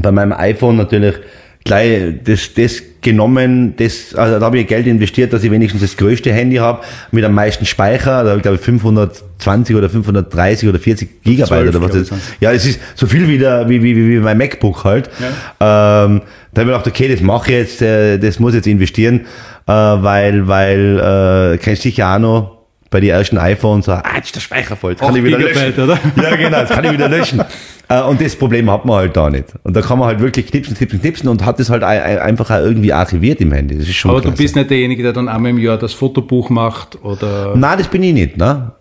bei 0.01 0.13
meinem 0.13 0.33
iPhone 0.33 0.77
natürlich 0.77 1.17
gleich 1.65 2.15
das, 2.23 2.53
das 2.55 2.83
genommen, 3.01 3.75
das, 3.77 4.15
also 4.15 4.39
da 4.39 4.47
habe 4.47 4.59
ich 4.59 4.67
Geld 4.67 4.87
investiert, 4.87 5.33
dass 5.33 5.43
ich 5.45 5.51
wenigstens 5.51 5.83
das 5.83 5.97
größte 5.97 6.33
Handy 6.33 6.57
habe, 6.57 6.83
mit 7.11 7.25
am 7.25 7.35
meisten 7.35 7.65
Speicher, 7.67 8.23
da 8.23 8.31
habe 8.31 8.37
ich 8.37 8.43
glaube 8.43 8.57
ich 8.57 8.63
520 8.63 9.77
oder 9.77 9.89
530 9.89 10.69
oder 10.69 10.79
40 10.79 11.23
Gigabyte 11.23 11.49
12, 11.49 11.69
oder 11.69 11.83
was 11.83 11.93
das 11.93 12.09
sind's. 12.09 12.25
Ja, 12.41 12.53
es 12.53 12.67
ist 12.67 12.81
so 12.95 13.07
viel 13.07 13.29
wie, 13.29 13.39
der, 13.39 13.69
wie, 13.69 13.83
wie, 13.83 13.97
wie, 13.97 14.19
mein 14.19 14.39
MacBook 14.39 14.85
halt. 14.85 15.09
Ähm, 15.19 15.27
da 15.59 15.67
habe 16.11 16.21
ich 16.21 16.57
mir 16.57 16.65
gedacht, 16.65 16.87
okay, 16.87 17.09
das 17.09 17.21
mache 17.21 17.51
ich 17.51 17.59
jetzt, 17.59 17.83
äh, 17.83 18.19
das 18.19 18.39
muss 18.39 18.53
ich 18.53 18.57
jetzt 18.57 18.67
investieren, 18.67 19.21
äh, 19.67 19.73
weil, 19.73 20.47
weil, 20.47 21.55
äh, 21.55 21.59
kennst 21.59 21.85
du 21.85 21.89
sicher 21.89 22.15
auch 22.15 22.19
noch, 22.19 22.54
bei 22.95 23.01
den 23.01 23.11
ersten 23.11 23.39
iPhones, 23.39 23.89
ah, 23.89 24.01
jetzt 24.15 24.27
ist 24.27 24.37
der 24.37 24.41
Speicher 24.41 24.77
voll, 24.77 24.93
jetzt 24.93 25.01
kann 25.01 25.17
ich 25.17 25.25
wieder 25.25 25.37
Gigabyte, 25.37 25.77
löschen. 25.77 25.83
oder? 25.83 25.99
Ja, 26.23 26.37
genau, 26.37 26.61
das 26.61 26.71
kann 26.71 26.85
ich 26.85 26.93
wieder 26.93 27.09
löschen. 27.09 27.43
Äh, 27.87 28.01
Und 28.01 28.19
das 28.19 28.35
Problem 28.35 28.71
hat 28.71 28.87
man 28.87 28.97
halt 28.97 29.15
da 29.15 29.29
nicht. 29.29 29.45
Und 29.63 29.77
da 29.77 29.83
kann 29.83 29.99
man 29.99 30.09
halt 30.09 30.19
wirklich 30.19 30.47
knipsen, 30.47 30.75
knipsen, 30.75 31.03
knipsen 31.03 31.29
und 31.29 31.45
hat 31.45 31.61
das 31.61 31.69
halt 31.69 31.83
ein- 31.83 32.01
ein- 32.01 32.19
einfach 32.19 32.51
auch 32.51 32.59
irgendwie 32.61 32.95
archiviert 32.95 33.43
im 33.43 33.53
Handy. 33.53 33.77
Das 33.77 33.87
ist 33.87 33.97
schon 33.97 34.11
Aber 34.11 34.23
klasse. 34.23 34.37
du 34.39 34.43
bist 34.43 34.57
nicht 34.57 34.71
derjenige, 34.71 35.03
der 35.03 35.13
dann 35.13 35.29
einmal 35.29 35.51
im 35.51 35.59
Jahr 35.59 35.77
das 35.77 35.93
Fotobuch 35.93 36.49
macht 36.49 37.05
oder. 37.05 37.55
Nein, 37.55 37.77
das 37.77 37.89
bin 37.89 38.03
ich 38.03 38.15
nicht, 38.15 38.39
ne? 38.39 38.73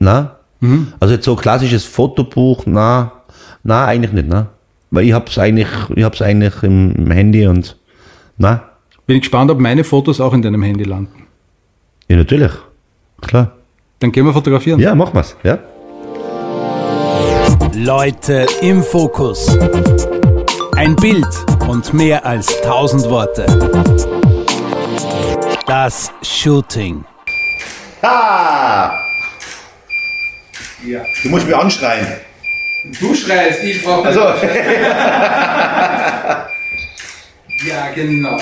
Na? 0.00 0.36
Also 1.00 1.14
jetzt 1.14 1.24
so 1.24 1.34
klassisches 1.34 1.84
Fotobuch, 1.86 2.64
na, 2.66 3.10
na, 3.62 3.86
eigentlich 3.86 4.12
nicht, 4.12 4.28
ne? 4.28 4.48
Weil 4.90 5.06
ich 5.06 5.14
hab's 5.14 5.38
eigentlich, 5.38 5.68
ich 5.96 6.04
hab's 6.04 6.20
eigentlich 6.20 6.62
im, 6.62 6.94
im 6.96 7.10
Handy 7.10 7.46
und, 7.46 7.74
na? 8.36 8.64
Bin 9.06 9.16
ich 9.16 9.22
gespannt, 9.22 9.50
ob 9.50 9.58
meine 9.60 9.82
Fotos 9.82 10.20
auch 10.20 10.34
in 10.34 10.42
deinem 10.42 10.62
Handy 10.62 10.84
landen. 10.84 11.26
Ja, 12.08 12.16
natürlich. 12.18 12.52
Klar. 13.20 13.52
Dann 13.98 14.12
gehen 14.12 14.24
wir 14.24 14.32
fotografieren. 14.32 14.80
Ja, 14.80 14.94
machen 14.94 15.14
wir's, 15.14 15.36
ja? 15.42 15.58
Leute 17.74 18.46
im 18.62 18.82
Fokus. 18.82 19.56
Ein 20.76 20.96
Bild 20.96 21.26
und 21.68 21.92
mehr 21.92 22.24
als 22.24 22.60
tausend 22.62 23.08
Worte. 23.10 23.44
Das 25.66 26.10
Shooting. 26.22 27.04
Ha! 28.02 28.92
Du 31.22 31.28
musst 31.28 31.46
mich 31.46 31.54
anschreien. 31.54 32.06
Du 32.98 33.14
schreist, 33.14 33.62
ich 33.62 33.84
brauche. 33.84 34.08
Also, 34.08 34.20
Ja, 37.68 37.90
genau. 37.94 38.38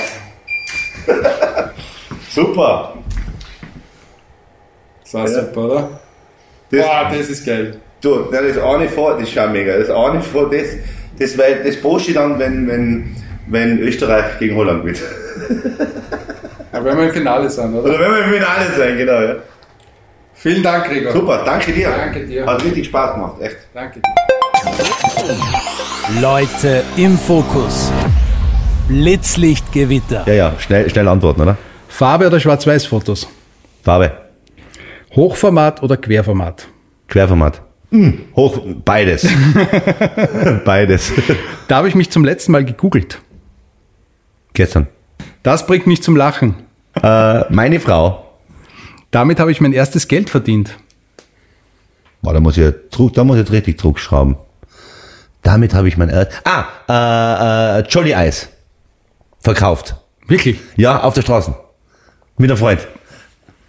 super. 2.32 2.94
Das 5.10 5.14
war 5.14 5.28
super, 5.28 5.60
oder? 5.64 6.00
Das, 6.70 6.86
das 7.10 7.28
ist 7.30 7.46
geil. 7.46 7.76
du, 8.02 8.30
das 8.30 8.58
eine 8.58 8.88
vor, 8.90 9.14
das 9.14 9.22
ist 9.22 9.32
schon 9.32 9.52
mega. 9.52 9.78
Das 9.78 9.88
eine 9.88 10.20
vor, 10.20 10.50
das, 10.50 10.66
das, 11.18 11.38
weil, 11.38 11.64
das 11.64 11.76
poste 11.80 12.10
ich 12.10 12.14
dann, 12.16 12.38
wenn, 12.38 12.68
wenn, 12.68 13.16
wenn 13.46 13.78
Österreich 13.78 14.38
gegen 14.38 14.54
Holland 14.56 14.84
wird. 14.84 14.98
Aber 16.72 16.84
wenn 16.84 16.98
wir 16.98 17.04
im 17.04 17.12
Finale 17.12 17.48
sind, 17.48 17.74
oder? 17.74 17.84
Oder 17.84 18.00
wenn 18.00 18.10
wir 18.10 18.24
im 18.24 18.32
Finale 18.32 18.66
sein, 18.76 18.98
genau, 18.98 19.20
ja. 19.20 19.36
Vielen 20.34 20.62
Dank, 20.62 20.84
Gregor. 20.84 21.12
Super, 21.12 21.42
danke 21.44 21.72
dir. 21.72 21.88
Danke 21.88 22.26
dir. 22.26 22.46
Hat 22.46 22.62
richtig 22.62 22.86
Spaß 22.86 23.14
gemacht, 23.14 23.40
echt. 23.40 23.56
Danke. 23.72 24.00
Leute 26.20 26.82
im 26.96 27.16
Fokus. 27.16 27.90
Blitzlichtgewitter. 28.88 30.24
Ja, 30.26 30.34
ja, 30.34 30.52
schnell, 30.58 30.88
schnell 30.90 31.08
antworten, 31.08 31.40
oder? 31.40 31.56
Farbe 31.88 32.26
oder 32.26 32.38
Schwarz-Weiß-Fotos? 32.38 33.26
Farbe, 33.82 34.27
Hochformat 35.18 35.82
oder 35.82 35.96
Querformat? 35.96 36.68
Querformat. 37.08 37.60
Hm, 37.90 38.20
hoch, 38.36 38.60
beides. 38.84 39.26
beides. 40.64 41.12
Da 41.66 41.78
habe 41.78 41.88
ich 41.88 41.96
mich 41.96 42.08
zum 42.10 42.24
letzten 42.24 42.52
Mal 42.52 42.64
gegoogelt. 42.64 43.20
Gestern. 44.52 44.86
Das 45.42 45.66
bringt 45.66 45.88
mich 45.88 46.04
zum 46.04 46.14
Lachen. 46.14 46.54
Äh, 47.02 47.52
meine 47.52 47.80
Frau, 47.80 48.30
Damit 49.10 49.40
habe 49.40 49.50
ich 49.50 49.60
mein 49.60 49.72
erstes 49.72 50.06
Geld 50.06 50.30
verdient. 50.30 50.78
boah, 52.22 52.32
da 52.32 52.38
muss 52.38 52.56
ich, 52.56 52.72
Druck, 52.92 53.14
da 53.14 53.24
muss 53.24 53.38
ich 53.38 53.40
jetzt 53.40 53.52
richtig 53.52 53.76
Druck 53.76 53.98
schrauben. 53.98 54.36
Damit 55.42 55.74
habe 55.74 55.88
ich 55.88 55.96
mein 55.96 56.10
erst, 56.10 56.30
ah, 56.44 56.66
äh, 56.88 57.80
äh, 57.80 57.88
Jolly 57.88 58.14
Eis. 58.14 58.50
Verkauft. 59.40 59.96
Wirklich? 60.28 60.60
Ja, 60.76 61.02
auf 61.02 61.14
der 61.14 61.22
Straße. 61.22 61.56
Mit 62.36 62.50
einem 62.50 62.58
Freund. 62.58 62.86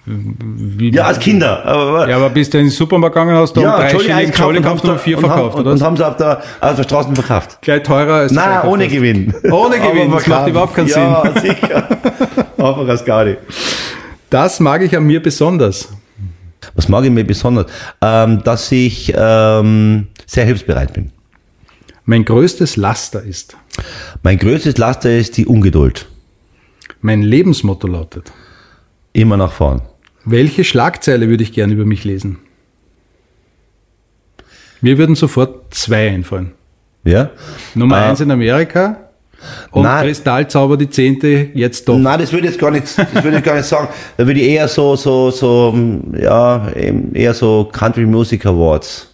Wie, 0.09 0.91
Ja, 0.91 1.05
als 1.05 1.19
Kinder. 1.19 1.63
Aber, 1.65 2.09
Ja, 2.09 2.17
aber 2.17 2.29
bist 2.29 2.53
du 2.53 2.57
in 2.57 2.65
den 2.65 2.71
Supermarkt 2.71 3.15
gegangen, 3.15 3.35
hast 3.35 3.55
du 3.55 3.61
um 3.61 3.67
drei 3.67 3.89
Schilling 3.89 4.31
Jolly 4.33 4.57
gekauft 4.59 4.83
und 4.83 4.89
um 4.89 4.97
vier 4.99 5.17
verkauft, 5.17 5.55
und, 5.55 5.61
oder? 5.61 5.71
und 5.71 5.81
haben 5.81 5.95
sie 5.97 6.07
auf 6.07 6.17
der, 6.17 6.41
auf 6.59 6.75
der 6.75 6.83
Straße 6.83 7.13
verkauft. 7.13 7.59
Gleich 7.61 7.83
teurer 7.83 8.13
als 8.15 8.31
Nein, 8.31 8.67
ohne 8.67 8.85
hast. 8.85 8.91
Gewinn. 8.91 9.33
Ohne 9.51 9.79
Gewinn, 9.79 10.11
das 10.11 10.25
macht 10.25 10.47
überhaupt 10.47 10.75
keinen 10.75 10.87
ja, 10.87 11.31
sicher. 11.39 11.87
Einfach 12.57 12.87
als 12.87 13.05
Gaudi. 13.05 13.37
Das 14.29 14.59
mag 14.59 14.81
ich 14.81 14.95
an 14.97 15.03
mir 15.03 15.21
besonders. 15.21 15.89
Was 16.75 16.89
mag 16.89 17.03
ich 17.03 17.11
mir 17.11 17.23
besonders? 17.23 17.67
Ähm, 18.01 18.41
dass 18.43 18.71
ich 18.71 19.13
ähm, 19.15 20.07
sehr 20.25 20.45
hilfsbereit 20.45 20.93
bin. 20.93 21.11
Mein 22.05 22.25
größtes 22.25 22.75
Laster 22.75 23.21
ist. 23.21 23.55
Mein 24.23 24.39
größtes 24.39 24.77
Laster 24.77 25.15
ist 25.15 25.37
die 25.37 25.45
Ungeduld. 25.45 26.07
Mein 27.01 27.21
Lebensmotto 27.21 27.87
lautet. 27.87 28.31
Immer 29.13 29.37
nach 29.37 29.51
vorn. 29.51 29.81
Welche 30.25 30.63
Schlagzeile 30.63 31.29
würde 31.29 31.43
ich 31.43 31.53
gerne 31.53 31.73
über 31.73 31.85
mich 31.85 32.03
lesen? 32.03 32.39
Mir 34.81 34.97
würden 34.97 35.15
sofort 35.15 35.73
zwei 35.73 36.09
einfallen. 36.09 36.51
Ja? 37.03 37.31
Nummer 37.75 37.97
Äh, 37.97 38.09
eins 38.09 38.19
in 38.21 38.31
Amerika 38.31 38.97
und 39.71 39.83
Nein. 39.83 40.05
Kristallzauber 40.05 40.77
die 40.77 40.89
zehnte 40.89 41.49
jetzt 41.53 41.87
doch. 41.87 41.97
Nein, 41.97 42.19
das 42.19 42.31
würde 42.31 42.47
ich 42.47 42.51
jetzt 42.53 42.61
gar 42.61 42.71
nicht, 42.71 42.83
das 42.97 43.23
würde 43.23 43.37
ich 43.37 43.43
gar 43.43 43.55
nicht 43.55 43.65
sagen. 43.65 43.87
Da 44.17 44.25
würde 44.27 44.39
ich 44.39 44.47
eher 44.47 44.67
so, 44.67 44.95
so, 44.95 45.31
so, 45.31 45.73
ja, 46.19 46.69
eher 47.13 47.33
so 47.33 47.69
Country 47.71 48.05
Music 48.05 48.45
Awards. 48.45 49.07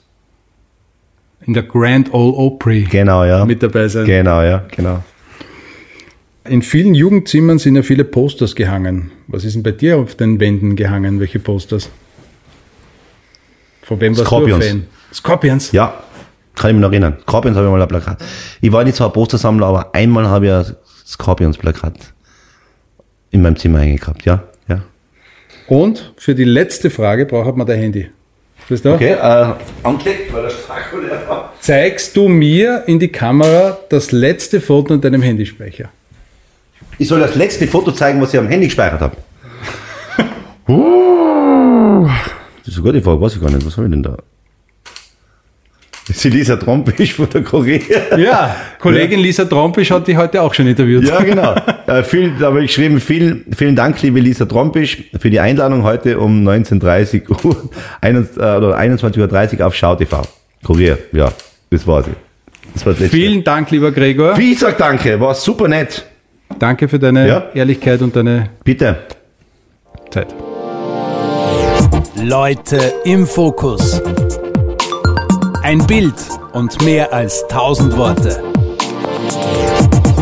In 1.46 1.54
der 1.54 1.64
Grand 1.64 2.12
Ole 2.12 2.34
Opry 2.36 2.88
Genau, 2.90 3.24
ja. 3.24 3.46
mit 3.46 3.62
dabei 3.62 3.88
sein. 3.88 4.06
Genau, 4.06 4.42
ja, 4.42 4.64
genau. 4.76 5.04
In 6.48 6.62
vielen 6.62 6.94
Jugendzimmern 6.94 7.58
sind 7.58 7.76
ja 7.76 7.82
viele 7.82 8.04
Posters 8.04 8.56
gehangen. 8.56 9.12
Was 9.28 9.44
ist 9.44 9.56
denn 9.56 9.64
bei 9.64 9.72
dir 9.72 9.98
auf 9.98 10.14
den 10.14 10.40
Wänden 10.40 10.76
gehangen? 10.76 11.20
Welche 11.20 11.40
Posters? 11.40 11.90
Von 13.82 14.00
wem 14.00 14.16
warst 14.16 14.28
Scorpions. 14.28 14.64
du 14.64 14.72
ein 14.72 14.80
Fan? 14.82 14.88
Scorpions? 15.12 15.72
Ja, 15.72 16.04
kann 16.54 16.70
ich 16.70 16.76
mich 16.76 16.82
noch 16.82 16.92
erinnern. 16.92 17.18
Scorpions 17.24 17.58
habe 17.58 17.66
ich 17.66 17.72
mal 17.72 17.82
ein 17.82 17.88
Plakat. 17.88 18.24
Ich 18.62 18.72
war 18.72 18.84
nicht 18.84 18.96
so 18.96 19.06
ein 19.06 19.14
Postersammler, 19.14 19.66
aber 19.66 19.96
einmal 19.96 20.28
habe 20.28 20.46
ich 20.46 20.52
ein 20.52 20.76
Scorpions-Plakat 21.08 22.14
in 23.32 23.42
meinem 23.42 23.56
Zimmer 23.56 23.80
hängen 23.80 23.98
gehabt. 23.98 24.24
Ja, 24.26 24.44
ja. 24.68 24.84
Und 25.68 26.14
für 26.18 26.36
die 26.36 26.44
letzte 26.44 26.92
Frage 26.92 27.26
braucht 27.26 27.58
man 27.58 27.66
dein 27.66 27.80
Handy. 27.80 28.08
Weißt 28.70 28.86
du? 28.86 28.94
Okay, 28.94 29.14
äh, 29.14 29.54
angeklickt, 29.82 30.32
weil 30.32 30.44
war. 31.28 31.54
Zeigst 31.60 32.16
du 32.16 32.28
mir 32.28 32.84
in 32.86 33.00
die 33.00 33.08
Kamera 33.08 33.80
das 33.90 34.12
letzte 34.12 34.62
Foto 34.62 34.94
in 34.94 35.02
deinem 35.02 35.24
Handyspeicher? 35.24 35.90
Ich 36.98 37.08
soll 37.08 37.20
das 37.20 37.36
letzte 37.36 37.68
Foto 37.68 37.92
zeigen, 37.92 38.22
was 38.22 38.34
ich 38.34 38.40
am 38.40 38.48
Handy 38.48 38.68
gespeichert 38.68 39.02
habe. 39.02 39.18
Das 42.66 42.74
ist 42.74 42.80
eine 42.80 42.92
gute 42.92 43.02
Frage, 43.04 43.22
weiß 43.22 43.36
ich 43.36 43.42
gar 43.42 43.52
nicht. 43.52 43.64
Was 43.66 43.78
habe 43.78 43.86
ich 43.86 43.94
denn 43.94 44.02
da? 44.02 44.18
Das 46.08 46.18
ist 46.18 46.24
die 46.24 46.30
Lisa 46.30 46.56
Trompisch 46.56 47.14
von 47.14 47.30
der 47.30 47.44
Korea. 47.44 48.18
Ja, 48.18 48.56
Kollegin 48.80 49.20
Lisa 49.20 49.46
Trompisch 49.46 49.90
hat 49.92 50.08
dich 50.08 50.18
heute 50.18 50.42
auch 50.42 50.54
schon 50.54 50.68
interviewt. 50.68 51.08
Ja, 51.08 51.22
genau. 51.22 51.56
Äh, 51.88 52.02
viel, 52.02 52.34
da 52.40 52.48
habe 52.48 52.64
ich 52.64 52.70
geschrieben, 52.70 53.00
vielen, 53.00 53.46
vielen 53.56 53.76
Dank, 53.76 54.02
liebe 54.02 54.20
Lisa 54.20 54.46
Trompisch, 54.46 55.04
für 55.20 55.30
die 55.30 55.40
Einladung 55.40 55.84
heute 55.84 56.18
um 56.18 56.44
19.30 56.44 57.30
Uhr, 57.46 57.70
21, 58.02 58.38
äh, 58.38 58.40
oder 58.40 58.76
21.30 58.80 59.60
Uhr 59.60 59.68
auf 59.68 59.76
Schau 59.76 59.96
TV. 59.96 60.24
Korea, 60.64 60.98
ja, 61.12 61.32
das 61.70 61.86
war 61.86 62.02
sie. 62.02 62.10
Das 62.74 62.88
war 62.88 62.96
das. 62.96 63.08
Vielen 63.10 63.44
Dank, 63.44 63.70
lieber 63.70 63.92
Gregor. 63.92 64.36
Wie 64.36 64.54
ich 64.54 64.60
sag 64.60 64.80
danke, 64.80 65.20
war 65.20 65.36
super 65.36 65.68
nett. 65.68 66.08
Danke 66.60 66.88
für 66.88 67.00
deine 67.00 67.28
Ja. 67.28 67.44
Ehrlichkeit 67.54 68.02
und 68.02 68.16
deine 68.16 68.50
Bitte. 68.64 68.98
Zeit. 70.12 70.28
Leute 72.22 72.94
im 73.04 73.28
Fokus. 73.28 74.02
Ein 75.64 75.86
Bild 75.86 76.14
und 76.54 76.82
mehr 76.84 77.12
als 77.14 77.44
tausend 77.50 77.98
Worte. 77.98 78.42